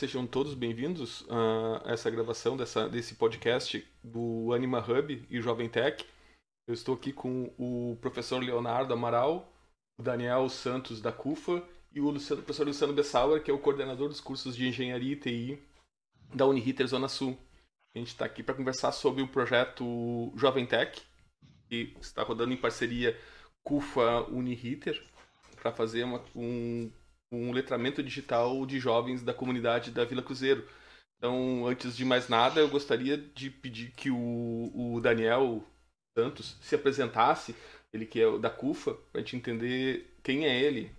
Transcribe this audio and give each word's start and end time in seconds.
Sejam 0.00 0.26
todos 0.26 0.54
bem-vindos 0.54 1.26
a 1.28 1.92
essa 1.92 2.10
gravação 2.10 2.56
dessa, 2.56 2.88
desse 2.88 3.16
podcast 3.16 3.86
do 4.02 4.50
Anima 4.54 4.78
Hub 4.78 5.26
e 5.28 5.42
Jovem 5.42 5.68
Tech. 5.68 6.06
Eu 6.66 6.72
estou 6.72 6.94
aqui 6.94 7.12
com 7.12 7.52
o 7.58 7.98
professor 8.00 8.42
Leonardo 8.42 8.94
Amaral, 8.94 9.52
o 9.98 10.02
Daniel 10.02 10.48
Santos 10.48 11.02
da 11.02 11.12
CUFA 11.12 11.62
e 11.92 12.00
o 12.00 12.08
Luciano, 12.08 12.40
professor 12.40 12.66
Luciano 12.66 12.94
Bessauer, 12.94 13.42
que 13.42 13.50
é 13.50 13.54
o 13.54 13.58
coordenador 13.58 14.08
dos 14.08 14.22
cursos 14.22 14.56
de 14.56 14.66
Engenharia 14.66 15.12
e 15.12 15.16
TI 15.16 15.62
da 16.34 16.46
Uniriter 16.46 16.86
Zona 16.86 17.06
Sul. 17.06 17.38
A 17.94 17.98
gente 17.98 18.08
está 18.08 18.24
aqui 18.24 18.42
para 18.42 18.54
conversar 18.54 18.92
sobre 18.92 19.22
o 19.22 19.28
projeto 19.28 20.32
Jovem 20.34 20.64
Tech, 20.64 20.98
que 21.68 21.94
está 22.00 22.22
rodando 22.22 22.54
em 22.54 22.56
parceria 22.56 23.20
CUFA 23.62 24.22
Uniriter, 24.30 24.98
para 25.60 25.70
fazer 25.72 26.04
uma, 26.04 26.24
um 26.34 26.90
um 27.32 27.52
letramento 27.52 28.02
digital 28.02 28.66
de 28.66 28.80
jovens 28.80 29.22
da 29.22 29.32
comunidade 29.32 29.90
da 29.90 30.04
Vila 30.04 30.22
Cruzeiro. 30.22 30.66
Então, 31.16 31.66
antes 31.66 31.96
de 31.96 32.04
mais 32.04 32.28
nada, 32.28 32.60
eu 32.60 32.68
gostaria 32.68 33.16
de 33.16 33.50
pedir 33.50 33.92
que 33.92 34.10
o, 34.10 34.72
o 34.74 35.00
Daniel 35.00 35.64
Santos 36.16 36.56
se 36.60 36.74
apresentasse, 36.74 37.54
ele 37.92 38.06
que 38.06 38.20
é 38.20 38.38
da 38.38 38.50
CUFA, 38.50 38.94
para 38.94 39.20
a 39.20 39.24
gente 39.24 39.36
entender 39.36 40.16
quem 40.22 40.46
é 40.46 40.60
ele. 40.60 40.94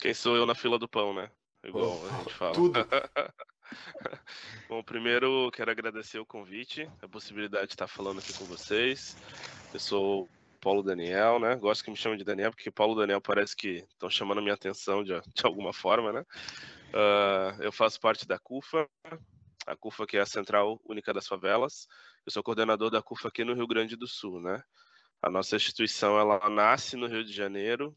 Quem 0.00 0.14
sou 0.14 0.36
eu 0.36 0.46
na 0.46 0.54
fila 0.54 0.78
do 0.78 0.88
pão, 0.88 1.12
né? 1.12 1.30
Igual 1.64 2.00
oh, 2.00 2.06
a 2.06 2.18
gente 2.18 2.34
fala. 2.34 2.54
Tudo. 2.54 2.78
Bom, 4.68 4.82
primeiro 4.82 5.50
quero 5.52 5.70
agradecer 5.70 6.18
o 6.18 6.26
convite, 6.26 6.88
a 7.02 7.08
possibilidade 7.08 7.68
de 7.68 7.72
estar 7.72 7.86
falando 7.86 8.18
aqui 8.18 8.32
com 8.34 8.44
vocês. 8.44 9.16
Eu 9.72 9.80
sou 9.80 10.28
Paulo 10.64 10.82
Daniel, 10.82 11.38
né? 11.38 11.54
Gosto 11.56 11.84
que 11.84 11.90
me 11.90 11.96
chamem 11.96 12.16
de 12.16 12.24
Daniel, 12.24 12.50
porque 12.50 12.70
Paulo 12.70 12.94
Daniel 12.94 13.20
parece 13.20 13.54
que 13.54 13.84
estão 13.92 14.08
chamando 14.08 14.38
a 14.38 14.40
minha 14.40 14.54
atenção 14.54 15.04
de, 15.04 15.12
de 15.20 15.44
alguma 15.44 15.74
forma, 15.74 16.10
né? 16.10 16.20
Uh, 16.88 17.62
eu 17.62 17.70
faço 17.70 18.00
parte 18.00 18.26
da 18.26 18.38
CUFA, 18.38 18.88
a 19.66 19.76
CUFA 19.76 20.06
que 20.06 20.16
é 20.16 20.20
a 20.20 20.26
Central 20.26 20.80
Única 20.86 21.12
das 21.12 21.28
Favelas. 21.28 21.86
Eu 22.24 22.32
sou 22.32 22.42
coordenador 22.42 22.90
da 22.90 23.02
CUFA 23.02 23.28
aqui 23.28 23.44
no 23.44 23.52
Rio 23.52 23.66
Grande 23.66 23.94
do 23.94 24.06
Sul, 24.06 24.40
né? 24.40 24.62
A 25.20 25.28
nossa 25.28 25.54
instituição, 25.54 26.18
ela 26.18 26.48
nasce 26.48 26.96
no 26.96 27.08
Rio 27.08 27.22
de 27.22 27.32
Janeiro, 27.32 27.94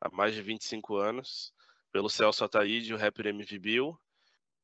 há 0.00 0.08
mais 0.10 0.34
de 0.34 0.40
25 0.40 0.96
anos, 0.96 1.52
pelo 1.92 2.08
Celso 2.08 2.44
Ataíde 2.44 2.92
e 2.92 2.94
o 2.94 2.96
rapper 2.96 3.26
MV 3.26 3.58
Bill, 3.58 4.00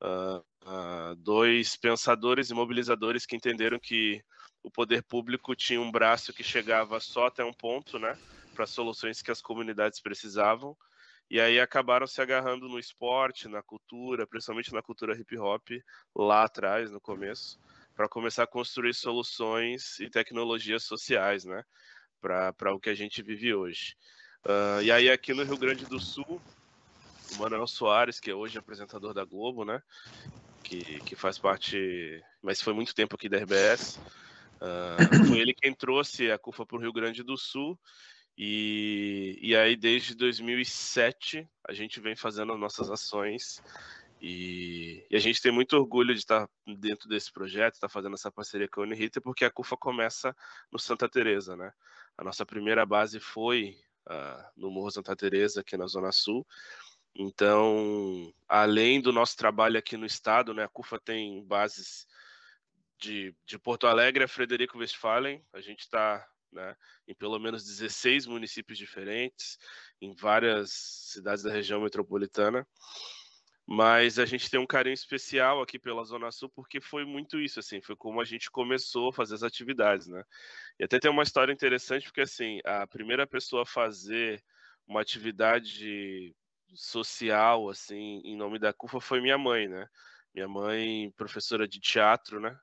uh, 0.02 0.38
uh, 0.64 1.14
dois 1.16 1.76
pensadores 1.76 2.48
e 2.48 2.54
mobilizadores 2.54 3.26
que 3.26 3.36
entenderam 3.36 3.78
que 3.78 4.24
o 4.62 4.70
poder 4.70 5.02
público 5.02 5.54
tinha 5.54 5.80
um 5.80 5.90
braço 5.90 6.32
que 6.32 6.44
chegava 6.44 7.00
só 7.00 7.26
até 7.26 7.44
um 7.44 7.52
ponto, 7.52 7.98
né, 7.98 8.16
para 8.54 8.66
soluções 8.66 9.20
que 9.20 9.30
as 9.30 9.42
comunidades 9.42 10.00
precisavam. 10.00 10.76
E 11.30 11.40
aí 11.40 11.58
acabaram 11.58 12.06
se 12.06 12.20
agarrando 12.20 12.68
no 12.68 12.78
esporte, 12.78 13.48
na 13.48 13.62
cultura, 13.62 14.26
principalmente 14.26 14.72
na 14.72 14.82
cultura 14.82 15.16
hip 15.18 15.36
hop, 15.38 15.68
lá 16.14 16.44
atrás, 16.44 16.90
no 16.90 17.00
começo, 17.00 17.58
para 17.94 18.08
começar 18.08 18.42
a 18.42 18.46
construir 18.46 18.94
soluções 18.94 19.98
e 19.98 20.10
tecnologias 20.10 20.84
sociais, 20.84 21.44
né, 21.44 21.64
para 22.20 22.74
o 22.74 22.78
que 22.78 22.90
a 22.90 22.94
gente 22.94 23.22
vive 23.22 23.54
hoje. 23.54 23.96
Uh, 24.44 24.82
e 24.82 24.92
aí 24.92 25.10
aqui 25.10 25.32
no 25.32 25.44
Rio 25.44 25.56
Grande 25.56 25.86
do 25.86 25.98
Sul, 25.98 26.40
o 27.32 27.36
Manuel 27.38 27.66
Soares, 27.66 28.20
que 28.20 28.30
é 28.30 28.34
hoje 28.34 28.58
apresentador 28.58 29.14
da 29.14 29.24
Globo, 29.24 29.64
né, 29.64 29.82
que, 30.62 31.00
que 31.00 31.16
faz 31.16 31.38
parte, 31.38 32.22
mas 32.42 32.60
foi 32.60 32.74
muito 32.74 32.94
tempo 32.94 33.16
aqui 33.16 33.28
da 33.28 33.38
RBS, 33.38 33.98
Uh, 34.62 35.26
foi 35.26 35.40
ele 35.40 35.52
quem 35.52 35.74
trouxe 35.74 36.30
a 36.30 36.38
CUFA 36.38 36.64
para 36.64 36.76
o 36.76 36.80
Rio 36.80 36.92
Grande 36.92 37.24
do 37.24 37.36
Sul. 37.36 37.78
E, 38.38 39.36
e 39.42 39.56
aí, 39.56 39.76
desde 39.76 40.14
2007, 40.14 41.48
a 41.68 41.72
gente 41.72 42.00
vem 42.00 42.14
fazendo 42.14 42.56
nossas 42.56 42.88
ações. 42.88 43.60
E, 44.20 45.04
e, 45.10 45.16
a 45.16 45.18
gente 45.18 45.42
tem 45.42 45.50
muito 45.50 45.76
orgulho 45.76 46.14
de 46.14 46.20
estar 46.20 46.48
dentro 46.78 47.08
desse 47.08 47.32
projeto, 47.32 47.74
estar 47.74 47.88
fazendo 47.88 48.14
essa 48.14 48.30
parceria 48.30 48.68
com 48.68 48.80
a 48.80 48.84
Uniriter, 48.84 49.20
porque 49.20 49.44
a 49.44 49.50
CUFA 49.50 49.76
começa 49.76 50.34
no 50.70 50.78
Santa 50.78 51.08
Teresa, 51.08 51.56
né? 51.56 51.72
A 52.16 52.22
nossa 52.22 52.46
primeira 52.46 52.86
base 52.86 53.18
foi 53.18 53.76
uh, 54.06 54.44
no 54.56 54.70
Morro 54.70 54.92
Santa 54.92 55.16
Teresa, 55.16 55.60
aqui 55.60 55.76
na 55.76 55.88
Zona 55.88 56.12
Sul. 56.12 56.46
Então, 57.14 58.32
além 58.48 59.00
do 59.00 59.12
nosso 59.12 59.36
trabalho 59.36 59.76
aqui 59.76 59.96
no 59.96 60.06
estado, 60.06 60.54
né, 60.54 60.64
a 60.64 60.68
CUFA 60.68 61.00
tem 61.00 61.44
bases 61.44 62.06
de, 63.02 63.34
de 63.44 63.58
Porto 63.58 63.86
Alegre 63.86 64.24
a 64.24 64.28
Frederico 64.28 64.78
Westphalen. 64.78 65.44
A 65.52 65.60
gente 65.60 65.80
está 65.80 66.24
né, 66.52 66.76
em 67.08 67.14
pelo 67.14 67.38
menos 67.38 67.64
16 67.64 68.26
municípios 68.26 68.78
diferentes, 68.78 69.58
em 70.00 70.14
várias 70.14 70.70
cidades 70.70 71.42
da 71.42 71.50
região 71.50 71.80
metropolitana. 71.80 72.66
Mas 73.66 74.18
a 74.18 74.26
gente 74.26 74.50
tem 74.50 74.58
um 74.58 74.66
carinho 74.66 74.94
especial 74.94 75.62
aqui 75.62 75.78
pela 75.78 76.04
Zona 76.04 76.30
Sul, 76.32 76.50
porque 76.54 76.80
foi 76.80 77.04
muito 77.04 77.40
isso, 77.40 77.60
assim, 77.60 77.80
foi 77.80 77.96
como 77.96 78.20
a 78.20 78.24
gente 78.24 78.50
começou 78.50 79.10
a 79.10 79.12
fazer 79.12 79.34
as 79.34 79.42
atividades, 79.42 80.08
né? 80.08 80.22
E 80.78 80.84
até 80.84 80.98
tem 80.98 81.10
uma 81.10 81.22
história 81.22 81.52
interessante, 81.52 82.04
porque, 82.04 82.22
assim, 82.22 82.60
a 82.64 82.86
primeira 82.86 83.26
pessoa 83.26 83.62
a 83.62 83.66
fazer 83.66 84.42
uma 84.86 85.00
atividade 85.00 86.34
social, 86.74 87.68
assim, 87.68 88.20
em 88.24 88.36
nome 88.36 88.58
da 88.58 88.72
CUFA 88.72 89.00
foi 89.00 89.20
minha 89.20 89.38
mãe, 89.38 89.68
né? 89.68 89.88
Minha 90.34 90.48
mãe, 90.48 91.12
professora 91.16 91.66
de 91.66 91.78
teatro, 91.78 92.40
né? 92.40 92.58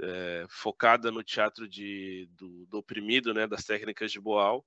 É, 0.00 0.46
focada 0.48 1.10
no 1.10 1.22
teatro 1.22 1.68
de, 1.68 2.28
do, 2.32 2.66
do, 2.66 2.78
oprimido, 2.78 3.32
né, 3.32 3.46
das 3.46 3.64
técnicas 3.64 4.12
de 4.12 4.20
Boal. 4.20 4.64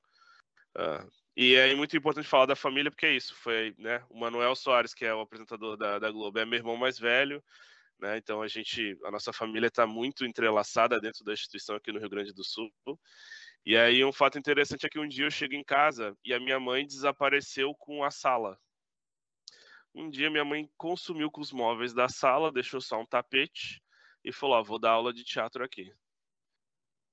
Uh, 0.76 1.10
e 1.36 1.56
é 1.56 1.74
muito 1.76 1.96
importante 1.96 2.28
falar 2.28 2.46
da 2.46 2.56
família, 2.56 2.92
porque 2.92 3.06
é 3.06 3.16
isso, 3.16 3.36
foi 3.36 3.74
né, 3.78 4.04
o 4.10 4.20
Manuel 4.20 4.56
Soares, 4.56 4.94
que 4.94 5.06
é 5.06 5.14
o 5.14 5.22
apresentador 5.22 5.78
da, 5.78 6.00
da 6.00 6.12
Globo, 6.12 6.40
é 6.40 6.46
meu 6.46 6.58
irmão 6.58 6.76
mais 6.76 7.00
velho, 7.00 7.44
né, 8.00 8.18
então 8.18 8.42
a 8.42 8.48
gente, 8.48 8.98
a 9.06 9.12
nossa 9.12 9.34
família 9.34 9.68
está 9.68 9.86
muito 9.86 10.26
entrelaçada 10.26 11.00
dentro 11.00 11.24
da 11.24 11.34
instituição 11.34 11.76
aqui 11.76 11.92
no 11.92 12.00
Rio 12.00 12.10
Grande 12.10 12.34
do 12.34 12.44
Sul. 12.44 12.72
E 13.66 13.76
aí 13.76 14.04
um 14.06 14.12
fato 14.12 14.40
interessante 14.40 14.86
é 14.86 14.90
que 14.90 15.00
um 15.00 15.08
dia 15.08 15.26
eu 15.26 15.32
chego 15.32 15.54
em 15.54 15.64
casa 15.64 16.18
e 16.24 16.34
a 16.34 16.40
minha 16.40 16.60
mãe 16.60 16.86
desapareceu 16.86 17.76
com 17.76 18.04
a 18.04 18.12
sala. 18.12 18.58
Um 19.94 20.10
dia 20.10 20.30
minha 20.30 20.46
mãe 20.46 20.70
consumiu 20.78 21.30
com 21.30 21.42
os 21.42 21.52
móveis 21.52 21.94
da 21.94 22.08
sala, 22.08 22.52
deixou 22.52 22.80
só 22.80 23.02
um 23.02 23.06
tapete, 23.06 23.82
e 24.24 24.32
falou: 24.32 24.64
vou 24.64 24.80
dar 24.80 24.92
aula 24.92 25.14
de 25.14 25.24
teatro 25.24 25.64
aqui. 25.64 25.94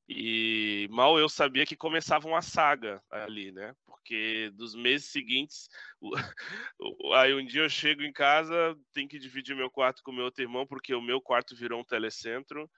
E 0.09 0.87
mal 0.91 1.19
eu 1.19 1.29
sabia 1.29 1.67
que 1.67 1.75
começava 1.77 2.29
uma 2.29 2.41
saga 2.41 3.03
ali, 3.11 3.51
né? 3.51 3.75
Porque 3.85 4.51
dos 4.55 4.75
meses 4.75 5.11
seguintes, 5.11 5.69
aí 7.15 7.35
um 7.35 7.45
dia 7.45 7.63
eu 7.63 7.69
chego 7.69 8.03
em 8.03 8.13
casa, 8.13 8.77
tenho 8.93 9.09
que 9.09 9.19
dividir 9.19 9.57
meu 9.57 9.69
quarto 9.69 10.03
com 10.05 10.13
meu 10.13 10.27
outro 10.27 10.43
irmão, 10.45 10.65
porque 10.65 10.95
o 10.95 11.03
meu 11.03 11.21
quarto 11.21 11.57
virou 11.57 11.81
um 11.81 11.85
telecentro. 11.85 12.71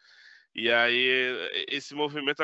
E 0.54 0.70
aí 0.70 1.66
esse 1.68 1.94
movimento 1.94 2.42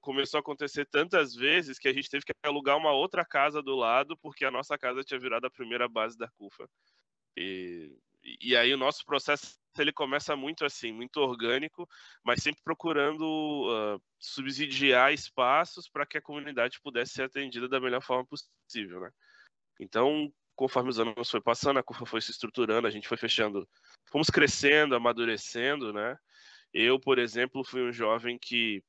começou 0.00 0.38
a 0.38 0.40
acontecer 0.40 0.86
tantas 0.86 1.34
vezes 1.34 1.78
que 1.78 1.88
a 1.88 1.92
gente 1.92 2.08
teve 2.08 2.24
que 2.24 2.32
alugar 2.44 2.78
uma 2.78 2.92
outra 2.92 3.24
casa 3.24 3.60
do 3.60 3.74
lado, 3.74 4.16
porque 4.18 4.44
a 4.44 4.50
nossa 4.50 4.78
casa 4.78 5.02
tinha 5.02 5.18
virado 5.18 5.46
a 5.46 5.50
primeira 5.50 5.88
base 5.88 6.16
da 6.16 6.28
CUFA. 6.28 6.68
E, 7.36 7.92
e 8.40 8.56
aí 8.56 8.72
o 8.72 8.78
nosso 8.78 9.04
processo 9.04 9.58
ele 9.80 9.92
começa 9.92 10.36
muito 10.36 10.64
assim, 10.64 10.92
muito 10.92 11.18
orgânico, 11.18 11.88
mas 12.22 12.42
sempre 12.42 12.62
procurando 12.62 13.22
uh, 13.22 14.02
subsidiar 14.18 15.12
espaços 15.12 15.88
para 15.88 16.04
que 16.04 16.18
a 16.18 16.22
comunidade 16.22 16.80
pudesse 16.82 17.12
ser 17.12 17.22
atendida 17.22 17.68
da 17.68 17.80
melhor 17.80 18.02
forma 18.02 18.26
possível, 18.26 19.00
né? 19.00 19.10
Então, 19.80 20.32
conforme 20.54 20.90
os 20.90 20.98
anos 20.98 21.30
foi 21.30 21.40
passando, 21.40 21.78
a 21.78 21.82
curva 21.82 22.04
foi 22.04 22.20
se 22.20 22.30
estruturando, 22.30 22.86
a 22.86 22.90
gente 22.90 23.08
foi 23.08 23.16
fechando, 23.16 23.68
fomos 24.10 24.28
crescendo, 24.28 24.94
amadurecendo, 24.94 25.92
né? 25.92 26.18
Eu, 26.72 26.98
por 26.98 27.18
exemplo, 27.18 27.64
fui 27.64 27.82
um 27.82 27.92
jovem 27.92 28.38
que 28.38 28.82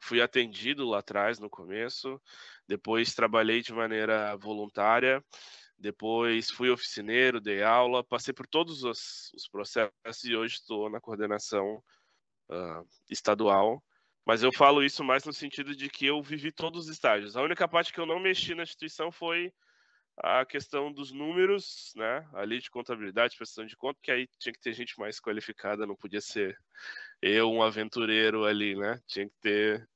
fui 0.00 0.20
atendido 0.20 0.88
lá 0.88 0.98
atrás 0.98 1.38
no 1.38 1.50
começo, 1.50 2.20
depois 2.66 3.14
trabalhei 3.14 3.62
de 3.62 3.72
maneira 3.72 4.36
voluntária 4.36 5.22
depois 5.80 6.50
fui 6.50 6.70
oficineiro, 6.70 7.40
dei 7.40 7.62
aula, 7.62 8.04
passei 8.04 8.34
por 8.34 8.46
todos 8.46 8.84
os, 8.84 9.32
os 9.34 9.48
processos 9.48 10.24
e 10.24 10.36
hoje 10.36 10.56
estou 10.56 10.90
na 10.90 11.00
coordenação 11.00 11.82
uh, 12.50 12.86
estadual. 13.08 13.82
Mas 14.26 14.42
eu 14.42 14.52
falo 14.52 14.84
isso 14.84 15.02
mais 15.02 15.24
no 15.24 15.32
sentido 15.32 15.74
de 15.74 15.88
que 15.88 16.04
eu 16.04 16.22
vivi 16.22 16.52
todos 16.52 16.84
os 16.84 16.90
estágios. 16.90 17.34
A 17.34 17.42
única 17.42 17.66
parte 17.66 17.92
que 17.92 17.98
eu 17.98 18.04
não 18.04 18.20
mexi 18.20 18.54
na 18.54 18.62
instituição 18.62 19.10
foi 19.10 19.50
a 20.18 20.44
questão 20.44 20.92
dos 20.92 21.10
números, 21.10 21.92
né? 21.96 22.28
Ali 22.34 22.60
de 22.60 22.70
contabilidade, 22.70 23.36
prestação 23.36 23.64
de 23.64 23.74
conta, 23.74 23.98
que 24.02 24.12
aí 24.12 24.28
tinha 24.38 24.52
que 24.52 24.60
ter 24.60 24.74
gente 24.74 24.98
mais 24.98 25.18
qualificada, 25.18 25.86
não 25.86 25.96
podia 25.96 26.20
ser 26.20 26.58
eu, 27.22 27.50
um 27.50 27.62
aventureiro 27.62 28.44
ali, 28.44 28.76
né? 28.76 29.00
Tinha 29.06 29.26
que 29.26 29.34
ter 29.40 29.88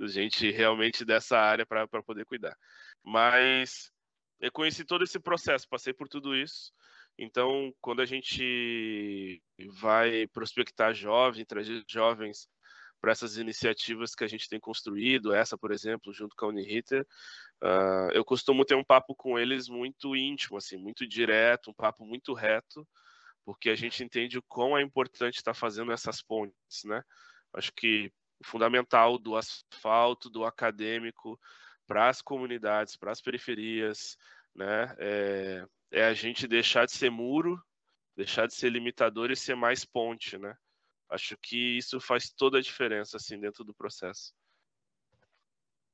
gente 0.00 0.50
realmente 0.50 1.04
dessa 1.04 1.38
área 1.38 1.66
para 1.66 1.86
poder 2.02 2.24
cuidar. 2.24 2.56
Mas 3.04 3.92
eu 4.40 4.52
conheci 4.52 4.84
todo 4.84 5.04
esse 5.04 5.18
processo, 5.18 5.68
passei 5.68 5.92
por 5.92 6.08
tudo 6.08 6.34
isso. 6.36 6.72
Então, 7.18 7.72
quando 7.80 8.02
a 8.02 8.04
gente 8.04 9.42
vai 9.80 10.26
prospectar 10.28 10.94
jovens, 10.94 11.46
trazer 11.46 11.82
jovens 11.88 12.48
para 13.00 13.12
essas 13.12 13.36
iniciativas 13.36 14.14
que 14.14 14.24
a 14.24 14.26
gente 14.26 14.48
tem 14.48 14.58
construído, 14.58 15.32
essa, 15.32 15.56
por 15.56 15.70
exemplo, 15.70 16.12
junto 16.12 16.34
com 16.36 16.46
a 16.46 16.48
Uniriter. 16.48 17.06
Uh, 17.62 18.10
eu 18.12 18.24
costumo 18.24 18.64
ter 18.64 18.74
um 18.74 18.84
papo 18.84 19.14
com 19.14 19.38
eles 19.38 19.68
muito 19.68 20.16
íntimo, 20.16 20.56
assim, 20.56 20.76
muito 20.76 21.06
direto, 21.06 21.70
um 21.70 21.74
papo 21.74 22.04
muito 22.04 22.34
reto, 22.34 22.86
porque 23.44 23.70
a 23.70 23.74
gente 23.74 24.02
entende 24.02 24.38
o 24.38 24.42
quão 24.42 24.76
é 24.76 24.82
importante 24.82 25.36
estar 25.36 25.54
fazendo 25.54 25.92
essas 25.92 26.22
pontes, 26.22 26.84
né? 26.84 27.02
Acho 27.54 27.72
que 27.72 28.12
o 28.40 28.46
fundamental 28.46 29.18
do 29.18 29.36
asfalto, 29.36 30.28
do 30.28 30.44
acadêmico, 30.44 31.38
para 31.86 32.08
as 32.08 32.20
comunidades, 32.20 32.96
para 32.96 33.12
as 33.12 33.20
periferias, 33.20 34.16
né? 34.54 34.94
É, 34.98 35.66
é, 35.90 36.04
a 36.04 36.14
gente 36.14 36.48
deixar 36.48 36.86
de 36.86 36.92
ser 36.92 37.10
muro, 37.10 37.62
deixar 38.16 38.46
de 38.46 38.54
ser 38.54 38.70
limitador 38.70 39.30
e 39.30 39.36
ser 39.36 39.54
mais 39.54 39.84
ponte, 39.84 40.38
né? 40.38 40.56
Acho 41.08 41.36
que 41.36 41.76
isso 41.76 42.00
faz 42.00 42.30
toda 42.30 42.58
a 42.58 42.62
diferença 42.62 43.16
assim 43.16 43.38
dentro 43.38 43.62
do 43.64 43.74
processo. 43.74 44.34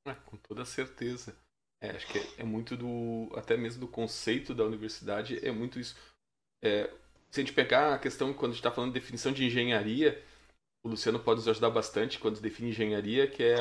É, 0.05 0.13
com 0.13 0.37
toda 0.37 0.65
certeza. 0.65 1.37
É, 1.79 1.91
acho 1.91 2.07
que 2.07 2.17
é, 2.17 2.41
é, 2.41 2.43
muito 2.43 2.75
do 2.75 3.29
até 3.35 3.55
mesmo 3.57 3.81
do 3.81 3.87
conceito 3.87 4.55
da 4.55 4.63
universidade 4.63 5.45
é 5.45 5.51
muito 5.51 5.79
isso. 5.79 5.95
É, 6.61 6.89
se 7.29 7.41
a 7.41 7.43
gente 7.43 7.53
pegar 7.53 7.93
a 7.93 7.99
questão 7.99 8.33
quando 8.33 8.51
a 8.51 8.53
gente 8.53 8.61
está 8.61 8.71
falando 8.71 8.93
de 8.93 8.99
definição 8.99 9.31
de 9.31 9.45
engenharia, 9.45 10.23
o 10.85 10.89
Luciano 10.89 11.19
pode 11.19 11.39
nos 11.39 11.47
ajudar 11.47 11.69
bastante 11.69 12.19
quando 12.19 12.41
define 12.41 12.69
engenharia, 12.69 13.27
que 13.27 13.41
é 13.41 13.55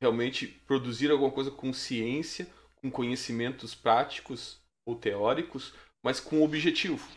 realmente 0.00 0.46
produzir 0.46 1.10
alguma 1.10 1.30
coisa 1.30 1.50
com 1.50 1.72
ciência, 1.72 2.46
com 2.76 2.90
conhecimentos 2.90 3.74
práticos 3.74 4.60
ou 4.86 4.94
teóricos, 4.94 5.74
mas 6.04 6.20
com 6.20 6.42
objetivo. 6.42 7.08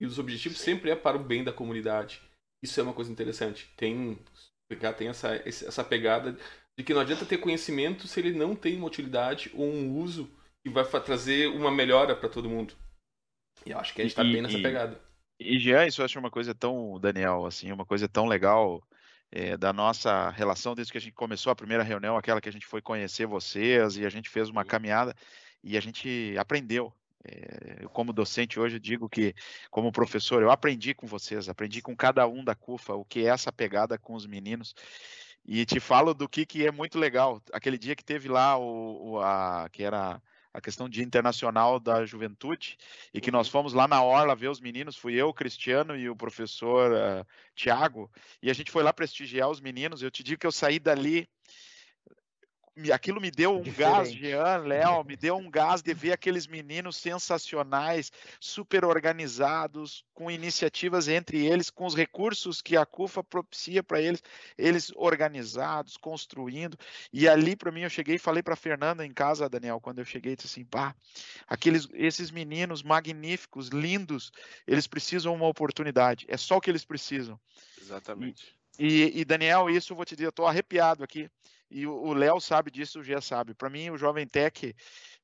E 0.00 0.06
os 0.06 0.18
objetivos 0.18 0.58
sempre 0.58 0.90
é 0.90 0.96
para 0.96 1.16
o 1.16 1.24
bem 1.24 1.42
da 1.42 1.52
comunidade. 1.52 2.20
Isso 2.62 2.78
é 2.78 2.82
uma 2.82 2.92
coisa 2.92 3.10
interessante. 3.10 3.72
Tem, 3.76 4.18
tem 4.98 5.08
essa, 5.08 5.34
essa 5.46 5.82
pegada 5.82 6.36
de 6.76 6.84
que 6.84 6.92
não 6.92 7.00
adianta 7.00 7.24
ter 7.24 7.38
conhecimento 7.38 8.06
se 8.06 8.20
ele 8.20 8.32
não 8.32 8.54
tem 8.54 8.76
uma 8.76 8.86
utilidade 8.86 9.50
ou 9.54 9.66
um 9.66 9.96
uso 9.98 10.30
que 10.62 10.70
vai 10.70 10.84
trazer 11.00 11.48
uma 11.48 11.70
melhora 11.70 12.14
para 12.14 12.28
todo 12.28 12.50
mundo. 12.50 12.74
E 13.64 13.70
eu 13.70 13.78
acho 13.78 13.94
que 13.94 14.02
a 14.02 14.04
gente 14.04 14.12
está 14.12 14.24
bem 14.24 14.42
nessa 14.42 14.58
pegada. 14.58 15.00
E 15.38 15.58
já 15.58 15.86
isso 15.86 16.00
eu 16.00 16.04
acho 16.04 16.18
uma 16.18 16.30
coisa 16.30 16.54
tão, 16.54 16.98
Daniel, 17.00 17.44
assim, 17.46 17.72
uma 17.72 17.84
coisa 17.84 18.08
tão 18.08 18.26
legal 18.26 18.82
é, 19.30 19.56
da 19.56 19.72
nossa 19.72 20.30
relação 20.30 20.74
desde 20.74 20.92
que 20.92 20.98
a 20.98 21.00
gente 21.00 21.14
começou 21.14 21.50
a 21.50 21.56
primeira 21.56 21.82
reunião, 21.82 22.16
aquela 22.16 22.40
que 22.40 22.48
a 22.48 22.52
gente 22.52 22.66
foi 22.66 22.80
conhecer 22.80 23.26
vocês 23.26 23.96
e 23.96 24.06
a 24.06 24.08
gente 24.08 24.30
fez 24.30 24.48
uma 24.48 24.64
caminhada 24.64 25.14
e 25.62 25.76
a 25.76 25.80
gente 25.80 26.34
aprendeu. 26.38 26.92
É, 27.26 27.78
eu, 27.84 27.88
como 27.90 28.12
docente 28.12 28.60
hoje, 28.60 28.78
digo 28.78 29.08
que, 29.08 29.34
como 29.70 29.90
professor, 29.90 30.42
eu 30.42 30.50
aprendi 30.50 30.94
com 30.94 31.06
vocês, 31.06 31.48
aprendi 31.48 31.82
com 31.82 31.96
cada 31.96 32.26
um 32.28 32.44
da 32.44 32.54
CUFA 32.54 32.94
o 32.94 33.04
que 33.04 33.20
é 33.20 33.30
essa 33.30 33.52
pegada 33.52 33.98
com 33.98 34.14
os 34.14 34.26
meninos. 34.26 34.74
E 35.44 35.64
te 35.66 35.80
falo 35.80 36.14
do 36.14 36.28
que, 36.28 36.46
que 36.46 36.66
é 36.66 36.70
muito 36.70 36.98
legal. 36.98 37.42
Aquele 37.52 37.76
dia 37.78 37.96
que 37.96 38.04
teve 38.04 38.28
lá 38.28 38.56
o, 38.58 39.14
o 39.14 39.20
a, 39.20 39.68
que 39.70 39.82
era 39.82 40.22
a 40.54 40.60
questão 40.60 40.88
de 40.88 41.02
internacional 41.02 41.80
da 41.80 42.06
juventude 42.06 42.78
e 43.12 43.20
que 43.20 43.32
nós 43.32 43.48
uhum. 43.48 43.52
fomos 43.52 43.72
lá 43.72 43.88
na 43.88 44.00
orla 44.00 44.36
ver 44.36 44.48
os 44.48 44.60
meninos, 44.60 44.96
fui 44.96 45.14
eu, 45.14 45.28
o 45.28 45.34
Cristiano 45.34 45.96
e 45.96 46.08
o 46.08 46.14
professor 46.14 46.92
uh, 46.92 46.96
eh, 46.96 47.26
Tiago, 47.56 48.08
e 48.40 48.48
a 48.48 48.54
gente 48.54 48.70
foi 48.70 48.84
lá 48.84 48.92
prestigiar 48.92 49.50
os 49.50 49.60
meninos. 49.60 50.00
Eu 50.00 50.12
te 50.12 50.22
digo 50.22 50.40
que 50.40 50.46
eu 50.46 50.52
saí 50.52 50.78
dali 50.78 51.28
aquilo 52.92 53.20
me 53.20 53.30
deu 53.30 53.56
um 53.56 53.62
Diferente. 53.62 53.78
gás, 53.78 54.12
Jean, 54.12 54.56
Léo, 54.58 55.04
me 55.04 55.16
deu 55.16 55.36
um 55.36 55.48
gás 55.48 55.80
de 55.80 55.94
ver 55.94 56.12
aqueles 56.12 56.46
meninos 56.46 56.96
sensacionais, 56.96 58.10
super 58.40 58.84
organizados, 58.84 60.04
com 60.12 60.30
iniciativas 60.30 61.06
entre 61.06 61.46
eles, 61.46 61.70
com 61.70 61.86
os 61.86 61.94
recursos 61.94 62.60
que 62.60 62.76
a 62.76 62.84
CUFA 62.84 63.22
propicia 63.22 63.82
para 63.82 64.00
eles, 64.00 64.22
eles 64.58 64.92
organizados, 64.96 65.96
construindo. 65.96 66.76
E 67.12 67.28
ali 67.28 67.54
para 67.54 67.70
mim 67.70 67.82
eu 67.82 67.90
cheguei 67.90 68.16
e 68.16 68.18
falei 68.18 68.42
para 68.42 68.56
Fernanda 68.56 69.06
em 69.06 69.12
casa, 69.12 69.48
Daniel, 69.48 69.80
quando 69.80 70.00
eu 70.00 70.04
cheguei, 70.04 70.34
disse 70.34 70.48
assim, 70.48 70.64
pá, 70.64 70.94
aqueles 71.46 71.88
esses 71.92 72.30
meninos 72.30 72.82
magníficos, 72.82 73.68
lindos, 73.68 74.32
eles 74.66 74.86
precisam 74.86 75.32
uma 75.32 75.46
oportunidade. 75.46 76.26
É 76.28 76.36
só 76.36 76.56
o 76.56 76.60
que 76.60 76.70
eles 76.70 76.84
precisam. 76.84 77.38
Exatamente. 77.80 78.54
E, 78.78 79.20
e 79.20 79.24
Daniel, 79.24 79.70
isso 79.70 79.92
eu 79.92 79.96
vou 79.96 80.04
te 80.04 80.16
dizer, 80.16 80.26
eu 80.26 80.30
estou 80.30 80.46
arrepiado 80.46 81.04
aqui 81.04 81.30
e 81.74 81.88
o 81.88 82.12
Léo 82.12 82.40
sabe 82.40 82.70
disso, 82.70 83.00
o 83.00 83.02
Gia 83.02 83.20
sabe. 83.20 83.52
Para 83.52 83.68
mim, 83.68 83.90
o 83.90 83.98
Jovem 83.98 84.24
Tech, 84.28 84.72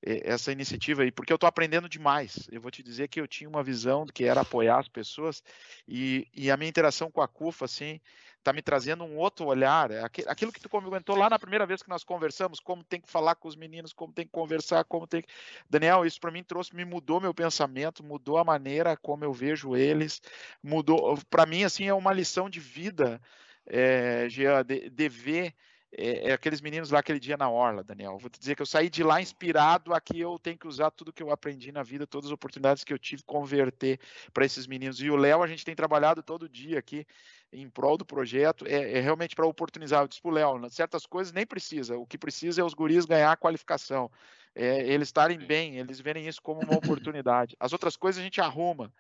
eh, 0.03 0.21
essa 0.25 0.51
iniciativa 0.51 1.03
aí, 1.03 1.13
porque 1.13 1.33
eu 1.33 1.37
estou 1.37 1.47
aprendendo 1.47 1.89
demais. 1.89 2.49
Eu 2.51 2.61
vou 2.61 2.73
te 2.73 2.83
dizer 2.83 3.07
que 3.07 3.21
eu 3.21 3.29
tinha 3.29 3.49
uma 3.49 3.63
visão 3.63 4.05
que 4.05 4.25
era 4.25 4.41
apoiar 4.41 4.81
as 4.81 4.89
pessoas 4.89 5.45
e, 5.87 6.27
e 6.35 6.51
a 6.51 6.57
minha 6.57 6.69
interação 6.69 7.09
com 7.09 7.23
a 7.23 7.29
CUFA, 7.29 7.67
assim, 7.67 8.01
está 8.37 8.53
me 8.53 8.63
trazendo 8.63 9.05
um 9.05 9.17
outro 9.17 9.47
olhar. 9.47 9.93
É 9.93 10.03
aquilo 10.27 10.51
que 10.51 10.59
tu 10.59 10.69
comentou 10.69 11.15
lá 11.15 11.31
na 11.31 11.39
primeira 11.39 11.65
vez 11.65 11.85
que 11.85 11.89
nós 11.89 12.03
conversamos, 12.03 12.59
como 12.59 12.83
tem 12.83 13.01
que 13.01 13.09
falar 13.09 13.37
com 13.37 13.47
os 13.47 13.55
meninos, 13.55 13.93
como 13.93 14.13
tem 14.13 14.27
que 14.27 14.33
conversar, 14.33 14.83
como 14.83 15.07
tem 15.07 15.23
que... 15.23 15.29
Daniel, 15.69 16.05
isso 16.05 16.19
para 16.19 16.33
mim 16.33 16.43
trouxe, 16.43 16.75
me 16.75 16.85
mudou 16.85 17.21
meu 17.21 17.33
pensamento, 17.33 18.03
mudou 18.03 18.39
a 18.39 18.45
maneira 18.45 18.97
como 18.97 19.25
eu 19.25 19.33
vejo 19.33 19.77
eles, 19.77 20.21
mudou. 20.61 21.17
Para 21.31 21.47
mim, 21.47 21.63
assim, 21.63 21.85
é 21.85 21.95
uma 21.95 22.13
lição 22.13 22.51
de 22.51 22.59
vida, 22.59 23.23
é, 23.67 24.27
de, 24.27 24.91
de 24.91 25.09
ver 25.09 25.55
é, 25.93 26.31
é, 26.31 26.33
aqueles 26.33 26.61
meninos 26.61 26.91
lá 26.91 27.01
aquele 27.01 27.19
dia 27.19 27.37
na 27.37 27.51
orla, 27.51 27.83
Daniel. 27.83 28.17
Vou 28.19 28.31
te 28.31 28.39
dizer 28.39 28.55
que 28.55 28.63
eu 28.63 28.67
saí 28.67 28.89
de 28.89 29.03
lá 29.03 29.21
inspirado 29.21 29.93
a 29.93 30.01
que 30.01 30.21
eu 30.21 30.39
tenho 30.39 30.57
que 30.57 30.69
usar 30.69 30.91
tudo 30.91 31.13
que 31.13 31.23
eu 31.23 31.31
aprendi 31.31 31.73
na 31.73 31.83
vida, 31.83 32.07
todas 32.07 32.27
as 32.27 32.33
oportunidades 32.33 32.85
que 32.85 32.93
eu 32.93 32.99
tive, 32.99 33.23
converter 33.25 33.99
para 34.33 34.45
esses 34.45 34.67
meninos. 34.67 35.01
E 35.03 35.11
o 35.11 35.17
Léo, 35.17 35.43
a 35.43 35.47
gente 35.49 35.65
tem 35.65 35.75
trabalhado 35.75 36.23
todo 36.23 36.49
dia 36.49 36.79
aqui 36.79 37.05
em 37.53 37.69
prol 37.69 37.99
do 37.99 38.05
projeto, 38.05 38.65
é, 38.67 38.99
é 38.99 39.01
realmente 39.01 39.35
para 39.35 39.47
oportunizar. 39.47 40.03
Eu 40.03 40.09
disse 40.09 40.23
para 40.23 40.31
o 40.31 40.35
Léo, 40.35 40.71
certas 40.71 41.05
coisas 41.07 41.33
nem 41.33 41.45
precisa, 41.45 41.99
o 41.99 42.07
que 42.07 42.17
precisa 42.17 42.61
é 42.61 42.65
os 42.65 42.75
guris 42.75 43.05
ganhar 43.05 43.33
a 43.33 43.37
qualificação, 43.37 44.09
é, 44.55 44.87
eles 44.87 45.09
estarem 45.09 45.39
bem, 45.39 45.77
eles 45.77 46.01
verem 46.01 46.29
isso 46.29 46.41
como 46.41 46.61
uma 46.61 46.77
oportunidade. 46.79 47.57
As 47.59 47.73
outras 47.73 47.97
coisas 47.97 48.21
a 48.21 48.25
gente 48.25 48.41
arruma, 48.41 48.93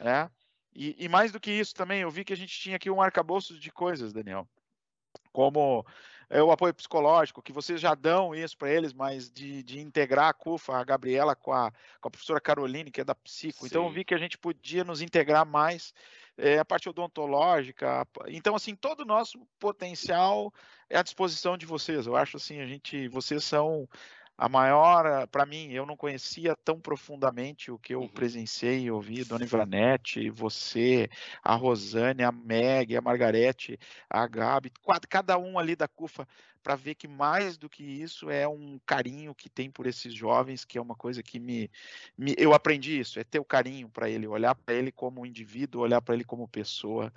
né? 0.00 0.30
E, 0.74 0.94
e 0.98 1.08
mais 1.08 1.32
do 1.32 1.40
que 1.40 1.50
isso 1.50 1.74
também, 1.74 2.00
eu 2.00 2.10
vi 2.10 2.24
que 2.24 2.32
a 2.32 2.36
gente 2.36 2.58
tinha 2.58 2.76
aqui 2.76 2.90
um 2.90 3.02
arcabouço 3.02 3.58
de 3.58 3.70
coisas, 3.70 4.12
Daniel, 4.12 4.48
como 5.32 5.84
é, 6.30 6.42
o 6.42 6.50
apoio 6.50 6.74
psicológico, 6.74 7.42
que 7.42 7.52
vocês 7.52 7.80
já 7.80 7.94
dão 7.94 8.34
isso 8.34 8.56
para 8.56 8.70
eles, 8.70 8.92
mas 8.92 9.30
de, 9.30 9.62
de, 9.62 9.80
integrar 9.80 10.28
a 10.28 10.34
CUFA, 10.34 10.76
a 10.76 10.84
Gabriela 10.84 11.34
com 11.34 11.52
a, 11.52 11.72
com 12.00 12.08
a 12.08 12.10
professora 12.10 12.40
Caroline, 12.40 12.90
que 12.90 13.00
é 13.00 13.04
da 13.04 13.14
Psico. 13.14 13.60
Sim. 13.60 13.66
Então 13.66 13.84
eu 13.84 13.90
vi 13.90 14.04
que 14.04 14.14
a 14.14 14.18
gente 14.18 14.36
podia 14.36 14.84
nos 14.84 15.00
integrar 15.00 15.46
mais, 15.46 15.94
é, 16.38 16.58
a 16.58 16.64
parte 16.64 16.88
odontológica. 16.88 18.06
Então, 18.28 18.54
assim, 18.54 18.74
todo 18.74 19.00
o 19.00 19.06
nosso 19.06 19.40
potencial 19.58 20.52
é 20.88 20.96
à 20.96 21.02
disposição 21.02 21.58
de 21.58 21.66
vocês. 21.66 22.06
Eu 22.06 22.14
acho 22.14 22.36
assim, 22.36 22.60
a 22.60 22.66
gente, 22.66 23.08
vocês 23.08 23.42
são 23.42 23.88
a 24.38 24.48
maior, 24.48 25.26
para 25.26 25.44
mim, 25.44 25.72
eu 25.72 25.84
não 25.84 25.96
conhecia 25.96 26.54
tão 26.64 26.78
profundamente 26.78 27.72
o 27.72 27.78
que 27.78 27.92
eu 27.92 28.02
uhum. 28.02 28.08
presenciei 28.08 28.82
e 28.82 28.90
ouvi, 28.90 29.24
Dona 29.24 29.42
Ivranete, 29.42 30.30
você, 30.30 31.10
a 31.42 31.56
Rosane, 31.56 32.22
a 32.22 32.30
Meg, 32.30 32.96
a 32.96 33.00
Margarete, 33.00 33.76
a 34.08 34.24
Gabi, 34.28 34.70
cada 35.08 35.36
um 35.36 35.58
ali 35.58 35.74
da 35.74 35.88
CUFA, 35.88 36.24
para 36.62 36.76
ver 36.76 36.94
que 36.94 37.08
mais 37.08 37.56
do 37.56 37.68
que 37.68 37.82
isso 37.82 38.30
é 38.30 38.46
um 38.46 38.78
carinho 38.86 39.34
que 39.34 39.48
tem 39.48 39.68
por 39.68 39.88
esses 39.88 40.14
jovens, 40.14 40.64
que 40.64 40.78
é 40.78 40.80
uma 40.80 40.94
coisa 40.94 41.20
que 41.20 41.40
me, 41.40 41.68
me 42.16 42.34
eu 42.38 42.54
aprendi 42.54 42.96
isso, 42.96 43.18
é 43.18 43.24
ter 43.24 43.40
o 43.40 43.44
carinho 43.44 43.88
para 43.88 44.08
ele, 44.08 44.26
olhar 44.26 44.54
para 44.54 44.74
ele 44.74 44.92
como 44.92 45.26
indivíduo, 45.26 45.82
olhar 45.82 46.00
para 46.00 46.14
ele 46.14 46.24
como 46.24 46.46
pessoa. 46.46 47.12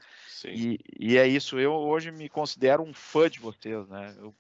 E, 0.47 0.79
e, 0.99 1.17
é 1.17 1.27
isso, 1.27 1.59
eu 1.59 1.73
hoje 1.73 2.11
me 2.11 2.27
considero 2.27 2.81
um 2.81 2.93
fã 2.93 3.29
de 3.29 3.39
vocês, 3.39 3.87
né? 3.87 4.15
Eu 4.17 4.33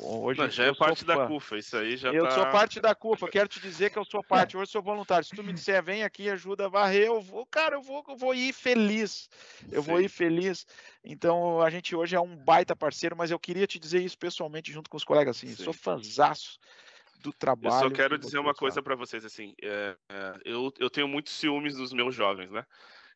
Hoje 0.00 0.40
Não, 0.40 0.48
já 0.48 0.64
é 0.64 0.74
parte 0.74 1.04
da 1.04 1.26
CUFA, 1.26 1.58
isso 1.58 1.76
aí 1.76 1.96
já 1.96 2.12
Eu 2.12 2.24
tá... 2.24 2.30
sou 2.30 2.46
parte 2.50 2.80
da 2.80 2.94
CUFA, 2.94 3.28
quero 3.28 3.48
te 3.48 3.60
dizer 3.60 3.90
que 3.90 3.98
eu 3.98 4.04
sou 4.04 4.22
parte, 4.22 4.56
hoje 4.56 4.70
sou 4.70 4.80
voluntário. 4.80 5.24
Se 5.24 5.34
tu 5.34 5.42
me 5.42 5.52
disser, 5.52 5.82
vem 5.82 6.04
aqui, 6.04 6.30
ajuda 6.30 6.66
a 6.66 6.68
varrer, 6.68 7.06
eu 7.06 7.20
vou, 7.20 7.44
cara, 7.46 7.74
eu 7.74 7.82
vou, 7.82 8.04
eu 8.08 8.16
vou 8.16 8.34
ir 8.34 8.52
feliz. 8.52 9.28
Eu 9.72 9.82
Sim. 9.82 9.90
vou 9.90 10.00
ir 10.00 10.08
feliz. 10.08 10.64
Então, 11.04 11.60
a 11.60 11.68
gente 11.68 11.96
hoje 11.96 12.14
é 12.14 12.20
um 12.20 12.36
baita 12.36 12.76
parceiro, 12.76 13.16
mas 13.16 13.30
eu 13.30 13.38
queria 13.38 13.66
te 13.66 13.78
dizer 13.78 14.00
isso 14.00 14.16
pessoalmente 14.16 14.70
junto 14.70 14.88
com 14.88 14.96
os 14.96 15.04
colegas, 15.04 15.36
assim, 15.36 15.48
Sim. 15.48 15.64
sou 15.64 15.72
fanzaço 15.72 16.58
do 17.20 17.32
trabalho. 17.32 17.86
Eu 17.86 17.90
só 17.90 17.90
quero 17.90 18.18
dizer 18.18 18.38
uma 18.38 18.54
coisa 18.54 18.80
para 18.80 18.94
vocês, 18.94 19.24
assim, 19.24 19.52
é, 19.60 19.96
é, 20.08 20.34
eu, 20.44 20.72
eu 20.78 20.88
tenho 20.88 21.08
muitos 21.08 21.32
ciúmes 21.32 21.74
dos 21.74 21.92
meus 21.92 22.14
jovens, 22.14 22.50
né? 22.50 22.64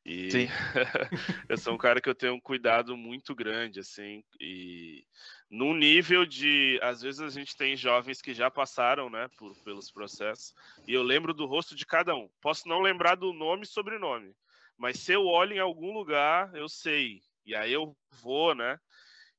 E 0.05 0.31
Sim. 0.33 0.49
eu 1.49 1.57
sou 1.57 1.75
um 1.75 1.79
cara 1.79 2.01
que 2.01 2.09
eu 2.09 2.15
tenho 2.15 2.35
um 2.35 2.41
cuidado 2.41 2.97
muito 2.97 3.35
grande, 3.37 3.79
assim, 3.79 4.25
e 4.41 5.05
num 5.53 5.75
nível 5.75 6.25
de, 6.25 6.81
às 6.83 7.03
vezes 7.03 7.21
a 7.21 7.29
gente 7.29 7.55
tem 7.55 7.77
jovens 7.77 8.23
que 8.23 8.33
já 8.33 8.51
passaram, 8.51 9.11
né, 9.11 9.29
por, 9.37 9.55
pelos 9.59 9.91
processos, 9.91 10.55
e 10.89 10.95
eu 10.95 11.03
lembro 11.03 11.35
do 11.35 11.45
rosto 11.45 11.77
de 11.77 11.85
cada 11.85 12.15
um. 12.15 12.27
Posso 12.41 12.67
não 12.67 12.81
lembrar 12.81 13.17
do 13.17 13.35
nome 13.35 13.65
e 13.65 13.67
sobrenome, 13.67 14.35
mas 14.79 14.99
se 14.99 15.13
eu 15.13 15.27
olho 15.27 15.53
em 15.53 15.59
algum 15.59 15.93
lugar, 15.93 16.51
eu 16.55 16.71
sei, 16.71 17.21
e 17.45 17.55
aí 17.55 17.71
eu 17.71 17.95
vou, 18.23 18.55
né? 18.55 18.81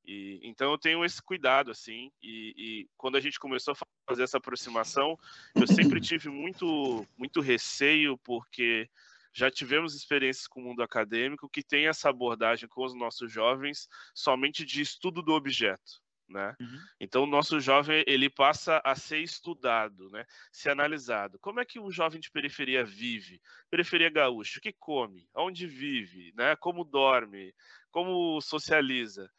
E, 0.05 0.39
então 0.43 0.71
eu 0.71 0.77
tenho 0.77 1.03
esse 1.03 1.19
cuidado, 1.19 1.71
assim, 1.71 2.11
e, 2.21 2.53
e 2.55 2.89
quando 2.95 3.15
a 3.15 3.19
gente 3.19 3.39
começou 3.39 3.73
a 3.73 3.85
fazer 4.07 4.21
essa 4.21 4.37
aproximação, 4.37 5.17
eu 5.55 5.65
sempre 5.65 5.99
tive 5.99 6.29
muito, 6.29 7.07
muito 7.17 7.41
receio, 7.41 8.19
porque 8.19 8.87
já 9.33 9.49
tivemos 9.49 9.95
experiências 9.95 10.45
com 10.45 10.61
o 10.61 10.63
mundo 10.63 10.83
acadêmico 10.83 11.49
que 11.49 11.63
tem 11.63 11.87
essa 11.87 12.07
abordagem 12.07 12.69
com 12.69 12.85
os 12.85 12.93
nossos 12.93 13.31
jovens 13.31 13.89
somente 14.13 14.63
de 14.63 14.79
estudo 14.79 15.23
do 15.23 15.33
objeto. 15.33 16.02
Né? 16.33 16.55
Uhum. 16.59 16.79
Então 16.99 17.23
o 17.23 17.27
nosso 17.27 17.59
jovem 17.59 18.03
ele 18.07 18.27
passa 18.27 18.81
a 18.83 18.95
ser 18.95 19.19
estudado, 19.19 20.09
né? 20.09 20.25
ser 20.51 20.71
analisado. 20.71 21.37
Como 21.37 21.59
é 21.59 21.65
que 21.65 21.79
um 21.79 21.91
jovem 21.91 22.19
de 22.19 22.31
periferia 22.31 22.83
vive? 22.83 23.39
Periferia 23.69 24.09
gaúcha, 24.09 24.57
o 24.57 24.61
que 24.61 24.73
come? 24.73 25.29
Onde 25.35 25.67
vive? 25.67 26.33
Né? 26.35 26.55
Como 26.55 26.83
dorme? 26.83 27.53
Como 27.91 28.41
socializa? 28.41 29.29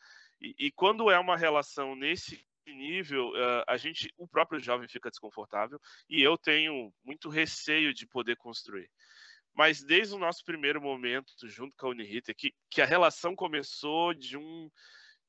E, 0.41 0.55
e 0.67 0.71
quando 0.71 1.11
é 1.11 1.19
uma 1.19 1.37
relação 1.37 1.97
nesse 1.97 2.47
nível, 2.65 3.31
uh, 3.31 3.65
a 3.67 3.77
gente, 3.77 4.15
o 4.17 4.29
próprio 4.29 4.61
jovem 4.61 4.89
fica 4.89 5.11
desconfortável 5.11 5.81
e 6.09 6.23
eu 6.23 6.39
tenho 6.39 6.95
muito 7.05 7.29
receio 7.29 7.93
de 7.93 8.07
poder 8.07 8.37
construir. 8.37 8.89
Mas 9.53 9.83
desde 9.83 10.15
o 10.15 10.19
nosso 10.19 10.45
primeiro 10.45 10.81
momento, 10.81 11.33
junto 11.49 11.77
com 11.77 11.89
a 11.89 11.91
Uniriter, 11.91 12.35
que, 12.37 12.55
que 12.71 12.81
a 12.81 12.87
relação 12.87 13.35
começou 13.35 14.15
de 14.15 14.37
um 14.37 14.71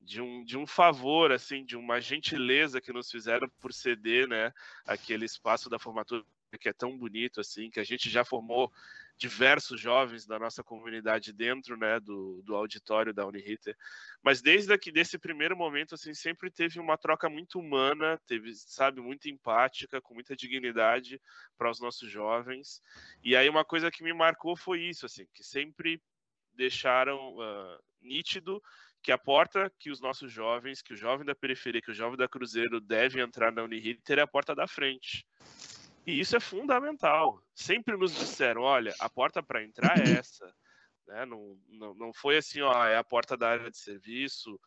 de 0.00 0.20
um, 0.20 0.44
de 0.44 0.56
um 0.56 0.66
favor, 0.66 1.32
assim, 1.32 1.64
de 1.64 1.76
uma 1.76 2.00
gentileza 2.00 2.80
que 2.80 2.92
nos 2.92 3.10
fizeram 3.10 3.48
por 3.60 3.72
ceder, 3.72 4.28
né, 4.28 4.52
aquele 4.86 5.24
espaço 5.24 5.68
da 5.68 5.78
formatura 5.78 6.24
que 6.60 6.68
é 6.68 6.72
tão 6.72 6.96
bonito, 6.96 7.40
assim, 7.40 7.70
que 7.70 7.80
a 7.80 7.84
gente 7.84 8.08
já 8.08 8.24
formou 8.24 8.72
diversos 9.18 9.80
jovens 9.80 10.26
da 10.26 10.38
nossa 10.38 10.62
comunidade 10.62 11.32
dentro, 11.32 11.76
né, 11.76 11.98
do, 11.98 12.42
do 12.42 12.54
auditório 12.54 13.14
da 13.14 13.26
Uniriter. 13.26 13.76
Mas 14.22 14.42
desde 14.42 14.72
aqui, 14.72 14.92
desse 14.92 15.18
primeiro 15.18 15.56
momento, 15.56 15.94
assim, 15.94 16.12
sempre 16.12 16.50
teve 16.50 16.78
uma 16.78 16.98
troca 16.98 17.28
muito 17.28 17.58
humana, 17.58 18.20
teve, 18.26 18.54
sabe, 18.54 19.00
muito 19.00 19.28
empática, 19.28 20.00
com 20.00 20.14
muita 20.14 20.36
dignidade 20.36 21.20
para 21.56 21.70
os 21.70 21.80
nossos 21.80 22.10
jovens. 22.10 22.82
E 23.22 23.34
aí 23.34 23.48
uma 23.48 23.64
coisa 23.64 23.90
que 23.90 24.04
me 24.04 24.12
marcou 24.12 24.56
foi 24.56 24.82
isso, 24.82 25.06
assim, 25.06 25.26
que 25.32 25.42
sempre 25.42 26.00
deixaram 26.54 27.36
uh, 27.36 27.78
nítido 28.00 28.62
que 29.06 29.12
a 29.12 29.18
porta 29.18 29.72
que 29.78 29.88
os 29.88 30.00
nossos 30.00 30.32
jovens, 30.32 30.82
que 30.82 30.92
o 30.92 30.96
jovem 30.96 31.24
da 31.24 31.32
periferia, 31.32 31.80
que 31.80 31.92
o 31.92 31.94
jovem 31.94 32.16
da 32.16 32.26
Cruzeiro 32.26 32.80
deve 32.80 33.20
entrar 33.20 33.52
na 33.52 33.62
Uniriter 33.62 34.18
é 34.18 34.22
a 34.22 34.26
porta 34.26 34.52
da 34.52 34.66
frente. 34.66 35.24
E 36.04 36.18
isso 36.18 36.34
é 36.34 36.40
fundamental. 36.40 37.40
Sempre 37.54 37.96
nos 37.96 38.12
disseram, 38.12 38.62
olha, 38.62 38.92
a 38.98 39.08
porta 39.08 39.40
para 39.40 39.62
entrar 39.62 39.96
é 39.96 40.18
essa. 40.18 40.44
Né? 41.06 41.24
Não, 41.24 41.56
não, 41.68 41.94
não 41.94 42.12
foi 42.12 42.36
assim, 42.36 42.60
ó, 42.62 42.84
é 42.84 42.96
a 42.96 43.04
porta 43.04 43.36
da 43.36 43.48
área 43.48 43.70
de 43.70 43.78
serviço, 43.78 44.58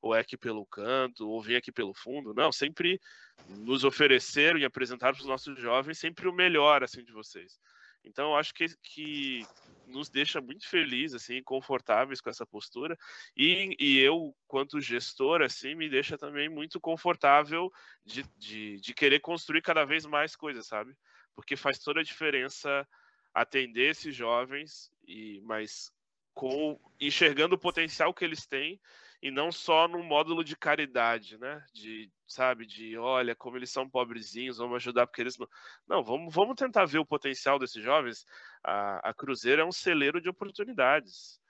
ou 0.00 0.14
é 0.14 0.20
aqui 0.20 0.38
pelo 0.38 0.64
canto, 0.64 1.28
ou 1.28 1.42
vem 1.42 1.56
aqui 1.56 1.70
pelo 1.70 1.92
fundo. 1.92 2.32
Não, 2.32 2.50
sempre 2.50 2.98
nos 3.46 3.84
ofereceram 3.84 4.58
e 4.58 4.64
apresentaram 4.64 5.12
para 5.12 5.20
os 5.20 5.28
nossos 5.28 5.60
jovens 5.60 5.98
sempre 5.98 6.26
o 6.26 6.32
melhor 6.32 6.82
assim 6.82 7.04
de 7.04 7.12
vocês. 7.12 7.60
Então, 8.02 8.30
eu 8.30 8.36
acho 8.36 8.54
que, 8.54 8.64
que 8.82 9.46
nos 9.86 10.08
deixa 10.08 10.40
muito 10.40 10.68
felizes, 10.68 11.22
assim, 11.22 11.42
confortáveis 11.42 12.20
com 12.20 12.30
essa 12.30 12.46
postura. 12.46 12.96
E, 13.36 13.76
e 13.78 13.98
eu, 13.98 14.34
quanto 14.46 14.80
gestor, 14.80 15.42
assim, 15.42 15.74
me 15.74 15.88
deixa 15.88 16.16
também 16.16 16.48
muito 16.48 16.80
confortável 16.80 17.70
de, 18.04 18.24
de, 18.36 18.80
de 18.80 18.94
querer 18.94 19.20
construir 19.20 19.62
cada 19.62 19.84
vez 19.84 20.06
mais 20.06 20.36
coisas, 20.36 20.66
sabe? 20.66 20.94
Porque 21.34 21.56
faz 21.56 21.78
toda 21.78 22.00
a 22.00 22.04
diferença 22.04 22.86
atender 23.34 23.90
esses 23.90 24.14
jovens, 24.14 24.90
e 25.06 25.40
mas 25.42 25.90
com 26.34 26.78
enxergando 27.00 27.54
o 27.54 27.58
potencial 27.58 28.12
que 28.12 28.24
eles 28.24 28.46
têm 28.46 28.80
e 29.22 29.30
não 29.30 29.52
só 29.52 29.86
no 29.86 30.02
módulo 30.02 30.42
de 30.42 30.56
caridade, 30.56 31.38
né? 31.38 31.64
De, 31.72 32.10
sabe, 32.26 32.66
de 32.66 32.98
olha 32.98 33.36
como 33.36 33.56
eles 33.56 33.70
são 33.70 33.88
pobrezinhos, 33.88 34.58
vamos 34.58 34.76
ajudar 34.76 35.06
porque 35.06 35.20
eles 35.20 35.38
não. 35.38 35.48
Não, 35.86 36.02
vamos, 36.02 36.34
vamos 36.34 36.56
tentar 36.56 36.86
ver 36.86 36.98
o 36.98 37.06
potencial 37.06 37.56
desses 37.56 37.80
jovens. 37.80 38.26
A, 38.64 39.10
a 39.10 39.14
Cruzeiro 39.14 39.62
é 39.62 39.64
um 39.64 39.70
celeiro 39.70 40.20
de 40.20 40.28
oportunidades. 40.28 41.40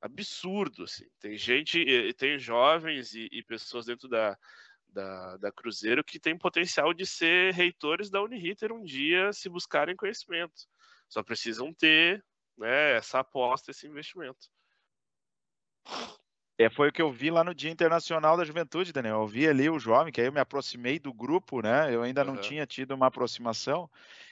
Absurdo, 0.00 0.84
assim. 0.84 1.06
Tem 1.18 1.36
gente, 1.36 1.84
tem 2.14 2.38
jovens 2.38 3.12
e, 3.14 3.28
e 3.32 3.42
pessoas 3.42 3.86
dentro 3.86 4.08
da, 4.08 4.38
da, 4.88 5.36
da, 5.38 5.52
Cruzeiro 5.52 6.04
que 6.04 6.20
tem 6.20 6.38
potencial 6.38 6.94
de 6.94 7.04
ser 7.04 7.52
reitores 7.52 8.10
da 8.10 8.22
Uniriter 8.22 8.72
um 8.72 8.84
dia 8.84 9.32
se 9.32 9.48
buscarem 9.48 9.96
conhecimento. 9.96 10.68
Só 11.08 11.22
precisam 11.24 11.74
ter 11.74 12.24
né, 12.56 12.96
essa 12.96 13.20
aposta, 13.20 13.72
esse 13.72 13.88
investimento. 13.88 14.48
É, 16.60 16.68
foi 16.68 16.88
o 16.88 16.92
que 16.92 17.00
eu 17.00 17.12
vi 17.12 17.30
lá 17.30 17.44
no 17.44 17.54
Dia 17.54 17.70
Internacional 17.70 18.36
da 18.36 18.44
Juventude, 18.44 18.92
Daniel. 18.92 19.20
Eu 19.20 19.28
vi 19.28 19.46
ali 19.46 19.70
o 19.70 19.78
jovem, 19.78 20.12
que 20.12 20.20
aí 20.20 20.26
eu 20.26 20.32
me 20.32 20.40
aproximei 20.40 20.98
do 20.98 21.12
grupo, 21.12 21.62
né? 21.62 21.94
Eu 21.94 22.02
ainda 22.02 22.24
uhum. 22.24 22.34
não 22.34 22.36
tinha 22.36 22.66
tido 22.66 22.96
uma 22.96 23.06
aproximação 23.06 23.88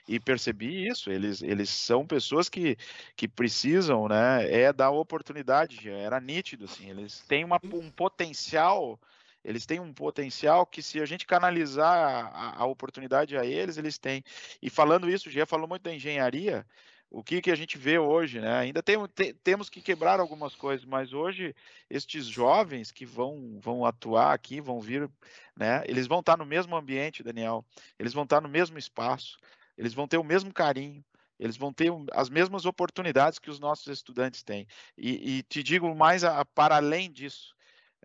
e 0.09 0.19
percebi 0.19 0.89
isso. 0.89 1.09
Eles, 1.09 1.41
eles 1.41 1.71
são 1.71 2.05
pessoas 2.05 2.49
que, 2.49 2.77
que 3.15 3.29
precisam, 3.29 4.09
né? 4.09 4.51
É 4.51 4.73
dar 4.73 4.91
oportunidade. 4.91 5.89
Era 5.89 6.19
nítido, 6.21 6.65
assim. 6.65 6.91
Eles 6.91 7.21
têm 7.29 7.45
uma, 7.45 7.61
um 7.73 7.89
potencial. 7.93 8.99
Eles 9.45 9.65
têm 9.65 9.79
um 9.79 9.93
potencial 9.93 10.67
que, 10.67 10.83
se 10.83 11.01
a 11.01 11.07
gente 11.07 11.25
canalizar 11.27 12.33
a, 12.35 12.57
a 12.57 12.67
oportunidade 12.67 13.37
a 13.37 13.47
eles, 13.47 13.77
eles 13.77 13.99
têm. 13.99 14.25
E 14.61 14.69
falando 14.69 15.09
isso, 15.09 15.29
o 15.29 15.31
Gê 15.31 15.47
falou 15.47 15.69
muito 15.69 15.83
da 15.83 15.95
engenharia 15.95 16.67
o 17.11 17.23
que, 17.23 17.41
que 17.41 17.51
a 17.51 17.55
gente 17.55 17.79
vê 17.79 17.99
hoje, 17.99 18.41
né? 18.41 18.59
Ainda 18.59 18.83
tem, 18.83 18.97
te, 19.07 19.33
temos 19.33 19.71
que 19.71 19.81
quebrar 19.81 20.21
algumas 20.21 20.55
coisas, 20.55 20.85
mas 20.85 21.13
hoje 21.13 21.55
estes 21.89 22.27
jovens 22.27 22.91
que 22.91 23.07
vão, 23.07 23.59
vão 23.61 23.85
atuar 23.85 24.33
aqui, 24.33 24.61
vão 24.61 24.81
vir, 24.81 25.09
né? 25.57 25.83
Eles 25.87 26.07
vão 26.07 26.21
estar 26.21 26.37
no 26.37 26.45
mesmo 26.45 26.77
ambiente, 26.77 27.23
Daniel. 27.23 27.65
Eles 27.99 28.13
vão 28.13 28.25
estar 28.25 28.41
no 28.41 28.49
mesmo 28.49 28.79
espaço. 28.79 29.39
Eles 29.79 29.95
vão 29.95 30.09
ter 30.09 30.19
o 30.19 30.25
mesmo 30.25 30.53
carinho. 30.53 31.05
Eles 31.39 31.57
vão 31.57 31.73
ter 31.73 31.93
as 32.13 32.29
mesmas 32.29 32.65
oportunidades 32.65 33.39
que 33.39 33.51
os 33.51 33.61
nossos 33.61 33.87
estudantes 33.89 34.43
têm. 34.43 34.67
E, 34.97 35.39
e 35.39 35.43
te 35.43 35.63
digo 35.63 35.95
mais 35.95 36.25
a, 36.25 36.41
a, 36.41 36.45
para 36.45 36.77
além 36.77 37.11
disso. 37.11 37.55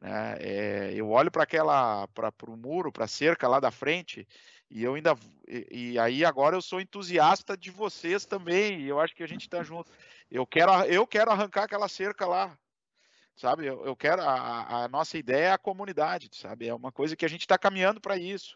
Né? 0.02 0.38
É, 0.40 0.92
eu 0.94 1.10
olho 1.10 1.32
para 1.32 1.44
aquela, 1.44 2.08
para 2.10 2.32
o 2.48 2.58
muro, 2.58 2.92
para 2.92 3.06
a 3.06 3.08
cerca 3.08 3.48
lá 3.48 3.60
da 3.60 3.72
frente, 3.72 4.28
e 4.72 4.84
eu 4.84 4.96
ainda. 4.96 5.18
E, 5.48 5.68
e, 5.92 6.00
aí 6.00 6.24
agora 6.24 6.56
eu 6.56 6.62
sou 6.62 6.80
entusiasta 6.80 7.58
de 7.58 7.70
vocês 7.70 8.26
também. 8.26 8.80
E 8.80 8.88
eu 8.88 9.00
acho 9.00 9.14
que 9.14 9.24
a 9.24 9.28
gente 9.28 9.42
está 9.42 9.62
junto. 9.62 9.92
Eu 10.30 10.48
quero, 10.48 10.72
eu 10.86 11.06
quero 11.06 11.30
arrancar 11.30 11.64
aquela 11.64 11.90
cerca 11.90 12.26
lá. 12.26 12.58
Sabe? 13.36 13.66
Eu, 13.66 13.86
eu 13.86 13.96
quero. 13.96 14.22
A, 14.22 14.84
a, 14.84 14.88
nossa 14.88 15.18
ideia 15.18 15.48
é 15.48 15.52
a 15.52 15.58
comunidade, 15.58 16.30
sabe? 16.32 16.68
É 16.68 16.74
uma 16.74 16.92
coisa 16.92 17.16
que 17.16 17.26
a 17.26 17.30
gente 17.30 17.42
está 17.42 17.58
caminhando 17.58 18.00
para 18.00 18.18
isso. 18.18 18.56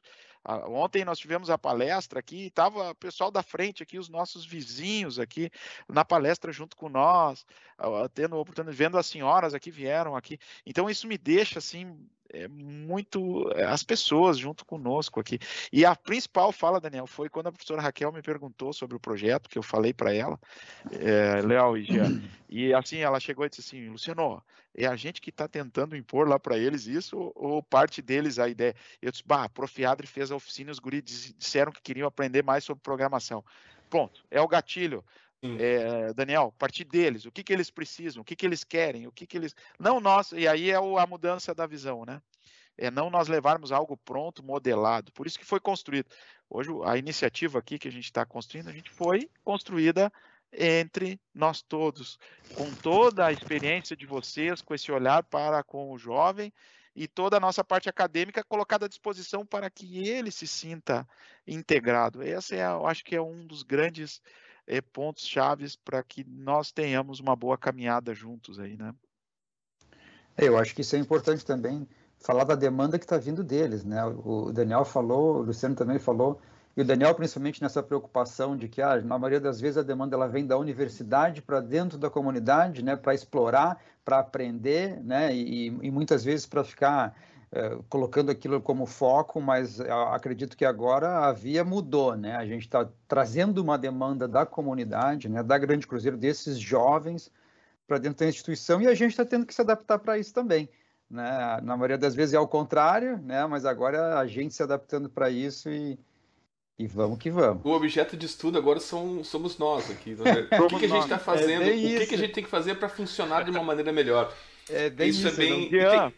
Ontem 0.68 1.04
nós 1.04 1.18
tivemos 1.18 1.50
a 1.50 1.58
palestra 1.58 2.20
aqui, 2.20 2.46
estava 2.46 2.92
o 2.92 2.96
pessoal 2.96 3.32
da 3.32 3.42
frente 3.42 3.82
aqui, 3.82 3.98
os 3.98 4.10
nossos 4.10 4.46
vizinhos 4.46 5.18
aqui 5.18 5.50
na 5.90 6.06
palestra 6.06 6.52
junto 6.52 6.78
com 6.78 6.88
nós, 6.88 7.44
tendo 8.14 8.38
oportunidade, 8.38 8.78
vendo 8.78 8.96
as 8.96 9.08
senhoras 9.08 9.56
aqui 9.56 9.72
vieram 9.72 10.16
aqui. 10.16 10.38
Então 10.64 10.88
isso 10.88 11.08
me 11.08 11.18
deixa 11.18 11.58
assim 11.58 12.08
é 12.36 12.48
muito 12.48 13.50
é, 13.56 13.64
as 13.64 13.84
pessoas 13.84 14.38
junto 14.38 14.66
conosco 14.66 15.20
aqui. 15.20 15.40
E 15.72 15.86
a 15.86 15.96
principal 15.96 16.52
fala, 16.52 16.80
Daniel, 16.80 17.08
foi 17.08 17.30
quando 17.30 17.48
a 17.48 17.52
professora 17.52 17.82
Raquel 17.82 18.12
me 18.12 18.22
perguntou 18.22 18.74
sobre 18.74 18.96
o 18.96 19.00
projeto, 19.00 19.50
que 19.50 19.58
eu 19.58 19.64
falei 19.64 19.94
para 19.94 20.14
ela, 20.14 20.40
é, 20.92 21.42
Léo 21.42 21.78
e 21.78 21.84
Jean, 21.84 22.22
e 22.50 22.74
assim 22.74 22.98
ela 22.98 23.20
chegou 23.20 23.46
e 23.46 23.50
disse 23.50 23.62
assim, 23.62 23.90
Luciano, 23.90 24.44
é 24.78 24.86
a 24.86 24.96
gente 24.96 25.22
que 25.22 25.30
está 25.30 25.48
tentando 25.48 25.96
impor 25.96 26.28
lá 26.28 26.38
para 26.38 26.58
eles 26.58 26.86
isso 26.86 27.32
ou 27.34 27.64
parte 27.64 28.02
deles 28.02 28.38
a 28.38 28.50
ideia? 28.50 28.76
Eu 29.02 29.12
disse, 29.12 29.24
bah, 29.26 29.46
a 29.46 29.50
Prof. 29.50 29.86
Adri 29.86 30.06
fez 30.06 30.32
a 30.32 30.36
oficina 30.36 30.70
e 30.70 30.74
os 30.74 30.80
guris 30.80 31.34
disseram 31.38 31.72
que 31.72 31.82
queriam 31.82 32.08
aprender 32.08 32.44
mais 32.44 32.64
sobre 32.64 32.84
programação. 32.84 33.44
Pronto, 33.90 34.26
é 34.30 34.42
o 34.42 34.48
gatilho. 34.48 35.04
É, 35.60 36.14
Daniel, 36.14 36.54
partir 36.58 36.84
deles, 36.84 37.26
o 37.26 37.32
que, 37.32 37.44
que 37.44 37.54
eles 37.54 37.70
precisam, 37.70 38.22
o 38.22 38.26
que, 38.26 38.36
que 38.36 38.46
eles 38.46 38.64
querem, 38.64 39.08
o 39.08 39.12
que, 39.12 39.26
que 39.26 39.38
eles. 39.38 39.56
Não 39.80 40.00
nós, 40.00 40.32
e 40.32 40.48
aí 40.48 40.72
é 40.72 40.76
a 40.76 41.08
mudança 41.08 41.54
da 41.54 41.66
visão, 41.66 42.06
né? 42.06 42.22
É 42.78 42.92
não 42.92 43.10
nós 43.10 43.28
levarmos 43.28 43.72
algo 43.72 43.96
pronto, 43.96 44.44
modelado. 44.44 45.12
Por 45.14 45.26
isso 45.26 45.40
que 45.40 45.46
foi 45.46 45.60
construído. 45.60 46.10
Hoje, 46.50 46.70
a 46.84 46.98
iniciativa 46.98 47.60
aqui 47.60 47.80
que 47.80 47.88
a 47.88 47.92
gente 47.92 48.06
está 48.06 48.26
construindo, 48.26 48.68
a 48.68 48.74
gente 48.74 48.90
foi 48.90 49.30
construída 49.44 50.12
entre 50.52 51.20
nós 51.34 51.62
todos, 51.62 52.20
com 52.54 52.74
toda 52.76 53.26
a 53.26 53.32
experiência 53.32 53.96
de 53.96 54.06
vocês, 54.06 54.62
com 54.62 54.74
esse 54.74 54.92
olhar 54.92 55.24
para 55.24 55.64
com 55.64 55.92
o 55.92 55.98
jovem 55.98 56.52
e 56.96 57.08
toda 57.08 57.38
a 57.38 57.40
nossa 57.40 57.64
parte 57.64 57.90
acadêmica 57.90 58.44
colocada 58.44 58.86
à 58.86 58.90
disposição 58.90 59.46
para 59.46 59.70
que 59.70 60.08
ele 60.08 60.32
se 60.32 60.48
sinta 60.48 61.08
integrado. 61.46 62.24
Esse 62.24 62.56
é, 62.56 62.66
eu 62.66 62.88
acho 62.88 63.04
que 63.04 63.16
é 63.16 63.22
um 63.22 63.46
dos 63.46 63.64
grandes 63.64 64.22
é, 64.68 64.82
pontos 64.82 65.26
chaves 65.26 65.76
para 65.76 66.02
que 66.04 66.24
nós 66.24 66.72
tenhamos 66.72 67.20
uma 67.20 67.36
boa 67.36 67.58
caminhada 67.58 68.14
juntos 68.14 68.60
aí, 68.60 68.76
né? 68.76 68.94
É, 70.38 70.48
eu 70.48 70.58
acho 70.58 70.76
que 70.76 70.82
isso 70.82 70.96
é 70.96 71.00
importante 71.00 71.46
também 71.46 71.88
falar 72.20 72.44
da 72.44 72.56
demanda 72.56 72.98
que 72.98 73.06
está 73.06 73.18
vindo 73.18 73.44
deles, 73.44 73.84
né? 73.86 74.04
O 74.06 74.52
Daniel 74.52 74.84
falou, 74.84 75.38
o 75.38 75.42
Luciano 75.44 75.76
também 75.76 76.00
falou, 76.00 76.42
e 76.76 76.82
o 76.82 76.86
Daniel 76.86 77.16
principalmente 77.16 77.62
nessa 77.62 77.82
preocupação 77.82 78.58
de 78.58 78.68
que, 78.68 78.82
ah, 78.82 79.00
na 79.02 79.18
maioria 79.18 79.40
das 79.40 79.62
vezes 79.62 79.78
a 79.78 79.84
demanda 79.84 80.16
ela 80.16 80.28
vem 80.28 80.46
da 80.46 80.58
universidade 80.58 81.42
para 81.42 81.62
dentro 81.62 81.98
da 81.98 82.10
comunidade, 82.10 82.84
né? 82.84 82.96
Para 82.96 83.14
explorar, 83.14 83.82
para 84.04 84.20
aprender, 84.20 85.02
né? 85.04 85.34
E, 85.34 85.68
e 85.68 85.92
muitas 85.92 86.24
vezes 86.24 86.46
para 86.46 86.64
ficar 86.64 87.16
é, 87.56 87.78
colocando 87.88 88.30
aquilo 88.30 88.60
como 88.60 88.86
foco, 88.86 89.40
mas 89.40 89.80
acredito 90.12 90.58
que 90.58 90.66
agora 90.66 91.20
a 91.26 91.32
via 91.32 91.64
mudou, 91.64 92.14
né? 92.18 92.36
A 92.36 92.46
gente 92.46 92.64
está 92.64 92.86
trazendo 93.08 93.60
uma 93.60 93.78
demanda 93.78 94.28
da 94.28 94.46
comunidade, 94.46 95.30
né, 95.30 95.42
da 95.42 95.58
Grande 95.58 95.88
Cruzeiro, 95.88 96.18
desses 96.18 96.60
jovens 96.60 97.32
para 97.88 97.98
dentro 97.98 98.26
da 98.26 98.30
instituição 98.30 98.82
e 98.82 98.88
a 98.88 98.94
gente 98.94 99.12
está 99.12 99.24
tendo 99.24 99.46
que 99.46 99.54
se 99.54 99.62
adaptar 99.62 100.00
para 100.00 100.18
isso 100.18 100.34
também. 100.34 100.68
Né? 101.10 101.62
Na 101.64 101.78
maioria 101.78 101.98
das 101.98 102.14
vezes 102.14 102.34
é 102.34 102.38
ao 102.38 102.48
contrário, 102.48 103.20
né? 103.20 103.46
mas 103.46 103.64
agora 103.64 104.20
a 104.20 104.28
gente 104.28 104.54
se 104.54 104.62
adaptando 104.62 105.08
para 105.08 105.30
isso 105.30 105.70
e, 105.70 105.98
e 106.78 106.88
vamos 106.88 107.18
que 107.20 107.30
vamos. 107.30 107.64
O 107.64 107.70
objeto 107.70 108.18
de 108.18 108.26
estudo 108.26 108.58
agora 108.58 108.82
são, 108.82 109.24
somos 109.24 109.58
nós 109.58 109.90
aqui. 109.90 110.14
Né? 110.20 110.60
o 110.60 110.68
que, 110.68 110.80
que, 110.80 110.86
a 110.86 110.90
gente 110.90 111.04
está 111.04 111.16
é 111.16 111.20
fazendo? 111.20 111.64
É 111.64 111.70
o 111.70 112.00
que, 112.00 112.08
que, 112.08 112.16
a 112.16 112.18
gente 112.18 112.34
tem 112.34 112.44
que 112.44 112.50
fazer 112.50 112.76
para 112.76 112.90
funcionar 112.90 113.46
de 113.46 113.52
uma 113.52 113.64
maneira 113.64 113.94
melhor? 113.94 114.34
É 114.70 114.90
bem 114.90 115.10
isso, 115.10 115.26
isso 115.26 115.42
é 115.42 115.46
bem. 115.46 115.72
Não, 115.72 116.12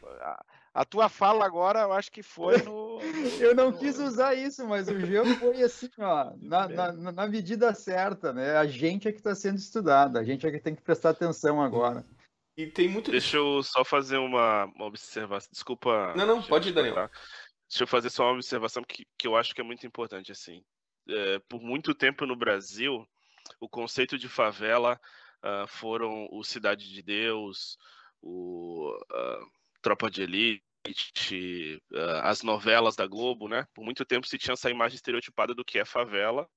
a 0.78 0.86
tua 0.86 1.10
fala 1.10 1.44
agora, 1.44 1.80
eu 1.80 1.92
acho 1.92 2.12
que 2.12 2.22
foi 2.22 2.62
no. 2.62 3.00
eu 3.42 3.56
não 3.56 3.74
quis 3.74 3.98
usar 3.98 4.36
isso, 4.36 4.64
mas 4.68 4.88
o 4.88 5.00
Jean 5.00 5.26
foi 5.38 5.64
assim, 5.64 5.90
ó, 5.98 6.32
na, 6.40 6.68
na, 6.68 6.92
na 6.94 7.28
medida 7.28 7.74
certa, 7.74 8.32
né? 8.32 8.56
A 8.56 8.68
gente 8.68 9.08
é 9.08 9.12
que 9.12 9.18
está 9.18 9.34
sendo 9.34 9.58
estudado, 9.58 10.20
a 10.20 10.24
gente 10.24 10.46
é 10.46 10.52
que 10.52 10.60
tem 10.60 10.76
que 10.76 10.84
prestar 10.84 11.10
atenção 11.10 11.60
agora. 11.60 12.06
E 12.56 12.68
tem 12.68 12.88
muito. 12.88 13.10
Deixa 13.10 13.38
eu 13.38 13.64
só 13.64 13.84
fazer 13.84 14.18
uma, 14.18 14.66
uma 14.66 14.86
observação. 14.86 15.50
Desculpa. 15.52 16.14
Não, 16.16 16.28
não, 16.28 16.44
pode 16.44 16.70
ir, 16.70 16.74
Daniel. 16.74 17.10
Deixa 17.68 17.84
eu 17.84 17.88
fazer 17.88 18.12
só 18.12 18.26
uma 18.26 18.34
observação 18.34 18.84
que, 18.84 19.04
que 19.18 19.28
eu 19.28 19.36
acho 19.36 19.56
que 19.56 19.62
é 19.62 19.64
muito 19.64 19.88
importante, 19.88 20.32
assim. 20.32 20.64
É, 21.10 21.40
por 21.50 21.60
muito 21.60 21.96
tempo 21.96 22.24
no 22.28 22.36
Brasil, 22.36 23.04
o 23.60 23.68
conceito 23.68 24.16
de 24.16 24.30
favela 24.30 25.00
uh, 25.44 25.68
foram 25.68 26.28
o 26.32 26.44
Cidade 26.44 26.88
de 26.88 27.02
Deus, 27.02 27.80
o 28.22 28.96
uh, 28.96 29.52
Tropa 29.82 30.12
de 30.12 30.22
Elite, 30.22 30.67
as 32.24 32.42
novelas 32.44 32.96
da 32.96 33.08
Globo, 33.08 33.48
né? 33.48 33.68
Por 33.74 33.84
muito 33.84 34.06
tempo 34.06 34.28
se 34.28 34.38
tinha 34.38 34.54
essa 34.54 34.70
imagem 34.70 34.96
estereotipada 34.96 35.54
do 35.54 35.66
que 35.66 35.80
é 35.80 35.86
favela 35.86 36.50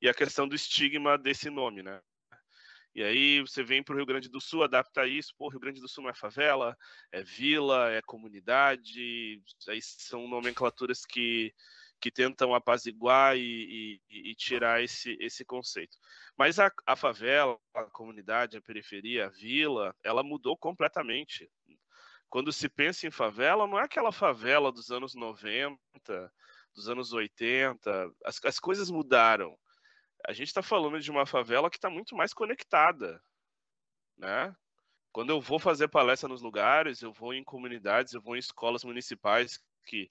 e 0.00 0.08
a 0.08 0.14
questão 0.14 0.46
do 0.46 0.54
estigma 0.54 1.16
desse 1.16 1.50
nome, 1.50 1.82
né? 1.82 2.00
E 2.94 3.02
aí 3.02 3.40
você 3.42 3.62
vem 3.62 3.82
para 3.82 3.92
o 3.92 3.96
Rio 3.96 4.06
Grande 4.06 4.28
do 4.28 4.40
Sul, 4.40 4.62
adapta 4.62 5.06
isso, 5.06 5.34
pô, 5.36 5.48
Rio 5.48 5.60
Grande 5.60 5.82
do 5.82 5.88
Sul 5.88 6.04
não 6.04 6.10
é 6.10 6.14
favela, 6.14 6.74
é 7.12 7.22
vila, 7.22 7.90
é 7.92 8.00
comunidade, 8.00 9.42
aí 9.68 9.82
são 9.82 10.26
nomenclaturas 10.26 11.04
que, 11.04 11.52
que 12.00 12.10
tentam 12.10 12.54
apaziguar 12.54 13.36
e, 13.36 14.00
e, 14.08 14.30
e 14.30 14.34
tirar 14.34 14.82
esse, 14.82 15.14
esse 15.20 15.44
conceito. 15.44 15.94
Mas 16.38 16.58
a, 16.58 16.72
a 16.86 16.96
favela, 16.96 17.58
a 17.74 17.84
comunidade, 17.84 18.56
a 18.56 18.62
periferia, 18.62 19.26
a 19.26 19.30
vila, 19.30 19.94
ela 20.02 20.22
mudou 20.22 20.56
completamente 20.56 21.50
quando 22.36 22.52
se 22.52 22.68
pensa 22.68 23.06
em 23.06 23.10
favela, 23.10 23.66
não 23.66 23.78
é 23.78 23.84
aquela 23.84 24.12
favela 24.12 24.70
dos 24.70 24.90
anos 24.90 25.14
90, 25.14 25.78
dos 26.74 26.86
anos 26.86 27.14
80. 27.14 28.12
As, 28.26 28.44
as 28.44 28.60
coisas 28.60 28.90
mudaram. 28.90 29.58
A 30.28 30.34
gente 30.34 30.48
está 30.48 30.60
falando 30.60 31.00
de 31.00 31.10
uma 31.10 31.24
favela 31.24 31.70
que 31.70 31.78
está 31.78 31.88
muito 31.88 32.14
mais 32.14 32.34
conectada, 32.34 33.22
né? 34.18 34.54
Quando 35.12 35.30
eu 35.30 35.40
vou 35.40 35.58
fazer 35.58 35.88
palestra 35.88 36.28
nos 36.28 36.42
lugares, 36.42 37.00
eu 37.00 37.10
vou 37.10 37.32
em 37.32 37.42
comunidades, 37.42 38.12
eu 38.12 38.20
vou 38.20 38.36
em 38.36 38.40
escolas 38.40 38.84
municipais 38.84 39.58
que, 39.86 40.10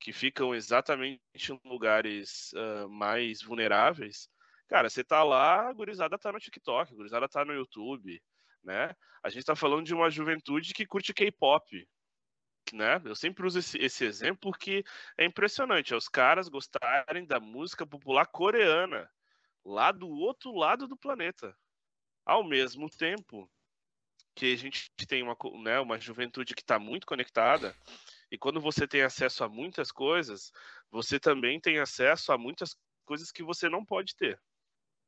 que 0.00 0.12
ficam 0.12 0.52
exatamente 0.52 1.22
em 1.52 1.60
lugares 1.64 2.52
uh, 2.54 2.88
mais 2.88 3.42
vulneráveis. 3.42 4.28
Cara, 4.66 4.90
você 4.90 5.04
tá 5.04 5.22
lá, 5.22 5.68
a 5.68 5.72
gurizada 5.72 6.18
tá 6.18 6.32
no 6.32 6.40
TikTok, 6.40 6.92
a 6.92 6.96
gurizada 6.96 7.28
tá 7.28 7.44
no 7.44 7.54
YouTube, 7.54 8.20
né? 8.62 8.94
A 9.22 9.28
gente 9.28 9.40
está 9.40 9.54
falando 9.54 9.84
de 9.84 9.94
uma 9.94 10.10
juventude 10.10 10.72
que 10.72 10.86
curte 10.86 11.12
K-pop, 11.12 11.88
né? 12.72 13.00
Eu 13.04 13.14
sempre 13.14 13.46
uso 13.46 13.58
esse, 13.58 13.78
esse 13.78 14.04
exemplo 14.04 14.38
porque 14.40 14.84
é 15.18 15.24
impressionante, 15.24 15.92
é 15.92 15.96
os 15.96 16.08
caras 16.08 16.48
gostarem 16.48 17.26
da 17.26 17.40
música 17.40 17.86
popular 17.86 18.26
coreana, 18.26 19.10
lá 19.64 19.92
do 19.92 20.08
outro 20.08 20.54
lado 20.54 20.86
do 20.86 20.96
planeta. 20.96 21.56
Ao 22.24 22.44
mesmo 22.44 22.88
tempo 22.88 23.50
que 24.34 24.52
a 24.52 24.56
gente 24.56 24.90
tem 25.08 25.22
uma, 25.22 25.36
né, 25.62 25.80
uma 25.80 25.98
juventude 25.98 26.54
que 26.54 26.62
está 26.62 26.78
muito 26.78 27.06
conectada, 27.06 27.74
e 28.30 28.38
quando 28.38 28.60
você 28.60 28.86
tem 28.86 29.02
acesso 29.02 29.42
a 29.42 29.48
muitas 29.48 29.90
coisas, 29.90 30.52
você 30.90 31.18
também 31.18 31.60
tem 31.60 31.78
acesso 31.78 32.32
a 32.32 32.38
muitas 32.38 32.76
coisas 33.04 33.32
que 33.32 33.42
você 33.42 33.68
não 33.68 33.84
pode 33.84 34.14
ter. 34.14 34.40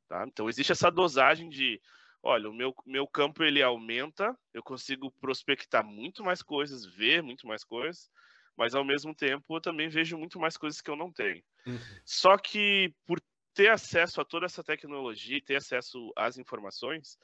Tá? 0.09 0.25
Então 0.27 0.49
existe 0.49 0.73
essa 0.73 0.91
dosagem 0.91 1.49
de 1.49 1.81
olha, 2.23 2.49
o 2.49 2.53
meu, 2.53 2.73
meu 2.85 3.05
campo 3.05 3.43
ele 3.43 3.61
aumenta, 3.61 4.35
eu 4.53 4.63
consigo 4.63 5.11
prospectar 5.19 5.85
muito 5.85 6.23
mais 6.23 6.41
coisas, 6.41 6.85
ver 6.85 7.21
muito 7.21 7.45
mais 7.45 7.65
coisas, 7.65 8.09
mas 8.55 8.73
ao 8.73 8.85
mesmo 8.85 9.13
tempo 9.13 9.57
eu 9.57 9.61
também 9.61 9.89
vejo 9.89 10.17
muito 10.17 10.39
mais 10.39 10.55
coisas 10.55 10.79
que 10.79 10.89
eu 10.89 10.95
não 10.95 11.11
tenho. 11.11 11.43
Uhum. 11.67 11.79
Só 12.05 12.37
que 12.37 12.95
por 13.05 13.21
ter 13.53 13.69
acesso 13.69 14.21
a 14.21 14.25
toda 14.25 14.45
essa 14.45 14.63
tecnologia, 14.63 15.43
ter 15.43 15.57
acesso 15.57 16.11
às 16.15 16.37
informações, 16.37 17.17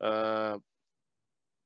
uh, 0.00 0.62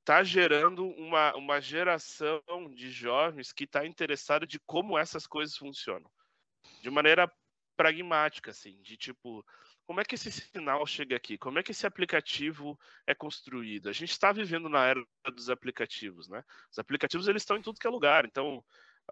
tá 0.04 0.22
gerando 0.22 0.86
uma, 0.86 1.34
uma 1.34 1.60
geração 1.60 2.40
de 2.72 2.90
jovens 2.90 3.52
que 3.52 3.64
está 3.64 3.84
interessado 3.84 4.46
de 4.46 4.60
como 4.60 4.96
essas 4.96 5.26
coisas 5.26 5.56
funcionam. 5.56 6.08
De 6.80 6.88
maneira 6.88 7.30
pragmática, 7.76 8.52
assim, 8.52 8.80
de 8.80 8.96
tipo, 8.96 9.44
como 9.86 10.00
é 10.00 10.04
que 10.04 10.16
esse 10.16 10.30
sinal 10.30 10.84
chega 10.86 11.16
aqui? 11.16 11.38
Como 11.38 11.58
é 11.58 11.62
que 11.62 11.70
esse 11.70 11.86
aplicativo 11.86 12.78
é 13.06 13.14
construído? 13.14 13.88
A 13.88 13.92
gente 13.92 14.10
está 14.10 14.32
vivendo 14.32 14.68
na 14.68 14.84
era 14.84 15.04
dos 15.32 15.48
aplicativos, 15.48 16.28
né? 16.28 16.42
Os 16.70 16.78
aplicativos 16.78 17.28
eles 17.28 17.42
estão 17.42 17.56
em 17.56 17.62
tudo 17.62 17.78
que 17.78 17.86
é 17.86 17.90
lugar, 17.90 18.24
então 18.24 18.64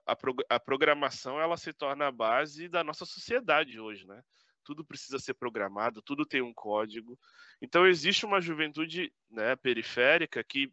a, 0.05 0.17
pro, 0.17 0.35
a 0.49 0.59
programação 0.59 1.41
ela 1.41 1.57
se 1.57 1.73
torna 1.73 2.09
a 2.09 2.13
base 2.13 2.69
da 2.69 2.83
nossa 2.83 3.05
sociedade 3.05 3.79
hoje, 3.79 4.05
né? 4.07 4.21
Tudo 4.65 4.85
precisa 4.85 5.19
ser 5.19 5.35
programado, 5.35 6.03
tudo 6.03 6.27
tem 6.27 6.43
um 6.43 6.53
código. 6.53 7.19
Então 7.63 7.87
existe 7.87 8.27
uma 8.27 8.41
juventude 8.41 9.13
né, 9.31 9.55
periférica 9.57 10.43
que 10.43 10.73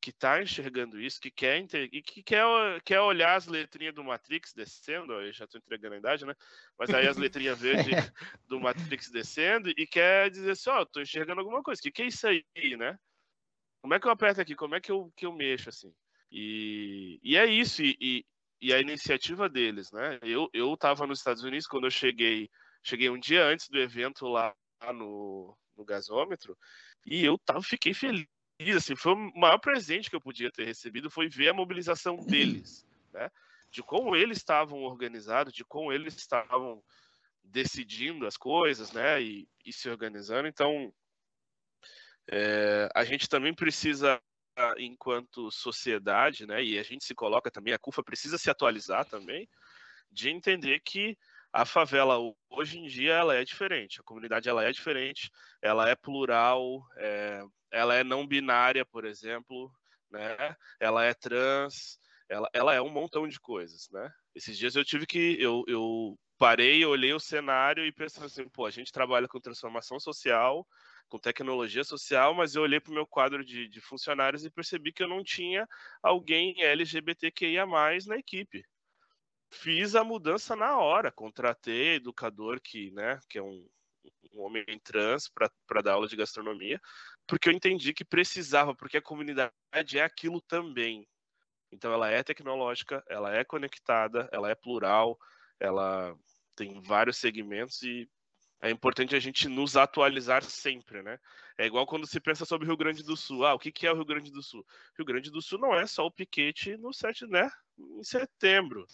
que 0.00 0.10
está 0.10 0.42
enxergando 0.42 1.00
isso, 1.00 1.20
que 1.20 1.30
quer 1.30 1.66
e 1.90 2.02
que 2.02 2.22
quer, 2.22 2.44
quer 2.84 3.00
olhar 3.00 3.36
as 3.36 3.46
letrinhas 3.46 3.94
do 3.94 4.04
Matrix 4.04 4.52
descendo, 4.52 5.14
eu 5.14 5.32
já 5.32 5.44
estou 5.44 5.58
entregando 5.58 5.94
a 5.94 5.98
idade, 5.98 6.26
né? 6.26 6.34
Mas 6.78 6.90
aí 6.90 7.06
as 7.08 7.16
letrinhas 7.16 7.58
verdes 7.58 7.86
do 8.46 8.60
Matrix 8.60 9.10
descendo 9.10 9.70
e 9.70 9.86
quer 9.86 10.30
dizer 10.30 10.50
assim, 10.50 10.68
ó, 10.68 10.80
oh, 10.80 10.82
estou 10.82 11.02
enxergando 11.02 11.40
alguma 11.40 11.62
coisa. 11.62 11.80
O 11.80 11.82
que, 11.82 11.90
que 11.90 12.02
é 12.02 12.06
isso 12.06 12.26
aí, 12.26 12.44
né? 12.76 12.98
Como 13.80 13.94
é 13.94 14.00
que 14.00 14.06
eu 14.06 14.10
aperto 14.10 14.40
aqui? 14.40 14.54
Como 14.54 14.74
é 14.74 14.80
que 14.80 14.92
eu, 14.92 15.12
que 15.16 15.24
eu 15.24 15.32
mexo 15.32 15.70
assim? 15.70 15.94
E, 16.30 17.18
e 17.22 17.36
é 17.36 17.46
isso, 17.46 17.82
e, 17.82 18.26
e 18.60 18.72
a 18.72 18.80
iniciativa 18.80 19.48
deles, 19.48 19.92
né? 19.92 20.18
Eu, 20.22 20.50
eu 20.52 20.76
tava 20.76 21.06
nos 21.06 21.18
Estados 21.18 21.44
Unidos 21.44 21.66
quando 21.66 21.84
eu 21.84 21.90
cheguei, 21.90 22.50
cheguei 22.82 23.08
um 23.08 23.18
dia 23.18 23.44
antes 23.44 23.68
do 23.68 23.78
evento 23.78 24.26
lá 24.26 24.54
no, 24.94 25.56
no 25.76 25.84
gasômetro, 25.84 26.56
e 27.06 27.24
eu 27.24 27.38
tava, 27.38 27.62
fiquei 27.62 27.94
feliz 27.94 28.26
assim, 28.76 28.94
foi 28.94 29.12
o 29.12 29.38
maior 29.38 29.58
presente 29.58 30.08
que 30.08 30.16
eu 30.16 30.20
podia 30.20 30.50
ter 30.50 30.64
recebido 30.64 31.10
foi 31.10 31.28
ver 31.28 31.48
a 31.48 31.54
mobilização 31.54 32.16
deles, 32.16 32.86
né? 33.12 33.30
De 33.70 33.82
como 33.82 34.14
eles 34.14 34.38
estavam 34.38 34.82
organizados, 34.82 35.52
de 35.52 35.64
como 35.64 35.92
eles 35.92 36.14
estavam 36.14 36.82
decidindo 37.42 38.26
as 38.26 38.36
coisas, 38.36 38.92
né? 38.92 39.20
E, 39.20 39.48
e 39.64 39.72
se 39.72 39.88
organizando. 39.88 40.46
Então, 40.46 40.92
é, 42.30 42.88
a 42.94 43.04
gente 43.04 43.28
também 43.28 43.52
precisa, 43.52 44.20
enquanto 44.78 45.50
sociedade, 45.50 46.46
né? 46.46 46.62
E 46.62 46.78
a 46.78 46.82
gente 46.82 47.04
se 47.04 47.14
coloca 47.14 47.50
também, 47.50 47.74
a 47.74 47.78
CUFA 47.78 48.02
precisa 48.02 48.38
se 48.38 48.48
atualizar 48.48 49.04
também, 49.04 49.48
de 50.10 50.30
entender 50.30 50.80
que 50.80 51.18
a 51.52 51.64
favela 51.64 52.18
hoje 52.50 52.78
em 52.78 52.86
dia 52.86 53.12
ela 53.12 53.36
é 53.36 53.44
diferente, 53.44 54.00
a 54.00 54.04
comunidade 54.04 54.48
ela 54.48 54.64
é 54.64 54.72
diferente, 54.72 55.30
ela 55.62 55.88
é 55.88 55.94
plural, 55.94 56.84
é, 56.96 57.42
ela 57.74 57.94
é 57.94 58.04
não 58.04 58.26
binária, 58.26 58.84
por 58.84 59.04
exemplo, 59.04 59.70
né? 60.10 60.56
Ela 60.78 61.04
é 61.04 61.12
trans, 61.12 61.98
ela, 62.28 62.48
ela 62.52 62.72
é 62.72 62.80
um 62.80 62.88
montão 62.88 63.26
de 63.26 63.38
coisas, 63.40 63.88
né? 63.90 64.10
Esses 64.34 64.56
dias 64.56 64.76
eu 64.76 64.84
tive 64.84 65.06
que 65.06 65.36
eu, 65.40 65.64
eu 65.66 66.18
parei, 66.38 66.84
olhei 66.84 67.12
o 67.12 67.20
cenário 67.20 67.84
e 67.84 67.92
pensei 67.92 68.24
assim, 68.24 68.48
pô, 68.48 68.64
a 68.64 68.70
gente 68.70 68.92
trabalha 68.92 69.26
com 69.26 69.40
transformação 69.40 69.98
social, 69.98 70.66
com 71.08 71.18
tecnologia 71.18 71.84
social, 71.84 72.32
mas 72.34 72.54
eu 72.54 72.62
olhei 72.62 72.80
para 72.80 72.92
o 72.92 72.94
meu 72.94 73.06
quadro 73.06 73.44
de, 73.44 73.68
de, 73.68 73.80
funcionários 73.80 74.44
e 74.44 74.50
percebi 74.50 74.92
que 74.92 75.02
eu 75.02 75.08
não 75.08 75.22
tinha 75.22 75.68
alguém 76.02 76.62
LGBTQIA+, 76.62 77.66
na 78.06 78.16
equipe. 78.16 78.64
Fiz 79.50 79.94
a 79.94 80.02
mudança 80.02 80.56
na 80.56 80.78
hora, 80.78 81.12
contratei 81.12 81.94
educador 81.94 82.60
que, 82.60 82.90
né, 82.92 83.20
que 83.28 83.38
é 83.38 83.42
um, 83.42 83.64
um 84.32 84.42
homem 84.42 84.64
trans 84.82 85.28
para 85.28 85.82
dar 85.82 85.92
aula 85.92 86.08
de 86.08 86.16
gastronomia, 86.16 86.80
porque 87.26 87.48
eu 87.48 87.52
entendi 87.52 87.92
que 87.92 88.04
precisava, 88.04 88.74
porque 88.74 88.98
a 88.98 89.02
comunidade 89.02 89.52
é 89.94 90.02
aquilo 90.02 90.40
também. 90.40 91.06
Então 91.72 91.92
ela 91.92 92.10
é 92.10 92.22
tecnológica, 92.22 93.02
ela 93.08 93.34
é 93.34 93.44
conectada, 93.44 94.28
ela 94.32 94.50
é 94.50 94.54
plural, 94.54 95.18
ela 95.58 96.16
tem 96.54 96.80
vários 96.80 97.16
segmentos 97.16 97.82
e 97.82 98.08
é 98.60 98.70
importante 98.70 99.14
a 99.14 99.18
gente 99.18 99.48
nos 99.48 99.76
atualizar 99.76 100.42
sempre, 100.42 101.02
né? 101.02 101.18
É 101.58 101.66
igual 101.66 101.86
quando 101.86 102.06
se 102.06 102.18
pensa 102.18 102.44
sobre 102.44 102.64
o 102.64 102.68
Rio 102.68 102.76
Grande 102.76 103.02
do 103.02 103.16
Sul. 103.16 103.44
Ah, 103.44 103.54
o 103.54 103.58
que, 103.58 103.86
é 103.86 103.92
o 103.92 103.94
Rio 103.94 104.04
Grande 104.04 104.30
do 104.30 104.42
Sul? 104.42 104.64
Rio 104.96 105.04
Grande 105.04 105.30
do 105.30 105.42
Sul 105.42 105.58
não 105.58 105.74
é 105.74 105.86
só 105.86 106.06
o 106.06 106.10
piquete 106.10 106.76
no 106.76 106.92
7, 106.92 107.26
né? 107.26 107.50
Em 107.78 108.02
setembro. 108.02 108.86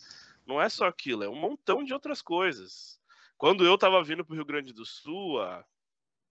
Não 0.45 0.61
é 0.61 0.69
só 0.69 0.87
aquilo, 0.87 1.23
é 1.23 1.29
um 1.29 1.37
montão 1.37 1.85
de 1.85 1.93
outras 1.93 2.21
coisas. 2.21 2.99
Quando 3.39 3.65
eu 3.65 3.77
estava 3.77 4.03
vindo 4.03 4.25
para 4.25 4.33
o 4.33 4.37
Rio 4.37 4.45
Grande 4.45 4.73
do 4.73 4.85
Sul, 4.85 5.41
há 5.41 5.65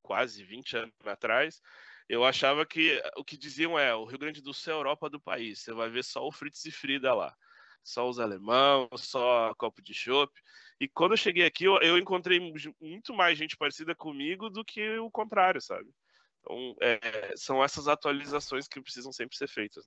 quase 0.01 0.43
20 0.43 0.75
anos 0.75 0.93
atrás, 1.05 1.62
eu 2.10 2.26
achava 2.26 2.65
que 2.65 3.00
o 3.15 3.24
que 3.24 3.38
diziam 3.38 3.78
é 3.78 3.93
o 3.93 4.04
Rio 4.04 4.17
Grande 4.17 4.41
do 4.41 4.52
Sul 4.52 4.74
é 4.74 4.76
a 4.76 4.80
Europa 4.80 5.10
do 5.10 5.19
país. 5.19 5.60
Você 5.60 5.72
vai 5.72 5.89
ver 5.91 6.04
só 6.04 6.26
o 6.26 6.32
Fritz 6.32 6.65
e 6.65 6.72
Frida 6.72 7.13
lá. 7.13 7.36
Só 7.84 8.10
os 8.10 8.19
alemãos, 8.19 8.89
só 9.04 9.54
copo 9.54 9.80
de 9.82 9.93
chopp. 9.93 10.34
E 10.80 10.88
quando 10.88 11.12
eu 11.12 11.17
cheguei 11.17 11.45
aqui, 11.45 11.65
eu, 11.65 11.80
eu, 11.82 11.98
encontrei 12.00 12.39
muito 12.82 13.13
mais 13.13 13.38
gente 13.38 13.56
parecida 13.56 13.93
comigo 13.93 14.50
do 14.50 14.65
que 14.65 14.98
o 14.98 15.12
contrário, 15.12 15.62
sabe? 15.62 15.89
Então, 16.39 16.76
é, 16.82 17.34
são 17.36 17.63
essas 17.63 17.88
atualizações 17.88 18.67
que 18.67 18.82
precisam 18.82 19.12
sempre 19.12 19.38
ser 19.38 19.48
feitas. 19.48 19.86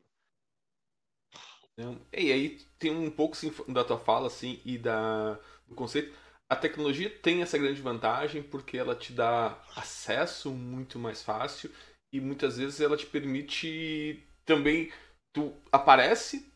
Né? 1.76 1.98
E 2.12 2.30
aí 2.30 2.58
tem 2.78 2.92
um 2.92 3.10
pouco 3.10 3.34
assim, 3.34 3.52
da 3.68 3.82
tua 3.82 3.98
fala 3.98 4.28
assim 4.28 4.60
e 4.64 4.78
da 4.78 5.34
do 5.66 5.74
conceito. 5.74 6.14
A 6.48 6.54
tecnologia 6.54 7.08
tem 7.08 7.42
essa 7.42 7.56
grande 7.56 7.80
vantagem 7.80 8.42
porque 8.42 8.76
ela 8.76 8.94
te 8.94 9.12
dá 9.12 9.58
acesso 9.74 10.50
muito 10.50 10.98
mais 10.98 11.22
fácil 11.22 11.70
e 12.12 12.20
muitas 12.20 12.58
vezes 12.58 12.80
ela 12.80 12.96
te 12.96 13.06
permite 13.06 14.22
também 14.44 14.92
tu 15.32 15.54
aparece 15.70 16.52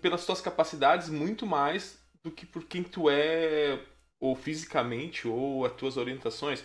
pelas 0.00 0.26
tuas 0.26 0.40
capacidades 0.40 1.08
muito 1.08 1.46
mais 1.46 1.98
do 2.22 2.30
que 2.30 2.44
por 2.46 2.64
quem 2.64 2.82
tu 2.82 3.08
é, 3.10 3.84
ou 4.20 4.36
fisicamente, 4.36 5.26
ou 5.26 5.64
as 5.64 5.72
tuas 5.74 5.96
orientações. 5.96 6.64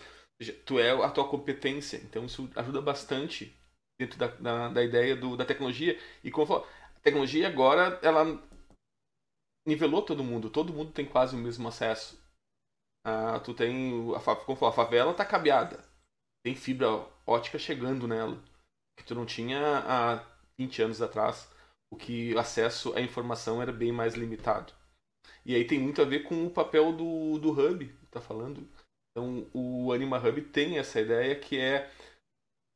Tu 0.66 0.80
é 0.80 0.92
a 0.92 1.10
tua 1.10 1.28
competência. 1.28 1.98
Então 1.98 2.26
isso 2.26 2.50
ajuda 2.56 2.82
bastante 2.82 3.56
dentro 4.00 4.20
da, 4.20 4.28
da, 4.28 4.70
da 4.70 4.84
ideia 4.84 5.16
do, 5.16 5.36
da 5.36 5.46
tecnologia. 5.46 6.00
E 6.24 6.30
como 6.30 6.44
eu 6.44 6.48
falo, 6.48 6.68
a 6.96 7.00
tecnologia 7.00 7.48
agora, 7.48 8.00
ela 8.04 8.40
nivelou 9.66 10.02
todo 10.02 10.24
mundo. 10.24 10.50
Todo 10.50 10.74
mundo 10.74 10.92
tem 10.92 11.06
quase 11.06 11.36
o 11.36 11.40
mesmo 11.40 11.68
acesso. 11.68 12.20
Ah, 13.06 13.40
tu 13.40 13.54
tem, 13.54 14.14
a, 14.16 14.36
como 14.36 14.58
falar, 14.58 14.72
a 14.72 14.76
favela 14.76 15.14
tá 15.14 15.26
cabeada. 15.26 15.87
Tem 16.48 16.56
fibra 16.56 17.06
ótica 17.26 17.60
chegando 17.60 18.08
nela. 18.08 18.42
Que 18.98 19.04
tu 19.04 19.14
não 19.14 19.26
tinha 19.26 19.60
há 19.60 20.24
20 20.58 20.82
anos 20.82 21.02
atrás. 21.02 21.52
O 21.92 21.98
que 21.98 22.38
acesso 22.38 22.94
à 22.94 23.02
informação 23.02 23.62
era 23.62 23.74
bem 23.74 23.92
mais 23.92 24.14
limitado. 24.14 24.72
E 25.46 25.54
aí 25.54 25.68
tem 25.68 25.78
muito 25.78 26.02
a 26.02 26.06
ver 26.06 26.24
com 26.24 26.48
o 26.48 26.50
papel 26.50 26.94
do, 26.94 27.38
do 27.38 27.52
Hub, 27.52 27.94
tá 28.10 28.22
falando. 28.22 28.66
Então 29.12 29.46
o 29.54 29.92
Anima 29.92 30.26
Hub 30.26 30.42
tem 30.44 30.78
essa 30.78 31.02
ideia 31.02 31.38
que 31.38 31.60
é 31.60 31.92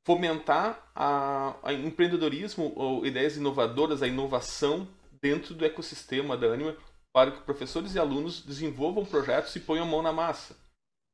fomentar 0.05 0.91
a, 0.93 1.55
a 1.63 1.71
empreendedorismo 1.71 2.73
ou 2.75 3.05
ideias 3.05 3.37
inovadoras, 3.37 4.03
a 4.03 4.07
inovação 4.07 4.85
dentro 5.21 5.53
do 5.53 5.63
ecossistema 5.63 6.35
da 6.35 6.47
Anima 6.47 6.75
para 7.13 7.31
que 7.31 7.41
professores 7.43 7.95
e 7.95 7.99
alunos 7.99 8.41
desenvolvam 8.41 9.05
projetos 9.05 9.55
e 9.55 9.61
ponham 9.61 9.85
a 9.85 9.89
mão 9.89 10.01
na 10.01 10.11
massa. 10.11 10.57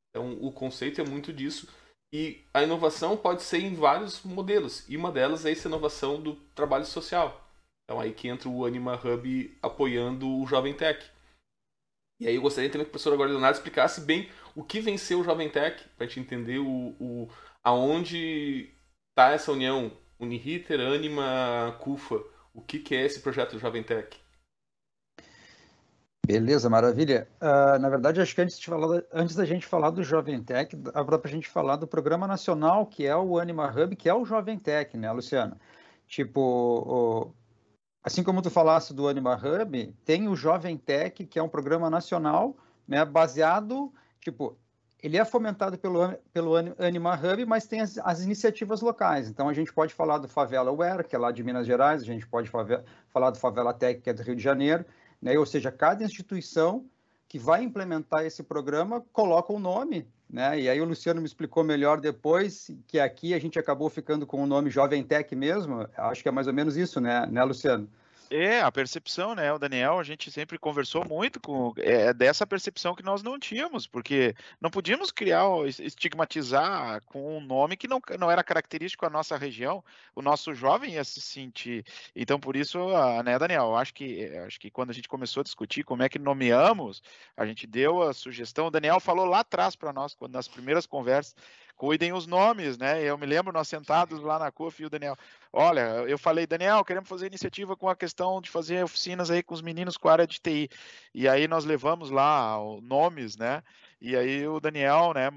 Então 0.09 0.39
o 0.41 0.51
conceito 0.51 0.99
é 0.99 1.03
muito 1.03 1.31
disso. 1.31 1.67
E 2.11 2.45
a 2.53 2.63
inovação 2.63 3.17
pode 3.17 3.43
ser 3.43 3.59
em 3.59 3.75
vários 3.75 4.23
modelos. 4.23 4.87
E 4.87 4.95
uma 4.95 5.11
delas 5.11 5.45
é 5.45 5.51
essa 5.51 5.67
inovação 5.67 6.21
do 6.21 6.35
trabalho 6.55 6.85
social. 6.85 7.45
Então 7.83 7.99
aí 7.99 8.13
que 8.13 8.27
entra 8.27 8.49
o 8.49 8.65
Anima 8.65 8.95
Hub 8.95 9.57
apoiando 9.61 10.27
o 10.27 10.45
Jovem 10.45 10.73
Tech. 10.73 11.05
E 12.19 12.27
aí 12.27 12.35
eu 12.35 12.41
gostaria 12.41 12.69
também 12.69 12.85
que 12.85 12.89
o 12.89 12.91
professor 12.91 13.13
agora 13.13 13.29
Leonardo 13.29 13.57
explicasse 13.57 14.01
bem 14.01 14.29
o 14.55 14.63
que 14.63 14.79
venceu 14.79 15.19
o 15.19 15.23
Jovem 15.23 15.49
Tech, 15.49 15.83
para 15.95 16.05
a 16.05 16.07
gente 16.07 16.19
entender 16.19 16.57
o, 16.57 16.95
o, 16.99 17.29
aonde 17.63 18.73
está 19.09 19.29
essa 19.29 19.51
união 19.51 19.91
Uniriter, 20.19 20.79
Anima, 20.79 21.77
CUFA. 21.79 22.23
O 22.53 22.61
que, 22.61 22.79
que 22.79 22.95
é 22.95 23.05
esse 23.05 23.19
projeto 23.19 23.51
do 23.51 23.59
Jovem 23.59 23.83
Tech? 23.83 24.17
Beleza, 26.27 26.69
maravilha. 26.69 27.25
Uh, 27.41 27.79
na 27.79 27.87
verdade, 27.87 28.19
acho 28.19 28.35
que 28.35 28.41
antes, 28.41 28.61
falar, 28.61 29.01
antes 29.13 29.33
da 29.33 29.45
gente 29.45 29.65
falar 29.65 29.91
do 29.91 30.03
Jovem 30.03 30.43
Tech, 30.43 30.75
dá 30.75 30.91
para 30.91 31.21
a 31.23 31.27
gente 31.29 31.47
falar 31.47 31.77
do 31.77 31.87
programa 31.87 32.27
nacional, 32.27 32.85
que 32.85 33.05
é 33.05 33.15
o 33.15 33.39
Anima 33.39 33.65
Hub, 33.71 33.95
que 33.95 34.09
é 34.09 34.13
o 34.13 34.25
Jovem 34.25 34.59
Tech, 34.59 34.97
né, 34.97 35.09
Luciano? 35.09 35.55
Tipo, 36.05 36.41
o, 36.41 37.33
assim 38.03 38.25
como 38.25 38.41
tu 38.41 38.49
falaste 38.49 38.93
do 38.93 39.07
Anima 39.07 39.35
Hub, 39.35 39.95
tem 40.03 40.27
o 40.27 40.35
Jovem 40.35 40.77
Tech, 40.77 41.25
que 41.25 41.39
é 41.39 41.41
um 41.41 41.47
programa 41.47 41.89
nacional, 41.89 42.57
né, 42.85 43.05
baseado, 43.05 43.89
tipo, 44.19 44.57
ele 45.01 45.15
é 45.15 45.23
fomentado 45.23 45.77
pelo, 45.77 46.13
pelo 46.33 46.55
Anima 46.77 47.15
Hub, 47.15 47.45
mas 47.45 47.67
tem 47.67 47.79
as, 47.79 47.97
as, 47.99 48.21
iniciativas 48.21 48.81
locais. 48.81 49.29
Então, 49.29 49.47
a 49.47 49.53
gente 49.53 49.71
pode 49.71 49.93
falar 49.93 50.17
do 50.17 50.27
Favela 50.27 50.71
Aware, 50.71 51.05
que 51.05 51.15
é 51.15 51.19
lá 51.19 51.31
de 51.31 51.41
Minas 51.41 51.65
Gerais, 51.65 52.01
a 52.01 52.05
gente 52.05 52.27
pode 52.27 52.49
falar 52.49 53.29
do 53.29 53.37
Favela 53.37 53.73
Tech, 53.73 54.01
que 54.01 54.09
é 54.09 54.13
do 54.13 54.23
Rio 54.23 54.35
de 54.35 54.43
Janeiro, 54.43 54.83
né, 55.21 55.37
ou 55.37 55.45
seja, 55.45 55.71
cada 55.71 56.03
instituição 56.03 56.85
que 57.27 57.37
vai 57.37 57.63
implementar 57.63 58.25
esse 58.25 58.41
programa 58.41 59.01
coloca 59.11 59.51
o 59.51 59.57
um 59.57 59.59
nome, 59.59 60.07
né? 60.29 60.59
E 60.59 60.69
aí 60.69 60.79
o 60.79 60.85
Luciano 60.85 61.19
me 61.19 61.27
explicou 61.27 61.63
melhor 61.63 61.99
depois 61.99 62.71
que 62.87 62.99
aqui 62.99 63.33
a 63.33 63.39
gente 63.39 63.59
acabou 63.59 63.89
ficando 63.89 64.25
com 64.25 64.41
o 64.41 64.47
nome 64.47 64.69
Jovem 64.69 65.03
Tech 65.03 65.35
mesmo. 65.35 65.87
Acho 65.97 66.23
que 66.23 66.29
é 66.29 66.31
mais 66.31 66.47
ou 66.47 66.53
menos 66.53 66.77
isso, 66.77 67.01
né, 67.01 67.25
né 67.25 67.43
Luciano? 67.43 67.89
É, 68.29 68.61
a 68.61 68.71
percepção, 68.71 69.33
né? 69.33 69.51
O 69.53 69.59
Daniel, 69.59 69.99
a 69.99 70.03
gente 70.03 70.29
sempre 70.31 70.57
conversou 70.57 71.05
muito 71.05 71.39
com 71.39 71.73
é, 71.77 72.13
dessa 72.13 72.45
percepção 72.45 72.93
que 72.95 73.03
nós 73.03 73.23
não 73.23 73.39
tínhamos, 73.39 73.87
porque 73.87 74.35
não 74.59 74.69
podíamos 74.69 75.11
criar, 75.11 75.45
estigmatizar 75.79 77.01
com 77.05 77.37
um 77.37 77.41
nome 77.41 77.77
que 77.77 77.87
não, 77.87 78.01
não 78.19 78.29
era 78.29 78.43
característico 78.43 79.05
da 79.05 79.09
nossa 79.09 79.37
região. 79.37 79.83
O 80.15 80.21
nosso 80.21 80.53
jovem 80.53 80.93
ia 80.93 81.03
se 81.03 81.21
sentir. 81.21 81.85
Então, 82.15 82.39
por 82.39 82.55
isso, 82.55 82.79
né, 83.23 83.39
Daniel, 83.39 83.75
acho 83.75 83.93
que 83.93 84.25
acho 84.45 84.59
que 84.59 84.69
quando 84.69 84.89
a 84.89 84.93
gente 84.93 85.07
começou 85.07 85.41
a 85.41 85.43
discutir 85.43 85.83
como 85.83 86.03
é 86.03 86.09
que 86.09 86.19
nomeamos, 86.19 87.01
a 87.35 87.45
gente 87.45 87.65
deu 87.65 88.01
a 88.01 88.13
sugestão. 88.13 88.67
O 88.67 88.71
Daniel 88.71 88.99
falou 88.99 89.25
lá 89.25 89.39
atrás 89.39 89.75
para 89.75 89.93
nós, 89.93 90.13
quando 90.13 90.33
nas 90.33 90.47
primeiras 90.47 90.85
conversas, 90.85 91.35
cuidem 91.77 92.11
os 92.11 92.25
nomes, 92.25 92.77
né? 92.77 93.03
Eu 93.03 93.17
me 93.17 93.25
lembro 93.25 93.53
nós 93.53 93.67
sentados 93.67 94.19
lá 94.19 94.39
na 94.39 94.51
CUF 94.51 94.81
e 94.81 94.85
o 94.87 94.89
Daniel, 94.89 95.15
olha, 95.53 95.81
eu 96.07 96.17
falei, 96.17 96.47
Daniel, 96.47 96.83
queremos 96.83 97.07
fazer 97.07 97.27
iniciativa 97.27 97.77
com 97.77 97.87
a 97.87 97.95
questão 97.95 98.41
de 98.41 98.49
fazer 98.49 98.83
oficinas 98.83 99.29
aí 99.29 99.43
com 99.43 99.53
os 99.53 99.61
meninos 99.61 99.95
com 99.95 100.09
a 100.09 100.13
área 100.13 100.27
de 100.27 100.39
TI. 100.41 100.69
E 101.13 101.29
aí 101.29 101.47
nós 101.47 101.63
levamos 101.63 102.09
lá 102.09 102.57
nomes, 102.81 103.37
né? 103.37 103.63
E 104.01 104.15
aí 104.15 104.47
o 104.47 104.59
Daniel, 104.59 105.13
né, 105.13 105.29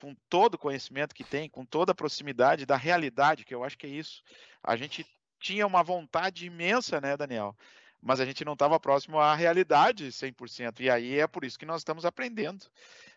com 0.00 0.16
todo 0.28 0.54
o 0.54 0.58
conhecimento 0.58 1.14
que 1.14 1.22
tem, 1.22 1.48
com 1.48 1.64
toda 1.64 1.92
a 1.92 1.94
proximidade 1.94 2.66
da 2.66 2.76
realidade, 2.76 3.44
que 3.44 3.54
eu 3.54 3.62
acho 3.62 3.78
que 3.78 3.86
é 3.86 3.90
isso. 3.90 4.20
A 4.62 4.74
gente 4.74 5.06
tinha 5.38 5.64
uma 5.64 5.82
vontade 5.82 6.44
imensa, 6.44 7.00
né, 7.00 7.16
Daniel? 7.16 7.56
Mas 8.00 8.18
a 8.18 8.24
gente 8.24 8.44
não 8.44 8.54
estava 8.54 8.80
próximo 8.80 9.20
à 9.20 9.32
realidade 9.32 10.10
100%. 10.10 10.80
E 10.80 10.90
aí 10.90 11.20
é 11.20 11.26
por 11.28 11.44
isso 11.44 11.56
que 11.56 11.64
nós 11.64 11.82
estamos 11.82 12.04
aprendendo. 12.04 12.66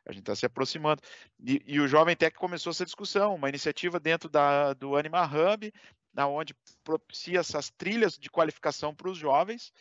A 0.05 0.11
gente 0.11 0.21
está 0.21 0.35
se 0.35 0.45
aproximando. 0.45 1.01
E, 1.43 1.61
e, 1.65 1.79
o 1.79 1.87
Jovem 1.87 2.15
Tech 2.15 2.35
começou 2.37 2.71
essa 2.71 2.85
discussão, 2.85 3.35
uma 3.35 3.49
iniciativa 3.49 3.99
dentro 3.99 4.29
da, 4.29 4.73
do 4.73 4.95
Anima 4.95 5.23
Hub, 5.25 5.73
na 6.13 6.27
onde 6.27 6.55
propicia 6.83 7.39
essas 7.39 7.69
trilhas 7.71 8.17
de 8.17 8.29
qualificação 8.29 8.93
para 8.93 9.09
os 9.09 9.17
jovens. 9.17 9.73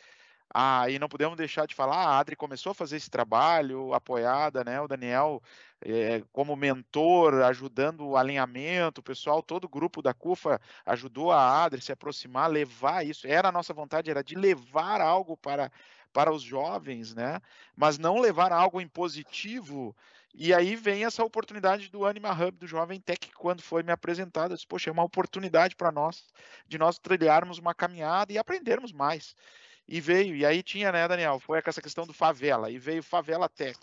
Ah, 0.52 0.88
e 0.88 0.98
não 0.98 1.08
podemos 1.08 1.36
deixar 1.36 1.66
de 1.66 1.74
falar, 1.74 1.96
a 1.96 2.18
Adri 2.18 2.36
começou 2.36 2.70
a 2.70 2.74
fazer 2.74 2.96
esse 2.96 3.10
trabalho, 3.10 3.92
apoiada, 3.92 4.62
né? 4.62 4.80
O 4.80 4.86
Daniel 4.86 5.42
é, 5.84 6.22
como 6.32 6.54
mentor, 6.54 7.42
ajudando 7.42 8.06
o 8.06 8.16
alinhamento, 8.16 9.00
o 9.00 9.04
pessoal, 9.04 9.42
todo 9.42 9.64
o 9.64 9.68
grupo 9.68 10.00
da 10.00 10.14
CUFA 10.14 10.60
ajudou 10.86 11.32
a 11.32 11.64
Adri 11.64 11.80
se 11.80 11.92
aproximar, 11.92 12.48
levar 12.48 13.04
isso. 13.04 13.26
Era 13.26 13.48
a 13.48 13.52
nossa 13.52 13.74
vontade, 13.74 14.10
era 14.10 14.22
de 14.22 14.34
levar 14.34 15.00
algo 15.00 15.36
para 15.36 15.70
para 16.12 16.32
os 16.32 16.42
jovens, 16.42 17.12
né? 17.12 17.40
Mas 17.76 17.98
não 17.98 18.20
levar 18.20 18.52
algo 18.52 18.80
impositivo. 18.80 19.94
E 20.36 20.52
aí 20.52 20.74
vem 20.74 21.04
essa 21.04 21.22
oportunidade 21.22 21.88
do 21.88 22.04
Anima 22.04 22.32
Hub, 22.32 22.58
do 22.58 22.66
Jovem 22.66 23.00
Tech, 23.00 23.30
quando 23.36 23.62
foi 23.62 23.84
me 23.84 23.92
apresentado, 23.92 24.50
eu 24.50 24.56
disse, 24.56 24.66
poxa, 24.66 24.90
é 24.90 24.92
uma 24.92 25.04
oportunidade 25.04 25.76
para 25.76 25.92
nós, 25.92 26.26
de 26.66 26.76
nós 26.76 26.98
trilharmos 26.98 27.58
uma 27.58 27.72
caminhada 27.72 28.32
e 28.32 28.38
aprendermos 28.38 28.92
mais. 28.92 29.36
E 29.86 30.00
veio, 30.00 30.34
e 30.34 30.44
aí 30.44 30.60
tinha, 30.60 30.90
né, 30.90 31.06
Daniel, 31.06 31.38
foi 31.38 31.62
essa 31.64 31.80
questão 31.80 32.04
do 32.04 32.12
Favela, 32.12 32.68
e 32.68 32.78
veio 32.78 33.02
Favela 33.02 33.48
Tech. 33.48 33.78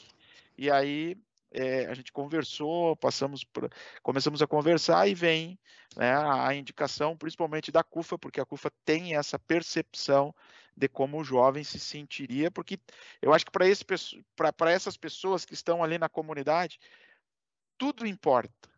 E 0.57 0.69
aí 0.69 1.17
é, 1.51 1.85
a 1.85 1.93
gente 1.93 2.11
conversou, 2.11 2.95
passamos 2.95 3.43
por, 3.43 3.69
começamos 4.01 4.41
a 4.41 4.47
conversar 4.47 5.07
e 5.07 5.13
vem 5.13 5.59
né, 5.95 6.13
a 6.15 6.53
indicação, 6.55 7.17
principalmente 7.17 7.71
da 7.71 7.83
CUFA, 7.83 8.17
porque 8.17 8.39
a 8.39 8.45
CUFA 8.45 8.71
tem 8.85 9.15
essa 9.15 9.37
percepção 9.37 10.33
de 10.75 10.87
como 10.87 11.19
o 11.19 11.23
jovem 11.23 11.63
se 11.63 11.79
sentiria, 11.79 12.49
porque 12.49 12.79
eu 13.21 13.33
acho 13.33 13.45
que 13.45 13.51
para 13.51 14.71
essas 14.71 14.95
pessoas 14.95 15.43
que 15.43 15.53
estão 15.53 15.83
ali 15.83 15.97
na 15.97 16.07
comunidade, 16.07 16.79
tudo 17.77 18.07
importa. 18.07 18.69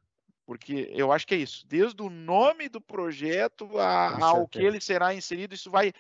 Porque 0.45 0.89
eu 0.91 1.11
acho 1.11 1.25
que 1.25 1.35
é 1.35 1.37
isso, 1.37 1.65
desde 1.67 2.01
o 2.01 2.09
nome 2.09 2.67
do 2.67 2.81
projeto 2.81 3.77
a, 3.79 4.25
ao 4.25 4.47
que 4.47 4.59
ele 4.59 4.81
será 4.81 5.13
inserido, 5.13 5.55
isso 5.55 5.71
vai 5.71 5.93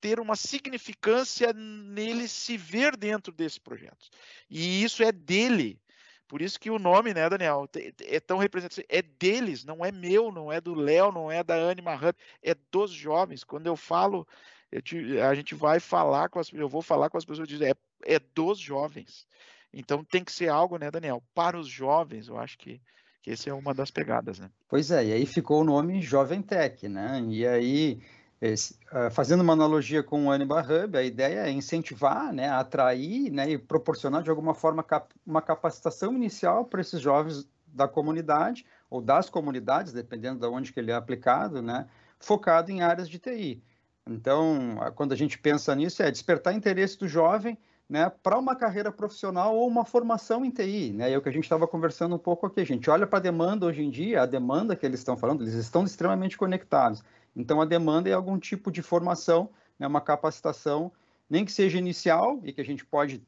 ter 0.00 0.20
uma 0.20 0.36
significância 0.36 1.52
nele 1.52 2.28
se 2.28 2.56
ver 2.56 2.96
dentro 2.96 3.32
desse 3.32 3.60
projeto. 3.60 4.08
E 4.48 4.84
isso 4.84 5.02
é 5.02 5.10
dele, 5.10 5.80
Por 6.28 6.42
isso 6.42 6.60
que 6.60 6.70
o 6.70 6.78
nome, 6.78 7.14
né, 7.14 7.28
Daniel, 7.28 7.66
é 8.04 8.20
tão 8.20 8.36
representativo. 8.36 8.86
É 8.90 9.00
deles, 9.00 9.64
não 9.64 9.82
é 9.82 9.90
meu, 9.90 10.30
não 10.30 10.52
é 10.52 10.60
do 10.60 10.74
Léo, 10.74 11.10
não 11.10 11.32
é 11.32 11.42
da 11.42 11.54
Anima 11.54 11.94
Hub, 11.94 12.14
é 12.42 12.54
dos 12.70 12.90
jovens. 12.90 13.42
Quando 13.42 13.66
eu 13.66 13.74
falo, 13.74 14.28
eu 14.70 14.82
te, 14.82 15.18
a 15.20 15.34
gente 15.34 15.54
vai 15.54 15.80
falar 15.80 16.28
com 16.28 16.38
as, 16.38 16.52
eu 16.52 16.68
vou 16.68 16.82
falar 16.82 17.08
com 17.08 17.16
as 17.16 17.24
pessoas, 17.24 17.48
é, 17.62 17.72
é 18.04 18.18
dos 18.34 18.58
jovens. 18.58 19.26
Então 19.72 20.04
tem 20.04 20.22
que 20.22 20.30
ser 20.32 20.48
algo, 20.48 20.76
né, 20.76 20.90
Daniel, 20.90 21.22
para 21.34 21.58
os 21.58 21.66
jovens. 21.66 22.28
Eu 22.28 22.38
acho 22.38 22.58
que, 22.58 22.80
que 23.22 23.30
essa 23.30 23.48
é 23.48 23.54
uma 23.54 23.72
das 23.72 23.90
pegadas, 23.90 24.38
né? 24.38 24.50
Pois 24.68 24.90
é, 24.90 25.06
e 25.06 25.12
aí 25.14 25.24
ficou 25.24 25.62
o 25.62 25.64
nome 25.64 26.02
Jovem 26.02 26.42
Tech, 26.42 26.86
né? 26.88 27.24
E 27.28 27.46
aí 27.46 28.00
esse, 28.40 28.74
uh, 28.92 29.10
fazendo 29.10 29.40
uma 29.40 29.52
analogia 29.52 30.02
com 30.02 30.26
o 30.26 30.30
Anima 30.30 30.60
Hub, 30.60 30.96
a 30.96 31.02
ideia 31.02 31.40
é 31.40 31.50
incentivar, 31.50 32.32
né, 32.32 32.48
atrair 32.48 33.30
né, 33.30 33.50
e 33.50 33.58
proporcionar 33.58 34.22
de 34.22 34.30
alguma 34.30 34.54
forma 34.54 34.82
cap 34.82 35.12
uma 35.26 35.42
capacitação 35.42 36.14
inicial 36.14 36.64
para 36.64 36.80
esses 36.80 37.00
jovens 37.00 37.48
da 37.66 37.88
comunidade 37.88 38.64
ou 38.88 39.00
das 39.00 39.28
comunidades, 39.28 39.92
dependendo 39.92 40.40
de 40.40 40.46
onde 40.46 40.72
que 40.72 40.80
ele 40.80 40.90
é 40.90 40.94
aplicado, 40.94 41.60
né, 41.60 41.88
focado 42.18 42.70
em 42.70 42.80
áreas 42.82 43.08
de 43.08 43.18
TI. 43.18 43.62
Então, 44.06 44.76
quando 44.94 45.12
a 45.12 45.16
gente 45.16 45.38
pensa 45.38 45.74
nisso, 45.74 46.02
é 46.02 46.10
despertar 46.10 46.54
interesse 46.54 46.98
do 46.98 47.06
jovem 47.06 47.58
né, 47.88 48.10
para 48.22 48.38
uma 48.38 48.54
carreira 48.54 48.92
profissional 48.92 49.56
ou 49.56 49.66
uma 49.66 49.84
formação 49.84 50.44
em 50.44 50.50
TI. 50.50 50.92
Né? 50.92 51.12
É 51.12 51.18
o 51.18 51.22
que 51.22 51.28
a 51.28 51.32
gente 51.32 51.44
estava 51.44 51.66
conversando 51.66 52.14
um 52.14 52.18
pouco 52.18 52.46
aqui. 52.46 52.60
A 52.60 52.66
gente 52.66 52.88
olha 52.90 53.06
para 53.06 53.18
a 53.18 53.22
demanda 53.22 53.66
hoje 53.66 53.82
em 53.82 53.90
dia, 53.90 54.22
a 54.22 54.26
demanda 54.26 54.76
que 54.76 54.84
eles 54.84 55.00
estão 55.00 55.16
falando, 55.16 55.42
eles 55.42 55.54
estão 55.54 55.84
extremamente 55.84 56.36
conectados. 56.36 57.02
Então, 57.38 57.60
a 57.60 57.64
demanda 57.64 58.10
é 58.10 58.12
algum 58.12 58.36
tipo 58.36 58.68
de 58.68 58.82
formação, 58.82 59.48
né, 59.78 59.86
uma 59.86 60.00
capacitação, 60.00 60.90
nem 61.30 61.44
que 61.44 61.52
seja 61.52 61.78
inicial, 61.78 62.40
e 62.42 62.52
que 62.52 62.60
a 62.60 62.64
gente 62.64 62.84
pode 62.84 63.24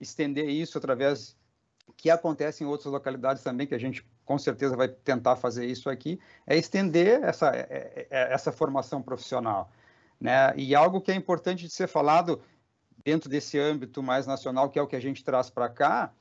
estender 0.00 0.48
isso 0.48 0.76
através 0.76 1.36
que 1.96 2.10
acontece 2.10 2.64
em 2.64 2.66
outras 2.66 2.92
localidades 2.92 3.42
também, 3.42 3.66
que 3.66 3.74
a 3.74 3.78
gente 3.78 4.04
com 4.24 4.36
certeza 4.36 4.76
vai 4.76 4.88
tentar 4.88 5.36
fazer 5.36 5.64
isso 5.66 5.88
aqui, 5.88 6.18
é 6.44 6.56
estender 6.56 7.22
essa, 7.22 7.54
é, 7.54 7.60
é, 7.60 8.06
é, 8.10 8.32
essa 8.32 8.50
formação 8.50 9.00
profissional. 9.00 9.70
Né? 10.20 10.52
E 10.56 10.74
algo 10.74 11.00
que 11.00 11.12
é 11.12 11.14
importante 11.14 11.64
de 11.64 11.72
ser 11.72 11.86
falado 11.86 12.42
dentro 13.04 13.28
desse 13.28 13.58
âmbito 13.58 14.02
mais 14.02 14.26
nacional, 14.26 14.70
que 14.70 14.78
é 14.78 14.82
o 14.82 14.88
que 14.88 14.96
a 14.96 15.00
gente 15.00 15.22
traz 15.22 15.50
para 15.50 15.68
cá, 15.68 16.12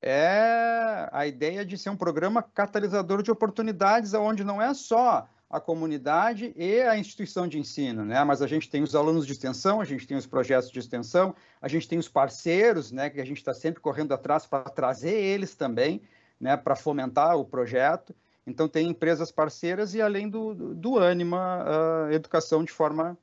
é 0.00 1.08
a 1.10 1.26
ideia 1.26 1.64
de 1.64 1.76
ser 1.76 1.90
um 1.90 1.96
programa 1.96 2.42
catalisador 2.42 3.22
de 3.22 3.32
oportunidades, 3.32 4.14
onde 4.14 4.44
não 4.44 4.62
é 4.62 4.72
só 4.74 5.28
a 5.48 5.60
comunidade 5.60 6.52
e 6.56 6.80
a 6.82 6.96
instituição 6.96 7.46
de 7.46 7.58
ensino, 7.58 8.04
né? 8.04 8.22
Mas 8.24 8.42
a 8.42 8.46
gente 8.46 8.68
tem 8.68 8.82
os 8.82 8.94
alunos 8.94 9.26
de 9.26 9.32
extensão, 9.32 9.80
a 9.80 9.84
gente 9.84 10.06
tem 10.06 10.16
os 10.16 10.26
projetos 10.26 10.70
de 10.70 10.78
extensão, 10.78 11.34
a 11.60 11.68
gente 11.68 11.88
tem 11.88 11.98
os 11.98 12.08
parceiros, 12.08 12.90
né? 12.90 13.10
Que 13.10 13.20
a 13.20 13.24
gente 13.24 13.38
está 13.38 13.54
sempre 13.54 13.80
correndo 13.80 14.12
atrás 14.12 14.46
para 14.46 14.64
trazer 14.70 15.14
eles 15.14 15.54
também, 15.54 16.02
né? 16.40 16.56
Para 16.56 16.74
fomentar 16.74 17.36
o 17.36 17.44
projeto. 17.44 18.14
Então 18.46 18.68
tem 18.68 18.88
empresas 18.88 19.30
parceiras 19.30 19.94
e 19.94 20.02
além 20.02 20.28
do, 20.28 20.54
do, 20.74 20.94
uh, 20.96 22.12
Educação 22.12 22.64
de 22.64 22.72
forma 22.72 23.16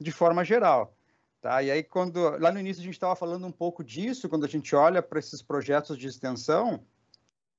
de 0.00 0.10
forma 0.10 0.44
geral. 0.44 0.94
Tá? 1.40 1.62
E 1.62 1.70
aí, 1.70 1.82
quando 1.82 2.18
lá 2.38 2.50
no 2.50 2.58
início 2.58 2.80
a 2.80 2.84
gente 2.84 2.94
estava 2.94 3.14
falando 3.14 3.46
um 3.46 3.52
pouco 3.52 3.84
disso, 3.84 4.28
quando 4.28 4.44
a 4.44 4.48
gente 4.48 4.74
olha 4.74 5.02
para 5.02 5.18
esses 5.18 5.42
projetos 5.42 5.98
de 5.98 6.06
extensão, 6.06 6.82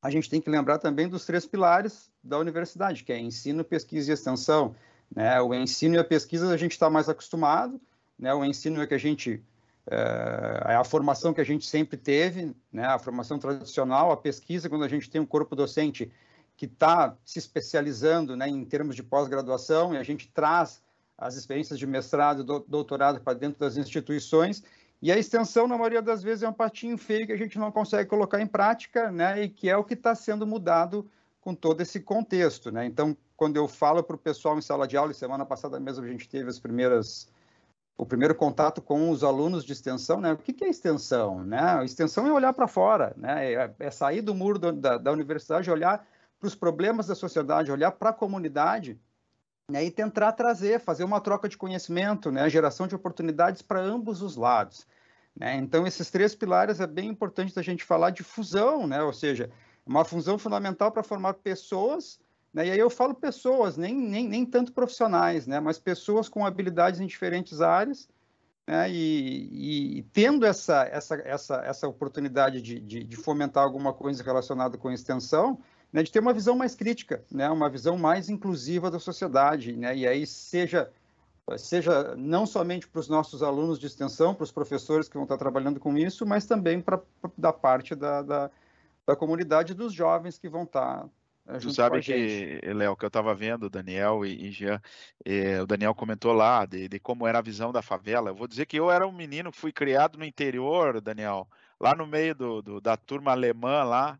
a 0.05 0.09
gente 0.11 0.29
tem 0.29 0.39
que 0.39 0.51
lembrar 0.51 0.77
também 0.77 1.07
dos 1.09 1.25
três 1.25 1.47
pilares 1.47 2.11
da 2.23 2.37
universidade, 2.37 3.03
que 3.03 3.11
é 3.11 3.19
ensino, 3.19 3.63
pesquisa 3.63 4.11
e 4.11 4.13
extensão. 4.13 4.75
Né? 5.13 5.41
O 5.41 5.51
ensino 5.51 5.95
e 5.95 5.97
a 5.97 6.03
pesquisa 6.03 6.47
a 6.53 6.57
gente 6.57 6.73
está 6.73 6.91
mais 6.91 7.09
acostumado, 7.09 7.81
né? 8.17 8.31
o 8.31 8.45
ensino 8.45 8.79
é 8.79 8.85
que 8.85 8.93
a 8.93 8.99
gente 8.99 9.43
é, 9.89 10.73
é 10.73 10.75
a 10.75 10.83
formação 10.83 11.33
que 11.33 11.41
a 11.41 11.43
gente 11.43 11.65
sempre 11.65 11.97
teve, 11.97 12.55
né? 12.71 12.85
a 12.85 12.99
formação 12.99 13.39
tradicional, 13.39 14.11
a 14.11 14.17
pesquisa, 14.17 14.69
quando 14.69 14.83
a 14.83 14.87
gente 14.87 15.09
tem 15.09 15.19
um 15.19 15.25
corpo 15.25 15.55
docente 15.55 16.11
que 16.55 16.65
está 16.65 17.17
se 17.25 17.39
especializando 17.39 18.37
né, 18.37 18.47
em 18.47 18.63
termos 18.63 18.95
de 18.95 19.01
pós-graduação, 19.01 19.95
e 19.95 19.97
a 19.97 20.03
gente 20.03 20.27
traz 20.27 20.83
as 21.17 21.35
experiências 21.35 21.79
de 21.79 21.87
mestrado 21.87 22.43
e 22.43 22.69
doutorado 22.69 23.21
para 23.21 23.33
dentro 23.33 23.59
das 23.59 23.75
instituições, 23.75 24.63
e 25.05 25.11
a 25.11 25.19
extensão, 25.19 25.67
na 25.67 25.77
maioria 25.77 26.01
das 26.01 26.23
vezes, 26.23 26.41
é 26.41 26.49
um 26.49 26.53
patinho 26.53 26.97
feio 26.97 27.27
que 27.27 27.31
a 27.31 27.37
gente 27.37 27.59
não 27.59 27.71
consegue 27.71 28.09
colocar 28.09 28.41
em 28.41 28.47
prática, 28.47 29.11
né? 29.11 29.43
E 29.43 29.49
que 29.49 29.69
é 29.69 29.77
o 29.77 29.83
que 29.83 29.93
está 29.93 30.15
sendo 30.15 30.47
mudado 30.47 31.07
com 31.39 31.53
todo 31.53 31.79
esse 31.81 31.99
contexto, 31.99 32.71
né? 32.71 32.87
Então, 32.87 33.15
quando 33.37 33.55
eu 33.55 33.67
falo 33.67 34.01
para 34.01 34.15
o 34.15 34.17
pessoal 34.17 34.57
em 34.57 34.61
sala 34.61 34.87
de 34.87 34.97
aula, 34.97 35.13
semana 35.13 35.45
passada 35.45 35.79
mesmo 35.79 36.03
a 36.03 36.07
gente 36.07 36.27
teve 36.27 36.49
as 36.49 36.57
primeiras 36.57 37.29
o 37.95 38.03
primeiro 38.03 38.33
contato 38.33 38.81
com 38.81 39.11
os 39.11 39.23
alunos 39.23 39.63
de 39.63 39.73
extensão, 39.73 40.19
né? 40.19 40.33
O 40.33 40.37
que, 40.37 40.51
que 40.51 40.65
é 40.65 40.69
extensão, 40.69 41.43
né? 41.43 41.85
Extensão 41.85 42.25
é 42.25 42.33
olhar 42.33 42.53
para 42.53 42.67
fora, 42.67 43.13
né? 43.15 43.53
É, 43.53 43.75
é, 43.77 43.91
sair 43.91 44.23
do 44.23 44.33
muro 44.33 44.57
da, 44.57 44.97
da 44.97 45.11
universidade, 45.11 45.69
olhar 45.69 46.03
para 46.39 46.47
os 46.47 46.55
problemas 46.55 47.05
da 47.05 47.13
sociedade, 47.13 47.71
olhar 47.71 47.91
para 47.91 48.09
a 48.09 48.13
comunidade 48.13 48.99
né, 49.69 49.83
e 49.83 49.91
tentar 49.91 50.31
trazer, 50.31 50.79
fazer 50.79 51.03
uma 51.03 51.19
troca 51.19 51.49
de 51.49 51.57
conhecimento, 51.57 52.31
né, 52.31 52.49
geração 52.49 52.87
de 52.87 52.95
oportunidades 52.95 53.61
para 53.61 53.79
ambos 53.79 54.21
os 54.21 54.35
lados. 54.35 54.87
Né? 55.35 55.55
Então, 55.57 55.85
esses 55.85 56.09
três 56.09 56.33
pilares 56.33 56.79
é 56.79 56.87
bem 56.87 57.09
importante 57.09 57.53
da 57.53 57.61
gente 57.61 57.83
falar 57.83 58.11
de 58.11 58.23
fusão, 58.23 58.87
né? 58.87 59.01
ou 59.03 59.11
seja, 59.11 59.51
uma 59.85 60.05
fusão 60.05 60.37
fundamental 60.37 60.91
para 60.91 61.03
formar 61.03 61.33
pessoas, 61.35 62.19
né? 62.53 62.67
e 62.67 62.71
aí 62.71 62.79
eu 62.79 62.89
falo 62.89 63.13
pessoas, 63.13 63.75
nem, 63.75 63.93
nem, 63.93 64.27
nem 64.27 64.45
tanto 64.45 64.71
profissionais, 64.71 65.45
né? 65.45 65.59
mas 65.59 65.77
pessoas 65.77 66.29
com 66.29 66.45
habilidades 66.45 67.01
em 67.01 67.05
diferentes 67.05 67.59
áreas, 67.59 68.07
né? 68.65 68.89
e, 68.89 69.97
e, 69.99 70.03
tendo 70.13 70.45
essa, 70.45 70.83
essa, 70.85 71.15
essa, 71.25 71.55
essa 71.65 71.87
oportunidade 71.87 72.61
de, 72.61 72.79
de, 72.79 73.03
de 73.03 73.15
fomentar 73.17 73.63
alguma 73.63 73.93
coisa 73.93 74.23
relacionada 74.23 74.77
com 74.77 74.89
extensão, 74.89 75.59
né? 75.91 76.01
de 76.01 76.13
ter 76.13 76.19
uma 76.19 76.33
visão 76.33 76.55
mais 76.55 76.75
crítica, 76.75 77.25
né? 77.29 77.49
uma 77.49 77.69
visão 77.69 77.97
mais 77.97 78.29
inclusiva 78.29 78.89
da 78.89 78.99
sociedade, 78.99 79.75
né? 79.75 79.97
e 79.97 80.07
aí 80.07 80.25
seja 80.25 80.89
seja 81.57 82.15
não 82.15 82.45
somente 82.45 82.87
para 82.87 82.99
os 82.99 83.07
nossos 83.07 83.43
alunos 83.43 83.79
de 83.79 83.85
extensão, 83.85 84.33
para 84.33 84.43
os 84.43 84.51
professores 84.51 85.07
que 85.07 85.15
vão 85.15 85.23
estar 85.23 85.37
trabalhando 85.37 85.79
com 85.79 85.97
isso, 85.97 86.25
mas 86.25 86.45
também 86.45 86.81
para 86.81 87.01
da 87.37 87.53
parte 87.53 87.93
da, 87.93 88.21
da, 88.21 88.51
da 89.05 89.15
comunidade 89.15 89.73
dos 89.73 89.93
jovens 89.93 90.37
que 90.37 90.49
vão 90.49 90.63
estar 90.63 91.07
é, 91.47 91.59
tu 91.59 91.71
sabe 91.71 92.01
que, 92.01 92.59
Léo, 92.63 92.95
que 92.95 93.05
eu 93.05 93.07
estava 93.07 93.35
vendo, 93.35 93.69
Daniel 93.69 94.25
e, 94.25 94.47
e 94.47 94.51
Jean, 94.51 94.81
eh, 95.23 95.61
o 95.61 95.67
Daniel 95.67 95.93
comentou 95.93 96.33
lá 96.33 96.65
de, 96.65 96.87
de, 96.89 96.99
como 96.99 97.27
era 97.27 97.37
a 97.37 97.41
visão 97.41 97.71
da 97.71 97.83
favela. 97.83 98.31
Eu 98.31 98.35
vou 98.35 98.47
dizer 98.47 98.65
que 98.65 98.79
eu 98.79 98.89
era 98.89 99.07
um 99.07 99.11
menino 99.11 99.51
que 99.51 99.57
fui 99.59 99.71
criado 99.71 100.17
no 100.17 100.25
interior, 100.25 100.99
Daniel, 100.99 101.47
lá 101.79 101.93
no 101.93 102.07
meio 102.07 102.33
do, 102.33 102.61
do 102.63 102.81
da 102.81 102.97
turma 102.97 103.31
alemã 103.31 103.83
lá, 103.83 104.19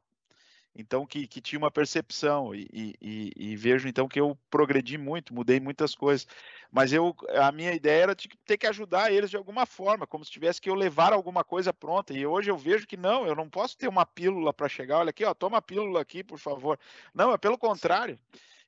então 0.76 1.06
que, 1.06 1.26
que 1.26 1.42
tinha 1.42 1.58
uma 1.58 1.72
percepção 1.72 2.54
e, 2.54 2.68
e, 3.02 3.32
e, 3.36 3.56
vejo 3.56 3.88
então 3.88 4.08
que 4.08 4.20
eu 4.20 4.38
progredi 4.50 4.98
muito, 4.98 5.34
mudei 5.34 5.60
muitas 5.60 5.96
coisas, 5.96 6.28
mas 6.72 6.92
eu 6.92 7.16
a 7.30 7.52
minha 7.52 7.74
ideia 7.74 8.04
era 8.04 8.16
de 8.16 8.28
ter 8.46 8.58
que 8.58 8.68
ajudar 8.68 9.12
eles 9.12 9.30
de 9.30 9.38
alguma 9.38 9.66
forma, 9.66 10.08
como 10.08 10.24
se 10.26 10.32
tivesse 10.32 10.62
que 10.62 10.70
eu 10.70 10.76
levar 10.76 11.14
alguma 11.14 11.44
coisa 11.44 11.74
pronta. 11.74 12.14
E 12.14 12.26
hoje 12.26 12.50
eu 12.50 12.58
vejo 12.58 12.88
que 12.88 12.98
não, 12.98 13.26
eu 13.26 13.36
não 13.36 13.50
posso 13.50 13.78
ter 13.78 13.88
uma 13.88 14.06
pílula 14.06 14.54
para 14.54 14.70
chegar, 14.70 15.00
olha 15.00 15.10
aqui, 15.10 15.24
ó, 15.24 15.34
toma 15.34 15.58
a 15.58 15.62
pílula 15.62 16.02
aqui, 16.02 16.24
por 16.24 16.40
favor. 16.40 16.80
Não, 17.14 17.32
é 17.34 17.38
pelo 17.38 17.58
contrário. 17.58 18.20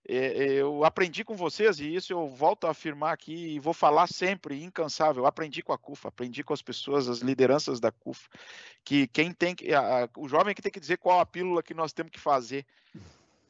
É, 0.10 0.16
é, 0.16 0.54
eu 0.54 0.86
aprendi 0.86 1.26
com 1.26 1.36
vocês 1.36 1.82
e 1.82 1.94
isso 1.94 2.14
eu 2.14 2.30
volto 2.30 2.66
a 2.66 2.72
afirmar 2.72 3.14
aqui 3.14 3.56
e 3.56 3.60
vou 3.60 3.74
falar 3.74 4.08
sempre, 4.08 4.64
incansável. 4.64 5.26
Aprendi 5.26 5.62
com 5.62 5.74
a 5.74 5.78
CUFA, 5.78 6.08
aprendi 6.08 6.46
com 6.46 6.54
as 6.54 6.62
pessoas, 6.62 7.10
as 7.10 7.20
lideranças 7.20 7.82
da 7.82 7.92
CUFA, 7.92 8.30
que 8.86 9.06
quem 9.08 9.34
tem 9.34 9.54
que, 9.54 9.74
a, 9.74 10.10
o 10.16 10.30
jovem 10.30 10.56
que 10.56 10.62
tem 10.62 10.72
que 10.72 10.80
dizer 10.80 10.98
qual 10.98 11.20
a 11.20 11.26
pílula 11.26 11.62
que 11.62 11.74
nós 11.74 11.92
temos 11.92 12.12
que 12.12 12.20
fazer. 12.20 12.66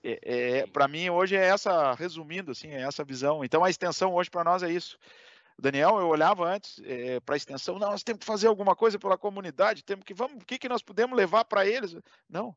É, 0.03 0.19
é 0.59 0.67
para 0.67 0.87
mim 0.87 1.09
hoje 1.09 1.35
é 1.35 1.45
essa, 1.45 1.93
resumindo 1.93 2.51
assim, 2.51 2.69
é 2.69 2.81
essa 2.81 3.03
visão. 3.03 3.43
Então 3.43 3.63
a 3.63 3.69
extensão 3.69 4.13
hoje 4.13 4.29
para 4.29 4.43
nós 4.43 4.63
é 4.63 4.71
isso. 4.71 4.97
Daniel, 5.59 5.99
eu 5.99 6.07
olhava 6.07 6.47
antes 6.47 6.79
é, 6.85 7.19
para 7.19 7.33
a 7.33 7.37
extensão, 7.37 7.79
não, 7.79 7.89
nós 7.89 8.03
temos 8.03 8.19
que 8.19 8.25
fazer 8.25 8.47
alguma 8.47 8.75
coisa 8.75 8.99
pela 8.99 9.17
comunidade, 9.17 9.83
temos 9.83 10.05
que, 10.05 10.13
vamos, 10.13 10.43
o 10.43 10.45
que, 10.45 10.59
que 10.59 10.69
nós 10.69 10.83
podemos 10.83 11.17
levar 11.17 11.45
para 11.45 11.65
eles? 11.65 11.95
Não, 12.29 12.55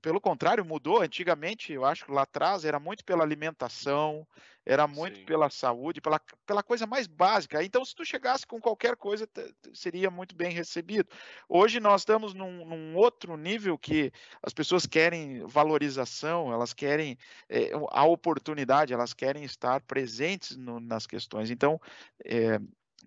pelo 0.00 0.20
contrário, 0.20 0.64
mudou. 0.64 1.02
Antigamente, 1.02 1.72
eu 1.72 1.84
acho 1.84 2.04
que 2.04 2.12
lá 2.12 2.22
atrás 2.22 2.64
era 2.64 2.78
muito 2.78 3.04
pela 3.04 3.24
alimentação, 3.24 4.26
era 4.64 4.86
muito 4.86 5.18
Sim. 5.18 5.24
pela 5.24 5.50
saúde, 5.50 6.00
pela, 6.00 6.20
pela 6.46 6.62
coisa 6.62 6.86
mais 6.86 7.06
básica. 7.06 7.62
Então, 7.62 7.84
se 7.84 7.94
tu 7.94 8.04
chegasse 8.04 8.46
com 8.46 8.60
qualquer 8.60 8.96
coisa, 8.96 9.28
seria 9.74 10.10
muito 10.10 10.34
bem 10.34 10.52
recebido. 10.52 11.08
Hoje 11.48 11.80
nós 11.80 12.00
estamos 12.00 12.32
num, 12.32 12.64
num 12.64 12.96
outro 12.96 13.36
nível 13.36 13.76
que 13.76 14.12
as 14.42 14.54
pessoas 14.54 14.86
querem 14.86 15.44
valorização, 15.46 16.52
elas 16.52 16.72
querem 16.72 17.18
é, 17.48 17.72
a 17.90 18.04
oportunidade, 18.04 18.94
elas 18.94 19.12
querem 19.12 19.44
estar 19.44 19.82
presentes 19.82 20.56
no, 20.56 20.80
nas 20.80 21.06
questões. 21.06 21.50
Então, 21.50 21.80
é, 22.24 22.58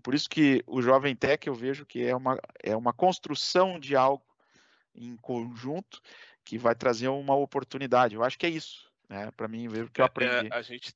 por 0.04 0.14
isso 0.14 0.30
que 0.30 0.64
o 0.68 0.82
Jovem 0.82 1.16
Tech 1.16 1.48
eu 1.48 1.56
vejo 1.56 1.86
que 1.86 2.04
é 2.04 2.16
uma, 2.16 2.40
é 2.62 2.76
uma 2.76 2.94
construção 2.94 3.80
de 3.80 3.96
algo 3.96 4.24
em 4.94 5.16
conjunto 5.18 6.02
que 6.48 6.58
vai 6.58 6.74
trazer 6.74 7.10
uma 7.10 7.36
oportunidade. 7.36 8.16
Eu 8.16 8.24
acho 8.24 8.40
que 8.40 8.46
é 8.46 8.50
isso, 8.50 8.90
né? 9.10 9.30
Para 9.36 9.50
mim, 9.50 9.68
ver 9.68 9.84
o 9.84 9.90
que 9.90 10.00
eu 10.00 10.06
é, 10.06 10.06
é, 10.06 10.10
aprendi. 10.10 10.48
É, 10.50 10.56
a 10.56 10.62
gente 10.62 10.96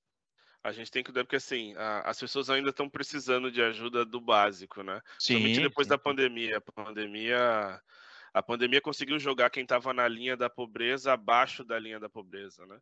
a 0.63 0.71
gente 0.71 0.91
tem 0.91 1.03
que 1.03 1.11
dar 1.11 1.23
porque 1.23 1.35
assim 1.35 1.75
a, 1.75 2.09
as 2.09 2.19
pessoas 2.19 2.49
ainda 2.49 2.69
estão 2.69 2.87
precisando 2.87 3.51
de 3.51 3.61
ajuda 3.61 4.05
do 4.05 4.21
básico, 4.21 4.81
né? 4.81 5.01
Sim. 5.19 5.33
Somente 5.33 5.59
depois 5.59 5.87
sim. 5.87 5.89
da 5.89 5.97
pandemia. 5.97 6.57
A 6.57 6.61
pandemia 6.61 7.81
A 8.33 8.41
pandemia 8.41 8.79
conseguiu 8.79 9.19
jogar 9.19 9.49
quem 9.49 9.63
estava 9.63 9.93
na 9.93 10.07
linha 10.07 10.37
da 10.37 10.49
pobreza 10.49 11.11
abaixo 11.11 11.65
da 11.65 11.77
linha 11.77 11.99
da 11.99 12.07
pobreza, 12.07 12.65
né? 12.65 12.79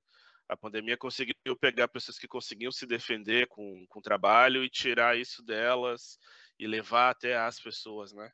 A 0.47 0.55
pandemia 0.55 0.97
conseguiu 0.97 1.33
pegar 1.59 1.87
pessoas 1.87 2.19
que 2.19 2.27
conseguiam 2.27 2.71
se 2.71 2.85
defender 2.85 3.47
com, 3.47 3.85
com 3.87 4.01
trabalho 4.01 4.63
e 4.63 4.69
tirar 4.69 5.17
isso 5.17 5.41
delas 5.41 6.19
e 6.59 6.67
levar 6.67 7.09
até 7.09 7.35
as 7.35 7.59
pessoas, 7.59 8.13
né? 8.13 8.31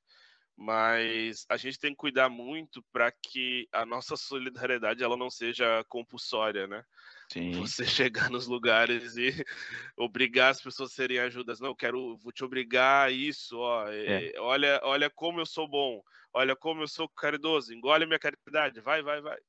Mas 0.58 1.46
a 1.50 1.58
gente 1.58 1.78
tem 1.78 1.92
que 1.92 1.98
cuidar 1.98 2.30
muito 2.30 2.82
para 2.92 3.12
que 3.12 3.68
a 3.74 3.86
nossa 3.86 4.16
solidariedade 4.16 5.04
ela 5.04 5.18
não 5.18 5.30
seja 5.30 5.84
compulsória, 5.90 6.66
né? 6.66 6.84
Sim. 7.32 7.52
Você 7.60 7.86
chegar 7.86 8.30
nos 8.30 8.48
lugares 8.48 9.18
e 9.18 9.32
obrigar 9.98 10.52
as 10.52 10.62
pessoas 10.62 10.92
a 10.92 10.96
serem 10.96 11.20
ajudas. 11.20 11.60
Não, 11.60 11.70
eu 11.70 11.76
quero, 11.76 12.18
vou 12.18 12.32
te 12.32 12.46
obrigar 12.46 13.08
a 13.08 13.12
isso, 13.12 13.58
ó. 13.58 13.88
É. 13.90 14.28
É, 14.28 14.40
olha, 14.40 14.80
olha 14.84 15.10
como 15.10 15.42
eu 15.42 15.46
sou 15.46 15.68
bom, 15.68 16.02
olha 16.34 16.56
como 16.56 16.84
eu 16.84 16.88
sou 16.88 17.10
caridoso, 17.10 17.74
engole 17.74 18.06
minha 18.06 18.20
caridade, 18.20 18.80
vai, 18.80 19.02
vai, 19.02 19.22
vai. 19.22 19.40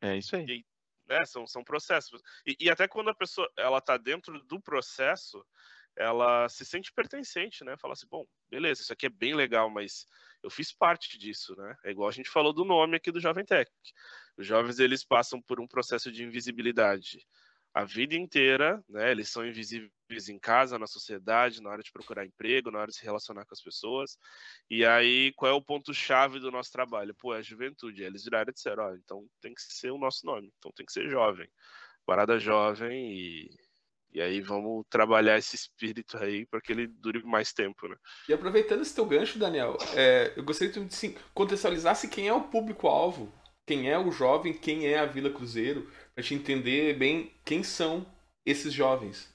É 0.00 0.16
isso 0.16 0.34
aí. 0.34 0.46
E, 0.48 0.66
né, 1.08 1.24
são, 1.24 1.46
são 1.46 1.62
processos. 1.62 2.20
E, 2.44 2.56
e 2.58 2.70
até 2.70 2.88
quando 2.88 3.10
a 3.10 3.14
pessoa 3.14 3.48
ela 3.56 3.80
tá 3.80 3.96
dentro 3.96 4.42
do 4.44 4.60
processo, 4.60 5.44
ela 5.96 6.48
se 6.48 6.64
sente 6.64 6.92
pertencente, 6.92 7.64
né? 7.64 7.76
Fala 7.78 7.94
assim, 7.94 8.06
bom, 8.08 8.26
beleza, 8.50 8.82
isso 8.82 8.92
aqui 8.92 9.06
é 9.06 9.10
bem 9.10 9.34
legal, 9.34 9.70
mas 9.70 10.06
eu 10.46 10.50
fiz 10.50 10.72
parte 10.72 11.18
disso, 11.18 11.56
né? 11.56 11.76
É 11.84 11.90
igual 11.90 12.08
a 12.08 12.12
gente 12.12 12.30
falou 12.30 12.52
do 12.52 12.64
nome 12.64 12.96
aqui 12.96 13.10
do 13.10 13.20
Jovem 13.20 13.44
Tech. 13.44 13.70
Os 14.36 14.46
jovens 14.46 14.78
eles 14.78 15.04
passam 15.04 15.42
por 15.42 15.60
um 15.60 15.66
processo 15.66 16.10
de 16.12 16.22
invisibilidade 16.22 17.18
a 17.74 17.84
vida 17.84 18.14
inteira, 18.14 18.82
né? 18.88 19.10
Eles 19.10 19.28
são 19.28 19.46
invisíveis 19.46 20.30
em 20.30 20.38
casa, 20.38 20.78
na 20.78 20.86
sociedade, 20.86 21.60
na 21.60 21.68
hora 21.68 21.82
de 21.82 21.92
procurar 21.92 22.24
emprego, 22.24 22.70
na 22.70 22.78
hora 22.78 22.90
de 22.90 22.96
se 22.96 23.04
relacionar 23.04 23.44
com 23.44 23.52
as 23.52 23.60
pessoas. 23.60 24.16
E 24.70 24.82
aí, 24.82 25.32
qual 25.34 25.50
é 25.50 25.54
o 25.54 25.60
ponto 25.60 25.92
chave 25.92 26.38
do 26.38 26.50
nosso 26.50 26.72
trabalho? 26.72 27.14
Pô, 27.16 27.34
é 27.34 27.38
a 27.38 27.42
juventude. 27.42 28.02
Eles 28.02 28.24
viraram 28.24 28.48
e 28.50 28.54
disseram, 28.54 28.84
ó, 28.84 28.94
então 28.94 29.28
tem 29.42 29.52
que 29.52 29.60
ser 29.60 29.90
o 29.90 29.98
nosso 29.98 30.24
nome, 30.24 30.50
então 30.56 30.72
tem 30.72 30.86
que 30.86 30.92
ser 30.92 31.06
jovem. 31.10 31.50
Parada 32.06 32.38
jovem 32.38 33.12
e 33.12 33.50
e 34.12 34.20
aí 34.20 34.40
vamos 34.40 34.84
trabalhar 34.88 35.38
esse 35.38 35.56
espírito 35.56 36.16
aí 36.16 36.46
para 36.46 36.60
que 36.60 36.72
ele 36.72 36.86
dure 36.86 37.22
mais 37.22 37.52
tempo, 37.52 37.88
né? 37.88 37.96
E 38.28 38.32
aproveitando 38.32 38.82
esse 38.82 38.94
teu 38.94 39.04
gancho, 39.04 39.38
Daniel, 39.38 39.76
é, 39.94 40.32
eu 40.36 40.42
gostaria 40.44 40.72
que 40.72 40.80
tu 40.80 40.94
sim, 40.94 41.14
contextualizasse 41.34 42.08
quem 42.08 42.28
é 42.28 42.32
o 42.32 42.44
público-alvo, 42.44 43.32
quem 43.66 43.90
é 43.90 43.98
o 43.98 44.10
jovem, 44.10 44.54
quem 44.54 44.86
é 44.86 44.98
a 44.98 45.06
Vila 45.06 45.30
Cruzeiro, 45.30 45.90
para 46.14 46.24
te 46.24 46.34
entender 46.34 46.96
bem 46.96 47.34
quem 47.44 47.62
são 47.62 48.06
esses 48.44 48.72
jovens. 48.72 49.34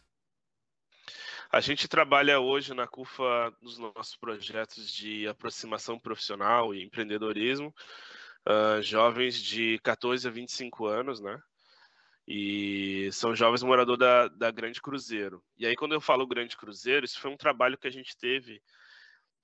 A 1.52 1.60
gente 1.60 1.86
trabalha 1.86 2.40
hoje 2.40 2.74
na 2.74 2.88
CUFA 2.88 3.54
nos 3.62 3.78
nossos 3.78 4.16
projetos 4.16 4.90
de 4.90 5.28
aproximação 5.28 6.00
profissional 6.00 6.74
e 6.74 6.82
empreendedorismo, 6.82 7.76
uh, 8.48 8.82
jovens 8.82 9.36
de 9.36 9.78
14 9.84 10.26
a 10.26 10.32
25 10.32 10.86
anos, 10.86 11.20
né? 11.20 11.38
E 12.34 13.12
são 13.12 13.36
jovens 13.36 13.62
moradores 13.62 14.00
da, 14.00 14.30
da 14.30 14.52
Grande 14.52 14.82
Cruzeiro. 14.82 15.44
E 15.58 15.66
aí, 15.66 15.76
quando 15.76 15.92
eu 15.92 16.00
falo 16.00 16.26
Grande 16.26 16.56
Cruzeiro, 16.56 17.04
isso 17.04 17.20
foi 17.20 17.30
um 17.30 17.36
trabalho 17.36 17.78
que 17.78 17.88
a 17.90 17.92
gente 17.92 18.16
teve 18.16 18.62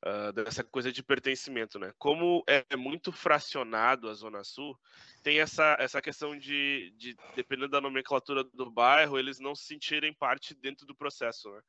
uh, 0.06 0.32
dessa 0.32 0.64
coisa 0.64 0.90
de 0.90 1.04
pertencimento, 1.04 1.78
né? 1.78 1.92
Como 1.98 2.46
é 2.48 2.78
muito 2.78 3.12
fracionado 3.12 4.08
a 4.08 4.14
Zona 4.14 4.42
Sul, 4.46 4.74
tem 5.22 5.42
essa, 5.42 5.76
essa 5.82 6.02
questão 6.02 6.38
de, 6.38 6.94
de, 6.96 7.14
dependendo 7.36 7.72
da 7.72 7.82
nomenclatura 7.82 8.42
do 8.42 8.72
bairro, 8.72 9.20
eles 9.20 9.38
não 9.38 9.54
se 9.54 9.66
sentirem 9.66 10.14
parte 10.14 10.56
dentro 10.56 10.86
do 10.86 10.96
processo, 10.96 11.52
né? 11.52 11.60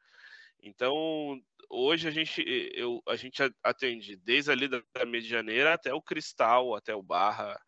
Então, 0.63 1.43
hoje 1.69 2.07
a 2.07 2.13
gente, 2.13 2.45
eu, 2.77 3.03
a 3.09 3.17
gente 3.17 3.43
atende 3.65 4.15
desde 4.15 4.53
ali 4.53 4.69
da, 4.69 4.81
Medianeira 5.05 5.75
até 5.75 5.93
o 5.93 6.01
Cristal, 6.01 6.77
até 6.77 6.95
o 6.95 7.03
Barra, 7.03 7.61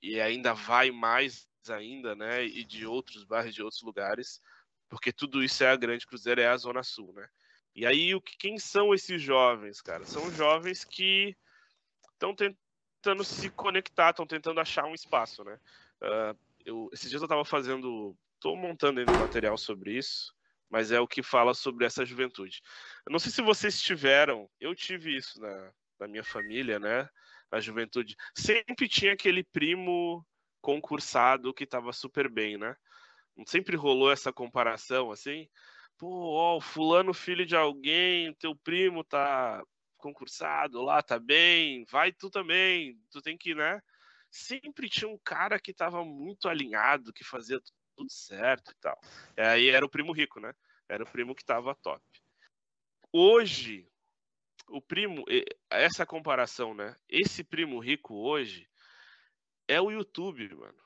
e 0.00 0.20
ainda 0.20 0.54
vai 0.54 0.92
mais 0.92 1.48
ainda, 1.70 2.14
né? 2.14 2.44
E 2.44 2.64
de 2.64 2.86
outros 2.86 3.24
bairros, 3.24 3.54
de 3.54 3.62
outros 3.62 3.82
lugares, 3.82 4.40
porque 4.88 5.12
tudo 5.12 5.42
isso 5.42 5.62
é 5.64 5.70
a 5.70 5.76
Grande 5.76 6.06
Cruzeiro, 6.06 6.40
é 6.40 6.46
a 6.46 6.56
Zona 6.56 6.82
Sul, 6.82 7.12
né? 7.12 7.28
E 7.74 7.84
aí, 7.84 8.14
o 8.14 8.20
que, 8.20 8.36
quem 8.36 8.58
são 8.58 8.94
esses 8.94 9.20
jovens, 9.20 9.80
cara? 9.80 10.04
São 10.04 10.30
jovens 10.32 10.84
que 10.84 11.36
estão 12.12 12.34
tentando 12.34 13.24
se 13.24 13.50
conectar, 13.50 14.10
estão 14.10 14.26
tentando 14.26 14.60
achar 14.60 14.84
um 14.84 14.94
espaço, 14.94 15.42
né? 15.42 15.58
Uh, 16.00 16.38
eu, 16.64 16.90
esses 16.92 17.10
dias 17.10 17.20
eu 17.20 17.26
estava 17.26 17.44
fazendo, 17.44 18.16
estou 18.34 18.56
montando 18.56 19.00
ainda 19.00 19.12
material 19.18 19.58
sobre 19.58 19.96
isso, 19.96 20.32
mas 20.70 20.92
é 20.92 21.00
o 21.00 21.08
que 21.08 21.22
fala 21.22 21.52
sobre 21.52 21.84
essa 21.84 22.04
juventude. 22.04 22.62
Eu 23.06 23.12
não 23.12 23.18
sei 23.18 23.32
se 23.32 23.42
vocês 23.42 23.80
tiveram, 23.80 24.48
eu 24.60 24.74
tive 24.74 25.16
isso 25.16 25.40
na, 25.40 25.72
na 26.00 26.08
minha 26.08 26.24
família, 26.24 26.78
né? 26.78 27.08
Na 27.50 27.60
juventude. 27.60 28.16
Sempre 28.34 28.88
tinha 28.88 29.12
aquele 29.12 29.42
primo 29.42 30.24
concursado 30.64 31.52
que 31.52 31.64
estava 31.64 31.92
super 31.92 32.26
bem, 32.26 32.56
né? 32.56 32.74
Sempre 33.46 33.76
rolou 33.76 34.10
essa 34.10 34.32
comparação 34.32 35.10
assim. 35.10 35.46
Pô, 35.98 36.32
ó, 36.32 36.58
fulano 36.58 37.12
filho 37.12 37.44
de 37.44 37.54
alguém, 37.54 38.32
teu 38.36 38.56
primo 38.56 39.04
tá 39.04 39.62
concursado 39.98 40.80
lá, 40.80 41.02
tá 41.02 41.18
bem, 41.18 41.84
vai 41.90 42.12
tu 42.12 42.30
também, 42.30 42.98
tu 43.10 43.20
tem 43.20 43.36
que, 43.36 43.54
né? 43.54 43.78
Sempre 44.30 44.88
tinha 44.88 45.08
um 45.08 45.18
cara 45.18 45.60
que 45.60 45.74
tava 45.74 46.02
muito 46.02 46.48
alinhado, 46.48 47.12
que 47.12 47.22
fazia 47.22 47.60
tudo 47.94 48.10
certo 48.10 48.72
e 48.72 48.74
tal. 48.80 48.98
Aí 49.36 49.68
era 49.68 49.84
o 49.84 49.90
primo 49.90 50.12
rico, 50.12 50.40
né? 50.40 50.54
Era 50.88 51.04
o 51.04 51.10
primo 51.10 51.34
que 51.34 51.44
tava 51.44 51.74
top. 51.74 52.02
Hoje, 53.12 53.86
o 54.68 54.80
primo, 54.80 55.24
essa 55.68 56.06
comparação, 56.06 56.74
né? 56.74 56.96
Esse 57.06 57.44
primo 57.44 57.78
rico 57.78 58.14
hoje, 58.14 58.66
é 59.68 59.80
o 59.80 59.90
YouTube, 59.90 60.54
mano. 60.54 60.78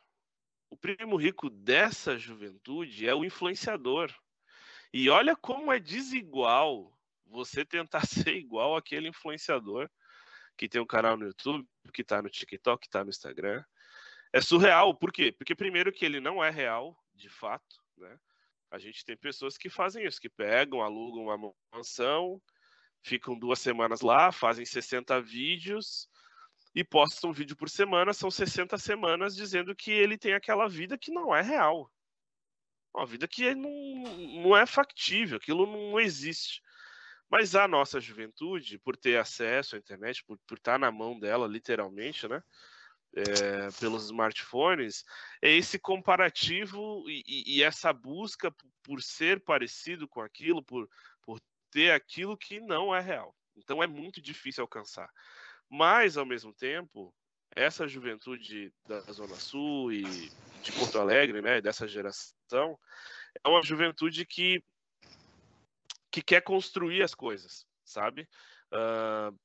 O 0.71 0.77
primo 0.77 1.17
rico 1.17 1.49
dessa 1.49 2.19
juventude 2.19 3.09
é 3.09 3.15
o 3.15 3.25
influenciador. 3.25 4.13
E 4.93 5.09
olha 5.11 5.35
como 5.37 5.73
é 5.73 5.79
desigual 5.79 6.97
você 7.27 7.65
tentar 7.65 8.07
ser 8.07 8.37
igual 8.37 8.77
aquele 8.77 9.09
influenciador 9.09 9.89
que 10.57 10.69
tem 10.69 10.81
um 10.81 10.87
canal 10.87 11.17
no 11.17 11.27
YouTube, 11.27 11.67
que 11.93 12.03
tá 12.03 12.21
no 12.21 12.29
TikTok, 12.29 12.83
que 12.83 12.91
tá 12.91 13.05
no 13.05 13.11
Instagram. 13.11 13.63
É 14.33 14.41
surreal, 14.41 14.93
por 14.95 15.13
quê? 15.13 15.31
Porque 15.31 15.55
primeiro 15.55 15.93
que 15.93 16.05
ele 16.05 16.21
não 16.21 16.43
é 16.43 16.51
real, 16.51 16.99
de 17.15 17.29
fato, 17.29 17.81
né? 17.97 18.19
A 18.71 18.79
gente 18.79 19.05
tem 19.05 19.17
pessoas 19.17 19.57
que 19.57 19.71
fazem 19.71 20.05
isso, 20.05 20.21
que 20.21 20.29
pegam, 20.29 20.83
alugam 20.83 21.25
uma 21.25 21.55
mansão, 21.73 22.43
ficam 23.03 23.39
duas 23.39 23.61
semanas 23.61 24.03
lá, 24.03 24.31
fazem 24.31 24.67
60 24.67 25.23
vídeos, 25.23 26.09
e 26.79 26.85
posta 26.85 27.27
um 27.27 27.33
vídeo 27.33 27.57
por 27.57 27.69
semana, 27.69 28.15
são 28.15 28.31
60 28.31 28.79
semanas 28.79 29.35
dizendo 29.35 29.75
que 29.75 29.91
ele 29.91 30.17
tem 30.17 30.33
aquela 30.33 30.69
vida 30.69 30.97
que 30.97 31.11
não 31.11 31.35
é 31.35 31.43
real. 31.43 31.93
Uma 32.95 33.05
vida 33.05 33.27
que 33.27 33.53
não, 33.53 34.05
não 34.45 34.57
é 34.57 34.65
factível, 34.65 35.39
aquilo 35.39 35.67
não 35.67 35.99
existe. 35.99 36.63
Mas 37.29 37.57
a 37.57 37.67
nossa 37.67 37.99
juventude, 38.01 38.79
por 38.79 38.97
ter 38.97 39.19
acesso 39.19 39.75
à 39.75 39.79
internet, 39.81 40.23
por, 40.23 40.39
por 40.47 40.57
estar 40.57 40.79
na 40.79 40.93
mão 40.93 41.19
dela, 41.19 41.49
literalmente, 41.49 42.29
né? 42.29 42.41
É, 43.13 43.71
pelos 43.81 44.05
smartphones, 44.05 45.05
é 45.43 45.51
esse 45.51 45.81
comparativo 45.81 47.03
e, 47.09 47.57
e, 47.57 47.63
essa 47.63 47.93
busca 47.93 48.55
por 48.85 49.03
ser 49.03 49.41
parecido 49.41 50.07
com 50.07 50.21
aquilo, 50.21 50.63
por, 50.63 50.89
por 51.23 51.41
ter 51.73 51.91
aquilo 51.91 52.37
que 52.37 52.61
não 52.61 52.95
é 52.95 53.01
real. 53.01 53.35
Então 53.57 53.83
é 53.83 53.87
muito 53.89 54.21
difícil 54.21 54.63
alcançar. 54.63 55.11
Mas, 55.69 56.17
ao 56.17 56.25
mesmo 56.25 56.53
tempo, 56.53 57.15
essa 57.55 57.87
juventude 57.87 58.73
da 58.87 59.01
Zona 59.01 59.35
Sul 59.35 59.93
e 59.93 60.03
de 60.63 60.73
Porto 60.73 60.99
Alegre, 60.99 61.43
né, 61.43 61.61
dessa 61.61 61.87
geração, 61.87 62.79
é 63.45 63.49
uma 63.49 63.63
juventude 63.63 64.25
que, 64.25 64.63
que 66.11 66.23
quer 66.23 66.41
construir 66.43 67.03
as 67.03 67.15
coisas, 67.15 67.67
sabe? 67.85 68.29
Uh, 68.73 69.37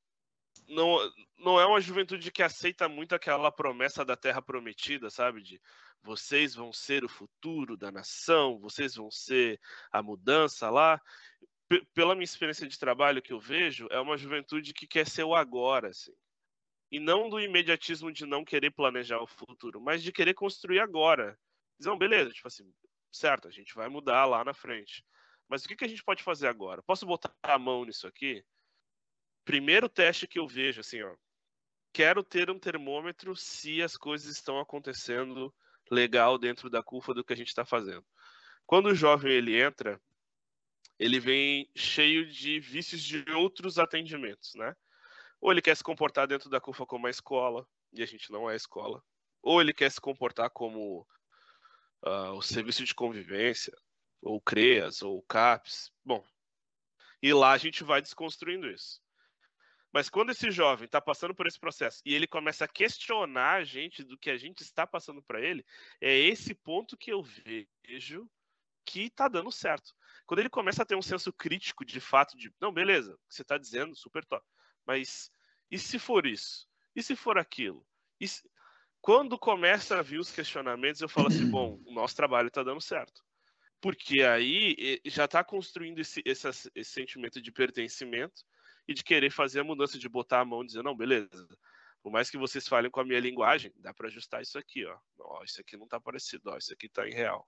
não, 0.68 0.98
não 1.38 1.60
é 1.60 1.66
uma 1.66 1.82
juventude 1.82 2.32
que 2.32 2.44
aceita 2.44 2.88
muito 2.88 3.14
aquela 3.14 3.52
promessa 3.52 4.06
da 4.06 4.16
terra 4.16 4.42
prometida, 4.42 5.10
sabe? 5.10 5.42
De 5.42 5.62
vocês 6.02 6.54
vão 6.54 6.74
ser 6.74 7.04
o 7.04 7.10
futuro 7.10 7.78
da 7.78 7.92
nação, 7.92 8.60
vocês 8.60 8.96
vão 8.96 9.10
ser 9.10 9.60
a 9.92 10.04
mudança 10.04 10.70
lá 10.70 11.02
pela 11.94 12.16
minha 12.16 12.26
experiência 12.26 12.68
de 12.68 12.78
trabalho 12.78 13.22
que 13.22 13.34
eu 13.34 13.40
vejo, 13.40 13.88
é 13.92 14.00
uma 14.00 14.18
juventude 14.18 14.74
que 14.74 14.88
quer 14.88 15.08
ser 15.08 15.24
o 15.24 15.36
agora, 15.36 15.90
assim. 15.90 16.14
E 16.92 17.00
não 17.00 17.30
do 17.30 17.40
imediatismo 17.40 18.12
de 18.12 18.26
não 18.26 18.46
querer 18.46 18.72
planejar 18.72 19.20
o 19.20 19.28
futuro, 19.28 19.82
mas 19.82 20.04
de 20.04 20.12
querer 20.12 20.34
construir 20.34 20.80
agora. 20.80 21.40
Dizer, 21.78 21.90
não, 21.90 21.98
beleza, 21.98 22.32
tipo 22.32 22.48
assim, 22.48 22.72
certo, 23.12 23.48
a 23.48 23.52
gente 23.52 23.74
vai 23.74 23.88
mudar 23.88 24.26
lá 24.26 24.44
na 24.44 24.54
frente. 24.54 25.04
Mas 25.50 25.64
o 25.64 25.68
que, 25.68 25.76
que 25.76 25.86
a 25.86 25.88
gente 25.88 26.04
pode 26.04 26.24
fazer 26.24 26.48
agora? 26.48 26.84
Posso 26.84 27.06
botar 27.06 27.34
a 27.42 27.58
mão 27.58 27.86
nisso 27.86 28.08
aqui? 28.08 28.44
Primeiro 29.46 29.90
teste 29.90 30.28
que 30.28 30.40
eu 30.40 30.48
vejo, 30.48 30.82
assim, 30.82 31.02
ó. 31.02 31.16
Quero 31.92 32.24
ter 32.24 32.50
um 32.50 32.58
termômetro 32.58 33.36
se 33.36 33.82
as 33.82 33.96
coisas 33.98 34.36
estão 34.36 34.60
acontecendo 34.60 35.54
legal 35.92 36.38
dentro 36.38 36.70
da 36.70 36.82
curva 36.82 37.14
do 37.14 37.24
que 37.24 37.34
a 37.34 37.36
gente 37.36 37.50
está 37.50 37.66
fazendo. 37.66 38.06
Quando 38.66 38.88
o 38.88 38.96
jovem 38.96 39.32
ele 39.32 39.62
entra, 39.62 40.02
ele 41.00 41.20
vem 41.20 41.70
cheio 41.76 42.26
de 42.30 42.60
vícios 42.60 43.02
de 43.02 43.24
outros 43.32 43.80
atendimentos, 43.80 44.54
né? 44.56 44.76
Ou 45.42 45.52
ele 45.52 45.62
quer 45.62 45.76
se 45.76 45.84
comportar 45.84 46.28
dentro 46.28 46.50
da 46.50 46.62
CUFA 46.62 46.86
como 46.86 47.06
uma 47.06 47.10
escola, 47.10 47.68
e 47.92 48.02
a 48.02 48.06
gente 48.06 48.32
não 48.32 48.50
é 48.50 48.54
a 48.54 48.58
escola. 48.58 49.04
Ou 49.42 49.60
ele 49.60 49.74
quer 49.74 49.92
se 49.92 50.00
comportar 50.00 50.50
como 50.50 51.06
uh, 52.06 52.32
o 52.34 52.42
serviço 52.42 52.84
de 52.84 52.96
convivência, 52.96 53.74
ou 54.22 54.40
CREAS, 54.40 55.02
ou 55.02 55.22
CAPS. 55.24 55.92
Bom, 56.04 56.26
e 57.22 57.34
lá 57.34 57.52
a 57.52 57.58
gente 57.58 57.84
vai 57.84 58.02
desconstruindo 58.02 58.70
isso. 58.70 59.02
Mas 59.92 60.10
quando 60.10 60.32
esse 60.32 60.50
jovem 60.50 60.86
está 60.86 61.00
passando 61.00 61.36
por 61.36 61.46
esse 61.46 61.60
processo 61.60 62.02
e 62.04 62.16
ele 62.16 62.26
começa 62.26 62.66
a 62.66 62.68
questionar 62.68 63.58
a 63.58 63.64
gente 63.64 64.04
do 64.04 64.18
que 64.18 64.32
a 64.32 64.38
gente 64.38 64.62
está 64.62 64.88
passando 64.88 65.22
para 65.22 65.40
ele, 65.40 65.64
é 66.02 66.18
esse 66.18 66.56
ponto 66.56 66.98
que 66.98 67.14
eu 67.14 67.22
vejo 67.22 68.28
que 68.84 69.04
está 69.04 69.28
dando 69.28 69.52
certo. 69.52 69.94
Quando 70.26 70.40
ele 70.40 70.50
começa 70.50 70.84
a 70.84 70.86
ter 70.86 70.96
um 70.96 71.02
senso 71.02 71.32
crítico 71.34 71.86
de 71.86 72.00
fato 72.00 72.38
de, 72.38 72.54
não, 72.60 72.72
beleza, 72.72 73.14
o 73.14 73.28
que 73.28 73.36
você 73.36 73.42
está 73.42 73.58
dizendo, 73.58 73.96
super 73.96 74.26
top, 74.26 74.46
mas 74.86 75.32
e 75.70 75.78
se 75.78 76.00
for 76.00 76.26
isso? 76.26 76.68
E 76.96 77.02
se 77.02 77.16
for 77.16 77.38
aquilo? 77.38 77.86
Se... 78.22 78.50
Quando 79.02 79.38
começa 79.38 80.00
a 80.00 80.02
vir 80.02 80.20
os 80.20 80.32
questionamentos, 80.32 81.02
eu 81.02 81.10
falo 81.10 81.28
assim, 81.28 81.50
bom, 81.50 81.82
o 81.86 81.94
nosso 81.94 82.16
trabalho 82.16 82.48
está 82.48 82.64
dando 82.64 82.80
certo. 82.80 83.22
Porque 83.82 84.22
aí 84.22 85.02
já 85.06 85.26
está 85.26 85.44
construindo 85.44 86.00
esse, 86.00 86.22
esse, 86.24 86.48
esse 86.74 86.92
sentimento 86.92 87.42
de 87.42 87.52
pertencimento, 87.52 88.46
e 88.88 88.94
de 88.94 89.04
querer 89.04 89.32
fazer 89.32 89.62
a 89.62 89.64
mudança, 89.64 89.98
de 89.98 90.10
botar 90.10 90.42
a 90.42 90.46
mão 90.46 90.64
e 90.64 90.68
dizer, 90.68 90.84
não, 90.84 90.96
beleza, 90.96 91.48
por 92.02 92.12
mais 92.12 92.30
que 92.30 92.38
vocês 92.38 92.68
falem 92.68 92.92
com 92.92 93.00
a 93.00 93.06
minha 93.06 93.20
linguagem, 93.20 93.72
dá 93.78 93.94
para 93.94 94.08
ajustar 94.08 94.42
isso 94.42 94.58
aqui, 94.58 94.86
ó. 94.86 94.98
ó. 95.20 95.44
Isso 95.44 95.62
aqui 95.62 95.78
não 95.78 95.86
está 95.86 96.00
parecido, 96.00 96.50
ó, 96.50 96.58
isso 96.58 96.74
aqui 96.74 96.88
está 96.88 97.08
irreal. 97.08 97.48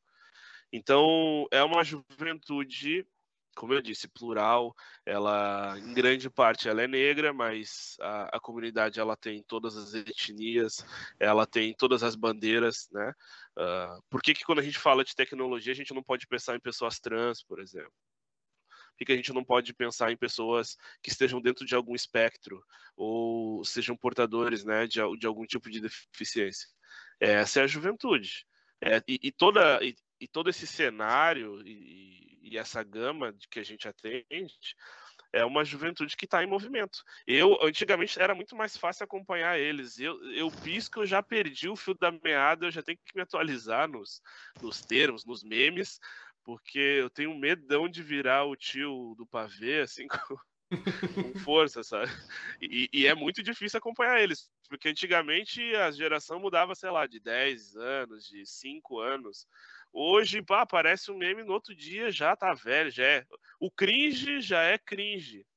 Então, 0.72 1.48
é 1.52 1.64
uma 1.64 1.84
juventude, 1.84 3.08
como 3.56 3.74
eu 3.74 3.82
disse, 3.82 4.08
plural. 4.08 4.76
Ela, 5.06 5.78
em 5.80 5.94
grande 5.94 6.30
parte, 6.30 6.68
ela 6.68 6.82
é 6.82 6.88
negra, 6.88 7.34
mas 7.34 7.96
a, 8.02 8.38
a 8.38 8.40
comunidade 8.40 9.00
ela 9.00 9.16
tem 9.16 9.44
todas 9.44 9.78
as 9.78 9.94
etnias, 9.94 10.86
ela 11.20 11.46
tem 11.46 11.74
todas 11.74 12.04
as 12.04 12.16
bandeiras, 12.16 12.90
né? 12.92 13.14
Uh, 13.58 14.04
por 14.10 14.22
que, 14.22 14.34
que 14.34 14.44
quando 14.44 14.60
a 14.60 14.64
gente 14.64 14.78
fala 14.78 15.04
de 15.04 15.16
tecnologia 15.16 15.72
a 15.72 15.76
gente 15.76 15.94
não 15.94 16.04
pode 16.04 16.28
pensar 16.28 16.56
em 16.56 16.60
pessoas 16.60 17.00
trans, 17.00 17.42
por 17.44 17.60
exemplo? 17.60 17.94
Por 18.98 19.06
que 19.06 19.12
a 19.12 19.16
gente 19.16 19.34
não 19.34 19.44
pode 19.44 19.74
pensar 19.74 20.12
em 20.12 20.18
pessoas 20.18 20.78
que 21.04 21.10
estejam 21.10 21.42
dentro 21.42 21.66
de 21.66 21.76
algum 21.76 21.96
espectro 21.96 22.64
ou 22.96 23.64
sejam 23.66 23.96
portadores 23.96 24.64
né, 24.64 24.88
de, 24.88 25.00
de 25.18 25.28
algum 25.28 25.46
tipo 25.46 25.70
de 25.70 25.82
deficiência? 25.82 26.68
Essa 27.20 27.62
é 27.62 27.64
a 27.64 27.68
juventude. 27.68 28.46
É, 28.82 29.02
e, 29.08 29.20
e, 29.24 29.32
toda, 29.32 29.80
e, 30.26 30.28
todo 30.28 30.50
esse 30.50 30.68
cenário 30.68 31.62
e, 31.66 32.40
e 32.42 32.58
essa 32.58 32.84
gama 32.84 33.34
de 33.34 33.48
que 33.48 33.60
a 33.60 33.64
gente 33.64 33.88
atende 33.88 34.76
é 35.36 35.44
uma 35.44 35.66
juventude 35.66 36.16
que 36.16 36.24
está 36.24 36.42
em 36.42 36.48
movimento. 36.48 37.04
Eu, 37.28 37.58
antigamente, 37.62 38.20
era 38.22 38.34
muito 38.34 38.56
mais 38.56 38.78
fácil 38.78 39.04
acompanhar 39.04 39.60
eles. 39.60 40.00
Eu, 40.00 40.18
eu 40.32 40.50
pisco, 40.50 41.02
eu 41.02 41.06
já 41.06 41.22
perdi 41.22 41.68
o 41.68 41.76
fio 41.76 41.94
da 41.94 42.10
meada, 42.10 42.66
eu 42.66 42.72
já 42.72 42.82
tenho 42.82 42.98
que 42.98 43.16
me 43.16 43.22
atualizar 43.22 43.88
nos, 43.90 44.22
nos 44.62 44.80
termos, 44.82 45.26
nos 45.26 45.44
memes, 45.44 46.00
porque 46.42 46.80
eu 46.80 47.10
tenho 47.10 47.38
medão 47.38 47.90
de 47.90 48.02
virar 48.02 48.46
o 48.46 48.56
tio 48.56 49.14
do 49.18 49.26
pavê, 49.26 49.82
assim, 49.82 50.08
com, 50.30 50.38
com 51.34 51.40
força, 51.40 51.84
sabe? 51.84 52.12
E, 52.62 52.90
e, 52.94 53.08
é 53.08 53.14
muito 53.14 53.44
difícil 53.44 53.78
acompanhar 53.78 54.22
eles, 54.22 54.50
porque 54.70 54.88
antigamente 54.88 55.62
a 55.76 55.92
geração 55.92 56.40
mudava, 56.40 56.76
sei 56.76 56.90
lá, 56.92 57.06
de 57.06 57.20
10 57.20 57.76
anos, 57.76 58.26
de 58.26 58.46
5 58.46 59.00
anos. 59.00 59.46
Hoje, 59.98 60.42
pá, 60.42 60.60
aparece 60.60 61.10
um 61.10 61.18
meme 61.18 61.42
no 61.42 61.54
outro 61.54 61.74
dia, 61.74 62.12
já 62.12 62.36
tá 62.36 62.54
velho, 62.54 62.92
já 62.92 63.06
é. 63.06 63.26
O 63.58 63.72
cringe 63.72 64.42
já 64.42 64.62
é 64.62 64.78
cringe. 64.78 65.48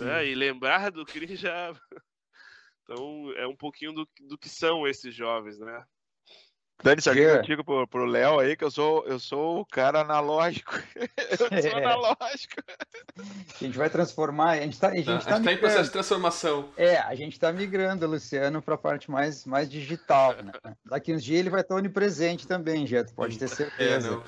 Né? 0.00 0.26
E 0.28 0.34
lembrar 0.34 0.90
do 0.90 1.04
cringe 1.04 1.36
já. 1.36 1.70
Então, 2.86 3.32
é 3.38 3.46
um 3.46 3.56
pouquinho 3.56 3.94
do, 3.94 4.06
do 4.28 4.36
que 4.36 4.46
são 4.46 4.86
esses 4.86 5.14
jovens, 5.14 5.58
né? 5.58 5.86
Dani, 6.82 7.00
se 7.00 7.08
alguém 7.08 7.24
yeah. 7.24 7.42
digo 7.42 7.64
pro, 7.64 7.86
pro 7.86 8.04
Léo 8.04 8.40
aí 8.40 8.56
que 8.56 8.64
eu 8.64 8.70
sou, 8.70 9.06
eu 9.06 9.18
sou 9.18 9.60
o 9.60 9.66
cara 9.66 10.00
analógico. 10.00 10.74
eu 11.30 11.36
sou 11.36 11.48
é. 11.50 11.84
analógico. 11.84 12.62
A 13.18 13.64
gente 13.64 13.78
vai 13.78 13.88
transformar, 13.88 14.50
a 14.50 14.60
gente 14.60 14.74
está 14.74 14.88
a 14.88 14.96
gente 14.96 15.24
tá, 15.24 15.40
tá 15.40 15.52
em 15.52 15.56
processo 15.56 15.84
de 15.84 15.90
transformação. 15.90 16.68
É, 16.76 16.98
a 16.98 17.14
gente 17.14 17.32
está 17.32 17.52
migrando, 17.52 18.06
Luciano, 18.06 18.60
para 18.60 18.74
a 18.74 18.78
parte 18.78 19.10
mais, 19.10 19.46
mais 19.46 19.70
digital. 19.70 20.34
Né? 20.42 20.52
Daqui 20.84 21.14
uns 21.14 21.24
dias 21.24 21.40
ele 21.40 21.50
vai 21.50 21.62
estar 21.62 21.74
onipresente 21.74 22.46
também, 22.46 22.86
Jeto, 22.86 23.14
pode 23.14 23.38
ter 23.38 23.46
é, 23.46 23.48
certeza. 23.48 24.08
É, 24.08 24.10
não. 24.10 24.22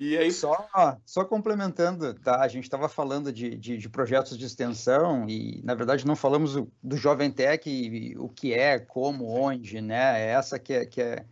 E 0.00 0.16
aí... 0.16 0.32
Só, 0.32 0.66
só 1.04 1.24
complementando, 1.26 2.14
tá? 2.14 2.40
A 2.40 2.48
gente 2.48 2.64
estava 2.64 2.88
falando 2.88 3.30
de, 3.30 3.54
de, 3.54 3.76
de, 3.76 3.88
projetos 3.88 4.36
de 4.36 4.46
extensão 4.46 5.28
e, 5.28 5.60
na 5.62 5.74
verdade, 5.74 6.06
não 6.06 6.16
falamos 6.16 6.54
do, 6.54 6.72
do 6.82 6.96
Jovem 6.96 7.30
Tech, 7.30 7.68
e, 7.68 8.16
o 8.16 8.26
que 8.28 8.54
é, 8.54 8.78
como, 8.78 9.26
onde, 9.26 9.82
né? 9.82 10.18
É 10.18 10.30
essa 10.30 10.58
que 10.58 10.72
é, 10.72 10.86
que 10.86 11.02
é 11.02 11.26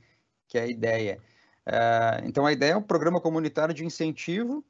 que 0.49 0.59
é 0.59 0.63
a 0.63 0.67
ideia. 0.67 1.19
Uh, 1.67 2.27
então, 2.27 2.45
a 2.47 2.53
ideia 2.53 2.73
é 2.73 2.77
um 2.77 2.83
programa 2.83 3.21
comunitário 3.21 3.75
de 3.75 3.85
incentivo 3.85 4.65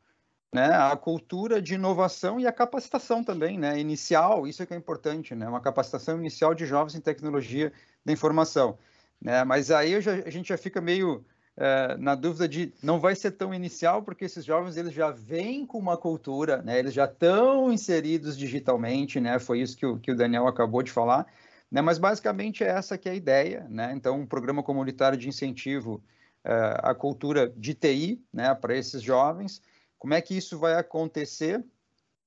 né, 0.52 0.68
à 0.74 0.96
cultura 0.96 1.60
de 1.60 1.74
inovação 1.74 2.40
e 2.40 2.46
à 2.46 2.52
capacitação 2.52 3.22
também, 3.22 3.58
né, 3.58 3.78
inicial, 3.78 4.46
isso 4.46 4.62
é 4.62 4.66
que 4.66 4.74
é 4.74 4.76
importante, 4.76 5.34
né, 5.34 5.46
uma 5.48 5.60
capacitação 5.60 6.18
inicial 6.18 6.54
de 6.54 6.64
jovens 6.64 6.94
em 6.94 7.00
tecnologia 7.00 7.72
da 8.04 8.12
informação. 8.12 8.78
Né, 9.20 9.44
mas 9.44 9.70
aí 9.70 10.00
já, 10.00 10.12
a 10.12 10.30
gente 10.30 10.48
já 10.48 10.56
fica 10.56 10.80
meio 10.80 11.16
uh, 11.56 11.98
na 11.98 12.14
dúvida 12.14 12.48
de 12.48 12.72
não 12.82 12.98
vai 12.98 13.14
ser 13.14 13.32
tão 13.32 13.52
inicial, 13.52 14.02
porque 14.02 14.24
esses 14.24 14.44
jovens 14.44 14.76
eles 14.76 14.92
já 14.92 15.10
vêm 15.10 15.66
com 15.66 15.78
uma 15.78 15.96
cultura, 15.96 16.62
né, 16.62 16.78
eles 16.78 16.94
já 16.94 17.04
estão 17.04 17.70
inseridos 17.70 18.36
digitalmente, 18.36 19.20
né, 19.20 19.38
foi 19.38 19.60
isso 19.60 19.76
que 19.76 19.84
o, 19.84 19.98
que 19.98 20.12
o 20.12 20.16
Daniel 20.16 20.46
acabou 20.46 20.82
de 20.82 20.90
falar, 20.90 21.26
né? 21.70 21.80
Mas 21.82 21.98
basicamente 21.98 22.64
é 22.64 22.68
essa 22.68 22.96
que 22.96 23.08
é 23.08 23.12
a 23.12 23.14
ideia. 23.14 23.66
Né? 23.68 23.92
Então, 23.94 24.20
um 24.20 24.26
programa 24.26 24.62
comunitário 24.62 25.18
de 25.18 25.28
incentivo 25.28 26.02
uh, 26.44 26.80
à 26.82 26.94
cultura 26.94 27.52
de 27.56 27.74
TI 27.74 28.22
né, 28.32 28.54
para 28.54 28.76
esses 28.76 29.02
jovens. 29.02 29.62
Como 29.98 30.14
é 30.14 30.20
que 30.20 30.36
isso 30.36 30.58
vai 30.58 30.74
acontecer? 30.74 31.64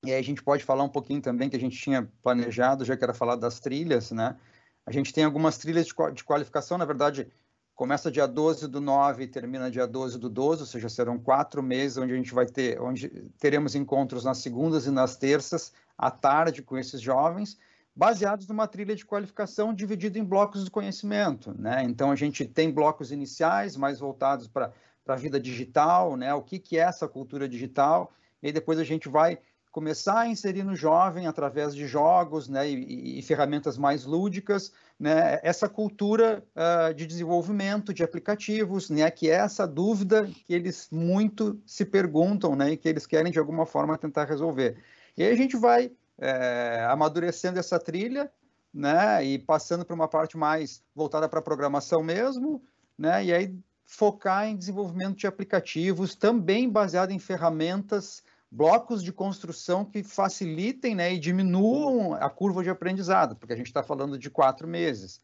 E 0.04 0.12
aí 0.12 0.18
a 0.18 0.22
gente 0.22 0.42
pode 0.42 0.64
falar 0.64 0.82
um 0.82 0.88
pouquinho 0.88 1.20
também 1.20 1.48
que 1.48 1.56
a 1.56 1.60
gente 1.60 1.78
tinha 1.78 2.08
planejado, 2.22 2.84
já 2.84 2.96
que 2.96 3.04
era 3.04 3.14
falar 3.14 3.36
das 3.36 3.60
trilhas, 3.60 4.10
né? 4.10 4.36
A 4.84 4.90
gente 4.90 5.12
tem 5.12 5.22
algumas 5.22 5.58
trilhas 5.58 5.86
de, 5.86 6.24
qualificação, 6.24 6.76
na 6.76 6.84
verdade, 6.84 7.28
começa 7.72 8.10
dia 8.10 8.26
12 8.26 8.66
do 8.66 8.80
9 8.80 9.22
e 9.22 9.28
termina 9.28 9.70
dia 9.70 9.86
12 9.86 10.18
do 10.18 10.28
12, 10.28 10.62
ou 10.62 10.66
seja, 10.66 10.88
serão 10.88 11.20
quatro 11.20 11.62
meses 11.62 11.98
onde 11.98 12.12
a 12.12 12.16
gente 12.16 12.34
vai 12.34 12.46
ter, 12.46 12.80
onde 12.80 13.08
teremos 13.38 13.76
encontros 13.76 14.24
nas 14.24 14.38
segundas 14.38 14.86
e 14.86 14.90
nas 14.90 15.16
terças, 15.16 15.72
à 15.96 16.10
tarde, 16.10 16.62
com 16.62 16.76
esses 16.76 17.00
jovens, 17.00 17.56
baseados 17.94 18.46
numa 18.48 18.66
trilha 18.66 18.96
de 18.96 19.04
qualificação 19.04 19.74
dividida 19.74 20.18
em 20.18 20.24
blocos 20.24 20.64
de 20.64 20.70
conhecimento. 20.70 21.54
Né? 21.58 21.82
Então, 21.84 22.10
a 22.10 22.16
gente 22.16 22.44
tem 22.46 22.70
blocos 22.70 23.12
iniciais 23.12 23.76
mais 23.76 24.00
voltados 24.00 24.48
para 24.48 24.72
a 25.06 25.16
vida 25.16 25.38
digital, 25.38 26.16
né? 26.16 26.32
o 26.34 26.42
que, 26.42 26.58
que 26.58 26.78
é 26.78 26.82
essa 26.82 27.06
cultura 27.06 27.48
digital, 27.48 28.12
e 28.42 28.50
depois 28.50 28.78
a 28.78 28.84
gente 28.84 29.08
vai 29.08 29.38
começar 29.72 30.20
a 30.20 30.28
inserir 30.28 30.62
no 30.62 30.76
jovem, 30.76 31.26
através 31.26 31.74
de 31.74 31.86
jogos 31.86 32.46
né, 32.46 32.70
e, 32.70 33.18
e 33.18 33.22
ferramentas 33.22 33.78
mais 33.78 34.04
lúdicas, 34.04 34.70
né, 35.00 35.40
essa 35.42 35.66
cultura 35.66 36.44
uh, 36.54 36.92
de 36.92 37.06
desenvolvimento 37.06 37.94
de 37.94 38.04
aplicativos, 38.04 38.90
né, 38.90 39.10
que 39.10 39.30
é 39.30 39.36
essa 39.36 39.66
dúvida 39.66 40.26
que 40.46 40.52
eles 40.52 40.88
muito 40.92 41.58
se 41.64 41.86
perguntam 41.86 42.54
né, 42.54 42.72
e 42.72 42.76
que 42.76 42.86
eles 42.86 43.06
querem, 43.06 43.32
de 43.32 43.38
alguma 43.38 43.64
forma, 43.64 43.96
tentar 43.96 44.26
resolver. 44.26 44.76
E 45.16 45.22
aí 45.22 45.32
a 45.32 45.36
gente 45.36 45.56
vai 45.56 45.90
é, 46.22 46.86
amadurecendo 46.88 47.58
essa 47.58 47.80
trilha, 47.80 48.30
né, 48.72 49.22
e 49.24 49.38
passando 49.38 49.84
para 49.84 49.94
uma 49.94 50.08
parte 50.08 50.36
mais 50.36 50.82
voltada 50.94 51.28
para 51.28 51.40
a 51.40 51.42
programação 51.42 52.02
mesmo, 52.02 52.62
né, 52.96 53.24
e 53.24 53.34
aí 53.34 53.58
focar 53.84 54.46
em 54.46 54.56
desenvolvimento 54.56 55.16
de 55.16 55.26
aplicativos, 55.26 56.14
também 56.14 56.70
baseado 56.70 57.10
em 57.10 57.18
ferramentas, 57.18 58.22
blocos 58.50 59.02
de 59.02 59.12
construção 59.12 59.84
que 59.84 60.02
facilitem 60.02 60.94
né, 60.94 61.12
e 61.12 61.18
diminuam 61.18 62.14
a 62.14 62.30
curva 62.30 62.62
de 62.62 62.70
aprendizado, 62.70 63.34
porque 63.34 63.52
a 63.52 63.56
gente 63.56 63.66
está 63.66 63.82
falando 63.82 64.16
de 64.16 64.30
quatro 64.30 64.68
meses. 64.68 65.20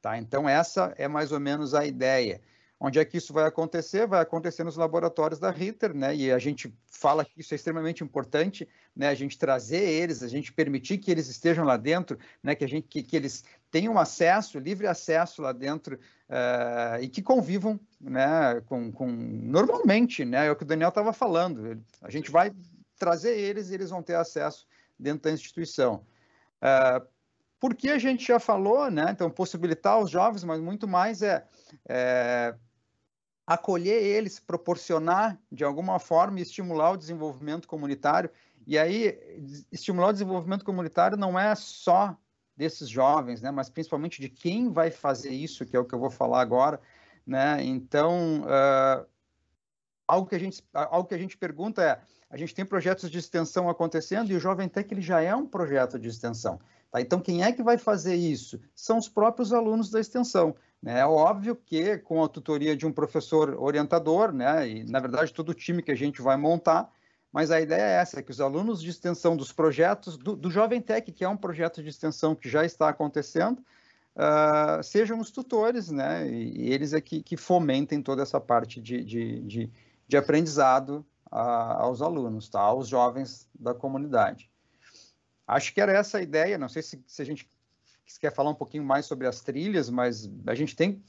Tá? 0.00 0.16
Então, 0.16 0.48
essa 0.48 0.94
é 0.96 1.08
mais 1.08 1.32
ou 1.32 1.40
menos 1.40 1.74
a 1.74 1.84
ideia. 1.84 2.40
Onde 2.78 2.98
é 2.98 3.04
que 3.06 3.16
isso 3.16 3.32
vai 3.32 3.46
acontecer? 3.46 4.06
Vai 4.06 4.20
acontecer 4.20 4.62
nos 4.62 4.76
laboratórios 4.76 5.40
da 5.40 5.50
Ritter, 5.50 5.94
né? 5.94 6.14
E 6.14 6.30
a 6.30 6.38
gente 6.38 6.74
fala 6.86 7.24
que 7.24 7.40
isso 7.40 7.54
é 7.54 7.56
extremamente 7.56 8.04
importante, 8.04 8.68
né? 8.94 9.08
A 9.08 9.14
gente 9.14 9.38
trazer 9.38 9.82
eles, 9.82 10.22
a 10.22 10.28
gente 10.28 10.52
permitir 10.52 10.98
que 10.98 11.10
eles 11.10 11.26
estejam 11.26 11.64
lá 11.64 11.78
dentro, 11.78 12.18
né? 12.42 12.54
Que 12.54 12.64
a 12.64 12.68
gente, 12.68 12.86
que, 12.86 13.02
que 13.02 13.16
eles 13.16 13.44
tenham 13.70 13.98
acesso, 13.98 14.58
livre 14.58 14.86
acesso 14.86 15.40
lá 15.40 15.52
dentro 15.52 15.96
uh, 16.28 17.02
e 17.02 17.08
que 17.08 17.22
convivam, 17.22 17.80
né? 17.98 18.60
Com, 18.66 18.92
com 18.92 19.06
normalmente, 19.06 20.26
né? 20.26 20.46
É 20.46 20.50
o 20.50 20.56
que 20.56 20.64
o 20.64 20.66
Daniel 20.66 20.90
estava 20.90 21.14
falando. 21.14 21.82
A 22.02 22.10
gente 22.10 22.30
vai 22.30 22.52
trazer 22.98 23.38
eles 23.38 23.70
e 23.70 23.74
eles 23.74 23.88
vão 23.88 24.02
ter 24.02 24.16
acesso 24.16 24.66
dentro 24.98 25.22
da 25.22 25.32
instituição. 25.32 26.04
Uh, 26.60 27.06
porque 27.58 27.88
a 27.88 27.98
gente 27.98 28.26
já 28.26 28.38
falou, 28.38 28.90
né? 28.90 29.06
Então, 29.10 29.30
possibilitar 29.30 29.98
os 29.98 30.10
jovens, 30.10 30.44
mas 30.44 30.60
muito 30.60 30.86
mais 30.86 31.22
é, 31.22 31.42
é 31.88 32.54
acolher 33.46 34.02
eles, 34.02 34.40
proporcionar 34.40 35.38
de 35.52 35.62
alguma 35.62 35.98
forma 35.98 36.38
e 36.38 36.42
estimular 36.42 36.90
o 36.90 36.96
desenvolvimento 36.96 37.68
comunitário. 37.68 38.28
E 38.66 38.76
aí, 38.76 39.16
estimular 39.70 40.08
o 40.08 40.12
desenvolvimento 40.12 40.64
comunitário 40.64 41.16
não 41.16 41.38
é 41.38 41.54
só 41.54 42.16
desses 42.56 42.88
jovens, 42.88 43.40
né? 43.40 43.50
Mas 43.50 43.70
principalmente 43.70 44.20
de 44.20 44.28
quem 44.28 44.72
vai 44.72 44.90
fazer 44.90 45.30
isso, 45.30 45.64
que 45.64 45.76
é 45.76 45.78
o 45.78 45.84
que 45.84 45.94
eu 45.94 45.98
vou 46.00 46.10
falar 46.10 46.40
agora, 46.40 46.80
né? 47.24 47.62
Então, 47.62 48.42
uh, 48.42 49.06
algo 50.08 50.28
que 50.28 50.34
a 50.34 50.38
gente, 50.38 50.64
algo 50.72 51.08
que 51.08 51.14
a 51.14 51.18
gente 51.18 51.36
pergunta 51.36 51.82
é, 51.82 52.00
a 52.28 52.36
gente 52.36 52.54
tem 52.54 52.64
projetos 52.64 53.08
de 53.10 53.18
extensão 53.18 53.68
acontecendo 53.68 54.30
e 54.32 54.34
o 54.34 54.40
Jovem 54.40 54.68
Tech 54.68 54.92
ele 54.92 55.00
já 55.00 55.20
é 55.20 55.34
um 55.34 55.46
projeto 55.46 55.98
de 55.98 56.08
extensão. 56.08 56.58
Tá? 56.90 57.00
Então, 57.00 57.20
quem 57.20 57.44
é 57.44 57.52
que 57.52 57.62
vai 57.62 57.78
fazer 57.78 58.16
isso? 58.16 58.60
São 58.74 58.98
os 58.98 59.08
próprios 59.08 59.52
alunos 59.52 59.90
da 59.90 60.00
extensão. 60.00 60.56
Né? 60.82 61.00
É 61.00 61.06
óbvio 61.06 61.56
que 61.56 61.98
com 61.98 62.22
a 62.22 62.28
tutoria 62.28 62.76
de 62.76 62.86
um 62.86 62.92
professor 62.92 63.54
orientador, 63.60 64.32
né? 64.32 64.68
e 64.68 64.84
na 64.84 65.00
verdade 65.00 65.32
todo 65.32 65.50
o 65.50 65.54
time 65.54 65.82
que 65.82 65.90
a 65.90 65.96
gente 65.96 66.22
vai 66.22 66.36
montar, 66.36 66.90
mas 67.32 67.50
a 67.50 67.60
ideia 67.60 67.82
é 67.82 68.00
essa, 68.00 68.22
que 68.22 68.30
os 68.30 68.40
alunos 68.40 68.80
de 68.82 68.88
extensão 68.88 69.36
dos 69.36 69.52
projetos, 69.52 70.16
do, 70.16 70.34
do 70.34 70.50
Jovem 70.50 70.80
Tech, 70.80 71.10
que 71.12 71.24
é 71.24 71.28
um 71.28 71.36
projeto 71.36 71.82
de 71.82 71.88
extensão 71.90 72.34
que 72.34 72.48
já 72.48 72.64
está 72.64 72.88
acontecendo, 72.88 73.62
uh, 74.16 74.82
sejam 74.82 75.20
os 75.20 75.30
tutores, 75.30 75.90
né? 75.90 76.26
E, 76.26 76.62
e 76.62 76.72
eles 76.72 76.94
é 76.94 77.00
que, 77.00 77.22
que, 77.22 77.36
fomentem 77.36 78.00
toda 78.00 78.22
essa 78.22 78.40
parte 78.40 78.80
de, 78.80 79.04
de, 79.04 79.40
de, 79.42 79.70
de 80.08 80.16
aprendizado 80.16 81.04
a, 81.30 81.82
aos 81.82 82.00
alunos, 82.00 82.48
tá? 82.48 82.60
aos 82.60 82.88
jovens 82.88 83.46
da 83.54 83.74
comunidade. 83.74 84.50
Acho 85.46 85.74
que 85.74 85.80
era 85.80 85.92
essa 85.92 86.18
a 86.18 86.22
ideia, 86.22 86.56
não 86.56 86.68
sei 86.68 86.82
se, 86.82 87.04
se 87.06 87.22
a 87.22 87.24
gente 87.24 87.48
quer 88.20 88.32
falar 88.32 88.50
um 88.50 88.54
pouquinho 88.54 88.84
mais 88.84 89.06
sobre 89.06 89.26
as 89.26 89.40
trilhas, 89.40 89.90
mas 89.90 90.30
a 90.46 90.54
gente 90.54 90.76
tem 90.76 91.02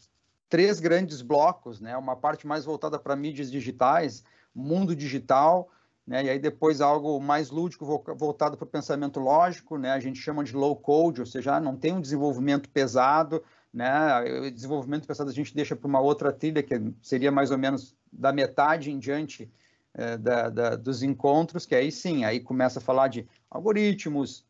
três 0.49 0.79
grandes 0.79 1.21
blocos, 1.21 1.79
né? 1.79 1.95
Uma 1.97 2.15
parte 2.15 2.47
mais 2.47 2.65
voltada 2.65 2.97
para 2.97 3.15
mídias 3.15 3.51
digitais, 3.51 4.23
mundo 4.53 4.95
digital, 4.95 5.69
né? 6.05 6.23
E 6.23 6.29
aí 6.29 6.39
depois 6.39 6.81
algo 6.81 7.19
mais 7.19 7.49
lúdico 7.49 7.85
voltado 8.15 8.57
para 8.57 8.63
o 8.63 8.69
pensamento 8.69 9.19
lógico, 9.19 9.77
né? 9.77 9.91
A 9.91 9.99
gente 9.99 10.19
chama 10.19 10.43
de 10.43 10.55
low 10.55 10.75
code, 10.75 11.19
ou 11.19 11.27
seja, 11.27 11.59
não 11.59 11.75
tem 11.75 11.93
um 11.93 12.01
desenvolvimento 12.01 12.69
pesado, 12.69 13.43
né? 13.73 14.47
O 14.47 14.51
desenvolvimento 14.51 15.05
pesado 15.05 15.29
a 15.29 15.33
gente 15.33 15.53
deixa 15.53 15.75
para 15.75 15.87
uma 15.87 15.99
outra 15.99 16.31
trilha 16.31 16.63
que 16.63 16.75
seria 17.01 17.31
mais 17.31 17.51
ou 17.51 17.57
menos 17.57 17.95
da 18.11 18.31
metade 18.31 18.89
em 18.89 18.97
diante 18.97 19.51
é, 19.93 20.17
da, 20.17 20.49
da, 20.49 20.75
dos 20.75 21.03
encontros, 21.03 21.65
que 21.65 21.75
aí 21.75 21.91
sim, 21.91 22.23
aí 22.23 22.39
começa 22.39 22.79
a 22.79 22.81
falar 22.81 23.09
de 23.09 23.27
algoritmos, 23.49 24.45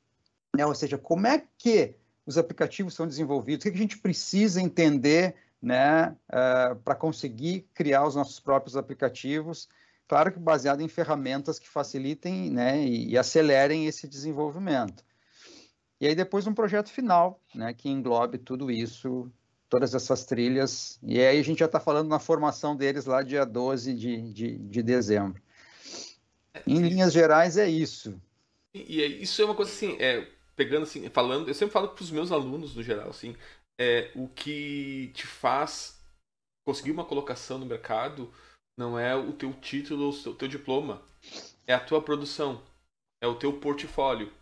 né? 0.55 0.65
Ou 0.65 0.75
seja, 0.75 0.97
como 0.97 1.25
é 1.25 1.43
que 1.57 1.95
os 2.27 2.37
aplicativos 2.37 2.93
são 2.93 3.07
desenvolvidos, 3.07 3.65
o 3.65 3.71
que 3.71 3.75
a 3.75 3.81
gente 3.81 3.97
precisa 3.97 4.61
entender, 4.61 5.33
né? 5.59 6.15
Uh, 6.29 6.75
para 6.83 6.93
conseguir 6.93 7.65
criar 7.73 8.05
os 8.05 8.13
nossos 8.15 8.39
próprios 8.39 8.77
aplicativos 8.77 9.67
claro 10.07 10.31
que 10.31 10.39
baseado 10.39 10.81
em 10.81 10.87
ferramentas 10.87 11.59
que 11.59 11.67
facilitem 11.67 12.49
né, 12.49 12.83
e, 12.83 13.09
e, 13.09 13.17
acelerem 13.17 13.85
esse 13.85 14.07
desenvolvimento. 14.07 15.03
E 15.99 16.07
aí 16.07 16.15
depois 16.15 16.47
um 16.47 16.53
projeto 16.53 16.89
final, 16.89 17.41
né, 17.53 17.73
que 17.73 17.89
englobe 17.89 18.37
tudo 18.37 18.71
isso, 18.71 19.29
todas 19.69 19.93
essas 19.93 20.25
trilhas, 20.25 20.97
e 21.03 21.19
aí 21.19 21.39
a 21.39 21.43
gente 21.43 21.59
já 21.59 21.65
está 21.65 21.79
falando 21.79 22.07
na 22.07 22.19
formação 22.19 22.75
deles 22.75 23.05
lá 23.05 23.21
dia 23.21 23.45
12 23.45 23.93
de, 23.93 24.31
de, 24.31 24.57
de 24.57 24.83
dezembro. 24.83 25.41
Em 26.65 26.81
linhas 26.81 27.11
gerais 27.11 27.57
é 27.57 27.67
isso. 27.67 28.19
E, 28.73 28.99
e 28.99 29.23
isso 29.23 29.41
é 29.41 29.45
uma 29.45 29.55
coisa 29.55 29.71
assim, 29.71 29.97
é, 29.99 30.27
pegando 30.57 30.83
assim, 30.83 31.07
falando, 31.09 31.47
eu 31.47 31.53
sempre 31.53 31.71
falo 31.71 31.89
para 31.89 32.03
os 32.03 32.11
meus 32.11 32.31
alunos 32.31 32.75
no 32.75 32.83
geral, 32.83 33.09
assim, 33.09 33.35
é, 33.79 34.11
o 34.15 34.27
que 34.27 35.11
te 35.13 35.25
faz 35.25 36.03
conseguir 36.67 36.91
uma 36.91 37.05
colocação 37.05 37.59
no 37.59 37.65
mercado 37.65 38.33
não 38.77 38.99
é 38.99 39.15
o 39.15 39.31
teu 39.31 39.53
título 39.53 40.05
ou 40.05 40.11
o 40.11 40.35
teu 40.35 40.47
diploma, 40.47 41.01
é 41.65 41.73
a 41.73 41.79
tua 41.79 42.01
produção, 42.01 42.61
é 43.21 43.27
o 43.27 43.35
teu 43.35 43.53
portfólio. 43.53 44.33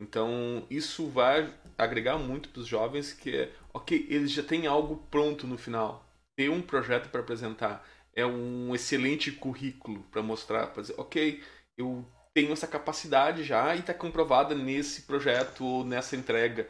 Então, 0.00 0.66
isso 0.70 1.06
vai 1.08 1.52
agregar 1.78 2.18
muito 2.18 2.48
para 2.48 2.60
os 2.60 2.66
jovens 2.66 3.12
que 3.12 3.36
é, 3.36 3.52
ok, 3.72 4.06
eles 4.08 4.32
já 4.32 4.42
têm 4.42 4.66
algo 4.66 4.96
pronto 5.10 5.46
no 5.46 5.58
final. 5.58 6.04
Ter 6.36 6.50
um 6.50 6.62
projeto 6.62 7.08
para 7.10 7.20
apresentar 7.20 7.86
é 8.12 8.24
um 8.24 8.74
excelente 8.74 9.30
currículo 9.30 10.02
para 10.10 10.22
mostrar, 10.22 10.68
para 10.68 10.82
dizer, 10.82 10.94
ok, 10.98 11.42
eu 11.76 12.04
tenho 12.34 12.52
essa 12.52 12.66
capacidade 12.66 13.44
já 13.44 13.74
e 13.74 13.80
está 13.80 13.94
comprovada 13.94 14.54
nesse 14.54 15.02
projeto 15.02 15.84
nessa 15.84 16.16
entrega. 16.16 16.68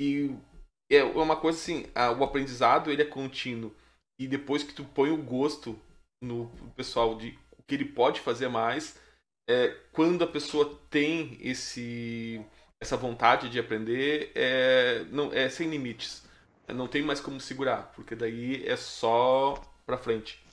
E 0.00 0.34
é 0.90 1.02
uma 1.02 1.36
coisa 1.36 1.58
assim, 1.58 1.86
o 2.18 2.24
aprendizado 2.24 2.90
ele 2.90 3.02
é 3.02 3.06
contínuo. 3.06 3.74
E 4.18 4.26
depois 4.26 4.62
que 4.62 4.72
tu 4.72 4.84
põe 4.84 5.10
o 5.10 5.22
gosto 5.22 5.78
no 6.22 6.48
pessoal 6.74 7.16
de 7.16 7.38
o 7.58 7.62
que 7.62 7.74
ele 7.74 7.84
pode 7.84 8.20
fazer 8.20 8.48
mais. 8.48 8.98
É, 9.48 9.68
quando 9.92 10.24
a 10.24 10.26
pessoa 10.26 10.78
tem 10.90 11.38
esse 11.40 12.44
essa 12.80 12.96
vontade 12.96 13.48
de 13.48 13.58
aprender, 13.58 14.32
é, 14.34 15.04
não 15.10 15.32
é 15.32 15.48
sem 15.48 15.68
limites. 15.68 16.24
Não 16.68 16.88
tem 16.88 17.02
mais 17.02 17.20
como 17.20 17.40
segurar, 17.40 17.92
porque 17.94 18.14
daí 18.14 18.66
é 18.66 18.76
só 18.76 19.54
para 19.86 19.96
frente. 19.96 20.44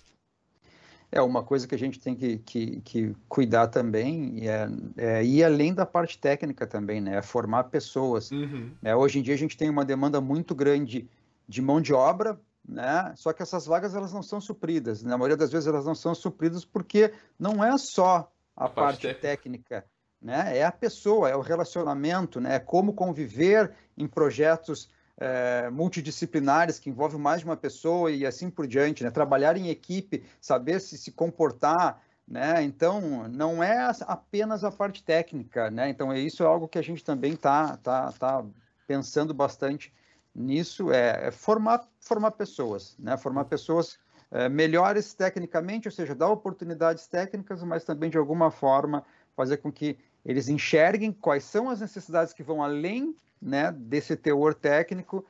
É 1.14 1.22
uma 1.22 1.44
coisa 1.44 1.68
que 1.68 1.76
a 1.76 1.78
gente 1.78 2.00
tem 2.00 2.16
que, 2.16 2.40
que, 2.40 2.82
que 2.82 3.16
cuidar 3.30 3.68
também 3.68 4.48
é, 4.48 4.68
é, 4.98 5.24
ir 5.24 5.44
além 5.44 5.74
da 5.74 5.86
parte 5.86 6.18
técnica 6.18 6.66
também, 6.66 7.00
né? 7.00 7.18
É 7.18 7.22
formar 7.22 7.66
pessoas. 7.66 8.32
Uhum. 8.32 8.72
É, 8.84 8.96
hoje 8.96 9.20
em 9.20 9.22
dia 9.22 9.36
a 9.36 9.38
gente 9.38 9.56
tem 9.56 9.70
uma 9.70 9.86
demanda 9.86 10.20
muito 10.20 10.56
grande 10.56 11.08
de 11.48 11.62
mão 11.62 11.80
de 11.80 11.94
obra 11.94 12.40
né? 12.68 13.14
Só 13.16 13.34
que 13.34 13.44
essas 13.44 13.66
vagas 13.66 13.94
elas 13.94 14.14
não 14.14 14.24
são 14.24 14.40
supridas. 14.40 15.04
Na 15.04 15.18
maioria 15.18 15.38
das 15.38 15.52
vezes 15.52 15.68
elas 15.68 15.86
não 15.86 15.96
são 15.96 16.16
supridas 16.16 16.64
porque 16.64 17.14
não 17.38 17.64
é 17.64 17.78
só 17.78 18.32
a, 18.56 18.66
a 18.66 18.70
parte, 18.70 19.08
parte 19.08 19.22
técnica, 19.22 19.86
né? 20.22 20.58
É 20.58 20.64
a 20.64 20.72
pessoa, 20.72 21.30
é 21.30 21.36
o 21.36 21.42
relacionamento, 21.42 22.40
né? 22.40 22.56
É 22.56 22.60
como 22.60 22.94
conviver 22.94 23.74
em 23.98 24.08
projetos 24.08 24.90
é, 25.18 25.70
multidisciplinares 25.70 26.80
que 26.80 26.90
envolvem 26.90 27.20
mais 27.20 27.40
de 27.40 27.46
uma 27.46 27.58
pessoa 27.58 28.12
e 28.12 28.26
assim 28.26 28.50
por 28.50 28.68
diante, 28.68 29.04
né? 29.04 29.12
Trabalhar 29.12 29.56
em 29.58 29.70
equipe, 29.70 30.24
saber 30.42 30.80
se 30.80 30.98
se 30.98 31.12
comportar, 31.12 32.02
né? 32.28 32.64
Então 32.64 33.28
não 33.30 33.64
é 33.64 33.92
apenas 34.02 34.64
a 34.64 34.72
parte 34.72 35.04
técnica, 35.04 35.70
né? 35.70 35.90
Então 35.90 36.14
isso 36.14 36.44
é 36.44 36.46
algo 36.46 36.68
que 36.68 36.80
a 36.80 36.84
gente 36.84 37.04
também 37.04 37.36
tá 37.36 37.78
tá, 37.78 38.12
tá 38.14 38.44
pensando 38.88 39.34
bastante 39.34 39.94
nisso 40.36 40.92
é, 40.92 41.28
é 41.28 41.32
formar, 41.32 41.88
formar 42.00 42.32
pessoas, 42.32 42.96
né? 42.98 43.16
formar 43.18 43.46
pessoas 43.46 44.00
é, 44.32 44.50
melhores 44.50 45.14
tecnicamente, 45.14 45.88
ou 45.88 45.92
seja, 45.92 46.16
dar 46.16 46.30
oportunidades 46.30 47.08
técnicas, 47.08 47.62
mas 47.64 47.84
também 47.84 48.10
de 48.10 48.18
alguma 48.18 48.50
forma 48.50 49.06
fazer 49.36 49.58
com 49.58 49.72
que 49.72 49.98
eles 50.26 50.50
enxerguem 50.50 51.12
quais 51.12 51.44
são 51.44 51.70
as 51.70 51.82
necessidades 51.82 52.34
que 52.34 52.44
vão 52.44 52.64
além 52.64 53.16
né, 53.44 53.72
desse 53.72 54.16
teor 54.16 54.54
técnico 54.54 55.26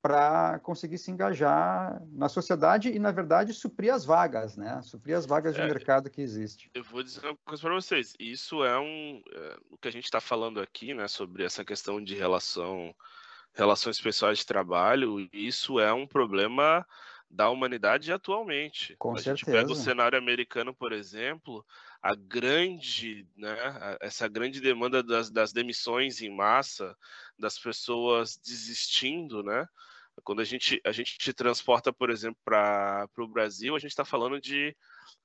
para 0.00 0.60
conseguir 0.60 0.98
se 0.98 1.10
engajar 1.10 2.00
na 2.12 2.28
sociedade 2.28 2.90
e, 2.90 2.98
na 2.98 3.10
verdade, 3.10 3.52
suprir 3.52 3.92
as 3.92 4.04
vagas, 4.04 4.56
né? 4.56 4.80
Suprir 4.82 5.16
as 5.16 5.26
vagas 5.26 5.54
de 5.56 5.60
é, 5.60 5.66
mercado 5.66 6.08
que 6.08 6.22
existe. 6.22 6.70
Eu 6.74 6.84
vou 6.84 7.02
dizer 7.02 7.26
uma 7.26 7.36
coisa 7.44 7.60
para 7.60 7.74
vocês. 7.74 8.14
Isso 8.20 8.64
é 8.64 8.78
um... 8.78 9.20
É, 9.34 9.56
o 9.68 9.76
que 9.76 9.88
a 9.88 9.90
gente 9.90 10.04
está 10.04 10.20
falando 10.20 10.60
aqui, 10.60 10.94
né? 10.94 11.08
Sobre 11.08 11.44
essa 11.44 11.64
questão 11.64 12.02
de 12.02 12.14
relação 12.14 12.94
relações 13.52 13.98
pessoais 14.00 14.38
de 14.38 14.46
trabalho, 14.46 15.28
isso 15.32 15.80
é 15.80 15.92
um 15.92 16.06
problema 16.06 16.86
da 17.28 17.48
humanidade 17.48 18.12
atualmente. 18.12 18.94
Com 18.98 19.12
a 19.12 19.16
certeza. 19.16 19.36
gente 19.36 19.46
pega 19.46 19.72
o 19.72 19.74
cenário 19.74 20.18
americano, 20.18 20.74
por 20.74 20.92
exemplo, 20.92 21.64
a 22.06 22.14
grande, 22.14 23.26
né, 23.36 23.56
essa 24.00 24.28
grande 24.28 24.60
demanda 24.60 25.02
das, 25.02 25.28
das 25.28 25.52
demissões 25.52 26.22
em 26.22 26.30
massa, 26.30 26.96
das 27.36 27.58
pessoas 27.58 28.36
desistindo, 28.36 29.42
né? 29.42 29.66
Quando 30.22 30.40
a 30.40 30.44
gente, 30.44 30.80
a 30.84 30.92
gente 30.92 31.18
te 31.18 31.32
transporta, 31.32 31.92
por 31.92 32.08
exemplo, 32.08 32.38
para 32.44 33.08
o 33.18 33.26
Brasil, 33.26 33.74
a 33.74 33.78
gente 33.78 33.90
está 33.90 34.04
falando 34.04 34.40
de 34.40 34.74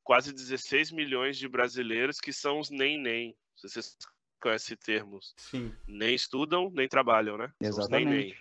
quase 0.04 0.34
16 0.34 0.92
milhões 0.92 1.38
de 1.38 1.48
brasileiros 1.48 2.20
que 2.20 2.34
são 2.34 2.60
os 2.60 2.72
nem-nem. 2.72 3.36
Vocês 3.56 3.96
conhece 4.42 4.76
termos. 4.76 5.36
Sim. 5.38 5.74
Nem 5.88 6.16
estudam, 6.16 6.72
nem 6.72 6.90
trabalham, 6.90 7.38
né? 7.38 7.54
Exatamente. 7.62 8.10
Nem, 8.10 8.26
nem. 8.26 8.36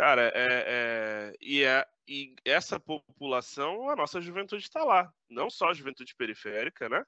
Cara, 0.00 0.32
é, 0.34 0.64
é, 0.66 1.36
e, 1.42 1.62
é, 1.62 1.86
e 2.08 2.34
essa 2.42 2.80
população, 2.80 3.90
a 3.90 3.94
nossa 3.94 4.18
juventude 4.18 4.62
está 4.62 4.82
lá. 4.82 5.12
Não 5.28 5.50
só 5.50 5.68
a 5.68 5.74
juventude 5.74 6.14
periférica, 6.16 6.88
né? 6.88 7.04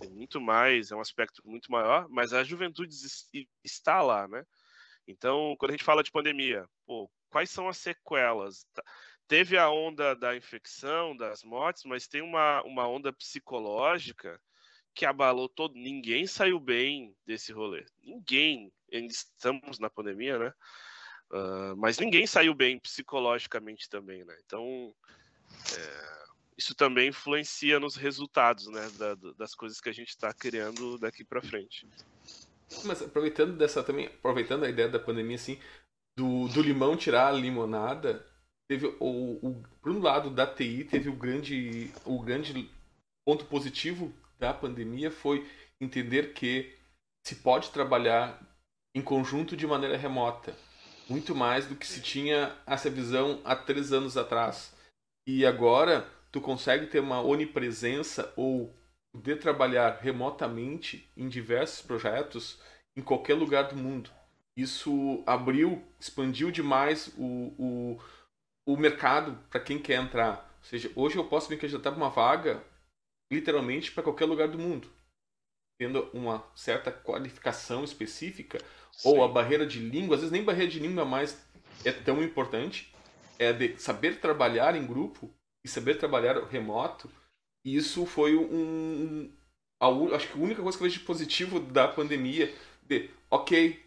Tem 0.00 0.10
muito 0.10 0.40
mais, 0.40 0.90
é 0.90 0.96
um 0.96 1.00
aspecto 1.00 1.40
muito 1.44 1.70
maior, 1.70 2.08
mas 2.08 2.32
a 2.32 2.42
juventude 2.42 2.92
está 3.62 4.02
lá, 4.02 4.26
né? 4.26 4.44
Então, 5.06 5.54
quando 5.56 5.70
a 5.70 5.74
gente 5.74 5.84
fala 5.84 6.02
de 6.02 6.10
pandemia, 6.10 6.68
pô, 6.84 7.08
quais 7.30 7.48
são 7.48 7.68
as 7.68 7.78
sequelas? 7.78 8.66
Tá, 8.74 8.82
teve 9.28 9.56
a 9.56 9.70
onda 9.70 10.16
da 10.16 10.34
infecção, 10.34 11.16
das 11.16 11.44
mortes, 11.44 11.84
mas 11.84 12.08
tem 12.08 12.22
uma, 12.22 12.60
uma 12.64 12.88
onda 12.88 13.12
psicológica 13.12 14.42
que 14.92 15.06
abalou 15.06 15.48
todo. 15.48 15.76
Ninguém 15.76 16.26
saiu 16.26 16.58
bem 16.58 17.14
desse 17.24 17.52
rolê. 17.52 17.86
Ninguém. 18.02 18.72
Estamos 18.90 19.78
na 19.78 19.88
pandemia, 19.88 20.40
né? 20.40 20.52
Uh, 21.32 21.74
mas 21.78 21.98
ninguém 21.98 22.26
saiu 22.26 22.54
bem 22.54 22.78
psicologicamente 22.78 23.88
também, 23.88 24.22
né? 24.22 24.36
Então, 24.44 24.94
é, 25.74 26.24
isso 26.58 26.74
também 26.74 27.08
influencia 27.08 27.80
nos 27.80 27.96
resultados, 27.96 28.66
né? 28.66 28.90
Da, 28.98 29.14
das 29.38 29.54
coisas 29.54 29.80
que 29.80 29.88
a 29.88 29.94
gente 29.94 30.10
está 30.10 30.32
criando 30.34 30.98
daqui 30.98 31.24
para 31.24 31.40
frente. 31.40 31.88
Mas 32.84 33.00
aproveitando 33.00 33.56
dessa 33.56 33.82
também, 33.82 34.06
aproveitando 34.06 34.64
a 34.64 34.68
ideia 34.68 34.90
da 34.90 34.98
pandemia, 34.98 35.36
assim, 35.36 35.58
do, 36.14 36.48
do 36.48 36.60
limão 36.60 36.96
tirar 36.96 37.28
a 37.28 37.32
limonada, 37.32 38.26
teve 38.68 38.86
o, 39.00 39.38
o 39.42 39.62
por 39.80 39.90
um 39.90 40.00
lado 40.00 40.30
da 40.30 40.46
TI 40.46 40.84
teve 40.84 41.08
o 41.08 41.16
grande 41.16 41.90
o 42.04 42.20
grande 42.22 42.70
ponto 43.24 43.44
positivo 43.46 44.12
da 44.38 44.52
pandemia 44.52 45.10
foi 45.10 45.46
entender 45.80 46.32
que 46.32 46.74
se 47.26 47.36
pode 47.36 47.70
trabalhar 47.70 48.40
em 48.94 49.02
conjunto 49.02 49.56
de 49.56 49.66
maneira 49.66 49.96
remota 49.96 50.54
muito 51.12 51.34
mais 51.34 51.66
do 51.66 51.76
que 51.76 51.86
se 51.86 52.00
tinha 52.00 52.56
essa 52.66 52.88
visão 52.88 53.38
há 53.44 53.54
três 53.54 53.92
anos 53.92 54.16
atrás. 54.16 54.74
E 55.26 55.44
agora 55.44 56.08
tu 56.32 56.40
consegue 56.40 56.86
ter 56.86 57.00
uma 57.00 57.20
onipresença 57.20 58.32
ou 58.34 58.74
poder 59.12 59.36
trabalhar 59.36 59.98
remotamente 60.00 61.06
em 61.14 61.28
diversos 61.28 61.82
projetos 61.82 62.58
em 62.96 63.02
qualquer 63.02 63.34
lugar 63.34 63.64
do 63.64 63.76
mundo. 63.76 64.10
Isso 64.56 65.22
abriu 65.26 65.82
expandiu 66.00 66.50
demais 66.50 67.12
o, 67.18 67.54
o 67.58 68.00
o 68.64 68.76
mercado 68.76 69.36
para 69.50 69.60
quem 69.60 69.78
quer 69.78 70.00
entrar. 70.00 70.48
Ou 70.58 70.64
seja, 70.64 70.90
hoje 70.94 71.16
eu 71.16 71.24
posso 71.24 71.50
me 71.50 71.56
candidatar 71.56 71.90
para 71.90 72.00
uma 72.00 72.10
vaga 72.10 72.64
literalmente 73.30 73.90
para 73.90 74.04
qualquer 74.04 74.24
lugar 74.24 74.48
do 74.48 74.58
mundo, 74.58 74.88
tendo 75.82 76.08
uma 76.14 76.44
certa 76.54 76.92
qualificação 76.92 77.82
específica 77.82 78.58
Sim. 78.92 79.08
ou 79.08 79.24
a 79.24 79.26
barreira 79.26 79.66
de 79.66 79.80
língua, 79.80 80.14
às 80.14 80.20
vezes 80.20 80.32
nem 80.32 80.44
barreira 80.44 80.70
de 80.70 80.78
língua 80.78 81.04
mais 81.04 81.44
é 81.84 81.90
tão 81.90 82.22
importante, 82.22 82.94
é 83.36 83.52
de 83.52 83.76
saber 83.80 84.20
trabalhar 84.20 84.76
em 84.76 84.86
grupo 84.86 85.28
e 85.64 85.68
saber 85.68 85.98
trabalhar 85.98 86.40
remoto. 86.44 87.10
E 87.64 87.74
isso 87.74 88.06
foi 88.06 88.36
um, 88.36 89.28
um 89.82 90.14
acho 90.14 90.28
que 90.28 90.38
a 90.38 90.42
única 90.42 90.62
coisa 90.62 90.78
que 90.78 90.84
eu 90.84 90.88
vejo 90.88 91.00
de 91.00 91.04
positivo 91.04 91.58
da 91.58 91.88
pandemia 91.88 92.54
de, 92.84 93.10
ok, 93.28 93.84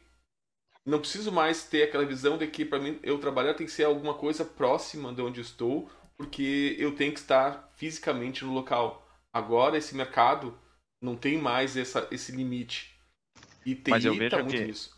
não 0.86 1.00
preciso 1.00 1.32
mais 1.32 1.64
ter 1.64 1.84
aquela 1.84 2.06
visão 2.06 2.38
de 2.38 2.46
que 2.46 2.66
para 2.66 2.78
mim 2.78 3.00
eu 3.02 3.18
trabalhar 3.20 3.54
tem 3.54 3.66
que 3.66 3.72
ser 3.72 3.86
alguma 3.86 4.16
coisa 4.16 4.44
próxima 4.44 5.14
de 5.14 5.22
onde 5.22 5.40
estou, 5.40 5.90
porque 6.18 6.76
eu 6.78 6.94
tenho 6.94 7.14
que 7.14 7.20
estar 7.20 7.72
fisicamente 7.78 8.44
no 8.44 8.52
local. 8.52 9.08
Agora 9.32 9.78
esse 9.78 9.96
mercado 9.96 10.60
não 11.06 11.16
tem 11.16 11.38
mais 11.38 11.78
essa, 11.78 12.08
esse 12.12 12.32
limite. 12.32 12.94
E 13.66 13.76
tem 13.76 13.94
Mas 13.94 14.04
eu 14.04 14.16
vejo 14.16 14.30
tá 14.32 14.38
muito 14.40 14.56
que... 14.56 14.66
nisso. 14.66 14.96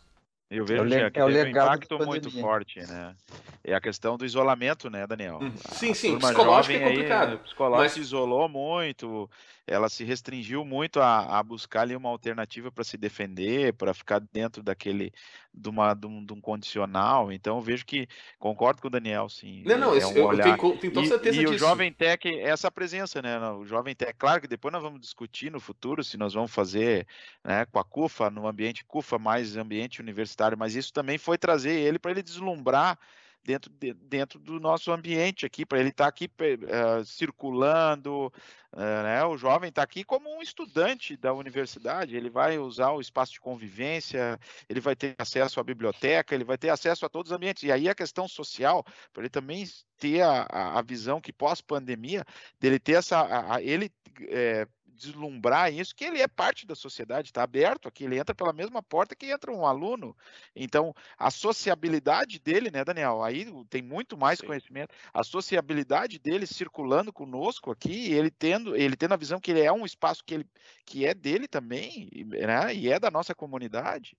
Eu 0.50 0.64
vejo 0.64 0.82
é 0.94 1.10
que 1.10 1.20
é 1.20 1.26
teve 1.26 1.44
um 1.44 1.50
impacto 1.50 1.98
muito 1.98 2.30
forte, 2.30 2.80
né? 2.80 3.14
É 3.62 3.74
a 3.74 3.80
questão 3.80 4.16
do 4.16 4.24
isolamento, 4.24 4.88
né, 4.88 5.06
Daniel? 5.06 5.38
Hum, 5.42 5.52
sim, 5.72 5.92
sim, 5.92 6.18
psicológico 6.18 6.74
é 6.74 6.88
complicado. 6.88 7.32
Aí, 7.32 7.38
psicológico 7.38 7.82
mas... 7.82 7.92
se 7.92 8.00
isolou 8.00 8.48
muito, 8.48 9.28
ela 9.68 9.88
se 9.88 10.02
restringiu 10.02 10.64
muito 10.64 11.00
a, 11.00 11.38
a 11.38 11.42
buscar 11.42 11.82
ali 11.82 11.94
uma 11.94 12.08
alternativa 12.08 12.72
para 12.72 12.82
se 12.82 12.96
defender, 12.96 13.74
para 13.74 13.92
ficar 13.92 14.20
dentro 14.32 14.62
daquele, 14.62 15.12
de, 15.52 15.68
uma, 15.68 15.94
de, 15.94 16.06
um, 16.06 16.24
de 16.24 16.32
um 16.32 16.40
condicional. 16.40 17.30
Então, 17.30 17.56
eu 17.56 17.62
vejo 17.62 17.84
que, 17.84 18.08
concordo 18.38 18.80
com 18.80 18.88
o 18.88 18.90
Daniel, 18.90 19.28
sim. 19.28 19.62
Não, 19.64 19.78
não, 19.78 19.94
é 19.94 20.06
um 20.06 20.12
eu, 20.12 20.26
olhar... 20.26 20.58
eu 20.58 20.76
tenho, 20.78 20.92
tenho 20.92 21.06
certeza 21.06 21.36
e, 21.36 21.40
disso. 21.40 21.52
E 21.52 21.56
o 21.56 21.58
Jovem 21.58 21.92
Tech, 21.92 22.26
essa 22.40 22.70
presença, 22.70 23.20
né? 23.20 23.38
O 23.50 23.64
Jovem 23.66 23.94
Tech, 23.94 24.14
claro 24.18 24.40
que 24.40 24.48
depois 24.48 24.72
nós 24.72 24.82
vamos 24.82 25.00
discutir 25.00 25.52
no 25.52 25.60
futuro 25.60 26.02
se 26.02 26.16
nós 26.16 26.32
vamos 26.32 26.50
fazer 26.50 27.06
né, 27.44 27.66
com 27.66 27.78
a 27.78 27.84
CUFA, 27.84 28.30
no 28.30 28.46
ambiente 28.48 28.84
CUFA 28.84 29.18
mais 29.18 29.56
ambiente 29.56 30.00
universitário, 30.00 30.56
mas 30.56 30.74
isso 30.74 30.92
também 30.92 31.18
foi 31.18 31.36
trazer 31.36 31.72
ele 31.72 31.98
para 31.98 32.10
ele 32.10 32.22
deslumbrar 32.22 32.98
dentro, 33.44 33.70
de, 33.70 33.94
dentro 33.94 34.38
do 34.38 34.60
nosso 34.60 34.92
ambiente 34.92 35.46
aqui, 35.46 35.64
para 35.64 35.78
ele 35.78 35.88
estar 35.88 36.04
tá 36.04 36.08
aqui 36.08 36.26
uh, 36.26 37.04
circulando. 37.04 38.32
Uh, 38.72 39.02
né? 39.02 39.24
O 39.24 39.36
jovem 39.36 39.70
está 39.70 39.82
aqui 39.82 40.04
como 40.04 40.28
um 40.28 40.42
estudante 40.42 41.16
da 41.16 41.32
universidade, 41.32 42.14
ele 42.14 42.28
vai 42.28 42.58
usar 42.58 42.90
o 42.90 43.00
espaço 43.00 43.32
de 43.32 43.40
convivência, 43.40 44.38
ele 44.68 44.80
vai 44.80 44.94
ter 44.94 45.14
acesso 45.18 45.58
à 45.58 45.64
biblioteca, 45.64 46.34
ele 46.34 46.44
vai 46.44 46.58
ter 46.58 46.68
acesso 46.68 47.06
a 47.06 47.08
todos 47.08 47.30
os 47.30 47.36
ambientes. 47.36 47.62
E 47.62 47.72
aí 47.72 47.88
a 47.88 47.94
questão 47.94 48.28
social, 48.28 48.84
para 49.12 49.22
ele 49.22 49.30
também 49.30 49.64
ter 49.98 50.20
a, 50.22 50.46
a, 50.78 50.82
visão 50.82 51.20
que 51.20 51.32
pós-pandemia, 51.32 52.24
dele 52.60 52.78
ter 52.78 52.92
essa. 52.92 53.18
A, 53.20 53.56
a, 53.56 53.62
ele 53.62 53.90
é, 54.28 54.66
deslumbrar 54.98 55.72
isso, 55.72 55.94
que 55.94 56.04
ele 56.04 56.20
é 56.20 56.28
parte 56.28 56.66
da 56.66 56.74
sociedade, 56.74 57.28
está 57.28 57.42
aberto 57.42 57.88
aqui, 57.88 58.04
ele 58.04 58.18
entra 58.18 58.34
pela 58.34 58.52
mesma 58.52 58.82
porta 58.82 59.14
que 59.14 59.26
entra 59.30 59.52
um 59.52 59.64
aluno. 59.64 60.16
Então, 60.54 60.94
a 61.16 61.30
sociabilidade 61.30 62.38
dele, 62.38 62.70
né, 62.70 62.84
Daniel? 62.84 63.22
Aí 63.22 63.46
tem 63.70 63.80
muito 63.80 64.18
mais 64.18 64.40
Sim. 64.40 64.46
conhecimento. 64.46 64.94
A 65.14 65.22
sociabilidade 65.22 66.18
dele 66.18 66.46
circulando 66.46 67.12
conosco 67.12 67.70
aqui, 67.70 68.12
ele 68.12 68.30
tendo, 68.30 68.76
ele 68.76 68.96
tendo 68.96 69.14
a 69.14 69.16
visão 69.16 69.40
que 69.40 69.52
ele 69.52 69.62
é 69.62 69.72
um 69.72 69.86
espaço 69.86 70.24
que, 70.24 70.34
ele, 70.34 70.46
que 70.84 71.06
é 71.06 71.14
dele 71.14 71.46
também, 71.46 72.10
né? 72.26 72.74
E 72.74 72.90
é 72.90 72.98
da 72.98 73.10
nossa 73.10 73.34
comunidade. 73.34 74.16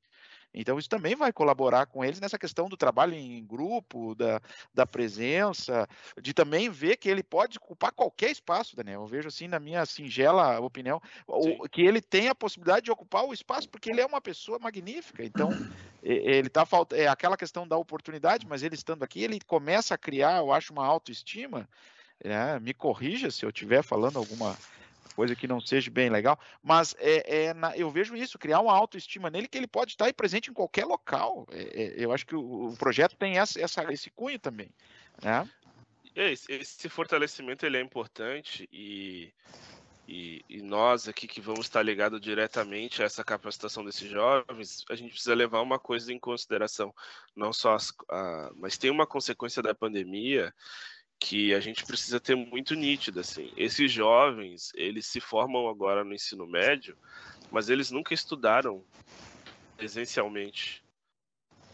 Então, 0.53 0.79
isso 0.79 0.89
também 0.89 1.15
vai 1.15 1.31
colaborar 1.31 1.85
com 1.85 2.03
eles 2.03 2.19
nessa 2.19 2.37
questão 2.37 2.67
do 2.67 2.75
trabalho 2.75 3.13
em 3.13 3.45
grupo, 3.45 4.15
da, 4.15 4.41
da 4.73 4.85
presença, 4.85 5.87
de 6.21 6.33
também 6.33 6.69
ver 6.69 6.97
que 6.97 7.07
ele 7.07 7.21
pode 7.21 7.57
ocupar 7.57 7.91
qualquer 7.91 8.31
espaço, 8.31 8.75
Daniel. 8.75 9.01
Eu 9.01 9.07
vejo 9.07 9.27
assim, 9.27 9.47
na 9.47 9.59
minha 9.59 9.85
singela 9.85 10.59
opinião, 10.59 11.01
o, 11.27 11.69
que 11.69 11.81
ele 11.81 12.01
tem 12.01 12.29
a 12.29 12.35
possibilidade 12.35 12.85
de 12.85 12.91
ocupar 12.91 13.25
o 13.25 13.33
espaço, 13.33 13.69
porque 13.69 13.91
ele 13.91 14.01
é 14.01 14.05
uma 14.05 14.19
pessoa 14.21 14.57
magnífica. 14.57 15.23
Então, 15.23 15.49
ele 16.01 16.47
está 16.47 16.65
faltando. 16.65 17.01
É 17.01 17.07
aquela 17.07 17.37
questão 17.37 17.67
da 17.67 17.77
oportunidade, 17.77 18.47
mas 18.47 18.63
ele 18.63 18.75
estando 18.75 19.03
aqui, 19.03 19.23
ele 19.23 19.39
começa 19.45 19.93
a 19.93 19.97
criar, 19.97 20.37
eu 20.37 20.51
acho, 20.51 20.73
uma 20.73 20.85
autoestima. 20.85 21.69
É, 22.21 22.59
me 22.59 22.73
corrija 22.73 23.31
se 23.31 23.45
eu 23.45 23.49
estiver 23.49 23.81
falando 23.81 24.17
alguma 24.17 24.57
coisa 25.15 25.35
que 25.35 25.47
não 25.47 25.59
seja 25.59 25.91
bem 25.91 26.09
legal, 26.09 26.39
mas 26.63 26.95
é, 26.99 27.45
é 27.45 27.53
na, 27.53 27.75
eu 27.77 27.89
vejo 27.91 28.15
isso, 28.15 28.39
criar 28.39 28.59
uma 28.61 28.73
autoestima 28.73 29.29
nele 29.29 29.47
que 29.47 29.57
ele 29.57 29.67
pode 29.67 29.91
estar 29.91 30.11
presente 30.13 30.49
em 30.49 30.53
qualquer 30.53 30.85
local. 30.85 31.47
É, 31.51 31.83
é, 31.83 31.93
eu 31.97 32.11
acho 32.11 32.25
que 32.25 32.35
o, 32.35 32.67
o 32.67 32.77
projeto 32.77 33.15
tem 33.15 33.37
essa, 33.37 33.59
essa, 33.59 33.91
esse 33.91 34.09
cunho 34.09 34.39
também. 34.39 34.69
Né? 35.21 35.47
Esse, 36.15 36.51
esse 36.51 36.89
fortalecimento 36.89 37.65
ele 37.65 37.77
é 37.77 37.81
importante 37.81 38.67
e, 38.71 39.31
e, 40.07 40.43
e, 40.49 40.61
nós 40.61 41.07
aqui 41.07 41.27
que 41.27 41.39
vamos 41.39 41.67
estar 41.67 41.83
ligados 41.83 42.19
diretamente 42.19 43.01
a 43.01 43.05
essa 43.05 43.23
capacitação 43.23 43.85
desses 43.85 44.09
jovens, 44.09 44.83
a 44.89 44.95
gente 44.95 45.11
precisa 45.11 45.35
levar 45.35 45.61
uma 45.61 45.77
coisa 45.77 46.11
em 46.11 46.19
consideração, 46.19 46.93
não 47.35 47.53
só 47.53 47.75
as, 47.75 47.93
a, 48.09 48.51
mas 48.55 48.77
tem 48.77 48.89
uma 48.89 49.05
consequência 49.05 49.61
da 49.61 49.75
pandemia 49.75 50.53
que 51.19 51.53
a 51.53 51.59
gente 51.59 51.85
precisa 51.85 52.19
ter 52.19 52.35
muito 52.35 52.75
nítido 52.75 53.19
assim. 53.19 53.51
Esses 53.57 53.91
jovens, 53.91 54.71
eles 54.75 55.05
se 55.05 55.19
formam 55.19 55.67
agora 55.67 56.03
no 56.03 56.13
ensino 56.13 56.47
médio, 56.47 56.97
mas 57.51 57.69
eles 57.69 57.91
nunca 57.91 58.13
estudaram 58.13 58.85
presencialmente. 59.75 60.83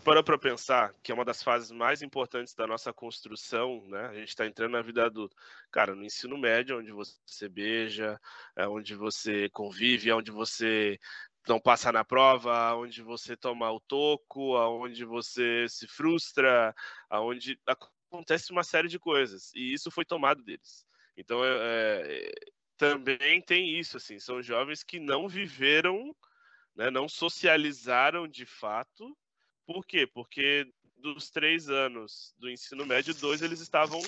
Para 0.03 0.21
para 0.21 0.37
pensar 0.37 0.93
que 1.01 1.11
é 1.11 1.15
uma 1.15 1.25
das 1.25 1.41
fases 1.41 1.71
mais 1.71 2.03
importantes 2.03 2.53
da 2.53 2.67
nossa 2.67 2.93
construção, 2.93 3.83
né? 3.87 4.05
A 4.07 4.13
gente 4.13 4.29
está 4.29 4.45
entrando 4.45 4.73
na 4.73 4.81
vida 4.81 5.03
adulta. 5.03 5.35
Cara, 5.71 5.95
no 5.95 6.05
ensino 6.05 6.37
médio, 6.37 6.77
onde 6.77 6.91
você 6.91 7.49
beija, 7.49 8.19
é 8.55 8.67
onde 8.67 8.93
você 8.93 9.49
convive, 9.49 10.11
é 10.11 10.15
onde 10.15 10.29
você 10.29 10.99
não 11.47 11.59
passa 11.59 11.91
na 11.91 12.03
prova, 12.03 12.75
onde 12.75 13.01
você 13.01 13.35
toma 13.35 13.71
o 13.71 13.79
toco, 13.79 14.55
aonde 14.57 15.03
você 15.05 15.67
se 15.67 15.87
frustra, 15.87 16.73
aonde 17.09 17.59
acontece 18.15 18.51
uma 18.51 18.63
série 18.63 18.87
de 18.87 18.97
coisas 18.97 19.53
e 19.53 19.73
isso 19.73 19.91
foi 19.91 20.05
tomado 20.05 20.43
deles. 20.43 20.85
Então 21.17 21.41
é, 21.43 22.31
também 22.77 23.41
tem 23.41 23.77
isso 23.77 23.97
assim, 23.97 24.19
são 24.19 24.41
jovens 24.41 24.83
que 24.83 24.99
não 24.99 25.27
viveram, 25.27 26.15
né, 26.75 26.89
não 26.89 27.07
socializaram 27.07 28.27
de 28.27 28.45
fato. 28.45 29.15
Por 29.65 29.85
quê? 29.85 30.07
Porque 30.07 30.67
dos 30.97 31.29
três 31.29 31.69
anos 31.69 32.33
do 32.37 32.49
ensino 32.49 32.85
médio, 32.85 33.13
dois 33.13 33.41
eles 33.41 33.59
estavam 33.59 34.01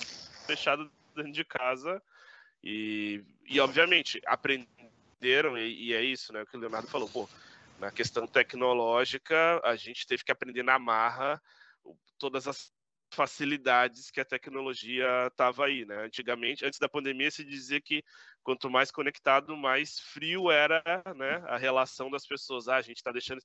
fechados 0.46 0.90
dentro 1.16 1.32
de 1.32 1.46
casa 1.46 2.02
e, 2.64 3.24
e 3.46 3.60
obviamente 3.60 4.22
aprenderam 4.26 5.58
e, 5.58 5.88
e 5.88 5.94
é 5.94 6.02
isso, 6.02 6.34
né? 6.34 6.42
O 6.42 6.46
que 6.46 6.58
o 6.58 6.60
Leonardo 6.60 6.88
falou, 6.88 7.10
pô, 7.10 7.30
na 7.80 7.92
questão 7.92 8.26
tecnológica 8.26 9.62
a 9.64 9.76
gente 9.76 10.08
teve 10.08 10.24
que 10.24 10.32
aprender 10.32 10.64
na 10.64 10.80
marra 10.80 11.42
todas 12.18 12.48
as 12.48 12.72
facilidades 13.18 14.12
que 14.12 14.22
a 14.22 14.26
tecnologia 14.26 15.26
estava 15.26 15.66
aí, 15.66 15.84
né? 15.86 16.06
Antigamente, 16.06 16.64
antes 16.64 16.78
da 16.78 16.88
pandemia, 16.88 17.32
se 17.32 17.44
dizia 17.44 17.82
que 17.82 18.04
quanto 18.44 18.70
mais 18.70 18.92
conectado, 18.92 19.58
mais 19.58 20.00
frio 20.00 20.52
era, 20.52 20.84
né, 21.16 21.44
a 21.48 21.58
relação 21.58 22.12
das 22.12 22.28
pessoas. 22.28 22.68
Ah, 22.68 22.76
a 22.76 22.82
gente 22.82 22.98
está 22.98 23.12
deixando 23.12 23.42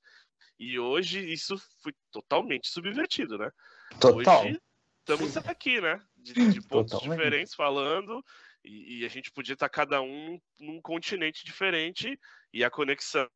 e 0.58 0.78
hoje 0.78 1.20
isso 1.32 1.56
foi 1.82 1.94
totalmente 2.10 2.68
subvertido, 2.68 3.38
né? 3.38 3.50
Total. 3.98 4.44
Hoje 4.44 4.60
estamos 5.00 5.36
aqui, 5.38 5.80
né? 5.80 5.98
De, 6.14 6.34
de 6.34 6.60
pontos 6.68 6.92
Totalmente. 6.92 7.18
diferentes 7.18 7.54
falando 7.54 8.22
e, 8.62 9.00
e, 9.00 9.06
a 9.06 9.08
gente 9.08 9.32
podia 9.32 9.54
estar 9.54 9.70
tá 9.70 9.74
cada 9.74 10.02
um 10.02 10.38
num 10.60 10.80
continente 10.82 11.44
diferente 11.46 12.18
e 12.52 12.62
a 12.62 12.70
conexão, 12.70 13.26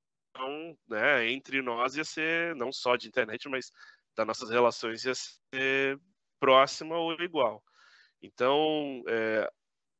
né, 0.86 1.28
entre 1.30 1.62
nós 1.62 1.96
ia 1.96 2.04
ser 2.04 2.54
não 2.54 2.70
só 2.70 2.94
de 2.94 3.08
internet, 3.08 3.48
mas 3.48 3.72
das 4.14 4.26
nossas 4.26 4.50
relações 4.50 5.04
ia 5.04 5.14
ser 5.14 5.98
próxima 6.38 6.96
ou 6.96 7.12
igual. 7.20 7.62
Então, 8.22 9.02
é, 9.08 9.50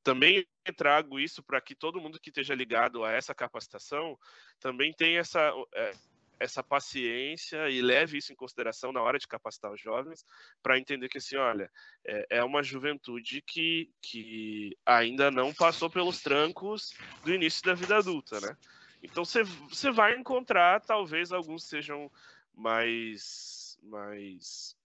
também 0.03 0.47
trago 0.77 1.19
isso 1.19 1.43
para 1.43 1.61
que 1.61 1.75
todo 1.75 2.01
mundo 2.01 2.21
que 2.21 2.31
esteja 2.31 2.55
ligado 2.55 3.05
a 3.05 3.13
essa 3.13 3.35
capacitação 3.35 4.19
também 4.61 4.93
tenha 4.93 5.21
essa, 5.21 5.53
é, 5.75 5.93
essa 6.39 6.63
paciência 6.63 7.69
e 7.71 7.81
leve 7.81 8.19
isso 8.19 8.33
em 8.33 8.37
consideração 8.37 8.93
na 8.93 9.03
hora 9.03 9.19
de 9.19 9.27
capacitar 9.27 9.73
os 9.73 9.81
jovens 9.81 10.25
para 10.63 10.79
entender 10.79 11.09
que 11.09 11.19
assim, 11.19 11.37
olha, 11.37 11.71
é, 12.05 12.27
é, 12.31 12.45
uma 12.45 12.63
juventude 12.63 13.43
que, 13.43 13.91
que 14.01 14.77
ainda 14.85 15.31
não 15.31 15.53
passou 15.53 15.91
pelos 15.91 16.23
trancos 16.23 16.95
do 17.25 17.33
início 17.33 17.65
da 17.65 17.75
vida 17.75 17.97
adulta, 17.97 18.41
né? 18.41 18.57
Então 19.03 19.25
você 19.25 19.91
vai 19.93 20.17
encontrar, 20.17 20.81
talvez 20.81 21.31
alguns 21.31 21.65
sejam 21.65 22.11
mais 22.55 23.79
mais 23.83 24.76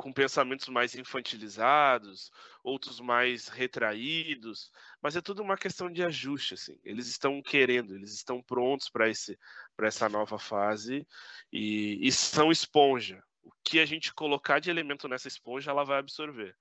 com 0.00 0.10
pensamentos 0.10 0.66
mais 0.68 0.94
infantilizados, 0.94 2.32
outros 2.64 3.00
mais 3.00 3.48
retraídos, 3.48 4.72
mas 5.02 5.14
é 5.14 5.20
tudo 5.20 5.42
uma 5.42 5.58
questão 5.58 5.92
de 5.92 6.02
ajuste, 6.02 6.54
assim. 6.54 6.80
Eles 6.82 7.06
estão 7.06 7.42
querendo, 7.42 7.94
eles 7.94 8.14
estão 8.14 8.42
prontos 8.42 8.88
para 8.88 9.10
esse 9.10 9.38
para 9.76 9.88
essa 9.88 10.08
nova 10.08 10.38
fase 10.38 11.06
e, 11.52 11.98
e 12.00 12.10
são 12.10 12.50
esponja. 12.50 13.22
O 13.42 13.50
que 13.62 13.78
a 13.78 13.84
gente 13.84 14.14
colocar 14.14 14.58
de 14.58 14.70
elemento 14.70 15.06
nessa 15.06 15.28
esponja, 15.28 15.70
ela 15.70 15.84
vai 15.84 15.98
absorver. 15.98 16.56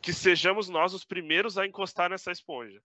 Que 0.00 0.14
sejamos 0.14 0.70
nós 0.70 0.94
os 0.94 1.04
primeiros 1.04 1.58
a 1.58 1.66
encostar 1.66 2.08
nessa 2.08 2.32
esponja. 2.32 2.82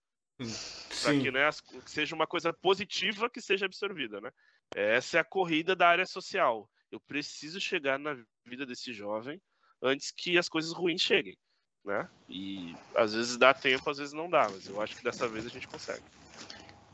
Para 1.02 1.18
que, 1.18 1.30
né, 1.30 1.48
que 1.82 1.90
seja 1.90 2.14
uma 2.14 2.26
coisa 2.26 2.52
positiva 2.52 3.30
que 3.30 3.40
seja 3.40 3.64
absorvida, 3.64 4.20
né? 4.20 4.30
Essa 4.74 5.16
é 5.16 5.20
a 5.20 5.24
corrida 5.24 5.74
da 5.74 5.88
área 5.88 6.04
social. 6.04 6.70
Eu 6.92 7.00
preciso 7.00 7.58
chegar 7.58 7.98
na 7.98 8.14
vida 8.44 8.66
desse 8.66 8.92
jovem 8.92 9.40
antes 9.82 10.10
que 10.10 10.38
as 10.38 10.48
coisas 10.48 10.72
ruins 10.72 11.00
cheguem, 11.00 11.36
né? 11.84 12.08
E 12.28 12.74
às 12.94 13.14
vezes 13.14 13.36
dá 13.36 13.54
tempo, 13.54 13.88
às 13.88 13.98
vezes 13.98 14.12
não 14.12 14.28
dá, 14.28 14.48
mas 14.50 14.68
eu 14.68 14.80
acho 14.80 14.96
que 14.96 15.04
dessa 15.04 15.28
vez 15.28 15.46
a 15.46 15.48
gente 15.48 15.68
consegue. 15.68 16.02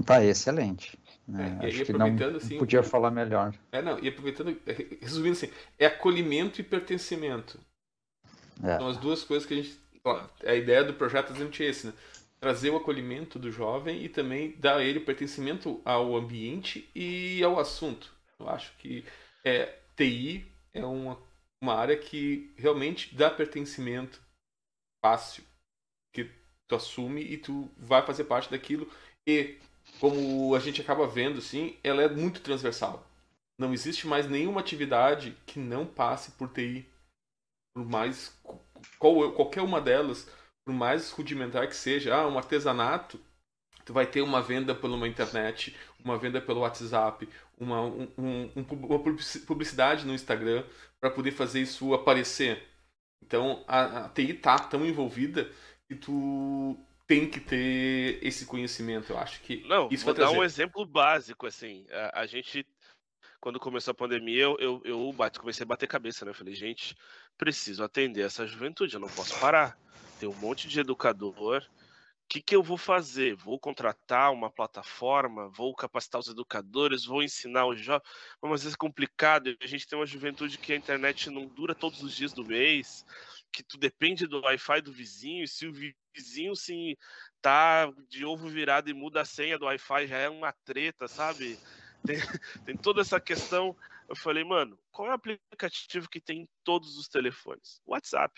Tá 0.04 0.24
excelente. 0.24 0.98
Né? 1.26 1.58
É, 1.62 1.66
acho 1.68 1.84
que 1.84 1.92
não 1.92 2.36
assim, 2.36 2.58
podia 2.58 2.82
falar 2.82 3.10
melhor. 3.10 3.54
É, 3.70 3.80
não, 3.80 3.98
e 3.98 4.08
aproveitando, 4.08 4.56
resumindo 5.00 5.32
assim, 5.36 5.50
é 5.78 5.86
acolhimento 5.86 6.60
e 6.60 6.64
pertencimento. 6.64 7.58
É. 8.62 8.78
São 8.78 8.88
as 8.88 8.96
duas 8.96 9.22
coisas 9.24 9.46
que 9.46 9.54
a 9.54 9.56
gente. 9.56 9.80
A 10.44 10.54
ideia 10.54 10.82
do 10.82 10.94
projeto 10.94 11.28
é 11.28 11.30
exatamente 11.30 11.62
esse, 11.62 11.86
né? 11.86 11.92
Trazer 12.40 12.70
o 12.70 12.76
acolhimento 12.76 13.38
do 13.38 13.52
jovem 13.52 14.02
e 14.02 14.08
também 14.08 14.56
dar 14.58 14.78
a 14.78 14.84
ele 14.84 14.98
pertencimento 14.98 15.80
ao 15.84 16.16
ambiente 16.16 16.90
e 16.92 17.42
ao 17.44 17.60
assunto. 17.60 18.12
Eu 18.38 18.48
acho 18.48 18.76
que 18.78 19.04
é, 19.44 19.78
TI 19.96 20.44
é 20.74 20.84
uma 20.84 21.16
uma 21.62 21.74
área 21.74 21.96
que 21.96 22.52
realmente 22.56 23.14
dá 23.14 23.30
pertencimento 23.30 24.20
fácil, 25.00 25.44
que 26.12 26.28
tu 26.68 26.74
assume 26.74 27.22
e 27.22 27.38
tu 27.38 27.70
vai 27.76 28.04
fazer 28.04 28.24
parte 28.24 28.50
daquilo 28.50 28.90
e 29.26 29.58
como 30.00 30.54
a 30.56 30.58
gente 30.58 30.80
acaba 30.80 31.06
vendo 31.06 31.38
assim, 31.38 31.78
ela 31.84 32.02
é 32.02 32.08
muito 32.08 32.40
transversal. 32.40 33.06
Não 33.58 33.72
existe 33.72 34.06
mais 34.08 34.28
nenhuma 34.28 34.60
atividade 34.60 35.36
que 35.46 35.60
não 35.60 35.86
passe 35.86 36.32
por 36.32 36.48
TI. 36.48 36.84
Por 37.74 37.84
mais 37.84 38.36
qual, 38.98 39.32
qualquer 39.32 39.62
uma 39.62 39.80
delas, 39.80 40.28
por 40.64 40.74
mais 40.74 41.10
rudimentar 41.10 41.68
que 41.68 41.76
seja, 41.76 42.14
ah, 42.14 42.26
um 42.26 42.38
artesanato, 42.38 43.20
tu 43.84 43.92
vai 43.92 44.06
ter 44.06 44.22
uma 44.22 44.42
venda 44.42 44.74
por 44.74 44.90
uma 44.90 45.08
internet, 45.08 45.76
uma 46.04 46.18
venda 46.18 46.40
pelo 46.40 46.60
WhatsApp, 46.60 47.28
uma, 47.58 47.80
um, 47.82 48.08
um, 48.18 48.50
uma 48.56 48.98
publicidade 49.46 50.06
no 50.06 50.14
Instagram, 50.14 50.64
para 51.00 51.10
poder 51.10 51.32
fazer 51.32 51.60
isso 51.60 51.94
aparecer. 51.94 52.68
Então 53.24 53.64
a, 53.66 54.04
a 54.04 54.08
TI 54.08 54.34
tá 54.34 54.58
tão 54.58 54.84
envolvida 54.84 55.50
que 55.88 55.94
tu 55.94 56.76
tem 57.06 57.28
que 57.28 57.40
ter 57.40 58.18
esse 58.22 58.46
conhecimento. 58.46 59.12
Eu 59.12 59.18
acho 59.18 59.40
que 59.42 59.66
não. 59.66 59.88
Isso 59.90 60.04
vou 60.04 60.14
dar 60.14 60.30
um 60.30 60.42
exemplo 60.42 60.84
básico 60.84 61.46
assim. 61.46 61.86
A, 61.90 62.20
a, 62.20 62.26
gente 62.26 62.66
quando 63.40 63.58
começou 63.58 63.92
a 63.92 63.94
pandemia 63.94 64.42
eu, 64.42 64.56
eu, 64.58 64.82
eu 64.84 65.12
bate, 65.12 65.38
comecei 65.38 65.64
a 65.64 65.66
bater 65.66 65.86
cabeça, 65.86 66.24
né? 66.24 66.30
Eu 66.30 66.34
falei 66.34 66.54
gente 66.54 66.96
preciso 67.36 67.82
atender 67.82 68.22
essa 68.22 68.46
juventude, 68.46 68.94
eu 68.94 69.00
não 69.00 69.08
posso 69.08 69.38
parar. 69.40 69.76
Tem 70.20 70.28
um 70.28 70.34
monte 70.34 70.68
de 70.68 70.80
educador 70.80 71.64
que, 72.32 72.40
que 72.40 72.56
eu 72.56 72.62
vou 72.62 72.78
fazer? 72.78 73.36
Vou 73.36 73.58
contratar 73.58 74.32
uma 74.32 74.50
plataforma? 74.50 75.50
Vou 75.50 75.74
capacitar 75.74 76.18
os 76.18 76.28
educadores? 76.28 77.04
Vou 77.04 77.22
ensinar 77.22 77.66
os 77.66 77.78
jovens? 77.78 78.08
Mas 78.40 78.66
é 78.66 78.74
complicado. 78.74 79.54
A 79.60 79.66
gente 79.66 79.86
tem 79.86 79.98
uma 79.98 80.06
juventude 80.06 80.56
que 80.56 80.72
a 80.72 80.76
internet 80.76 81.28
não 81.28 81.46
dura 81.46 81.74
todos 81.74 82.02
os 82.02 82.16
dias 82.16 82.32
do 82.32 82.42
mês, 82.42 83.04
que 83.52 83.62
tu 83.62 83.76
depende 83.76 84.26
do 84.26 84.40
Wi-Fi 84.40 84.80
do 84.80 84.90
vizinho. 84.90 85.46
Se 85.46 85.66
o 85.66 85.74
vizinho 86.14 86.56
sim 86.56 86.96
tá 87.42 87.92
de 88.08 88.24
ovo 88.24 88.48
virado 88.48 88.88
e 88.88 88.94
muda 88.94 89.20
a 89.20 89.26
senha 89.26 89.58
do 89.58 89.66
Wi-Fi, 89.66 90.06
já 90.06 90.16
é 90.16 90.30
uma 90.30 90.54
treta, 90.64 91.06
sabe? 91.08 91.58
Tem, 92.06 92.16
tem 92.64 92.74
toda 92.78 93.02
essa 93.02 93.20
questão. 93.20 93.76
Eu 94.08 94.16
falei, 94.16 94.42
mano, 94.42 94.78
qual 94.90 95.08
é 95.08 95.10
o 95.10 95.14
aplicativo 95.14 96.08
que 96.08 96.18
tem 96.20 96.40
em 96.40 96.48
todos 96.64 96.96
os 96.96 97.08
telefones? 97.08 97.82
WhatsApp. 97.84 98.32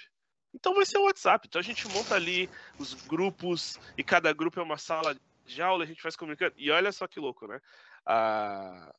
Então 0.54 0.74
vai 0.74 0.86
ser 0.86 0.98
o 0.98 1.04
WhatsApp. 1.04 1.46
Então 1.46 1.58
a 1.58 1.64
gente 1.64 1.86
monta 1.88 2.14
ali 2.14 2.48
os 2.78 2.94
grupos 2.94 3.78
e 3.98 4.04
cada 4.04 4.32
grupo 4.32 4.60
é 4.60 4.62
uma 4.62 4.78
sala 4.78 5.16
de 5.44 5.60
aula, 5.60 5.84
a 5.84 5.86
gente 5.86 6.00
faz 6.00 6.16
comunicando. 6.16 6.54
E 6.56 6.70
olha 6.70 6.92
só 6.92 7.06
que 7.06 7.20
louco, 7.20 7.46
né? 7.46 7.60
A, 8.06 8.94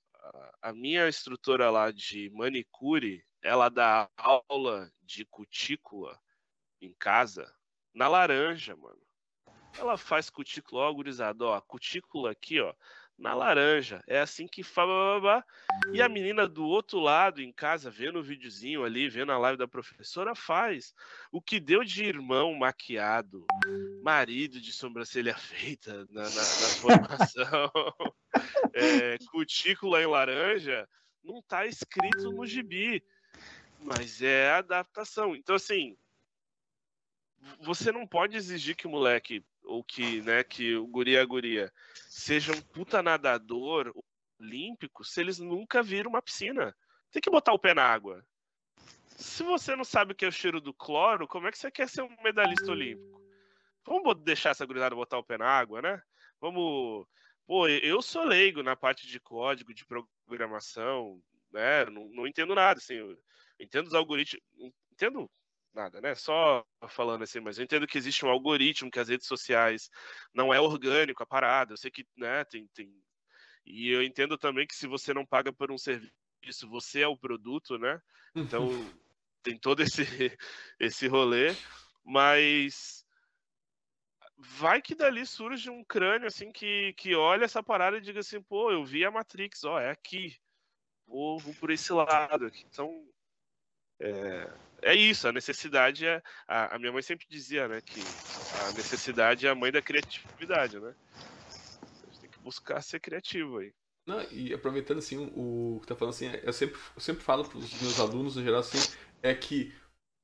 a 0.62 0.74
minha 0.74 1.08
instrutora 1.08 1.70
lá 1.70 1.92
de 1.92 2.30
manicure, 2.32 3.24
ela 3.42 3.70
dá 3.70 4.10
aula 4.18 4.92
de 5.02 5.26
cutícula 5.26 6.20
em 6.82 6.94
casa 6.94 7.52
na 7.94 8.08
laranja, 8.08 8.76
mano. 8.76 9.02
Ela 9.78 9.98
faz 9.98 10.30
cutícula, 10.30 10.84
ó, 10.84 10.94
gurizada, 10.94 11.46
ó, 11.46 11.56
a 11.56 11.62
cutícula 11.62 12.32
aqui, 12.32 12.62
ó, 12.62 12.74
na 13.18 13.34
laranja. 13.34 14.04
É 14.08 14.20
assim 14.20 14.48
que 14.48 14.64
fala. 14.64 15.44
E 15.94 16.02
a 16.02 16.10
menina 16.10 16.48
do 16.48 16.66
outro 16.66 17.00
lado, 17.00 17.42
em 17.42 17.52
casa, 17.52 17.90
vendo 17.90 18.20
o 18.20 18.24
videozinho 18.24 18.84
ali, 18.84 19.10
vendo 19.10 19.32
a 19.32 19.38
live 19.38 19.58
da 19.58 19.68
professora, 19.68 20.36
faz. 20.36 20.94
O 21.32 21.42
que 21.42 21.60
deu 21.60 21.84
de 21.84 22.04
irmão 22.04 22.54
maquiado, 22.54 23.46
marido 24.04 24.60
de 24.60 24.72
sobrancelha 24.72 25.36
feita 25.38 26.06
na, 26.10 26.24
na, 26.24 26.30
na 26.30 26.70
formação, 26.82 27.72
é, 28.74 29.18
cutícula 29.32 30.02
em 30.02 30.08
laranja, 30.08 30.88
não 31.24 31.42
tá 31.42 31.66
escrito 31.66 32.32
no 32.32 32.46
gibi. 32.46 33.04
Mas 33.80 34.22
é 34.22 34.52
adaptação. 34.52 35.36
Então, 35.36 35.56
assim, 35.56 35.96
você 37.60 37.92
não 37.92 38.08
pode 38.08 38.36
exigir 38.36 38.76
que 38.76 38.88
o 38.88 38.90
moleque 38.90 39.44
ou 39.66 39.84
que, 39.84 40.22
né, 40.22 40.44
que 40.44 40.76
o 40.76 40.88
guri 40.88 41.12
e 41.12 41.18
a 41.18 41.26
guria 41.26 41.72
seja 42.08 42.54
um 42.54 42.62
puta 42.62 43.02
nadador 43.02 43.94
olímpico 44.40 45.04
se 45.04 45.22
eles 45.22 45.40
nunca 45.40 45.82
viram 45.82 46.10
uma 46.10 46.22
piscina. 46.22 46.76
Tem 47.12 47.22
que 47.22 47.30
botar 47.30 47.54
o 47.54 47.60
pé 47.60 47.74
na 47.74 47.84
água. 47.84 48.26
Se 49.18 49.44
você 49.44 49.76
não 49.76 49.86
sabe 49.86 50.12
o 50.12 50.16
que 50.16 50.26
é 50.26 50.28
o 50.28 50.32
cheiro 50.32 50.60
do 50.60 50.74
cloro, 50.74 51.28
como 51.28 51.48
é 51.48 51.52
que 51.52 51.58
você 51.58 51.72
quer 51.72 51.88
ser 51.88 52.02
um 52.02 52.16
medalhista 52.22 52.70
olímpico? 52.70 53.22
Vamos 53.86 54.22
deixar 54.24 54.50
essa 54.50 54.66
gurizada 54.66 54.96
botar 54.96 55.18
o 55.18 55.24
pé 55.24 55.38
na 55.38 55.48
água, 55.48 55.82
né? 55.82 56.02
Vamos. 56.42 57.08
Pô, 57.46 57.68
eu 57.68 58.02
sou 58.02 58.24
leigo 58.24 58.64
na 58.64 58.76
parte 58.76 59.08
de 59.08 59.20
código, 59.20 59.74
de 59.74 59.86
programação, 60.26 61.22
né? 61.52 61.86
Não, 61.86 62.10
não 62.10 62.28
entendo 62.28 62.56
nada, 62.56 62.80
assim. 62.80 62.96
Entendo 63.60 63.88
os 63.88 63.94
algoritmos. 63.94 64.44
Entendo 64.92 65.30
nada, 65.76 66.02
né? 66.02 66.16
Só 66.16 66.66
falando 66.88 67.24
assim, 67.24 67.40
mas 67.40 67.58
eu 67.58 67.64
entendo 67.64 67.86
que 67.86 67.98
existe 67.98 68.26
um 68.26 68.30
algoritmo 68.30 68.90
que 68.90 69.00
as 69.00 69.10
redes 69.10 69.28
sociais 69.28 69.90
não 70.34 70.54
é 70.54 70.60
orgânico 70.60 71.22
a 71.22 71.26
parada. 71.26 71.74
Eu 71.74 71.78
sei 71.78 71.92
que, 71.92 72.06
né, 72.18 72.44
tem, 72.46 72.68
tem... 72.74 72.92
E 73.66 73.90
eu 73.90 74.02
entendo 74.02 74.38
também 74.38 74.66
que 74.66 74.76
se 74.76 74.88
você 74.88 75.14
não 75.14 75.26
paga 75.26 75.52
por 75.52 75.72
um 75.72 75.78
serviço, 75.78 76.70
você 76.70 77.02
é 77.02 77.08
o 77.08 77.18
produto, 77.18 77.78
né? 77.78 78.02
Então 78.36 78.68
tem 79.44 79.58
todo 79.58 79.82
esse 79.82 80.04
esse 80.80 81.08
rolê, 81.08 81.56
mas 82.04 83.06
vai 84.38 84.82
que 84.82 84.96
dali 84.96 85.26
surge 85.26 85.70
um 85.70 85.84
crânio 85.84 86.28
assim 86.28 86.52
que, 86.52 86.94
que 86.94 87.16
olha 87.16 87.46
essa 87.46 87.64
parada 87.64 87.98
e 87.98 88.02
diga 88.02 88.20
assim, 88.20 88.42
pô, 88.42 88.72
eu 88.72 88.84
vi 88.84 89.06
a 89.06 89.12
Matrix, 89.12 89.64
ó, 89.64 89.80
é 89.80 89.90
aqui. 89.90 90.36
Vou, 91.08 91.40
vou 91.40 91.54
por 91.56 91.70
esse 91.70 91.94
lado 91.94 92.48
aqui. 92.48 92.66
Então, 92.66 93.08
é, 94.00 94.52
é 94.82 94.94
isso, 94.94 95.28
a 95.28 95.32
necessidade 95.32 96.06
é. 96.06 96.22
A, 96.48 96.76
a, 96.76 96.80
minha 96.80 96.92
mãe 96.92 97.02
sempre 97.02 97.26
dizia, 97.30 97.68
né, 97.68 97.82
que 97.82 98.00
a 98.00 98.72
necessidade 98.74 99.48
é 99.48 99.50
a 99.50 99.56
mãe 99.56 99.72
da 99.72 99.82
criatividade, 99.82 100.80
né? 100.80 100.94
A 101.18 102.06
gente 102.08 102.20
tem 102.22 102.30
que 102.30 102.40
buscar 102.40 102.82
ser 102.82 103.00
criativo 103.00 103.58
aí. 103.58 103.74
Não, 104.06 104.22
e 104.32 104.54
aproveitando 104.54 105.00
assim 105.00 105.32
o, 105.36 105.80
que 105.82 105.88
tá 105.88 105.96
falando 105.96 106.14
assim, 106.14 106.30
eu 106.44 106.54
sempre, 106.54 106.80
eu 106.96 107.02
sempre 107.02 107.24
falo 107.24 107.44
para 107.44 107.58
os 107.58 107.82
meus 107.82 108.00
alunos 108.00 108.36
no 108.36 108.44
geral 108.44 108.60
assim, 108.60 108.78
é 109.24 109.34
que 109.34 109.74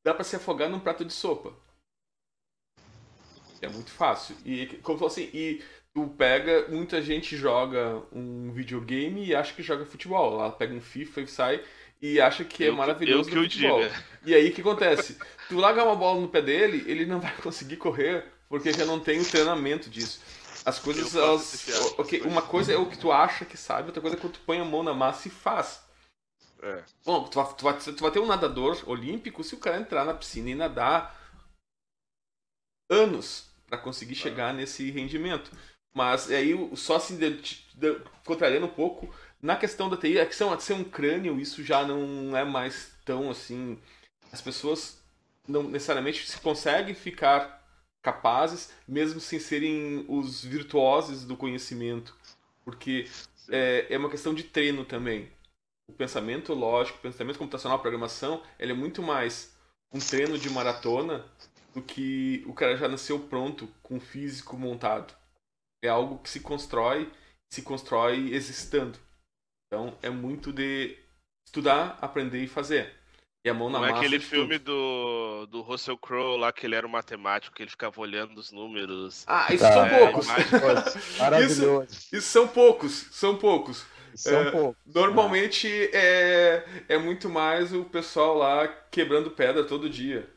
dá 0.04 0.14
para 0.14 0.24
se 0.24 0.36
afogar 0.36 0.70
num 0.70 0.80
prato 0.80 1.04
de 1.04 1.14
sopa. 1.14 1.54
É 3.62 3.68
muito 3.68 3.92
fácil. 3.92 4.36
E 4.46 4.68
como 4.84 5.06
assim, 5.06 5.30
e 5.34 5.64
tu 5.94 6.08
pega, 6.10 6.68
muita 6.70 7.02
gente 7.02 7.36
joga 7.36 8.04
um 8.12 8.52
videogame 8.52 9.26
e 9.26 9.36
acha 9.36 9.54
que 9.54 9.64
joga 9.64 9.86
futebol. 9.86 10.40
Ela 10.40 10.52
pega 10.52 10.74
um 10.74 10.82
FIFA 10.82 11.22
e 11.22 11.28
sai 11.28 11.66
e 12.02 12.20
acha 12.20 12.44
que 12.44 12.64
é 12.64 12.70
eu, 12.70 12.76
maravilhoso 12.76 13.30
eu, 13.30 13.38
eu 13.38 13.44
futebol. 13.44 13.82
Diga. 13.82 14.06
E 14.26 14.34
aí 14.34 14.50
o 14.50 14.54
que 14.54 14.62
acontece? 14.62 15.18
Tu 15.48 15.56
larga 15.56 15.84
uma 15.84 15.96
bola 15.96 16.20
no 16.20 16.28
pé 16.28 16.42
dele, 16.42 16.84
ele 16.90 17.06
não 17.06 17.20
vai 17.20 17.36
conseguir 17.38 17.78
correr 17.78 18.26
porque 18.50 18.74
já 18.74 18.86
não 18.86 19.00
tem 19.00 19.20
o 19.20 19.30
treinamento 19.30 19.90
disso. 19.90 20.20
As 20.66 20.78
coisas, 20.78 21.16
elas, 21.16 21.68
okay, 21.98 22.22
uma 22.22 22.42
coisa 22.42 22.74
é 22.74 22.78
o 22.78 22.86
que 22.86 22.98
tu 22.98 23.12
acha 23.12 23.46
que 23.46 23.58
sabe, 23.58 23.88
outra 23.88 24.02
coisa 24.02 24.16
é 24.16 24.20
quando 24.20 24.34
tu 24.34 24.42
põe 24.42 24.60
a 24.60 24.66
mão 24.66 24.84
na 24.84 24.94
massa 24.94 25.28
e 25.28 25.32
faz. 25.32 25.84
É. 26.62 26.84
Bom, 27.04 27.24
tu 27.24 27.42
vai, 27.42 27.54
tu, 27.56 27.64
vai, 27.64 27.80
tu 27.80 28.02
vai 28.02 28.12
ter 28.12 28.20
um 28.20 28.28
nadador 28.28 28.84
olímpico 28.86 29.44
se 29.44 29.56
o 29.56 29.60
cara 29.60 29.80
entrar 29.80 30.06
na 30.06 30.14
piscina 30.14 30.50
e 30.52 30.56
nadar 30.56 31.20
anos 32.90 33.50
para 33.68 33.80
conseguir 33.80 34.16
chegar 34.16 34.54
nesse 34.54 34.92
rendimento. 34.92 35.52
Mas 35.94 36.30
aí 36.30 36.54
só 36.76 37.00
se 37.00 37.18
contrariando 38.24 38.68
um 38.68 38.70
pouco 38.70 39.14
na 39.42 39.56
questão 39.56 39.90
da 39.90 39.98
TI, 39.98 40.20
a 40.20 40.26
questão 40.26 40.56
de 40.56 40.64
ser 40.64 40.74
um 40.74 40.84
crânio, 40.84 41.40
isso 41.40 41.64
já 41.64 41.86
não 41.86 42.36
é 42.38 42.44
mais 42.44 42.94
tão 43.04 43.30
assim. 43.32 43.80
As 44.32 44.42
pessoas 44.42 45.02
não 45.48 45.64
necessariamente 45.64 46.28
se 46.30 46.40
conseguem 46.40 46.94
ficar 46.94 47.62
capazes, 48.02 48.72
mesmo 48.88 49.20
sem 49.20 49.40
serem 49.40 50.06
os 50.08 50.44
virtuosos 50.44 51.24
do 51.24 51.36
conhecimento, 51.36 52.16
porque 52.64 53.08
é, 53.50 53.88
é, 53.90 53.98
uma 53.98 54.10
questão 54.10 54.34
de 54.34 54.44
treino 54.44 54.86
também. 54.86 55.32
O 55.88 55.94
pensamento 55.94 56.54
lógico, 56.54 57.00
o 57.00 57.02
pensamento 57.02 57.38
computacional, 57.38 57.78
a 57.78 57.82
programação, 57.82 58.42
ele 58.60 58.72
é 58.72 58.76
muito 58.76 59.02
mais 59.02 59.56
um 59.92 60.00
treino 60.00 60.38
de 60.38 60.50
maratona 60.50 61.26
do 61.74 61.82
que 61.82 62.44
o 62.48 62.54
cara 62.54 62.78
já 62.78 62.88
nasceu 62.88 63.20
pronto, 63.20 63.68
com 63.82 63.98
o 63.98 64.00
físico 64.00 64.58
montado. 64.58 65.14
É 65.84 65.90
algo 65.90 66.20
que 66.20 66.30
se 66.30 66.40
constrói, 66.40 67.12
se 67.52 67.62
constrói 67.62 68.34
existando. 68.34 68.98
Então 69.72 69.98
é 70.02 70.10
muito 70.10 70.52
de 70.52 70.98
estudar, 71.46 71.98
aprender 72.02 72.44
e 72.44 72.48
fazer. 72.48 72.94
E 73.44 73.50
a 73.50 73.54
mão 73.54 73.70
na 73.70 73.80
Não 73.80 73.88
massa. 73.88 73.96
É 73.96 73.98
aquele 74.00 74.20
filme 74.20 74.60
do, 74.60 75.48
do 75.48 75.62
Russell 75.62 75.98
Crowe 75.98 76.38
lá 76.38 76.52
que 76.52 76.66
ele 76.66 76.76
era 76.76 76.86
um 76.86 76.90
matemático, 76.90 77.56
que 77.56 77.64
ele 77.64 77.70
ficava 77.70 78.00
olhando 78.02 78.38
os 78.38 78.52
números. 78.52 79.24
Ah, 79.26 79.48
isso 79.50 79.64
tá. 79.64 79.72
são 79.72 79.86
é, 79.86 80.00
poucos. 80.00 80.28
Maravilhoso. 81.18 81.88
Isso, 81.90 82.16
isso, 82.18 82.28
são 82.28 82.50
poucos, 82.50 83.08
são 83.12 83.38
poucos. 83.38 83.86
São 84.14 84.42
é, 84.42 84.52
poucos. 84.52 84.82
Normalmente 84.94 85.70
é, 85.94 86.66
é 86.90 86.98
muito 86.98 87.30
mais 87.30 87.74
o 87.74 87.86
pessoal 87.86 88.36
lá 88.36 88.68
quebrando 88.68 89.32
pedra 89.32 89.64
todo 89.64 89.90
dia. 89.90 90.30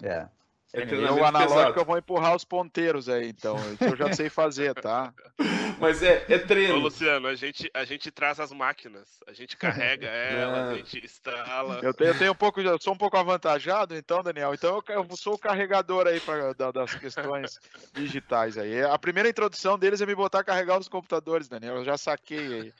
É. 0.00 0.28
É 0.74 0.84
o 0.84 1.24
analógico 1.24 1.56
pesado. 1.56 1.80
eu 1.80 1.84
vou 1.84 1.96
empurrar 1.96 2.36
os 2.36 2.44
ponteiros 2.44 3.08
aí, 3.08 3.28
então. 3.28 3.56
Isso 3.72 3.84
eu 3.84 3.96
já 3.96 4.12
sei 4.12 4.28
fazer, 4.28 4.74
tá? 4.74 5.14
Mas 5.80 6.02
é, 6.02 6.26
é 6.28 6.38
treino. 6.38 6.74
Ô, 6.74 6.78
Luciano, 6.78 7.26
a 7.26 7.34
gente, 7.34 7.70
a 7.72 7.84
gente 7.86 8.10
traz 8.10 8.38
as 8.38 8.52
máquinas, 8.52 9.08
a 9.26 9.32
gente 9.32 9.56
carrega 9.56 10.06
elas, 10.08 10.68
é. 10.68 10.70
a 10.72 10.74
gente 10.74 11.04
instala. 11.04 11.80
Eu 11.82 11.94
tenho, 11.94 12.10
eu 12.10 12.18
tenho 12.18 12.32
um 12.32 12.34
pouco, 12.34 12.60
eu 12.60 12.78
sou 12.78 12.92
um 12.92 12.98
pouco 12.98 13.16
avantajado, 13.16 13.96
então, 13.96 14.22
Daniel. 14.22 14.52
Então 14.52 14.82
eu, 14.88 14.94
eu 14.94 15.16
sou 15.16 15.34
o 15.34 15.38
carregador 15.38 16.06
aí 16.06 16.20
pra, 16.20 16.52
da, 16.52 16.70
das 16.70 16.94
questões 16.94 17.58
digitais 17.94 18.58
aí. 18.58 18.82
A 18.82 18.98
primeira 18.98 19.28
introdução 19.28 19.78
deles 19.78 20.02
é 20.02 20.06
me 20.06 20.14
botar 20.14 20.40
a 20.40 20.44
carregar 20.44 20.78
os 20.78 20.88
computadores, 20.88 21.48
Daniel. 21.48 21.76
Eu 21.76 21.84
já 21.84 21.96
saquei 21.96 22.38
aí. 22.38 22.74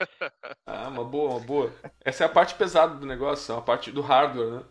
Ah, 0.65 0.89
uma 0.89 1.03
boa, 1.03 1.31
uma 1.31 1.39
boa. 1.39 1.73
Essa 2.05 2.23
é 2.23 2.27
a 2.27 2.29
parte 2.29 2.53
pesada 2.53 2.93
do 2.95 3.07
negócio, 3.07 3.55
a 3.55 3.61
parte 3.61 3.91
do 3.91 4.01
hardware, 4.01 4.51
né? 4.51 4.63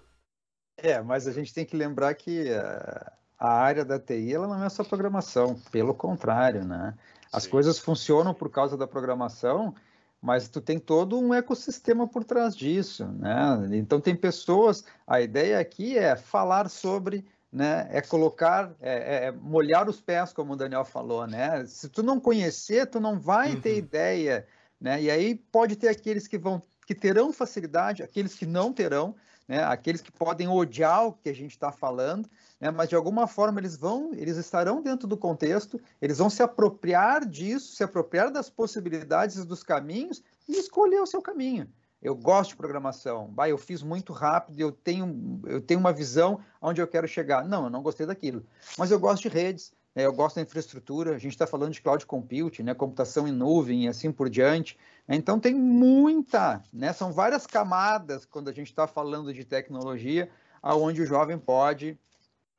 É, 0.79 1.01
mas 1.03 1.27
a 1.27 1.33
gente 1.33 1.53
tem 1.53 1.65
que 1.65 1.77
lembrar 1.77 2.15
que 2.15 2.53
a, 2.53 3.13
a 3.39 3.51
área 3.51 3.85
da 3.85 3.99
TI 3.99 4.35
ela 4.35 4.47
não 4.47 4.65
é 4.65 4.69
só 4.69 4.85
programação, 4.85 5.57
pelo 5.71 5.93
contrário, 5.93 6.65
né? 6.65 6.95
As 7.33 7.45
Sim. 7.45 7.51
coisas 7.51 7.79
funcionam 7.79 8.33
por 8.33 8.49
causa 8.49 8.77
da 8.77 8.87
programação, 8.87 9.75
mas 10.21 10.49
tu 10.49 10.61
tem 10.61 10.79
todo 10.79 11.19
um 11.19 11.35
ecossistema 11.35 12.07
por 12.07 12.25
trás 12.25 12.57
disso, 12.57 13.07
né? 13.07 13.69
Então 13.73 14.01
tem 14.01 14.15
pessoas, 14.15 14.85
a 15.07 15.21
ideia 15.21 15.59
aqui 15.59 15.99
é 15.99 16.17
falar 16.17 16.69
sobre, 16.69 17.25
né? 17.53 17.89
É 17.91 18.01
colocar, 18.01 18.73
é, 18.81 18.93
é, 18.93 19.25
é 19.27 19.33
molhar 19.33 19.89
os 19.89 20.01
pés, 20.01 20.33
como 20.33 20.53
o 20.53 20.57
Daniel 20.57 20.85
falou, 20.85 21.27
né? 21.27 21.65
Se 21.67 21.89
tu 21.89 22.03
não 22.03 22.21
conhecer, 22.21 22.87
tu 22.87 23.01
não 23.01 23.19
vai 23.19 23.55
uhum. 23.55 23.61
ter 23.61 23.77
ideia, 23.77 24.47
né? 24.81 25.03
E 25.03 25.11
aí 25.11 25.35
pode 25.35 25.77
ter 25.77 25.89
aqueles 25.89 26.27
que 26.27 26.39
vão, 26.39 26.63
que 26.87 26.95
terão 26.95 27.33
facilidade, 27.33 28.03
aqueles 28.03 28.35
que 28.35 28.47
não 28.47 28.73
terão, 28.73 29.15
né? 29.49 29.65
aqueles 29.65 30.03
que 30.03 30.13
podem 30.13 30.47
odiar 30.47 31.07
o 31.07 31.13
que 31.15 31.31
a 31.31 31.35
gente 31.35 31.53
está 31.53 31.73
falando, 31.73 32.29
né? 32.61 32.71
mas 32.71 32.91
de 32.91 32.95
alguma 32.95 33.27
forma 33.27 33.59
eles 33.59 33.77
vão, 33.77 34.13
eles 34.13 34.37
estarão 34.37 34.83
dentro 34.83 35.09
do 35.09 35.17
contexto, 35.17 35.81
eles 36.01 36.19
vão 36.19 36.29
se 36.29 36.43
apropriar 36.43 37.25
disso, 37.25 37.75
se 37.75 37.83
apropriar 37.83 38.31
das 38.31 38.51
possibilidades 38.51 39.45
dos 39.47 39.63
caminhos 39.63 40.23
e 40.47 40.53
escolher 40.53 41.01
o 41.01 41.07
seu 41.07 41.23
caminho. 41.23 41.67
Eu 42.01 42.15
gosto 42.15 42.51
de 42.51 42.57
programação, 42.57 43.27
bah, 43.27 43.49
eu 43.49 43.59
fiz 43.59 43.83
muito 43.83 44.13
rápido, 44.13 44.61
eu 44.61 44.71
tenho, 44.71 45.41
eu 45.47 45.61
tenho 45.61 45.81
uma 45.81 45.93
visão 45.93 46.41
onde 46.63 46.81
eu 46.81 46.87
quero 46.87 47.09
chegar. 47.09 47.45
Não, 47.45 47.65
eu 47.65 47.71
não 47.71 47.83
gostei 47.83 48.07
daquilo, 48.07 48.47
mas 48.77 48.93
eu 48.93 49.01
gosto 49.01 49.23
de 49.23 49.29
redes? 49.29 49.73
Eu 50.05 50.13
gosto 50.13 50.37
da 50.37 50.43
infraestrutura, 50.43 51.15
a 51.15 51.19
gente 51.19 51.33
está 51.33 51.47
falando 51.47 51.73
de 51.73 51.81
cloud 51.81 52.05
computing, 52.07 52.63
né? 52.63 52.75
computação 52.75 53.27
em 53.27 53.33
nuvem 53.33 53.85
e 53.85 53.89
assim 53.89 54.13
por 54.13 54.29
diante. 54.29 54.79
Então 55.09 55.41
tem 55.41 55.55
muita, 55.55 56.63
né? 56.73 56.93
São 56.93 57.13
várias 57.13 57.47
camadas 57.47 58.25
quando 58.25 58.49
a 58.49 58.53
gente 58.53 58.69
está 58.69 58.87
falando 58.87 59.33
de 59.33 59.45
tecnologia, 59.45 60.31
aonde 60.63 61.03
o 61.03 61.07
jovem 61.07 61.39
pode 61.39 61.99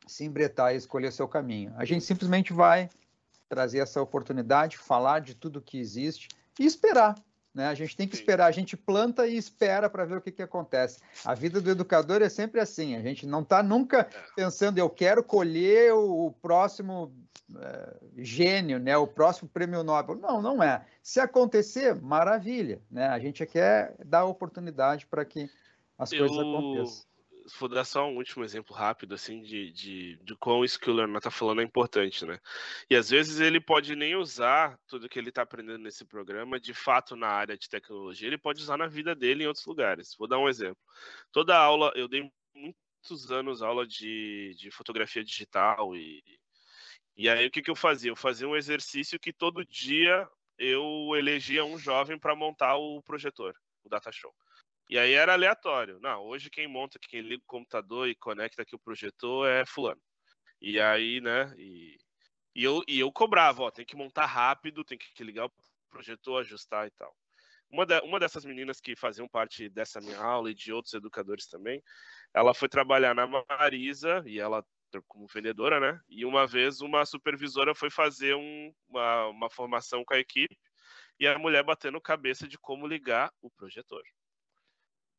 se 0.08 0.26
embretar 0.26 0.74
e 0.74 0.78
escolher 0.78 1.12
seu 1.12 1.28
caminho. 1.28 1.74
A 1.78 1.86
gente 1.86 2.04
simplesmente 2.04 2.52
vai 2.52 2.90
trazer 3.48 3.80
essa 3.80 4.02
oportunidade, 4.02 4.78
falar 4.78 5.20
de 5.20 5.36
tudo 5.36 5.62
que 5.62 5.80
existe 5.80 6.30
e 6.60 6.66
esperar. 6.66 7.16
Né? 7.54 7.68
A 7.68 7.74
gente 7.74 7.96
tem 7.96 8.08
que 8.08 8.16
esperar, 8.16 8.46
a 8.46 8.52
gente 8.52 8.78
planta 8.78 9.28
e 9.28 9.36
espera 9.36 9.90
para 9.90 10.06
ver 10.06 10.18
o 10.18 10.22
que, 10.22 10.32
que 10.32 10.42
acontece. 10.42 11.00
A 11.26 11.34
vida 11.34 11.60
do 11.60 11.70
educador 11.70 12.22
é 12.22 12.30
sempre 12.30 12.60
assim, 12.60 12.96
a 12.96 13.02
gente 13.02 13.26
não 13.26 13.42
está 13.42 13.64
nunca 13.64 14.02
é. 14.02 14.06
pensando, 14.36 14.78
eu 14.78 14.90
quero 14.90 15.24
colher 15.24 15.94
o 15.94 16.32
próximo 16.42 17.12
é, 17.56 17.98
gênio, 18.18 18.80
né? 18.80 18.96
o 18.98 19.08
próximo 19.08 19.50
prêmio 19.50 19.84
Nobel. 19.84 20.16
Não, 20.16 20.42
não 20.42 20.62
é. 20.62 20.86
Se 21.02 21.20
acontecer, 21.20 21.96
maravilha. 21.96 22.82
Né? 22.90 23.08
A 23.08 23.20
gente 23.20 23.46
quer 23.46 23.96
dar 24.06 24.26
oportunidade 24.26 25.08
para 25.08 25.26
que 25.26 25.50
as 25.98 26.12
eu... 26.12 26.20
coisas 26.20 26.38
aconteçam 26.38 27.10
vou 27.58 27.70
dar 27.70 27.86
só 27.86 28.08
um 28.08 28.18
último 28.18 28.44
exemplo 28.44 28.76
rápido, 28.76 29.16
assim, 29.16 29.42
de, 29.42 29.72
de, 29.72 30.16
de 30.18 30.36
como 30.36 30.66
isso 30.66 30.80
que 30.80 30.90
o 30.90 30.94
Leonardo 30.94 31.18
está 31.20 31.32
falando 31.32 31.62
é 31.62 31.64
importante, 31.64 32.26
né? 32.26 32.40
E 32.90 32.96
às 32.96 33.10
vezes 33.10 33.40
ele 33.40 33.60
pode 33.60 33.96
nem 33.96 34.16
usar 34.16 34.78
tudo 34.88 35.08
que 35.08 35.18
ele 35.18 35.30
está 35.30 35.42
aprendendo 35.44 35.80
nesse 35.80 36.06
programa, 36.06 36.60
de 36.60 36.74
fato, 36.74 37.16
na 37.16 37.28
área 37.28 37.58
de 37.58 37.70
tecnologia, 37.70 38.28
ele 38.28 38.38
pode 38.38 38.62
usar 38.62 38.78
na 38.78 38.88
vida 38.88 39.16
dele 39.16 39.44
em 39.44 39.48
outros 39.48 39.66
lugares. 39.66 40.16
Vou 40.18 40.28
dar 40.28 40.38
um 40.40 40.50
exemplo. 40.50 40.78
Toda 41.32 41.58
aula, 41.58 41.92
eu 41.96 42.08
dei 42.08 42.30
muitos 42.54 43.32
anos 43.32 43.62
aula 43.62 43.88
de, 43.88 44.56
de 44.58 44.72
fotografia 44.72 45.24
digital 45.24 45.96
e, 45.96 46.22
e 47.16 47.30
aí 47.30 47.48
o 47.48 47.52
que, 47.52 47.62
que 47.62 47.72
eu 47.72 47.76
fazia? 47.76 48.12
Eu 48.12 48.16
fazia 48.16 48.48
um 48.48 48.56
exercício 48.56 49.20
que 49.20 49.34
todo 49.34 49.66
dia 49.66 50.28
eu 50.58 51.12
elegia 51.16 51.64
um 51.64 51.78
jovem 51.78 52.20
para 52.20 52.36
montar 52.36 52.76
o 52.78 53.02
projetor, 53.02 53.56
o 53.84 53.90
data 53.90 54.12
show. 54.12 54.34
E 54.90 54.98
aí 54.98 55.14
era 55.14 55.34
aleatório. 55.34 56.00
Não, 56.02 56.24
hoje 56.24 56.50
quem 56.50 56.68
monta, 56.68 56.98
quem 57.00 57.22
liga 57.22 57.44
o 57.44 57.48
computador 57.48 58.08
e 58.08 58.16
conecta 58.16 58.64
aqui 58.64 58.76
o 58.76 58.80
projetor 58.80 59.48
é 59.48 59.66
fulano. 59.66 60.02
E 60.60 60.80
aí, 60.80 61.22
né? 61.22 61.54
E, 61.58 61.98
e, 62.56 62.64
eu, 62.64 62.82
e 62.88 63.00
eu 63.00 63.12
cobrava, 63.12 63.64
ó, 63.64 63.72
tem 63.72 63.86
que 63.86 63.96
montar 63.96 64.26
rápido, 64.26 64.84
tem 64.84 64.98
que 64.98 65.24
ligar 65.24 65.46
o 65.46 65.52
projetor, 65.92 66.42
ajustar 66.42 66.88
e 66.88 66.92
tal. 66.92 67.16
Uma, 67.70 67.86
de, 67.86 68.00
uma 68.02 68.20
dessas 68.20 68.44
meninas 68.44 68.82
que 68.82 68.96
faziam 68.96 69.28
parte 69.28 69.70
dessa 69.70 70.02
minha 70.02 70.20
aula 70.20 70.50
e 70.50 70.56
de 70.56 70.74
outros 70.74 70.94
educadores 70.96 71.46
também, 71.48 71.84
ela 72.34 72.54
foi 72.54 72.68
trabalhar 72.68 73.14
na 73.14 73.28
Marisa 73.28 74.24
e 74.26 74.40
ela 74.40 74.66
como 75.08 75.28
vendedora, 75.28 75.80
né? 75.80 76.02
E 76.10 76.26
uma 76.26 76.48
vez 76.48 76.82
uma 76.82 77.06
supervisora 77.06 77.76
foi 77.76 77.92
fazer 77.92 78.36
um, 78.36 78.74
uma, 78.88 79.28
uma 79.28 79.50
formação 79.52 80.04
com 80.04 80.16
a 80.16 80.20
equipe 80.20 80.58
e 81.20 81.28
a 81.28 81.38
mulher 81.38 81.64
batendo 81.64 82.02
cabeça 82.02 82.48
de 82.48 82.58
como 82.58 82.88
ligar 82.88 83.32
o 83.40 83.52
projetor. 83.52 84.02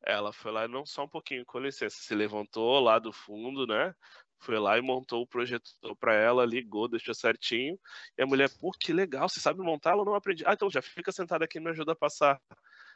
Ela 0.03 0.33
foi 0.33 0.51
lá, 0.51 0.67
não 0.67 0.85
só 0.85 1.03
um 1.03 1.07
pouquinho, 1.07 1.45
com 1.45 1.59
licença, 1.59 1.95
se 1.97 2.15
levantou 2.15 2.79
lá 2.79 2.99
do 2.99 3.13
fundo, 3.13 3.67
né? 3.67 3.93
Foi 4.39 4.57
lá 4.57 4.77
e 4.77 4.81
montou 4.81 5.21
o 5.21 5.27
projetor 5.27 5.95
para 5.99 6.13
ela, 6.15 6.45
ligou, 6.45 6.87
deixou 6.87 7.13
certinho. 7.13 7.79
E 8.17 8.23
a 8.23 8.25
mulher, 8.25 8.49
pô, 8.59 8.71
que 8.71 8.91
legal, 8.91 9.29
você 9.29 9.39
sabe 9.39 9.61
montar? 9.61 9.91
Ela 9.91 10.03
não 10.03 10.15
aprendi. 10.15 10.43
Ah, 10.47 10.53
então 10.53 10.69
já 10.69 10.81
fica 10.81 11.11
sentada 11.11 11.45
aqui 11.45 11.59
e 11.59 11.61
me 11.61 11.69
ajuda 11.69 11.91
a 11.91 11.95
passar 11.95 12.41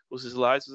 os 0.10 0.26
slides. 0.26 0.68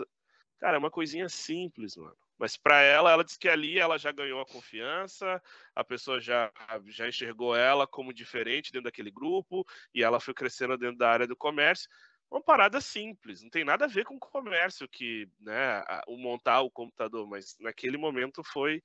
Cara, 0.60 0.76
é 0.76 0.78
uma 0.78 0.90
coisinha 0.90 1.28
simples, 1.28 1.96
mano. 1.96 2.16
Mas 2.38 2.56
para 2.56 2.80
ela, 2.80 3.10
ela 3.10 3.24
disse 3.24 3.38
que 3.38 3.48
ali 3.48 3.78
ela 3.78 3.98
já 3.98 4.12
ganhou 4.12 4.40
a 4.40 4.46
confiança, 4.46 5.42
a 5.74 5.84
pessoa 5.84 6.20
já, 6.20 6.50
já 6.86 7.08
enxergou 7.08 7.54
ela 7.56 7.86
como 7.86 8.14
diferente 8.14 8.72
dentro 8.72 8.84
daquele 8.84 9.10
grupo, 9.10 9.64
e 9.94 10.02
ela 10.02 10.20
foi 10.20 10.32
crescendo 10.32 10.78
dentro 10.78 10.96
da 10.96 11.10
área 11.10 11.26
do 11.26 11.36
comércio. 11.36 11.88
Uma 12.30 12.40
parada 12.40 12.80
simples, 12.80 13.42
não 13.42 13.50
tem 13.50 13.64
nada 13.64 13.86
a 13.86 13.88
ver 13.88 14.04
com 14.04 14.18
comércio, 14.18 14.88
que, 14.88 15.28
né, 15.40 15.82
o 16.06 16.16
montar 16.16 16.60
o 16.60 16.70
computador, 16.70 17.26
mas 17.26 17.56
naquele 17.58 17.96
momento 17.96 18.44
foi. 18.44 18.82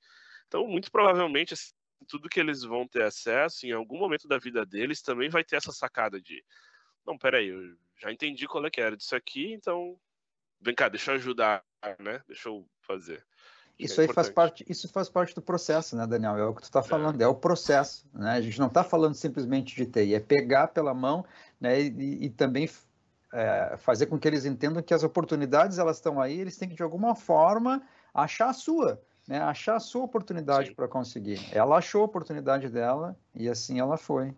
Então, 0.48 0.66
muito 0.66 0.90
provavelmente, 0.90 1.54
assim, 1.54 1.72
tudo 2.08 2.28
que 2.28 2.40
eles 2.40 2.62
vão 2.62 2.88
ter 2.88 3.04
acesso, 3.04 3.64
em 3.64 3.72
algum 3.72 3.98
momento 3.98 4.26
da 4.26 4.36
vida 4.36 4.66
deles, 4.66 5.00
também 5.00 5.28
vai 5.28 5.44
ter 5.44 5.56
essa 5.56 5.70
sacada 5.70 6.20
de: 6.20 6.44
não, 7.06 7.16
peraí, 7.16 7.46
eu 7.46 7.76
já 7.96 8.12
entendi 8.12 8.48
qual 8.48 8.66
é 8.66 8.70
que 8.70 8.80
era 8.80 8.96
disso 8.96 9.14
aqui, 9.14 9.52
então 9.52 9.96
vem 10.60 10.74
cá, 10.74 10.88
deixa 10.88 11.12
eu 11.12 11.14
ajudar, 11.14 11.64
né? 12.00 12.20
Deixa 12.26 12.48
eu 12.48 12.68
fazer. 12.80 13.24
Isso 13.78 14.00
é 14.00 14.06
aí 14.06 14.12
faz 14.12 14.30
parte, 14.30 14.64
isso 14.68 14.88
faz 14.88 15.08
parte 15.08 15.34
do 15.34 15.42
processo, 15.42 15.94
né, 15.96 16.06
Daniel? 16.06 16.36
É 16.36 16.46
o 16.46 16.54
que 16.54 16.62
tu 16.62 16.64
está 16.64 16.80
é. 16.80 16.82
falando, 16.82 17.20
é. 17.20 17.24
é. 17.24 17.28
o 17.28 17.34
processo, 17.34 18.08
né? 18.12 18.32
A 18.32 18.40
gente 18.40 18.58
não 18.58 18.68
está 18.68 18.82
falando 18.82 19.14
simplesmente 19.14 19.76
de 19.76 19.86
TI, 19.86 20.14
é 20.14 20.20
pegar 20.20 20.68
pela 20.68 20.94
mão, 20.94 21.24
né, 21.60 21.80
e, 21.80 22.24
e 22.24 22.30
também 22.30 22.68
é, 23.32 23.76
fazer 23.76 24.06
com 24.06 24.18
que 24.18 24.26
eles 24.26 24.44
entendam 24.44 24.82
que 24.82 24.94
as 24.94 25.02
oportunidades 25.02 25.78
elas 25.78 25.96
estão 25.96 26.20
aí, 26.20 26.40
eles 26.40 26.56
têm 26.56 26.68
que 26.68 26.74
de 26.74 26.82
alguma 26.82 27.14
forma 27.14 27.82
achar 28.14 28.48
a 28.48 28.52
sua, 28.52 29.00
né? 29.26 29.40
Achar 29.40 29.76
a 29.76 29.80
sua 29.80 30.04
oportunidade 30.04 30.74
para 30.74 30.88
conseguir. 30.88 31.40
Ela 31.52 31.76
achou 31.76 32.02
a 32.02 32.06
oportunidade 32.06 32.68
dela 32.68 33.18
e 33.34 33.48
assim 33.48 33.80
ela 33.80 33.96
foi. 33.96 34.34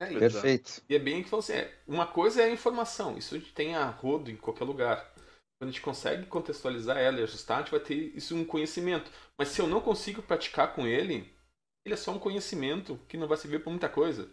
É, 0.00 0.18
Perfeito. 0.18 0.82
E 0.88 0.94
é 0.94 0.98
bem 0.98 1.22
que 1.22 1.30
você 1.30 1.52
assim, 1.52 1.62
é, 1.62 1.72
uma 1.86 2.06
coisa 2.06 2.42
é 2.42 2.44
a 2.44 2.50
informação, 2.50 3.16
isso 3.16 3.34
a 3.34 3.38
gente 3.38 3.54
tem 3.54 3.74
a 3.74 3.86
rodo 3.86 4.30
em 4.30 4.36
qualquer 4.36 4.64
lugar. 4.64 5.12
Quando 5.58 5.70
a 5.70 5.72
gente 5.72 5.82
consegue 5.82 6.26
contextualizar 6.26 6.98
ela 6.98 7.20
e 7.20 7.22
ajustar, 7.22 7.58
a 7.58 7.60
gente 7.60 7.70
vai 7.70 7.80
ter 7.80 7.94
isso 8.16 8.36
um 8.36 8.44
conhecimento. 8.44 9.10
Mas 9.38 9.48
se 9.48 9.60
eu 9.60 9.68
não 9.68 9.80
consigo 9.80 10.20
praticar 10.20 10.74
com 10.74 10.86
ele, 10.86 11.32
ele 11.84 11.94
é 11.94 11.96
só 11.96 12.10
um 12.10 12.18
conhecimento 12.18 12.98
que 13.08 13.16
não 13.16 13.28
vai 13.28 13.36
servir 13.36 13.62
para 13.62 13.70
muita 13.70 13.88
coisa. 13.88 14.28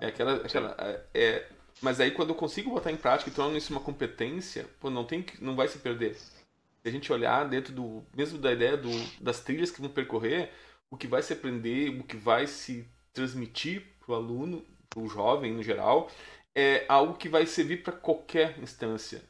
É, 0.00 0.06
é 0.06 0.08
aquela, 0.08 0.36
aquela 0.36 0.76
é, 0.78 1.06
é, 1.12 1.48
mas 1.80 2.00
aí 2.00 2.10
quando 2.10 2.30
eu 2.30 2.34
consigo 2.34 2.70
botar 2.70 2.90
em 2.90 2.96
prática 2.96 3.30
e 3.30 3.32
tornar 3.32 3.56
isso 3.56 3.72
uma 3.72 3.80
competência, 3.80 4.66
pô, 4.80 4.90
não 4.90 5.04
tem 5.04 5.24
não 5.40 5.54
vai 5.54 5.68
se 5.68 5.78
perder. 5.78 6.14
Se 6.14 6.40
a 6.84 6.90
gente 6.90 7.12
olhar 7.12 7.48
dentro 7.48 7.72
do 7.72 8.04
mesmo 8.16 8.38
da 8.38 8.52
ideia 8.52 8.76
do, 8.76 8.90
das 9.20 9.40
trilhas 9.40 9.70
que 9.70 9.80
vão 9.80 9.90
percorrer, 9.90 10.52
o 10.90 10.96
que 10.96 11.06
vai 11.06 11.22
se 11.22 11.32
aprender, 11.32 11.90
o 12.00 12.04
que 12.04 12.16
vai 12.16 12.46
se 12.46 12.88
transmitir 13.12 13.82
para 14.00 14.12
o 14.12 14.14
aluno, 14.14 14.64
para 14.88 15.00
o 15.00 15.08
jovem 15.08 15.52
no 15.52 15.62
geral, 15.62 16.10
é 16.54 16.86
algo 16.88 17.14
que 17.14 17.28
vai 17.28 17.44
servir 17.46 17.82
para 17.82 17.92
qualquer 17.92 18.58
instância. 18.58 19.22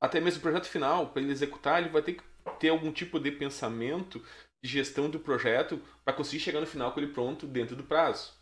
Até 0.00 0.20
mesmo 0.20 0.38
o 0.38 0.42
projeto 0.42 0.66
final, 0.66 1.08
para 1.08 1.22
ele 1.22 1.32
executar, 1.32 1.80
ele 1.80 1.90
vai 1.90 2.02
ter 2.02 2.14
que 2.14 2.22
ter 2.58 2.68
algum 2.68 2.92
tipo 2.92 3.18
de 3.18 3.30
pensamento 3.30 4.22
de 4.62 4.70
gestão 4.70 5.08
do 5.08 5.18
projeto 5.18 5.80
para 6.04 6.12
conseguir 6.12 6.40
chegar 6.40 6.60
no 6.60 6.66
final 6.66 6.92
com 6.92 7.00
ele 7.00 7.12
pronto 7.12 7.46
dentro 7.46 7.74
do 7.74 7.84
prazo. 7.84 8.32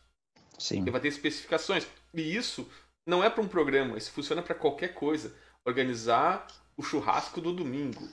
Sim. 0.58 0.80
Ele 0.80 0.90
vai 0.90 1.00
ter 1.00 1.08
especificações. 1.08 1.86
E 2.14 2.34
isso 2.34 2.68
não 3.06 3.22
é 3.22 3.28
para 3.28 3.42
um 3.42 3.48
programa, 3.48 3.98
isso 3.98 4.12
funciona 4.12 4.42
para 4.42 4.54
qualquer 4.54 4.94
coisa. 4.94 5.34
Organizar 5.64 6.46
o 6.76 6.82
churrasco 6.82 7.40
do 7.40 7.52
domingo, 7.52 8.08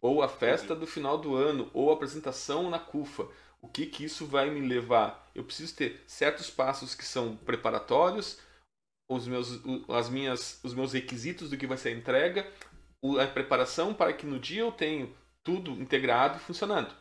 ou 0.00 0.22
a 0.22 0.28
festa 0.28 0.74
do 0.74 0.86
final 0.86 1.18
do 1.18 1.34
ano, 1.34 1.70
ou 1.72 1.90
a 1.90 1.94
apresentação 1.94 2.70
na 2.70 2.78
CUFA. 2.78 3.28
O 3.60 3.68
que, 3.68 3.86
que 3.86 4.04
isso 4.04 4.26
vai 4.26 4.50
me 4.50 4.60
levar? 4.60 5.28
Eu 5.34 5.44
preciso 5.44 5.74
ter 5.74 6.04
certos 6.06 6.50
passos 6.50 6.94
que 6.94 7.04
são 7.04 7.36
preparatórios, 7.36 8.38
os 9.08 9.26
meus, 9.26 9.60
as 9.88 10.08
minhas, 10.08 10.60
os 10.62 10.74
meus 10.74 10.92
requisitos 10.92 11.50
do 11.50 11.56
que 11.56 11.66
vai 11.66 11.78
ser 11.78 11.90
a 11.90 11.92
entrega, 11.92 12.50
a 13.20 13.26
preparação 13.26 13.94
para 13.94 14.12
que 14.12 14.26
no 14.26 14.38
dia 14.38 14.62
eu 14.62 14.72
tenha 14.72 15.08
tudo 15.44 15.70
integrado 15.72 16.38
e 16.38 16.40
funcionando. 16.40 16.94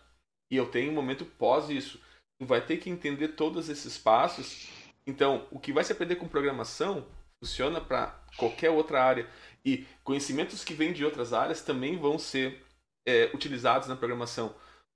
E 0.51 0.55
eu 0.55 0.69
tenho 0.69 0.91
um 0.91 0.95
momento 0.95 1.25
pós 1.25 1.69
isso. 1.69 1.99
Tu 2.39 2.45
vai 2.45 2.61
ter 2.61 2.77
que 2.77 2.89
entender 2.89 3.29
todos 3.29 3.69
esses 3.69 3.97
passos. 3.97 4.69
Então, 5.07 5.47
o 5.51 5.59
que 5.59 5.73
vai 5.73 5.83
se 5.83 5.91
aprender 5.91 6.15
com 6.15 6.27
programação 6.27 7.05
funciona 7.43 7.81
para 7.81 8.07
qualquer 8.37 8.69
outra 8.69 9.03
área. 9.03 9.29
E 9.63 9.85
conhecimentos 10.03 10.63
que 10.63 10.73
vêm 10.73 10.93
de 10.93 11.03
outras 11.03 11.33
áreas 11.33 11.61
também 11.61 11.97
vão 11.97 12.19
ser 12.19 12.63
é, 13.07 13.31
utilizados 13.33 13.87
na 13.87 13.95
programação. 13.95 14.47
Ou 14.47 14.55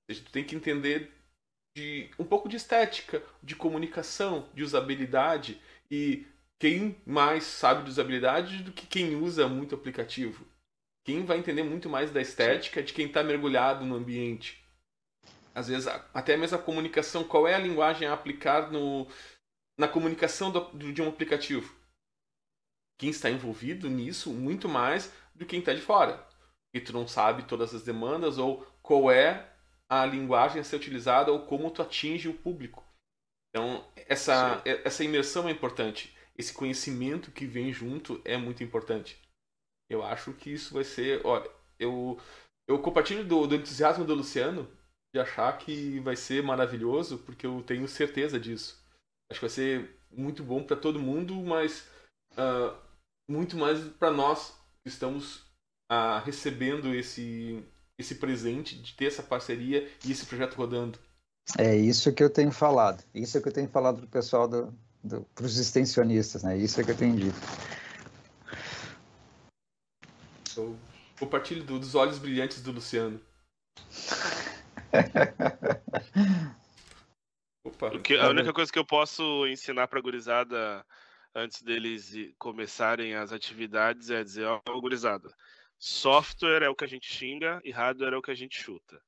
seja, 0.09 0.23
tu 0.23 0.31
tem 0.31 0.43
que 0.43 0.55
entender 0.55 1.11
de 1.75 2.09
um 2.19 2.25
pouco 2.25 2.49
de 2.49 2.55
estética, 2.55 3.23
de 3.41 3.55
comunicação, 3.55 4.49
de 4.53 4.63
usabilidade. 4.63 5.61
E 5.89 6.25
quem 6.59 6.97
mais 7.05 7.43
sabe 7.45 7.83
de 7.83 7.89
usabilidade 7.89 8.63
do 8.63 8.71
que 8.71 8.85
quem 8.85 9.15
usa 9.15 9.47
muito 9.47 9.75
aplicativo? 9.75 10.45
Quem 11.05 11.25
vai 11.25 11.37
entender 11.37 11.63
muito 11.63 11.89
mais 11.89 12.11
da 12.11 12.21
estética 12.21 12.83
de 12.83 12.93
quem 12.93 13.07
está 13.07 13.23
mergulhado 13.23 13.85
no 13.85 13.95
ambiente. 13.95 14.63
Às 15.55 15.67
vezes, 15.67 15.87
até 16.13 16.37
mesmo 16.37 16.57
a 16.57 16.61
comunicação, 16.61 17.23
qual 17.23 17.47
é 17.47 17.55
a 17.55 17.59
linguagem 17.59 18.07
a 18.07 18.13
aplicar 18.13 18.71
no, 18.71 19.07
na 19.77 19.87
comunicação 19.87 20.51
do, 20.51 20.93
de 20.93 21.01
um 21.01 21.09
aplicativo? 21.09 21.78
Quem 22.99 23.09
está 23.09 23.29
envolvido 23.29 23.89
nisso 23.89 24.31
muito 24.31 24.69
mais 24.69 25.11
do 25.33 25.45
que 25.45 25.51
quem 25.51 25.59
está 25.59 25.73
de 25.73 25.81
fora. 25.81 26.27
E 26.73 26.79
tu 26.79 26.93
não 26.93 27.07
sabe 27.07 27.43
todas 27.43 27.73
as 27.73 27.81
demandas 27.81 28.37
ou 28.37 28.67
qual 28.83 29.09
é 29.09 29.51
a 29.89 30.05
linguagem 30.05 30.61
a 30.61 30.63
ser 30.63 30.75
utilizada 30.75 31.31
ou 31.31 31.45
como 31.45 31.71
tu 31.71 31.81
atinge 31.81 32.27
o 32.27 32.33
público. 32.33 32.85
Então, 33.49 33.83
essa, 33.95 34.61
essa 34.65 35.03
imersão 35.03 35.47
é 35.47 35.51
importante. 35.51 36.15
Esse 36.37 36.53
conhecimento 36.53 37.31
que 37.31 37.47
vem 37.47 37.73
junto 37.73 38.21
é 38.23 38.37
muito 38.37 38.63
importante. 38.63 39.19
Eu 39.89 40.03
acho 40.03 40.33
que 40.33 40.51
isso 40.51 40.73
vai 40.73 40.83
ser. 40.83 41.25
Olha, 41.25 41.49
eu, 41.79 42.19
eu 42.67 42.79
compartilho 42.79 43.25
do, 43.25 43.47
do 43.47 43.55
entusiasmo 43.55 44.05
do 44.05 44.13
Luciano 44.13 44.69
de 45.13 45.19
achar 45.19 45.57
que 45.57 45.99
vai 46.01 46.15
ser 46.15 46.43
maravilhoso, 46.43 47.17
porque 47.19 47.47
eu 47.47 47.63
tenho 47.63 47.87
certeza 47.87 48.39
disso. 48.39 48.79
Acho 49.31 49.39
que 49.39 49.45
vai 49.45 49.49
ser 49.49 49.99
muito 50.11 50.43
bom 50.43 50.63
para 50.63 50.75
todo 50.75 50.99
mundo, 50.99 51.33
mas 51.35 51.89
uh, 52.33 52.77
muito 53.29 53.55
mais 53.55 53.79
para 53.99 54.11
nós 54.11 54.53
que 54.81 54.89
estamos 54.89 55.37
uh, 55.91 56.19
recebendo 56.25 56.93
esse, 56.93 57.63
esse 57.97 58.15
presente 58.15 58.75
de 58.81 58.93
ter 58.95 59.05
essa 59.05 59.21
parceria 59.21 59.87
e 60.03 60.11
esse 60.11 60.25
projeto 60.25 60.55
rodando. 60.55 60.97
É 61.57 61.75
isso 61.75 62.13
que 62.13 62.23
eu 62.23 62.29
tenho 62.29 62.51
falado. 62.51 63.03
Isso 63.13 63.37
é 63.37 63.41
que 63.41 63.47
eu 63.47 63.53
tenho 63.53 63.69
falado 63.69 63.97
para 63.97 64.05
o 64.05 64.09
pessoal, 64.09 64.47
do, 64.47 64.73
do, 65.03 65.21
para 65.35 65.45
os 65.45 65.57
extensionistas, 65.57 66.43
né? 66.43 66.57
Isso 66.57 66.81
é 66.81 66.83
que 66.83 66.91
eu 66.91 66.97
tenho 66.97 67.15
dito. 67.15 67.39
Eu 70.57 70.75
compartilho 71.19 71.63
do, 71.63 71.79
dos 71.79 71.95
olhos 71.95 72.19
brilhantes 72.19 72.61
do 72.61 72.71
Luciano. 72.71 73.19
Opa, 77.63 77.99
que, 77.99 78.15
a 78.15 78.29
única 78.29 78.53
coisa 78.53 78.71
que 78.71 78.79
eu 78.79 78.85
posso 78.85 79.45
ensinar 79.47 79.87
para 79.87 79.99
a 79.99 80.01
gurizada 80.01 80.85
antes 81.35 81.61
deles 81.61 82.13
começarem 82.37 83.15
as 83.15 83.31
atividades 83.31 84.09
é 84.09 84.23
dizer, 84.23 84.45
ó, 84.45 84.61
oh, 84.69 84.81
gurizada, 84.81 85.29
software 85.77 86.63
é 86.63 86.69
o 86.69 86.75
que 86.75 86.83
a 86.83 86.87
gente 86.87 87.11
xinga 87.11 87.61
e 87.63 87.71
hardware 87.71 88.13
é 88.13 88.17
o 88.17 88.21
que 88.21 88.31
a 88.31 88.35
gente 88.35 88.59
chuta. 88.59 89.01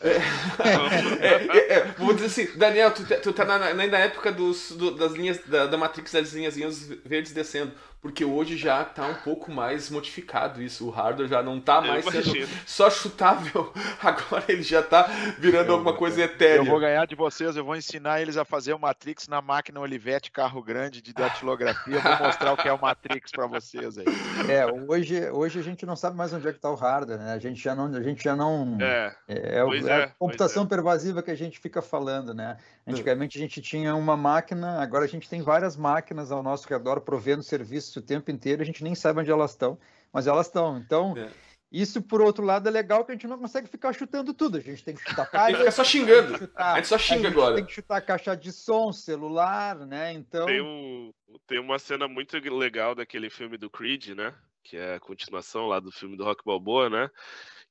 É, 0.00 0.16
é, 1.20 1.58
é, 1.58 1.72
é, 1.74 1.84
vou 1.98 2.14
dizer 2.14 2.26
assim, 2.26 2.58
Daniel, 2.58 2.92
tu, 2.92 3.04
tu 3.20 3.32
tá 3.32 3.44
na, 3.44 3.58
na, 3.58 3.86
na 3.86 3.98
época 3.98 4.32
dos, 4.32 4.72
do, 4.72 4.92
das 4.92 5.12
linhas 5.12 5.38
da, 5.46 5.66
da 5.66 5.76
Matrix 5.76 6.12
das 6.12 6.32
linhas 6.32 6.58
verdes 7.04 7.32
descendo. 7.32 7.72
Porque 8.02 8.24
hoje 8.24 8.56
já 8.56 8.80
está 8.80 9.06
um 9.06 9.14
pouco 9.16 9.52
mais 9.52 9.90
modificado 9.90 10.62
isso. 10.62 10.86
O 10.86 10.90
hardware 10.90 11.28
já 11.28 11.42
não 11.42 11.58
está 11.58 11.82
mais 11.82 12.02
sendo 12.02 12.48
só 12.66 12.88
chutável. 12.88 13.70
Agora 14.00 14.44
ele 14.48 14.62
já 14.62 14.80
está 14.80 15.02
virando 15.38 15.68
eu, 15.68 15.74
alguma 15.74 15.94
coisa 15.94 16.22
etérea. 16.22 16.62
Eu 16.62 16.64
vou 16.64 16.80
ganhar 16.80 17.06
de 17.06 17.14
vocês, 17.14 17.56
eu 17.56 17.64
vou 17.64 17.76
ensinar 17.76 18.22
eles 18.22 18.38
a 18.38 18.44
fazer 18.44 18.72
o 18.72 18.78
Matrix 18.78 19.28
na 19.28 19.42
máquina 19.42 19.80
Olivetti 19.80 20.30
carro 20.30 20.62
grande 20.62 21.02
de 21.02 21.12
datilografia. 21.12 22.00
Vou 22.00 22.26
mostrar 22.26 22.54
o 22.54 22.56
que 22.56 22.68
é 22.68 22.72
o 22.72 22.80
Matrix 22.80 23.30
para 23.32 23.46
vocês 23.46 23.98
aí. 23.98 24.06
É, 24.48 24.64
hoje, 24.66 25.30
hoje 25.30 25.60
a 25.60 25.62
gente 25.62 25.84
não 25.84 25.94
sabe 25.94 26.16
mais 26.16 26.32
onde 26.32 26.48
é 26.48 26.52
que 26.52 26.58
está 26.58 26.70
o 26.70 26.76
hardware, 26.76 27.18
né? 27.18 27.34
A 27.34 27.38
gente 27.38 27.62
já 27.62 27.74
não. 27.74 27.84
A 27.94 28.02
gente 28.02 28.24
já 28.24 28.34
não 28.34 28.78
é, 28.80 29.14
é, 29.28 29.34
é, 29.34 29.58
é 29.58 29.92
a 29.92 29.98
é, 29.98 30.12
computação 30.18 30.62
é. 30.62 30.66
pervasiva 30.66 31.22
que 31.22 31.30
a 31.30 31.36
gente 31.36 31.58
fica 31.58 31.82
falando, 31.82 32.32
né? 32.32 32.56
Antigamente 32.86 33.36
a 33.36 33.40
gente 33.40 33.60
tinha 33.60 33.94
uma 33.94 34.16
máquina, 34.16 34.80
agora 34.80 35.04
a 35.04 35.08
gente 35.08 35.28
tem 35.28 35.42
várias 35.42 35.76
máquinas 35.76 36.32
ao 36.32 36.42
nosso 36.42 36.66
redor 36.66 37.02
provendo 37.02 37.42
serviços 37.42 37.89
o 37.98 38.02
tempo 38.02 38.30
inteiro, 38.30 38.62
a 38.62 38.64
gente 38.64 38.82
nem 38.82 38.94
sabe 38.94 39.20
onde 39.20 39.30
elas 39.30 39.52
estão, 39.52 39.78
mas 40.12 40.26
elas 40.26 40.46
estão. 40.46 40.78
Então, 40.78 41.14
é. 41.16 41.30
isso 41.70 42.02
por 42.02 42.20
outro 42.20 42.44
lado 42.44 42.68
é 42.68 42.70
legal 42.70 43.04
que 43.04 43.12
a 43.12 43.14
gente 43.14 43.26
não 43.26 43.38
consegue 43.38 43.68
ficar 43.68 43.92
chutando 43.92 44.32
tudo, 44.32 44.58
a 44.58 44.60
gente 44.60 44.84
tem 44.84 44.94
que 44.94 45.02
chutar 45.02 45.28
palha, 45.30 45.64
que 45.64 45.70
só 45.70 45.84
xingando. 45.84 46.38
Chutar, 46.38 46.72
a 46.72 46.76
gente 46.76 46.88
só 46.88 46.98
xinga 46.98 47.28
a 47.28 47.30
agora. 47.30 47.54
Tem 47.56 47.64
que 47.64 47.72
chutar 47.72 48.00
caixa 48.00 48.36
de 48.36 48.52
som, 48.52 48.92
celular, 48.92 49.76
né? 49.86 50.12
Então. 50.12 50.46
Tem, 50.46 50.60
um, 50.60 51.12
tem 51.46 51.58
uma 51.58 51.78
cena 51.78 52.06
muito 52.06 52.36
legal 52.56 52.94
daquele 52.94 53.30
filme 53.30 53.56
do 53.56 53.70
Creed, 53.70 54.08
né? 54.10 54.34
Que 54.62 54.76
é 54.76 54.94
a 54.94 55.00
continuação 55.00 55.66
lá 55.66 55.80
do 55.80 55.90
filme 55.90 56.16
do 56.16 56.24
Rock 56.24 56.44
Balboa, 56.44 56.90
né? 56.90 57.10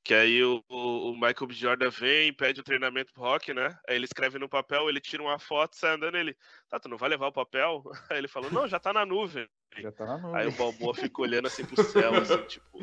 Que 0.02 0.14
aí 0.14 0.42
o, 0.42 0.64
o, 0.68 1.12
Michael 1.12 1.46
B. 1.46 1.54
Jordan 1.54 1.90
vem, 1.90 2.32
pede 2.32 2.60
o 2.60 2.64
treinamento 2.64 3.12
pro 3.12 3.22
Rock, 3.22 3.52
né? 3.52 3.78
Aí 3.86 3.96
ele 3.96 4.06
escreve 4.06 4.38
no 4.38 4.48
papel, 4.48 4.88
ele 4.88 5.00
tira 5.00 5.22
uma 5.22 5.38
foto, 5.38 5.76
sai 5.76 5.94
andando, 5.94 6.16
ele, 6.16 6.34
tá, 6.68 6.80
tu 6.80 6.88
não 6.88 6.96
vai 6.96 7.10
levar 7.10 7.26
o 7.28 7.32
papel? 7.32 7.82
Aí 8.10 8.18
ele 8.18 8.28
falou, 8.28 8.50
não, 8.50 8.66
já 8.66 8.78
tá 8.78 8.92
na 8.92 9.04
nuvem. 9.04 9.46
Já 9.78 9.92
tá 9.92 10.04
na 10.04 10.18
nuvem. 10.18 10.40
Aí 10.40 10.48
o 10.48 10.52
Balboa 10.52 10.94
fica 10.94 11.22
olhando 11.22 11.46
assim 11.46 11.64
pro 11.64 11.82
céu, 11.84 12.14
assim, 12.14 12.36
tipo. 12.48 12.78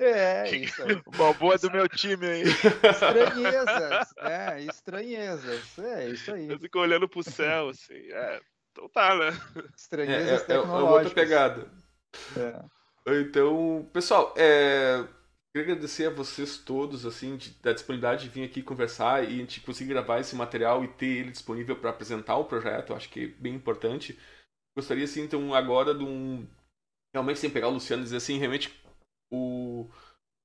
é, 0.00 0.50
isso 0.56 0.82
aí. 0.82 1.00
O 1.06 1.10
Balboa 1.12 1.54
é 1.54 1.58
do 1.58 1.70
meu 1.70 1.88
time 1.88 2.26
aí. 2.26 2.42
Estranhezas, 2.42 4.14
é, 4.18 4.60
estranhezas. 4.62 5.78
É, 5.78 6.08
isso 6.08 6.34
aí. 6.34 6.48
Eu 6.48 6.58
fico 6.58 6.78
olhando 6.78 7.08
pro 7.08 7.22
céu, 7.22 7.68
assim, 7.68 7.94
é. 7.94 8.40
Então 8.72 8.88
tá, 8.88 9.14
né? 9.14 9.30
Estranhezas 9.76 10.48
é, 10.48 10.52
é, 10.52 10.56
é 10.56 10.58
outra 10.58 11.10
pegada. 11.10 11.70
É. 12.36 12.80
Então, 13.20 13.88
pessoal, 13.92 14.34
é... 14.36 15.04
queria 15.52 15.72
agradecer 15.72 16.06
a 16.06 16.14
vocês 16.14 16.58
todos, 16.58 17.04
assim, 17.04 17.36
de, 17.36 17.50
da 17.60 17.72
disponibilidade 17.72 18.24
de 18.24 18.28
vir 18.28 18.44
aqui 18.44 18.62
conversar 18.62 19.24
e 19.24 19.26
a 19.26 19.36
gente 19.38 19.60
conseguir 19.60 19.90
gravar 19.90 20.20
esse 20.20 20.36
material 20.36 20.84
e 20.84 20.88
ter 20.88 21.06
ele 21.06 21.30
disponível 21.30 21.76
para 21.76 21.90
apresentar 21.90 22.36
o 22.36 22.44
projeto. 22.44 22.94
Acho 22.94 23.08
que 23.08 23.24
é 23.24 23.28
bem 23.28 23.54
importante. 23.54 24.18
Gostaria, 24.76 25.04
assim, 25.04 25.22
então, 25.22 25.54
agora 25.54 25.94
de 25.94 26.04
um. 26.04 26.46
Realmente, 27.12 27.40
sem 27.40 27.50
pegar 27.50 27.68
o 27.68 27.72
Luciano, 27.72 28.04
dizer 28.04 28.18
assim, 28.18 28.38
realmente, 28.38 28.72
o 29.32 29.88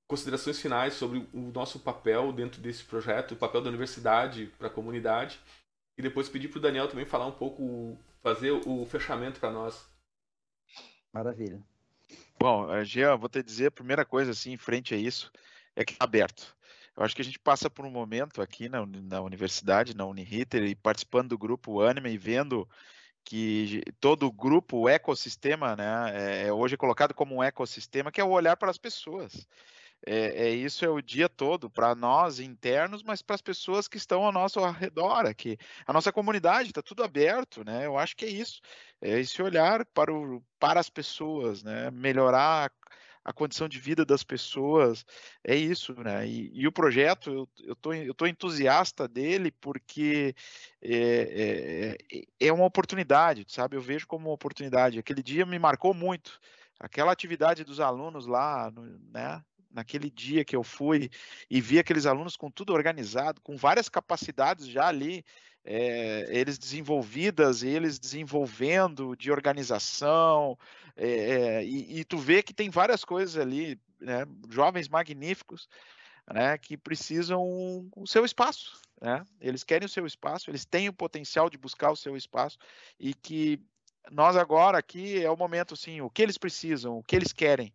considerações 0.07 0.59
finais 0.61 0.93
sobre 0.93 1.27
o 1.33 1.51
nosso 1.51 1.79
papel 1.79 2.31
dentro 2.31 2.61
desse 2.61 2.83
projeto, 2.83 3.31
o 3.31 3.37
papel 3.37 3.61
da 3.61 3.69
universidade 3.69 4.47
para 4.57 4.67
a 4.67 4.71
comunidade, 4.71 5.39
e 5.97 6.01
depois 6.01 6.29
pedir 6.29 6.47
para 6.49 6.59
o 6.59 6.61
Daniel 6.61 6.87
também 6.87 7.05
falar 7.05 7.25
um 7.25 7.31
pouco, 7.31 7.97
fazer 8.21 8.51
o 8.51 8.85
fechamento 8.85 9.39
para 9.39 9.51
nós. 9.51 9.89
Maravilha. 11.13 11.63
Bom, 12.45 12.71
eh, 12.71 12.85
Jean, 12.85 13.17
vou 13.17 13.27
te 13.27 13.41
dizer 13.41 13.65
a 13.69 13.71
primeira 13.71 14.05
coisa, 14.05 14.29
assim, 14.29 14.51
em 14.51 14.57
frente 14.57 14.93
a 14.93 14.97
isso, 14.97 15.31
é 15.75 15.83
que 15.83 15.93
está 15.93 16.05
aberto. 16.05 16.55
Eu 16.95 17.03
acho 17.03 17.15
que 17.15 17.21
a 17.23 17.25
gente 17.25 17.39
passa 17.39 17.71
por 17.71 17.83
um 17.83 17.89
momento 17.89 18.39
aqui 18.39 18.69
na, 18.69 18.85
na 18.85 19.19
universidade, 19.21 19.97
na 19.97 20.05
Uniriter, 20.05 20.61
e 20.63 20.75
participando 20.75 21.29
do 21.29 21.39
grupo 21.39 21.81
Anima 21.81 22.07
e 22.07 22.19
vendo 22.19 22.69
que 23.23 23.81
todo 23.99 24.27
o 24.27 24.31
grupo, 24.31 24.77
o 24.77 24.87
ecossistema, 24.87 25.75
né, 25.75 26.43
é, 26.43 26.47
é 26.47 26.53
hoje 26.53 26.77
colocado 26.77 27.15
como 27.15 27.33
um 27.33 27.43
ecossistema, 27.43 28.11
que 28.11 28.21
é 28.21 28.23
o 28.23 28.29
olhar 28.29 28.55
para 28.55 28.69
as 28.69 28.77
pessoas. 28.77 29.47
É, 30.05 30.47
é, 30.47 30.49
isso 30.49 30.85
é 30.85 30.89
o 30.89 31.01
dia 31.01 31.27
todo 31.27 31.69
para 31.69 31.95
nós 31.95 32.39
internos, 32.39 33.01
mas 33.01 33.21
para 33.21 33.35
as 33.35 33.41
pessoas 33.41 33.87
que 33.87 33.97
estão 33.97 34.23
ao 34.23 34.31
nosso 34.31 34.59
redor 34.71 35.25
aqui. 35.25 35.57
A 35.87 35.91
nossa 35.91 36.11
comunidade 36.11 36.69
está 36.69 36.81
tudo 36.81 37.03
aberto, 37.03 37.63
né? 37.65 37.85
Eu 37.85 37.97
acho 37.97 38.15
que 38.15 38.25
é 38.25 38.29
isso. 38.29 38.61
É 39.01 39.19
esse 39.19 39.41
olhar 39.41 39.83
para, 39.85 40.13
o, 40.13 40.43
para 40.59 40.79
as 40.79 40.89
pessoas, 40.89 41.63
né? 41.63 41.89
Melhorar 41.91 42.71
a 43.25 43.33
condição 43.33 43.67
de 43.67 43.79
vida 43.79 44.05
das 44.05 44.23
pessoas, 44.23 45.03
é 45.43 45.55
isso, 45.55 45.95
né? 45.99 46.27
E, 46.27 46.51
e 46.53 46.67
o 46.67 46.71
projeto, 46.71 47.31
eu, 47.31 47.49
eu, 47.63 47.75
tô, 47.75 47.91
eu 47.91 48.13
tô 48.13 48.27
entusiasta 48.27 49.07
dele 49.07 49.49
porque 49.49 50.35
é, 50.79 51.97
é, 52.13 52.47
é 52.47 52.53
uma 52.53 52.65
oportunidade, 52.65 53.43
sabe? 53.47 53.75
Eu 53.75 53.81
vejo 53.81 54.05
como 54.05 54.27
uma 54.27 54.35
oportunidade. 54.35 54.99
Aquele 54.99 55.23
dia 55.23 55.43
me 55.47 55.57
marcou 55.57 55.91
muito. 55.91 56.39
Aquela 56.79 57.11
atividade 57.11 57.63
dos 57.63 57.79
alunos 57.79 58.27
lá, 58.27 58.71
né? 59.11 59.43
Naquele 59.75 60.09
dia 60.09 60.45
que 60.45 60.55
eu 60.55 60.63
fui 60.63 61.09
e 61.49 61.59
vi 61.59 61.77
aqueles 61.77 62.05
alunos 62.05 62.37
com 62.37 62.49
tudo 62.49 62.73
organizado, 62.73 63.41
com 63.41 63.57
várias 63.57 63.89
capacidades 63.89 64.67
já 64.67 64.87
ali, 64.87 65.23
é, 65.63 66.25
eles 66.29 66.57
desenvolvidas, 66.57 67.61
eles 67.61 67.99
desenvolvendo 67.99 69.15
de 69.15 69.31
organização, 69.31 70.57
é, 70.95 71.63
e, 71.65 71.99
e, 71.99 72.05
tu 72.05 72.17
vê 72.17 72.41
que 72.41 72.53
tem 72.53 72.69
várias 72.69 73.03
coisas 73.03 73.37
ali, 73.37 73.77
né, 73.99 74.25
jovens 74.49 74.87
magníficos, 74.87 75.67
né, 76.31 76.57
que 76.57 76.77
precisam 76.77 77.41
o 77.95 78.07
seu 78.07 78.23
espaço, 78.23 78.79
né? 79.01 79.23
Eles 79.41 79.63
querem 79.63 79.85
o 79.85 79.89
seu 79.89 80.05
espaço, 80.05 80.49
eles 80.49 80.65
têm 80.65 80.87
o 80.87 80.93
potencial 80.93 81.49
de 81.49 81.57
buscar 81.57 81.91
o 81.91 81.95
seu 81.95 82.15
espaço 82.15 82.57
e 82.99 83.13
que 83.13 83.59
nós 84.11 84.35
agora 84.35 84.77
aqui 84.77 85.23
é 85.23 85.29
o 85.29 85.37
momento 85.37 85.73
assim, 85.73 86.01
o 86.01 86.09
que 86.09 86.21
eles 86.21 86.37
precisam, 86.37 86.97
o 86.97 87.03
que 87.03 87.15
eles 87.15 87.33
querem, 87.33 87.73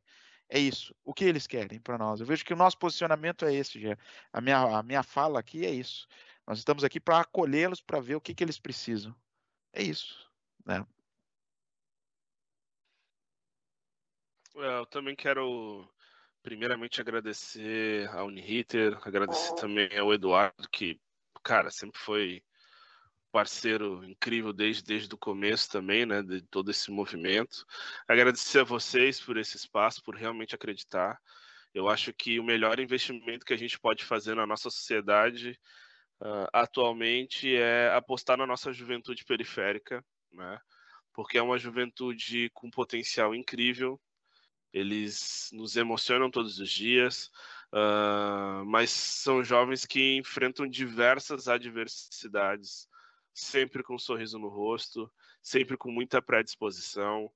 é 0.50 0.58
isso. 0.58 0.94
O 1.04 1.14
que 1.14 1.24
eles 1.24 1.46
querem 1.46 1.78
para 1.80 1.96
nós? 1.96 2.20
Eu 2.20 2.26
vejo 2.26 2.44
que 2.44 2.52
o 2.52 2.56
nosso 2.56 2.76
posicionamento 2.76 3.44
é 3.44 3.54
esse, 3.54 3.80
já. 3.80 3.96
A 4.32 4.40
minha, 4.40 4.58
a 4.58 4.82
minha 4.82 5.02
fala 5.02 5.38
aqui 5.38 5.64
é 5.64 5.70
isso. 5.70 6.08
Nós 6.46 6.58
estamos 6.58 6.82
aqui 6.82 6.98
para 6.98 7.20
acolhê-los, 7.20 7.80
para 7.80 8.00
ver 8.00 8.16
o 8.16 8.20
que, 8.20 8.34
que 8.34 8.42
eles 8.42 8.58
precisam. 8.58 9.14
É 9.72 9.82
isso. 9.82 10.28
Né? 10.66 10.84
Eu 14.56 14.84
também 14.86 15.14
quero, 15.14 15.88
primeiramente, 16.42 17.00
agradecer 17.00 18.08
a 18.08 18.24
Uniriter, 18.24 18.98
agradecer 19.06 19.54
também 19.54 19.96
ao 19.96 20.12
Eduardo, 20.12 20.68
que, 20.68 21.00
cara, 21.44 21.70
sempre 21.70 22.00
foi 22.00 22.42
parceiro 23.30 24.04
incrível 24.04 24.52
desde, 24.52 24.82
desde 24.82 25.14
o 25.14 25.18
começo 25.18 25.70
também, 25.70 26.04
né, 26.04 26.22
de 26.22 26.42
todo 26.42 26.70
esse 26.70 26.90
movimento. 26.90 27.64
Agradecer 28.06 28.60
a 28.60 28.64
vocês 28.64 29.20
por 29.20 29.36
esse 29.36 29.56
espaço, 29.56 30.02
por 30.02 30.14
realmente 30.14 30.54
acreditar. 30.54 31.18
Eu 31.72 31.88
acho 31.88 32.12
que 32.12 32.40
o 32.40 32.44
melhor 32.44 32.80
investimento 32.80 33.44
que 33.44 33.54
a 33.54 33.58
gente 33.58 33.78
pode 33.78 34.04
fazer 34.04 34.34
na 34.34 34.46
nossa 34.46 34.70
sociedade 34.70 35.58
uh, 36.20 36.48
atualmente 36.52 37.54
é 37.54 37.92
apostar 37.94 38.36
na 38.36 38.46
nossa 38.46 38.72
juventude 38.72 39.24
periférica, 39.24 40.04
né, 40.32 40.58
porque 41.14 41.38
é 41.38 41.42
uma 41.42 41.58
juventude 41.58 42.50
com 42.52 42.70
potencial 42.70 43.34
incrível. 43.34 44.00
Eles 44.72 45.50
nos 45.52 45.76
emocionam 45.76 46.30
todos 46.30 46.58
os 46.60 46.70
dias, 46.70 47.28
uh, 47.72 48.64
mas 48.66 48.90
são 48.90 49.42
jovens 49.42 49.84
que 49.84 50.16
enfrentam 50.16 50.66
diversas 50.66 51.48
adversidades 51.48 52.88
sempre 53.40 53.82
com 53.82 53.94
um 53.94 53.98
sorriso 53.98 54.38
no 54.38 54.48
rosto, 54.48 55.10
sempre 55.42 55.76
com 55.76 55.90
muita 55.90 56.22
predisposição. 56.22 57.30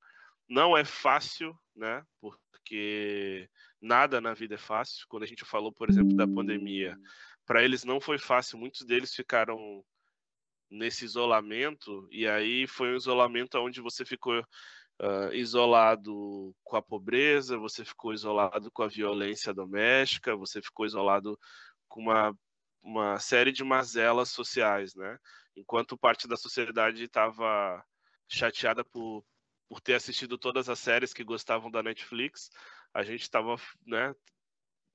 Não 0.48 0.76
é 0.76 0.84
fácil, 0.84 1.58
né? 1.74 2.04
Porque 2.20 3.48
nada 3.80 4.20
na 4.20 4.34
vida 4.34 4.54
é 4.54 4.58
fácil. 4.58 5.06
Quando 5.08 5.22
a 5.22 5.26
gente 5.26 5.44
falou, 5.44 5.72
por 5.72 5.88
exemplo, 5.88 6.14
da 6.16 6.26
pandemia, 6.26 6.96
para 7.46 7.62
eles 7.62 7.84
não 7.84 8.00
foi 8.00 8.18
fácil. 8.18 8.58
Muitos 8.58 8.84
deles 8.84 9.14
ficaram 9.14 9.84
nesse 10.70 11.04
isolamento 11.04 12.08
e 12.10 12.26
aí 12.26 12.66
foi 12.66 12.92
um 12.92 12.96
isolamento 12.96 13.58
onde 13.58 13.80
você 13.80 14.04
ficou 14.04 14.40
uh, 14.40 15.32
isolado 15.32 16.54
com 16.62 16.76
a 16.76 16.82
pobreza, 16.82 17.58
você 17.58 17.84
ficou 17.84 18.12
isolado 18.12 18.70
com 18.72 18.82
a 18.82 18.88
violência 18.88 19.54
doméstica, 19.54 20.36
você 20.36 20.60
ficou 20.60 20.86
isolado 20.86 21.38
com 21.88 22.00
uma, 22.02 22.36
uma 22.82 23.18
série 23.18 23.52
de 23.52 23.62
mazelas 23.62 24.30
sociais, 24.30 24.94
né? 24.94 25.18
Enquanto 25.56 25.96
parte 25.96 26.26
da 26.26 26.36
sociedade 26.36 27.04
estava 27.04 27.84
chateada 28.28 28.84
por, 28.84 29.24
por 29.68 29.80
ter 29.80 29.94
assistido 29.94 30.38
todas 30.38 30.68
as 30.68 30.78
séries 30.78 31.12
que 31.12 31.24
gostavam 31.24 31.70
da 31.70 31.82
Netflix, 31.82 32.50
a 32.92 33.02
gente 33.02 33.22
estava 33.22 33.56
né, 33.86 34.14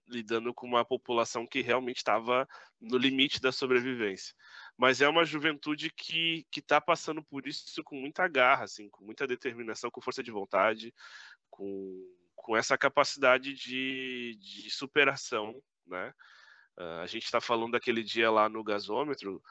lidando 0.08 0.54
com 0.54 0.68
uma 0.68 0.84
população 0.84 1.46
que 1.46 1.62
realmente 1.62 1.98
estava 1.98 2.48
no 2.82 2.98
limite 2.98 3.40
da 3.40 3.52
sobrevivência. 3.52 4.34
Mas 4.78 5.02
é 5.02 5.08
uma 5.08 5.26
juventude 5.26 5.90
que 5.92 6.46
está 6.56 6.82
passando 6.82 7.24
por 7.24 7.46
isso 7.48 7.84
com 7.84 7.96
muita 7.96 8.28
garra, 8.28 8.64
assim, 8.64 8.90
com 8.90 9.04
muita 9.04 9.28
determinação, 9.28 9.92
com 9.92 10.02
força 10.02 10.24
de 10.24 10.32
vontade, 10.32 10.94
com, 11.50 12.16
com 12.36 12.58
essa 12.58 12.78
capacidade 12.78 13.54
de, 13.54 14.38
de 14.40 14.70
superação, 14.70 15.62
né? 15.86 16.14
Uh, 16.78 17.02
a 17.02 17.08
gente 17.08 17.26
está 17.26 17.42
falando 17.42 17.74
daquele 17.74 18.02
dia 18.02 18.32
lá 18.32 18.48
no 18.48 18.64
gasômetro, 18.64 19.44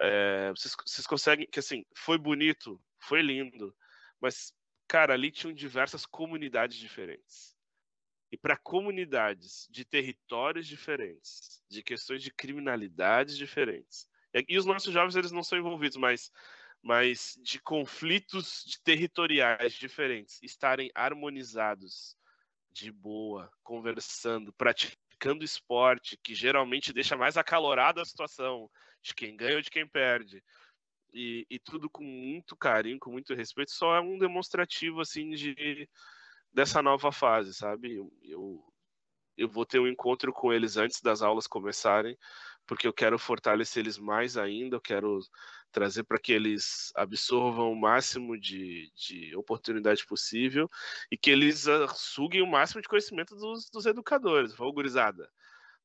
é, 0.00 0.50
vocês, 0.50 0.74
vocês 0.86 1.06
conseguem, 1.06 1.46
que 1.46 1.58
assim, 1.58 1.84
foi 1.94 2.18
bonito, 2.18 2.80
foi 3.00 3.22
lindo, 3.22 3.74
mas, 4.20 4.52
cara, 4.86 5.14
ali 5.14 5.30
tinham 5.30 5.52
diversas 5.52 6.06
comunidades 6.06 6.76
diferentes. 6.76 7.56
E 8.30 8.36
para 8.36 8.56
comunidades 8.56 9.66
de 9.70 9.84
territórios 9.84 10.66
diferentes, 10.66 11.62
de 11.68 11.82
questões 11.82 12.22
de 12.22 12.30
criminalidades 12.30 13.36
diferentes. 13.36 14.06
E, 14.34 14.44
e 14.48 14.58
os 14.58 14.66
nossos 14.66 14.92
jovens, 14.92 15.16
eles 15.16 15.32
não 15.32 15.42
são 15.42 15.58
envolvidos, 15.58 15.96
mas, 15.96 16.30
mas 16.82 17.38
de 17.42 17.58
conflitos 17.60 18.64
de 18.66 18.80
territoriais 18.82 19.72
diferentes, 19.72 20.38
estarem 20.42 20.90
harmonizados, 20.94 22.16
de 22.70 22.92
boa, 22.92 23.50
conversando, 23.62 24.52
praticando 24.52 25.42
esporte, 25.42 26.16
que 26.22 26.34
geralmente 26.34 26.92
deixa 26.92 27.16
mais 27.16 27.36
acalorada 27.36 28.02
a 28.02 28.04
situação, 28.04 28.70
de 29.08 29.14
quem 29.14 29.36
ganha 29.36 29.56
ou 29.56 29.62
de 29.62 29.70
quem 29.70 29.86
perde. 29.86 30.42
E, 31.12 31.46
e, 31.50 31.58
tudo 31.58 31.88
com 31.88 32.04
muito 32.04 32.56
carinho, 32.56 32.98
com 32.98 33.10
muito 33.10 33.34
respeito, 33.34 33.72
só 33.72 33.96
é 33.96 34.00
um 34.00 34.18
demonstrativo 34.18 35.00
assim 35.00 35.30
de 35.30 35.88
dessa 36.52 36.82
nova 36.82 37.10
fase, 37.12 37.54
sabe? 37.54 37.96
Eu, 38.22 38.62
eu 39.38 39.48
vou 39.48 39.64
ter 39.64 39.78
um 39.78 39.86
encontro 39.86 40.32
com 40.32 40.52
eles 40.52 40.76
antes 40.76 41.00
das 41.00 41.22
aulas 41.22 41.46
começarem, 41.46 42.18
porque 42.66 42.86
eu 42.86 42.92
quero 42.92 43.18
fortalecer 43.18 43.82
eles 43.82 43.96
mais 43.96 44.36
ainda, 44.36 44.76
eu 44.76 44.80
quero 44.80 45.20
trazer 45.70 46.02
para 46.02 46.18
que 46.18 46.32
eles 46.32 46.92
absorvam 46.96 47.72
o 47.72 47.80
máximo 47.80 48.38
de, 48.38 48.90
de 48.94 49.36
oportunidade 49.36 50.04
possível 50.06 50.68
e 51.10 51.16
que 51.16 51.30
eles 51.30 51.66
uh, 51.66 51.86
suguem 51.94 52.42
o 52.42 52.46
máximo 52.46 52.82
de 52.82 52.88
conhecimento 52.88 53.36
dos, 53.36 53.70
dos 53.70 53.86
educadores. 53.86 54.54
Vou, 54.54 54.72
gurizada. 54.72 55.30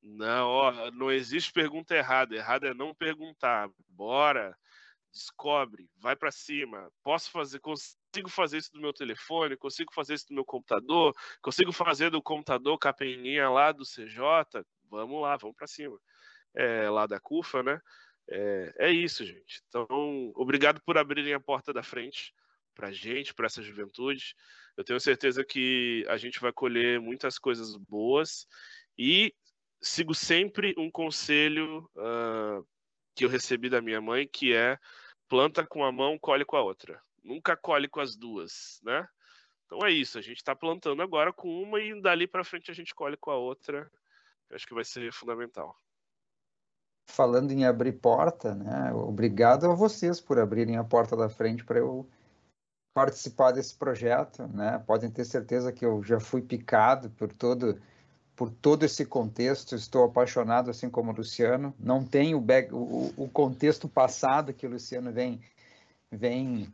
Não, 0.03 0.47
ó, 0.49 0.91
não 0.91 1.09
existe 1.09 1.51
pergunta 1.53 1.95
errada. 1.95 2.35
Errado 2.35 2.67
é 2.67 2.73
não 2.73 2.93
perguntar. 2.93 3.69
Bora, 3.87 4.55
descobre, 5.11 5.89
vai 5.97 6.15
para 6.15 6.29
cima. 6.29 6.91
Posso 7.01 7.31
fazer, 7.31 7.59
consigo 7.59 8.29
fazer 8.29 8.57
isso 8.57 8.73
do 8.73 8.81
meu 8.81 8.91
telefone, 8.91 9.55
consigo 9.55 9.93
fazer 9.93 10.15
isso 10.15 10.27
do 10.27 10.33
meu 10.33 10.43
computador, 10.43 11.15
consigo 11.41 11.71
fazer 11.71 12.09
do 12.09 12.21
computador 12.21 12.77
capeninha 12.77 13.49
lá 13.49 13.71
do 13.71 13.85
CJ. 13.85 14.65
Vamos 14.89 15.21
lá, 15.21 15.37
vamos 15.37 15.55
para 15.55 15.67
cima. 15.67 15.97
É, 16.53 16.89
lá 16.89 17.07
da 17.07 17.19
CUFA, 17.19 17.63
né? 17.63 17.79
É, 18.29 18.73
é 18.79 18.91
isso, 18.91 19.25
gente. 19.25 19.61
Então, 19.67 19.87
obrigado 20.35 20.81
por 20.81 20.97
abrirem 20.97 21.33
a 21.33 21.39
porta 21.39 21.71
da 21.71 21.81
frente 21.81 22.33
para 22.75 22.91
gente, 22.91 23.33
para 23.33 23.45
essa 23.45 23.61
juventude. 23.61 24.35
Eu 24.75 24.83
tenho 24.83 24.99
certeza 24.99 25.45
que 25.45 26.05
a 26.09 26.17
gente 26.17 26.39
vai 26.39 26.51
colher 26.51 26.99
muitas 26.99 27.37
coisas 27.37 27.75
boas 27.77 28.47
e 28.97 29.33
sigo 29.83 30.15
sempre 30.15 30.73
um 30.77 30.89
conselho 30.89 31.89
uh, 31.95 32.65
que 33.13 33.25
eu 33.25 33.29
recebi 33.29 33.69
da 33.69 33.81
minha 33.81 34.01
mãe, 34.01 34.27
que 34.27 34.53
é 34.53 34.79
planta 35.27 35.65
com 35.65 35.83
a 35.83 35.91
mão, 35.91 36.17
colhe 36.17 36.45
com 36.45 36.55
a 36.55 36.61
outra. 36.61 37.01
Nunca 37.23 37.55
colhe 37.55 37.87
com 37.87 37.99
as 37.99 38.15
duas, 38.15 38.79
né? 38.83 39.07
Então 39.65 39.85
é 39.85 39.91
isso, 39.91 40.17
a 40.17 40.21
gente 40.21 40.37
está 40.37 40.55
plantando 40.55 41.01
agora 41.01 41.33
com 41.33 41.61
uma 41.61 41.79
e 41.79 41.99
dali 42.01 42.27
para 42.27 42.43
frente 42.43 42.71
a 42.71 42.73
gente 42.73 42.95
colhe 42.95 43.17
com 43.17 43.31
a 43.31 43.35
outra. 43.35 43.89
Eu 44.49 44.55
acho 44.55 44.67
que 44.67 44.73
vai 44.73 44.83
ser 44.83 45.11
fundamental. 45.11 45.75
Falando 47.09 47.51
em 47.51 47.65
abrir 47.65 47.93
porta, 47.93 48.55
né? 48.55 48.93
Obrigado 48.93 49.69
a 49.69 49.73
vocês 49.73 50.21
por 50.21 50.39
abrirem 50.39 50.77
a 50.77 50.83
porta 50.83 51.17
da 51.17 51.27
frente 51.27 51.63
para 51.65 51.79
eu 51.79 52.07
participar 52.93 53.51
desse 53.51 53.75
projeto, 53.75 54.47
né? 54.47 54.79
Podem 54.85 55.11
ter 55.11 55.25
certeza 55.25 55.73
que 55.73 55.85
eu 55.85 56.03
já 56.03 56.19
fui 56.19 56.41
picado 56.41 57.09
por 57.11 57.33
todo 57.33 57.81
por 58.35 58.49
todo 58.49 58.83
esse 58.83 59.05
contexto. 59.05 59.75
Estou 59.75 60.05
apaixonado, 60.05 60.69
assim 60.69 60.89
como 60.89 61.11
o 61.11 61.15
Luciano. 61.15 61.73
Não 61.79 62.03
tenho 62.03 62.37
o, 62.37 62.41
back, 62.41 62.73
o, 62.73 63.13
o 63.15 63.29
contexto 63.29 63.87
passado 63.87 64.53
que 64.53 64.65
o 64.65 64.69
Luciano 64.69 65.11
vem 65.11 65.39
vem 66.11 66.71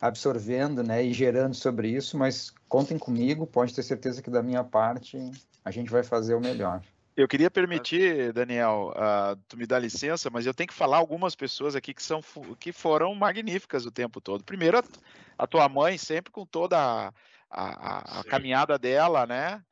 absorvendo, 0.00 0.82
né, 0.82 1.04
e 1.04 1.12
gerando 1.12 1.54
sobre 1.54 1.88
isso, 1.88 2.16
mas 2.16 2.50
contem 2.68 2.98
comigo, 2.98 3.46
pode 3.46 3.74
ter 3.74 3.82
certeza 3.82 4.22
que 4.22 4.30
da 4.30 4.42
minha 4.42 4.64
parte 4.64 5.30
a 5.62 5.70
gente 5.70 5.90
vai 5.90 6.02
fazer 6.02 6.34
o 6.34 6.40
melhor. 6.40 6.82
Eu 7.14 7.28
queria 7.28 7.50
permitir, 7.50 8.32
Daniel, 8.32 8.94
uh, 8.96 9.36
tu 9.46 9.58
me 9.58 9.66
dá 9.66 9.78
licença, 9.78 10.30
mas 10.30 10.46
eu 10.46 10.54
tenho 10.54 10.68
que 10.68 10.74
falar 10.74 10.96
algumas 10.96 11.34
pessoas 11.34 11.76
aqui 11.76 11.92
que 11.92 12.02
são 12.02 12.22
que 12.58 12.72
foram 12.72 13.14
magníficas 13.14 13.84
o 13.84 13.90
tempo 13.90 14.22
todo. 14.22 14.42
Primeiro, 14.42 14.78
a, 14.78 14.84
a 15.36 15.46
tua 15.46 15.68
mãe, 15.68 15.98
sempre 15.98 16.32
com 16.32 16.46
toda 16.46 16.78
a, 16.78 17.12
a, 17.50 18.20
a 18.20 18.24
caminhada 18.24 18.78
dela, 18.78 19.26
né? 19.26 19.62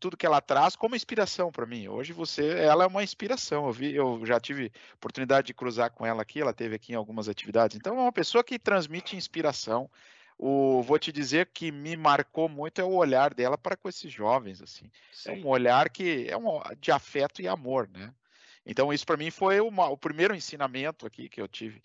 Tudo 0.00 0.16
que 0.16 0.26
ela 0.26 0.40
traz 0.40 0.74
como 0.74 0.96
inspiração 0.96 1.52
para 1.52 1.66
mim. 1.66 1.88
Hoje 1.88 2.12
você, 2.12 2.48
ela 2.58 2.84
é 2.84 2.86
uma 2.86 3.02
inspiração. 3.02 3.66
Eu 3.66 3.72
vi, 3.72 3.94
eu 3.94 4.20
já 4.24 4.40
tive 4.40 4.72
oportunidade 4.94 5.46
de 5.46 5.54
cruzar 5.54 5.90
com 5.90 6.04
ela 6.04 6.22
aqui. 6.22 6.40
Ela 6.40 6.52
teve 6.52 6.74
aqui 6.74 6.92
em 6.92 6.96
algumas 6.96 7.28
atividades. 7.28 7.76
Então 7.76 7.96
é 7.96 8.02
uma 8.02 8.12
pessoa 8.12 8.42
que 8.42 8.58
transmite 8.58 9.16
inspiração 9.16 9.88
o, 10.38 10.82
vou 10.82 10.98
te 10.98 11.10
dizer 11.10 11.50
que 11.52 11.72
me 11.72 11.96
marcou 11.96 12.48
muito 12.48 12.80
é 12.80 12.84
o 12.84 12.92
olhar 12.92 13.34
dela 13.34 13.58
para 13.58 13.76
com 13.76 13.88
esses 13.88 14.10
jovens, 14.12 14.62
assim. 14.62 14.88
Sim. 15.12 15.30
É 15.30 15.34
um 15.34 15.48
olhar 15.48 15.90
que 15.90 16.28
é 16.28 16.36
um, 16.36 16.60
de 16.80 16.92
afeto 16.92 17.42
e 17.42 17.48
amor, 17.48 17.88
né? 17.92 18.14
Então, 18.68 18.92
isso 18.92 19.06
para 19.06 19.16
mim 19.16 19.30
foi 19.30 19.60
uma, 19.60 19.88
o 19.88 19.96
primeiro 19.96 20.34
ensinamento 20.34 21.06
aqui 21.06 21.26
que 21.26 21.40
eu 21.40 21.48
tive. 21.48 21.80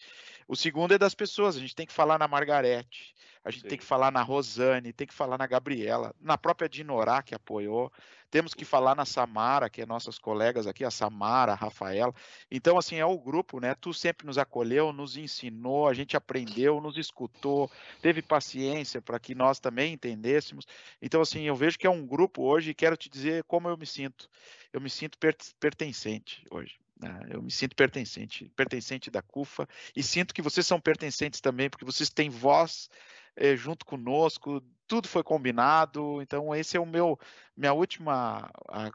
O 0.49 0.55
segundo 0.55 0.93
é 0.93 0.97
das 0.97 1.15
pessoas. 1.15 1.55
A 1.55 1.59
gente 1.59 1.73
tem 1.73 1.85
que 1.85 1.93
falar 1.93 2.19
na 2.19 2.27
Margarete, 2.27 3.15
a 3.41 3.49
gente 3.49 3.61
Sim. 3.61 3.67
tem 3.69 3.77
que 3.77 3.85
falar 3.85 4.11
na 4.11 4.21
Rosane, 4.21 4.91
tem 4.91 5.07
que 5.07 5.13
falar 5.13 5.37
na 5.37 5.47
Gabriela, 5.47 6.13
na 6.19 6.37
própria 6.37 6.67
Dinorá, 6.67 7.23
que 7.23 7.33
apoiou. 7.33 7.89
Temos 8.29 8.53
que 8.53 8.65
falar 8.65 8.95
na 8.95 9.05
Samara, 9.05 9.69
que 9.69 9.81
é 9.81 9.85
nossas 9.85 10.17
colegas 10.17 10.67
aqui, 10.67 10.83
a 10.83 10.91
Samara, 10.91 11.53
a 11.53 11.55
Rafaela. 11.55 12.13
Então, 12.49 12.77
assim, 12.77 12.95
é 12.95 13.05
o 13.05 13.17
grupo, 13.17 13.59
né? 13.59 13.75
Tu 13.75 13.93
sempre 13.93 14.25
nos 14.25 14.37
acolheu, 14.37 14.91
nos 14.91 15.15
ensinou, 15.15 15.87
a 15.87 15.93
gente 15.93 16.17
aprendeu, 16.17 16.81
nos 16.81 16.97
escutou, 16.97 17.71
teve 18.01 18.21
paciência 18.21 19.01
para 19.01 19.19
que 19.19 19.35
nós 19.35 19.59
também 19.59 19.93
entendêssemos. 19.93 20.65
Então, 21.01 21.21
assim, 21.21 21.43
eu 21.43 21.55
vejo 21.55 21.77
que 21.77 21.87
é 21.87 21.89
um 21.89 22.05
grupo 22.05 22.41
hoje 22.41 22.71
e 22.71 22.73
quero 22.73 22.97
te 22.97 23.07
dizer 23.07 23.43
como 23.43 23.69
eu 23.69 23.77
me 23.77 23.85
sinto 23.85 24.27
eu 24.73 24.81
me 24.81 24.89
sinto 24.89 25.17
pertencente 25.59 26.43
hoje. 26.49 26.79
Né? 26.99 27.27
Eu 27.29 27.41
me 27.41 27.51
sinto 27.51 27.75
pertencente, 27.75 28.51
pertencente 28.55 29.11
da 29.11 29.21
CUFA 29.21 29.69
e 29.95 30.01
sinto 30.01 30.33
que 30.33 30.41
vocês 30.41 30.65
são 30.65 30.81
pertencentes 30.81 31.39
também, 31.39 31.69
porque 31.69 31.85
vocês 31.85 32.09
têm 32.09 32.29
voz 32.29 32.89
é, 33.35 33.55
junto 33.55 33.85
conosco, 33.85 34.61
tudo 34.87 35.07
foi 35.07 35.23
combinado. 35.23 36.21
Então, 36.21 36.53
esse 36.55 36.75
é 36.75 36.79
o 36.79 36.85
meu 36.85 37.19
minha 37.55 37.73
última 37.73 38.51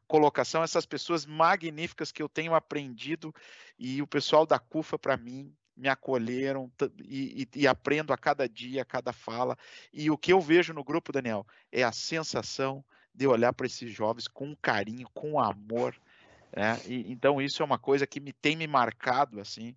colocação. 0.06 0.62
Essas 0.62 0.84
pessoas 0.84 1.24
magníficas 1.24 2.12
que 2.12 2.22
eu 2.22 2.28
tenho 2.28 2.54
aprendido 2.54 3.34
e 3.78 4.02
o 4.02 4.06
pessoal 4.06 4.44
da 4.44 4.58
CUFA 4.58 4.98
para 4.98 5.16
mim 5.16 5.54
me 5.76 5.88
acolheram 5.88 6.70
e, 7.04 7.46
e, 7.54 7.60
e, 7.60 7.66
aprendo 7.68 8.12
a 8.12 8.18
cada 8.18 8.48
dia, 8.48 8.82
a 8.82 8.84
cada 8.84 9.12
fala. 9.12 9.56
E 9.92 10.10
o 10.10 10.18
que 10.18 10.32
eu 10.32 10.40
vejo 10.40 10.72
no 10.72 10.82
grupo, 10.82 11.12
Daniel, 11.12 11.46
é 11.70 11.84
a 11.84 11.92
sensação 11.92 12.84
de 13.18 13.26
olhar 13.26 13.52
para 13.52 13.66
esses 13.66 13.92
jovens 13.92 14.28
com 14.28 14.54
carinho, 14.54 15.08
com 15.12 15.40
amor. 15.40 15.94
Né? 16.56 16.80
E, 16.86 17.12
então 17.12 17.42
isso 17.42 17.60
é 17.60 17.64
uma 17.64 17.78
coisa 17.78 18.06
que 18.06 18.20
me 18.20 18.32
tem 18.32 18.54
me 18.54 18.66
marcado 18.68 19.40
assim, 19.40 19.74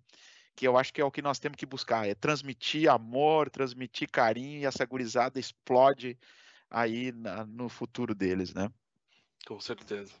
que 0.54 0.66
eu 0.66 0.78
acho 0.78 0.92
que 0.92 1.00
é 1.00 1.04
o 1.04 1.10
que 1.10 1.20
nós 1.20 1.40
temos 1.40 1.56
que 1.56 1.66
buscar, 1.66 2.08
é 2.08 2.14
transmitir 2.14 2.88
amor, 2.88 3.50
transmitir 3.50 4.08
carinho 4.08 4.60
e 4.60 4.64
essa 4.64 4.86
gurizada 4.86 5.40
explode 5.40 6.16
aí 6.70 7.10
na, 7.10 7.44
no 7.44 7.68
futuro 7.68 8.14
deles, 8.14 8.54
né? 8.54 8.70
Com 9.44 9.58
certeza. 9.58 10.14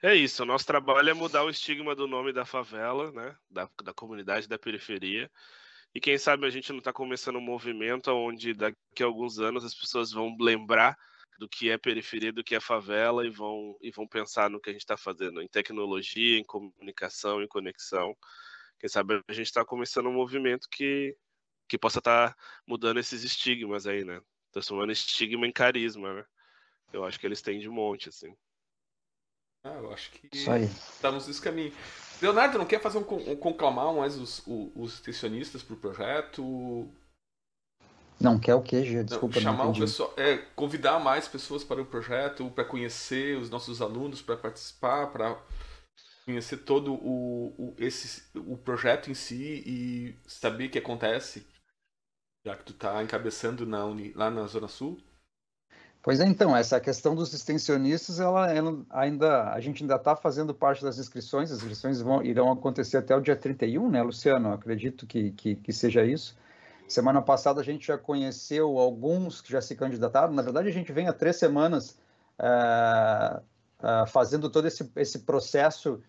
É 0.00 0.14
isso, 0.14 0.44
o 0.44 0.46
nosso 0.46 0.66
trabalho 0.66 1.10
é 1.10 1.14
mudar 1.14 1.42
o 1.42 1.50
estigma 1.50 1.96
do 1.96 2.06
nome 2.06 2.32
da 2.32 2.44
favela, 2.44 3.10
né? 3.10 3.34
Da, 3.50 3.68
da 3.82 3.92
comunidade 3.92 4.46
da 4.46 4.58
periferia. 4.58 5.28
E 5.92 6.00
quem 6.00 6.16
sabe 6.16 6.46
a 6.46 6.50
gente 6.50 6.70
não 6.70 6.78
está 6.78 6.92
começando 6.92 7.36
um 7.36 7.40
movimento 7.40 8.12
onde 8.12 8.54
daqui 8.54 9.02
a 9.02 9.06
alguns 9.06 9.40
anos 9.40 9.64
as 9.64 9.74
pessoas 9.74 10.12
vão 10.12 10.36
lembrar 10.38 10.96
do 11.38 11.48
que 11.48 11.70
é 11.70 11.78
periferia, 11.78 12.32
do 12.32 12.44
que 12.44 12.54
é 12.54 12.60
favela 12.60 13.26
e 13.26 13.30
vão, 13.30 13.76
e 13.80 13.90
vão 13.90 14.06
pensar 14.06 14.48
no 14.50 14.60
que 14.60 14.70
a 14.70 14.72
gente 14.72 14.82
está 14.82 14.96
fazendo 14.96 15.42
em 15.42 15.48
tecnologia, 15.48 16.38
em 16.38 16.44
comunicação, 16.44 17.42
em 17.42 17.48
conexão. 17.48 18.16
Quem 18.78 18.88
sabe 18.88 19.22
a 19.28 19.32
gente 19.32 19.46
está 19.46 19.64
começando 19.64 20.08
um 20.08 20.12
movimento 20.12 20.68
que, 20.70 21.16
que 21.68 21.78
possa 21.78 21.98
estar 21.98 22.30
tá 22.30 22.36
mudando 22.66 22.98
esses 22.98 23.22
estigmas 23.22 23.86
aí, 23.86 24.04
né? 24.04 24.20
Transformando 24.52 24.92
estigma 24.92 25.46
em 25.46 25.52
carisma, 25.52 26.14
né? 26.14 26.24
Eu 26.92 27.04
acho 27.04 27.18
que 27.18 27.26
eles 27.26 27.42
têm 27.42 27.58
de 27.58 27.68
monte, 27.68 28.08
assim. 28.08 28.34
Ah, 29.64 29.74
eu 29.74 29.92
acho 29.92 30.12
que 30.12 30.28
estamos 30.32 31.26
nesse 31.26 31.42
caminho. 31.42 31.72
Leonardo, 32.22 32.56
não 32.56 32.66
quer 32.66 32.80
fazer 32.80 32.98
um, 32.98 33.32
um 33.32 33.36
conclamar 33.36 33.92
mais 33.92 34.16
os, 34.16 34.38
os, 34.46 34.70
os 34.76 34.94
extensionistas 34.94 35.62
para 35.62 35.74
o 35.74 35.78
projeto? 35.78 36.88
Não 38.18 38.38
quer 38.38 38.54
o 38.54 38.62
quê, 38.62 38.82
Gê? 38.84 39.04
Desculpa, 39.04 39.40
chamar 39.40 39.64
não 39.64 39.72
o 39.72 39.78
pessoal, 39.78 40.12
é, 40.16 40.38
convidar 40.54 40.98
mais 40.98 41.28
pessoas 41.28 41.62
para 41.62 41.82
o 41.82 41.86
projeto, 41.86 42.50
para 42.50 42.64
conhecer 42.64 43.36
os 43.36 43.50
nossos 43.50 43.82
alunos, 43.82 44.22
para 44.22 44.36
participar, 44.36 45.08
para 45.08 45.38
conhecer 46.24 46.58
todo 46.58 46.94
o, 46.94 47.54
o, 47.58 47.74
esse, 47.78 48.22
o 48.34 48.56
projeto 48.56 49.10
em 49.10 49.14
si 49.14 49.62
e 49.66 50.18
saber 50.26 50.66
o 50.66 50.70
que 50.70 50.78
acontece, 50.78 51.46
já 52.44 52.56
que 52.56 52.64
tu 52.64 52.72
está 52.72 53.02
encabeçando 53.02 53.66
na 53.66 53.84
Uni, 53.84 54.12
lá 54.14 54.30
na 54.30 54.46
Zona 54.46 54.66
Sul. 54.66 54.98
Pois 56.02 56.20
é, 56.20 56.24
então, 56.24 56.56
essa 56.56 56.80
questão 56.80 57.14
dos 57.16 57.34
extensionistas, 57.34 58.20
ela, 58.20 58.50
ela 58.50 58.86
ainda, 58.90 59.52
a 59.52 59.60
gente 59.60 59.82
ainda 59.82 59.96
está 59.96 60.14
fazendo 60.14 60.54
parte 60.54 60.82
das 60.82 60.98
inscrições, 60.98 61.50
as 61.50 61.58
inscrições 61.58 62.00
vão, 62.00 62.22
irão 62.22 62.50
acontecer 62.50 62.96
até 62.96 63.14
o 63.14 63.20
dia 63.20 63.34
31, 63.34 63.90
né, 63.90 64.02
Luciano? 64.02 64.52
acredito 64.52 65.04
que, 65.04 65.32
que, 65.32 65.56
que 65.56 65.72
seja 65.72 66.04
isso. 66.04 66.36
Semana 66.88 67.20
passada 67.20 67.60
a 67.60 67.64
gente 67.64 67.86
já 67.86 67.98
conheceu 67.98 68.78
alguns 68.78 69.40
que 69.40 69.50
já 69.50 69.60
se 69.60 69.74
candidataram. 69.74 70.32
Na 70.32 70.42
verdade, 70.42 70.68
a 70.68 70.72
gente 70.72 70.92
vem 70.92 71.08
há 71.08 71.12
três 71.12 71.36
semanas 71.36 71.98
é, 72.38 73.40
é, 73.82 74.06
fazendo 74.06 74.48
todo 74.48 74.66
esse, 74.66 74.90
esse 74.96 75.20
processo 75.20 76.00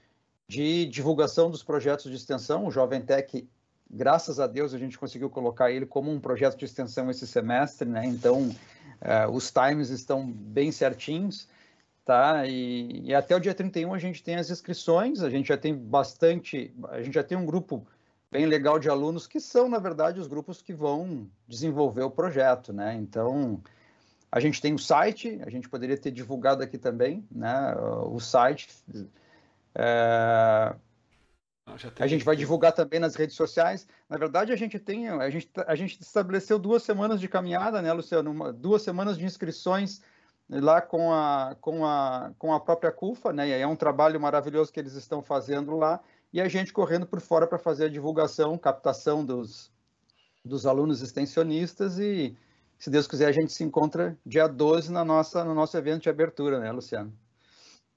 de 0.48 0.86
divulgação 0.86 1.50
dos 1.50 1.64
projetos 1.64 2.10
de 2.10 2.16
extensão. 2.16 2.66
O 2.66 2.72
Jovem 2.72 3.02
Tech, 3.02 3.48
graças 3.90 4.40
a 4.40 4.46
Deus, 4.46 4.74
a 4.74 4.78
gente 4.78 4.98
conseguiu 4.98 5.30
colocar 5.30 5.72
ele 5.72 5.86
como 5.86 6.12
um 6.12 6.20
projeto 6.20 6.58
de 6.58 6.66
extensão 6.66 7.10
esse 7.10 7.26
semestre, 7.26 7.90
né? 7.90 8.06
Então, 8.06 8.56
é, 9.02 9.28
os 9.28 9.52
times 9.52 9.90
estão 9.90 10.26
bem 10.26 10.72
certinhos, 10.72 11.48
tá? 12.06 12.46
E, 12.46 13.02
e 13.04 13.16
até 13.16 13.36
o 13.36 13.40
dia 13.40 13.54
31 13.54 13.94
a 13.94 14.00
gente 14.00 14.24
tem 14.24 14.36
as 14.36 14.50
inscrições, 14.50 15.22
a 15.22 15.30
gente 15.30 15.48
já 15.48 15.58
tem 15.58 15.76
bastante, 15.76 16.74
a 16.90 17.02
gente 17.02 17.16
já 17.16 17.24
tem 17.24 17.38
um 17.38 17.46
grupo 17.46 17.86
bem 18.32 18.46
legal 18.46 18.78
de 18.80 18.90
alunos 18.90 19.26
que 19.28 19.40
são, 19.40 19.70
na 19.70 19.80
verdade, 19.80 20.20
os 20.20 20.28
grupos 20.28 20.62
que 20.62 20.74
vão 20.74 21.30
desenvolver 21.48 22.04
o 22.04 22.12
projeto, 22.12 22.74
né? 22.74 22.96
Então, 22.96 23.62
a 24.32 24.40
gente 24.40 24.62
tem 24.62 24.74
o 24.74 24.80
site, 24.80 25.40
a 25.46 25.50
gente 25.50 25.70
poderia 25.70 25.98
ter 25.98 26.12
divulgado 26.12 26.62
aqui 26.62 26.78
também, 26.78 27.26
né? 27.32 27.76
O 28.06 28.20
site. 28.20 28.70
É... 29.74 30.76
A 32.00 32.08
gente 32.08 32.24
vai 32.24 32.36
divulgar 32.36 32.72
também 32.72 33.00
nas 33.00 33.16
redes 33.16 33.36
sociais. 33.36 33.86
Na 34.10 34.18
verdade, 34.18 34.54
a 34.54 34.56
gente 34.56 34.80
tem, 34.80 35.10
a 35.10 35.30
gente, 35.30 35.50
a 35.68 35.76
gente 35.76 36.02
estabeleceu 36.02 36.58
duas 36.58 36.82
semanas 36.84 37.20
de 37.20 37.28
caminhada, 37.28 37.82
né, 37.82 37.92
Luciano? 37.92 38.32
Uma, 38.32 38.54
duas 38.54 38.82
semanas 38.82 39.18
de 39.18 39.26
inscrições 39.26 40.02
lá 40.50 40.82
com 40.82 41.12
a, 41.14 41.58
com 41.60 41.86
a, 41.86 42.32
com 42.40 42.54
a 42.54 42.60
própria 42.60 42.92
CUFA, 42.92 43.34
né? 43.34 43.50
E 43.50 43.52
é 43.52 43.68
um 43.68 43.76
trabalho 43.76 44.20
maravilhoso 44.20 44.72
que 44.72 44.80
eles 44.80 44.94
estão 44.94 45.22
fazendo 45.22 45.76
lá 45.76 46.02
e 46.32 46.42
a 46.42 46.48
gente 46.48 46.74
correndo 46.74 47.06
por 47.06 47.22
fora 47.22 47.48
para 47.48 47.58
fazer 47.58 47.86
a 47.86 47.90
divulgação, 47.90 48.58
captação 48.58 49.26
dos, 49.26 49.72
dos 50.44 50.66
alunos 50.66 51.02
extensionistas 51.02 52.00
e, 52.00 52.38
se 52.78 52.90
Deus 52.90 53.08
quiser, 53.08 53.28
a 53.28 53.32
gente 53.32 53.52
se 53.52 53.64
encontra 53.64 54.18
dia 54.26 54.48
12 54.48 54.92
na 54.92 55.04
nossa, 55.04 55.44
no 55.44 55.54
nosso 55.54 55.78
evento 55.78 56.04
de 56.04 56.10
abertura, 56.10 56.60
né, 56.60 56.72
Luciano? 56.72 57.18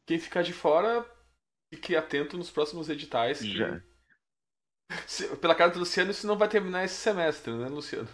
Quem 0.07 0.19
ficar 0.19 0.43
de 0.43 0.53
fora, 0.53 1.05
fique 1.73 1.95
atento 1.95 2.37
nos 2.37 2.51
próximos 2.51 2.89
editais. 2.89 3.41
Que... 3.41 3.57
Já. 3.57 3.83
Pela 5.41 5.55
cara 5.55 5.71
do 5.71 5.79
Luciano, 5.79 6.11
isso 6.11 6.27
não 6.27 6.37
vai 6.37 6.49
terminar 6.49 6.85
esse 6.85 6.97
semestre, 6.97 7.53
né, 7.53 7.69
Luciano? 7.69 8.09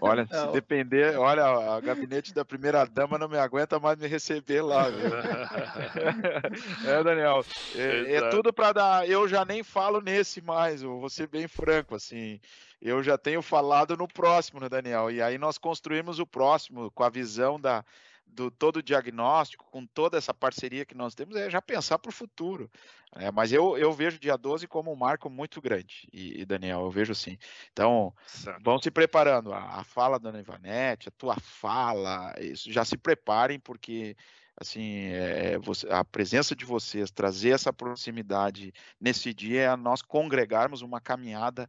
Olha, 0.00 0.26
se 0.26 0.52
depender, 0.52 1.16
olha, 1.16 1.44
a 1.44 1.80
gabinete 1.80 2.34
da 2.34 2.44
primeira 2.44 2.84
dama 2.84 3.18
não 3.18 3.28
me 3.28 3.38
aguenta 3.38 3.78
mais 3.78 3.98
me 3.98 4.06
receber 4.06 4.62
lá, 4.62 4.88
viu? 4.88 5.10
é, 6.88 7.04
Daniel, 7.04 7.44
é, 7.74 8.14
é 8.14 8.28
tudo 8.30 8.52
para 8.52 8.72
dar. 8.72 9.08
Eu 9.08 9.28
já 9.28 9.44
nem 9.44 9.62
falo 9.62 10.00
nesse 10.00 10.40
mais, 10.40 10.82
vou 10.82 11.08
ser 11.08 11.28
bem 11.28 11.48
franco, 11.48 11.94
assim. 11.94 12.40
Eu 12.80 13.02
já 13.02 13.16
tenho 13.16 13.42
falado 13.42 13.96
no 13.96 14.08
próximo, 14.08 14.58
né, 14.58 14.68
Daniel? 14.68 15.10
E 15.10 15.22
aí 15.22 15.38
nós 15.38 15.56
construímos 15.56 16.18
o 16.18 16.26
próximo 16.26 16.90
com 16.90 17.04
a 17.04 17.08
visão 17.08 17.60
da, 17.60 17.84
do 18.26 18.50
todo 18.50 18.78
o 18.78 18.82
diagnóstico, 18.82 19.66
com 19.70 19.86
toda 19.86 20.16
essa 20.16 20.32
parceria 20.32 20.84
que 20.84 20.94
nós 20.94 21.14
temos, 21.14 21.36
é 21.36 21.50
já 21.50 21.60
pensar 21.60 21.98
para 21.98 22.08
o 22.08 22.12
futuro. 22.12 22.70
É, 23.16 23.30
mas 23.30 23.52
eu, 23.52 23.76
eu 23.76 23.92
vejo 23.92 24.18
dia 24.18 24.36
12 24.36 24.66
como 24.66 24.90
um 24.90 24.96
marco 24.96 25.28
muito 25.28 25.60
grande, 25.60 26.08
e, 26.12 26.40
e 26.40 26.46
Daniel, 26.46 26.80
eu 26.80 26.90
vejo 26.90 27.12
assim. 27.12 27.36
Então, 27.72 28.14
certo. 28.26 28.62
vão 28.62 28.80
se 28.80 28.90
preparando. 28.90 29.52
A, 29.52 29.80
a 29.80 29.84
fala 29.84 30.18
da 30.18 30.38
Ivanete, 30.38 31.08
a 31.08 31.12
tua 31.12 31.36
fala, 31.38 32.34
isso, 32.40 32.72
já 32.72 32.84
se 32.84 32.96
preparem, 32.96 33.60
porque 33.60 34.16
assim, 34.56 35.08
é, 35.08 35.58
você, 35.58 35.86
a 35.90 36.04
presença 36.04 36.54
de 36.54 36.64
vocês, 36.64 37.10
trazer 37.10 37.50
essa 37.50 37.72
proximidade 37.72 38.72
nesse 39.00 39.34
dia 39.34 39.62
é 39.62 39.76
nós 39.76 40.02
congregarmos 40.02 40.82
uma 40.82 41.00
caminhada 41.00 41.68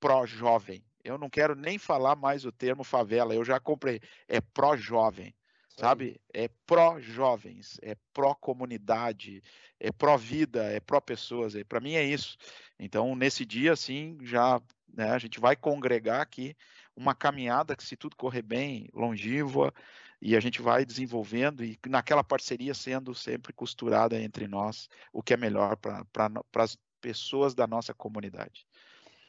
pró-jovem. 0.00 0.84
Eu 1.04 1.18
não 1.18 1.30
quero 1.30 1.54
nem 1.54 1.78
falar 1.78 2.16
mais 2.16 2.44
o 2.44 2.52
termo 2.52 2.84
favela, 2.84 3.34
eu 3.34 3.44
já 3.44 3.58
comprei. 3.58 4.00
É 4.28 4.40
pró-jovem, 4.40 5.34
sabe? 5.80 6.20
É 6.32 6.48
pró-jovens, 6.66 7.78
é 7.82 7.96
pró-comunidade, 8.12 9.42
é 9.78 9.90
pró-vida, 9.90 10.64
é 10.64 10.78
pró-pessoas. 10.78 11.54
É, 11.54 11.64
Para 11.64 11.80
mim 11.80 11.94
é 11.94 12.04
isso. 12.04 12.36
Então, 12.78 13.16
nesse 13.16 13.46
dia, 13.46 13.72
assim, 13.72 14.18
já 14.22 14.60
né, 14.92 15.10
a 15.10 15.18
gente 15.18 15.40
vai 15.40 15.56
congregar 15.56 16.20
aqui 16.20 16.54
uma 16.94 17.14
caminhada 17.14 17.74
que, 17.74 17.82
se 17.82 17.96
tudo 17.96 18.14
correr 18.14 18.42
bem, 18.42 18.88
longínqua, 18.92 19.72
e 20.20 20.36
a 20.36 20.40
gente 20.40 20.60
vai 20.60 20.84
desenvolvendo 20.84 21.64
e 21.64 21.78
naquela 21.88 22.22
parceria 22.22 22.74
sendo 22.74 23.14
sempre 23.14 23.54
costurada 23.54 24.20
entre 24.20 24.46
nós 24.46 24.86
o 25.14 25.22
que 25.22 25.32
é 25.32 25.36
melhor 25.36 25.76
para 25.76 26.04
as 26.56 26.76
pessoas 27.00 27.54
da 27.54 27.66
nossa 27.66 27.94
comunidade. 27.94 28.66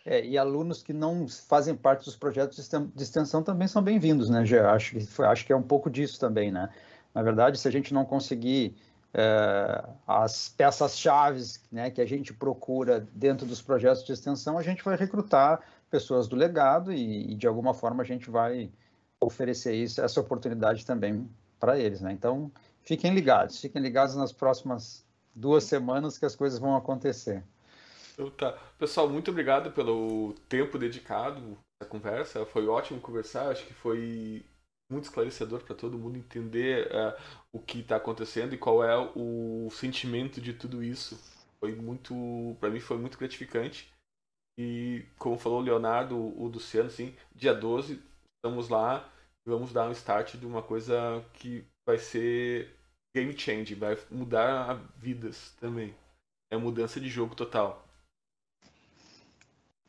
É, 0.05 0.25
e 0.25 0.37
alunos 0.37 0.81
que 0.81 0.93
não 0.93 1.27
fazem 1.27 1.75
parte 1.75 2.05
dos 2.05 2.15
projetos 2.15 2.69
de 2.95 3.03
extensão 3.03 3.43
também 3.43 3.67
são 3.67 3.83
bem-vindos, 3.83 4.29
né, 4.29 4.43
Gê? 4.43 4.59
Acho 4.59 4.95
que, 4.95 5.23
acho 5.23 5.45
que 5.45 5.53
é 5.53 5.55
um 5.55 5.61
pouco 5.61 5.89
disso 5.89 6.19
também, 6.19 6.51
né? 6.51 6.69
Na 7.13 7.21
verdade, 7.21 7.59
se 7.59 7.67
a 7.67 7.71
gente 7.71 7.93
não 7.93 8.03
conseguir 8.03 8.75
é, 9.13 9.83
as 10.07 10.49
peças-chave 10.49 11.43
né, 11.71 11.91
que 11.91 12.01
a 12.01 12.05
gente 12.05 12.33
procura 12.33 13.05
dentro 13.13 13.45
dos 13.45 13.61
projetos 13.61 14.03
de 14.03 14.11
extensão, 14.11 14.57
a 14.57 14.63
gente 14.63 14.83
vai 14.83 14.95
recrutar 14.95 15.61
pessoas 15.89 16.27
do 16.27 16.35
legado 16.35 16.91
e, 16.91 17.31
e 17.31 17.35
de 17.35 17.45
alguma 17.45 17.73
forma, 17.73 18.01
a 18.01 18.05
gente 18.05 18.29
vai 18.29 18.71
oferecer 19.19 19.75
isso, 19.75 20.01
essa 20.01 20.19
oportunidade 20.19 20.85
também 20.85 21.29
para 21.59 21.77
eles, 21.77 22.01
né? 22.01 22.11
Então, 22.11 22.51
fiquem 22.81 23.13
ligados, 23.13 23.59
fiquem 23.59 23.81
ligados 23.81 24.15
nas 24.15 24.31
próximas 24.31 25.05
duas 25.35 25.63
semanas 25.63 26.17
que 26.17 26.25
as 26.25 26.35
coisas 26.35 26.57
vão 26.57 26.75
acontecer. 26.75 27.43
Então, 28.13 28.29
tá. 28.31 28.51
Pessoal, 28.77 29.09
muito 29.09 29.31
obrigado 29.31 29.71
pelo 29.71 30.33
tempo 30.49 30.77
dedicado 30.77 31.57
à 31.81 31.85
conversa. 31.85 32.45
Foi 32.45 32.67
ótimo 32.67 32.99
conversar, 32.99 33.49
acho 33.49 33.65
que 33.65 33.73
foi 33.73 34.45
muito 34.91 35.05
esclarecedor 35.05 35.63
para 35.63 35.75
todo 35.75 35.97
mundo 35.97 36.17
entender 36.17 36.87
uh, 36.87 37.19
o 37.53 37.59
que 37.59 37.79
está 37.79 37.95
acontecendo 37.95 38.53
e 38.53 38.57
qual 38.57 38.83
é 38.83 38.97
o 39.15 39.69
sentimento 39.71 40.41
de 40.41 40.53
tudo 40.53 40.83
isso. 40.83 41.17
Foi 41.59 41.73
muito, 41.75 42.57
para 42.59 42.69
mim 42.69 42.79
foi 42.79 42.97
muito 42.97 43.17
gratificante. 43.17 43.91
E 44.59 45.05
como 45.17 45.37
falou 45.37 45.59
o 45.59 45.63
Leonardo, 45.63 46.17
o 46.17 46.47
Luciano, 46.47 46.87
assim, 46.87 47.15
dia 47.33 47.53
12 47.53 48.01
estamos 48.35 48.69
lá 48.69 49.09
e 49.45 49.49
vamos 49.49 49.71
dar 49.71 49.87
um 49.87 49.91
start 49.91 50.35
de 50.35 50.45
uma 50.45 50.61
coisa 50.61 51.23
que 51.33 51.65
vai 51.87 51.97
ser 51.97 52.75
game 53.15 53.37
change, 53.37 53.75
vai 53.75 53.97
mudar 54.09 54.75
vidas 54.97 55.55
também. 55.59 55.95
É 56.51 56.57
mudança 56.57 56.99
de 56.99 57.07
jogo 57.07 57.35
total. 57.35 57.87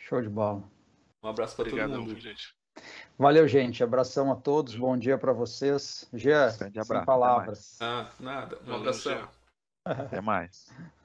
Show 0.02 0.20
de 0.20 0.28
bola. 0.28 0.64
Um 1.22 1.28
abraço 1.28 1.54
para 1.54 1.70
todo 1.70 1.88
mundo. 1.88 2.18
Gente. 2.18 2.54
Valeu, 3.16 3.46
gente. 3.46 3.84
Abração 3.84 4.32
a 4.32 4.36
todos. 4.36 4.74
Bom 4.74 4.98
dia 4.98 5.16
para 5.16 5.32
vocês. 5.32 6.08
Jean, 6.12 6.50
sem 6.50 7.04
palavras. 7.04 7.78
Ah, 7.80 8.10
nada. 8.18 8.58
Um 8.66 8.74
abração. 8.74 9.28
Até 9.84 10.20
mais. 10.20 10.68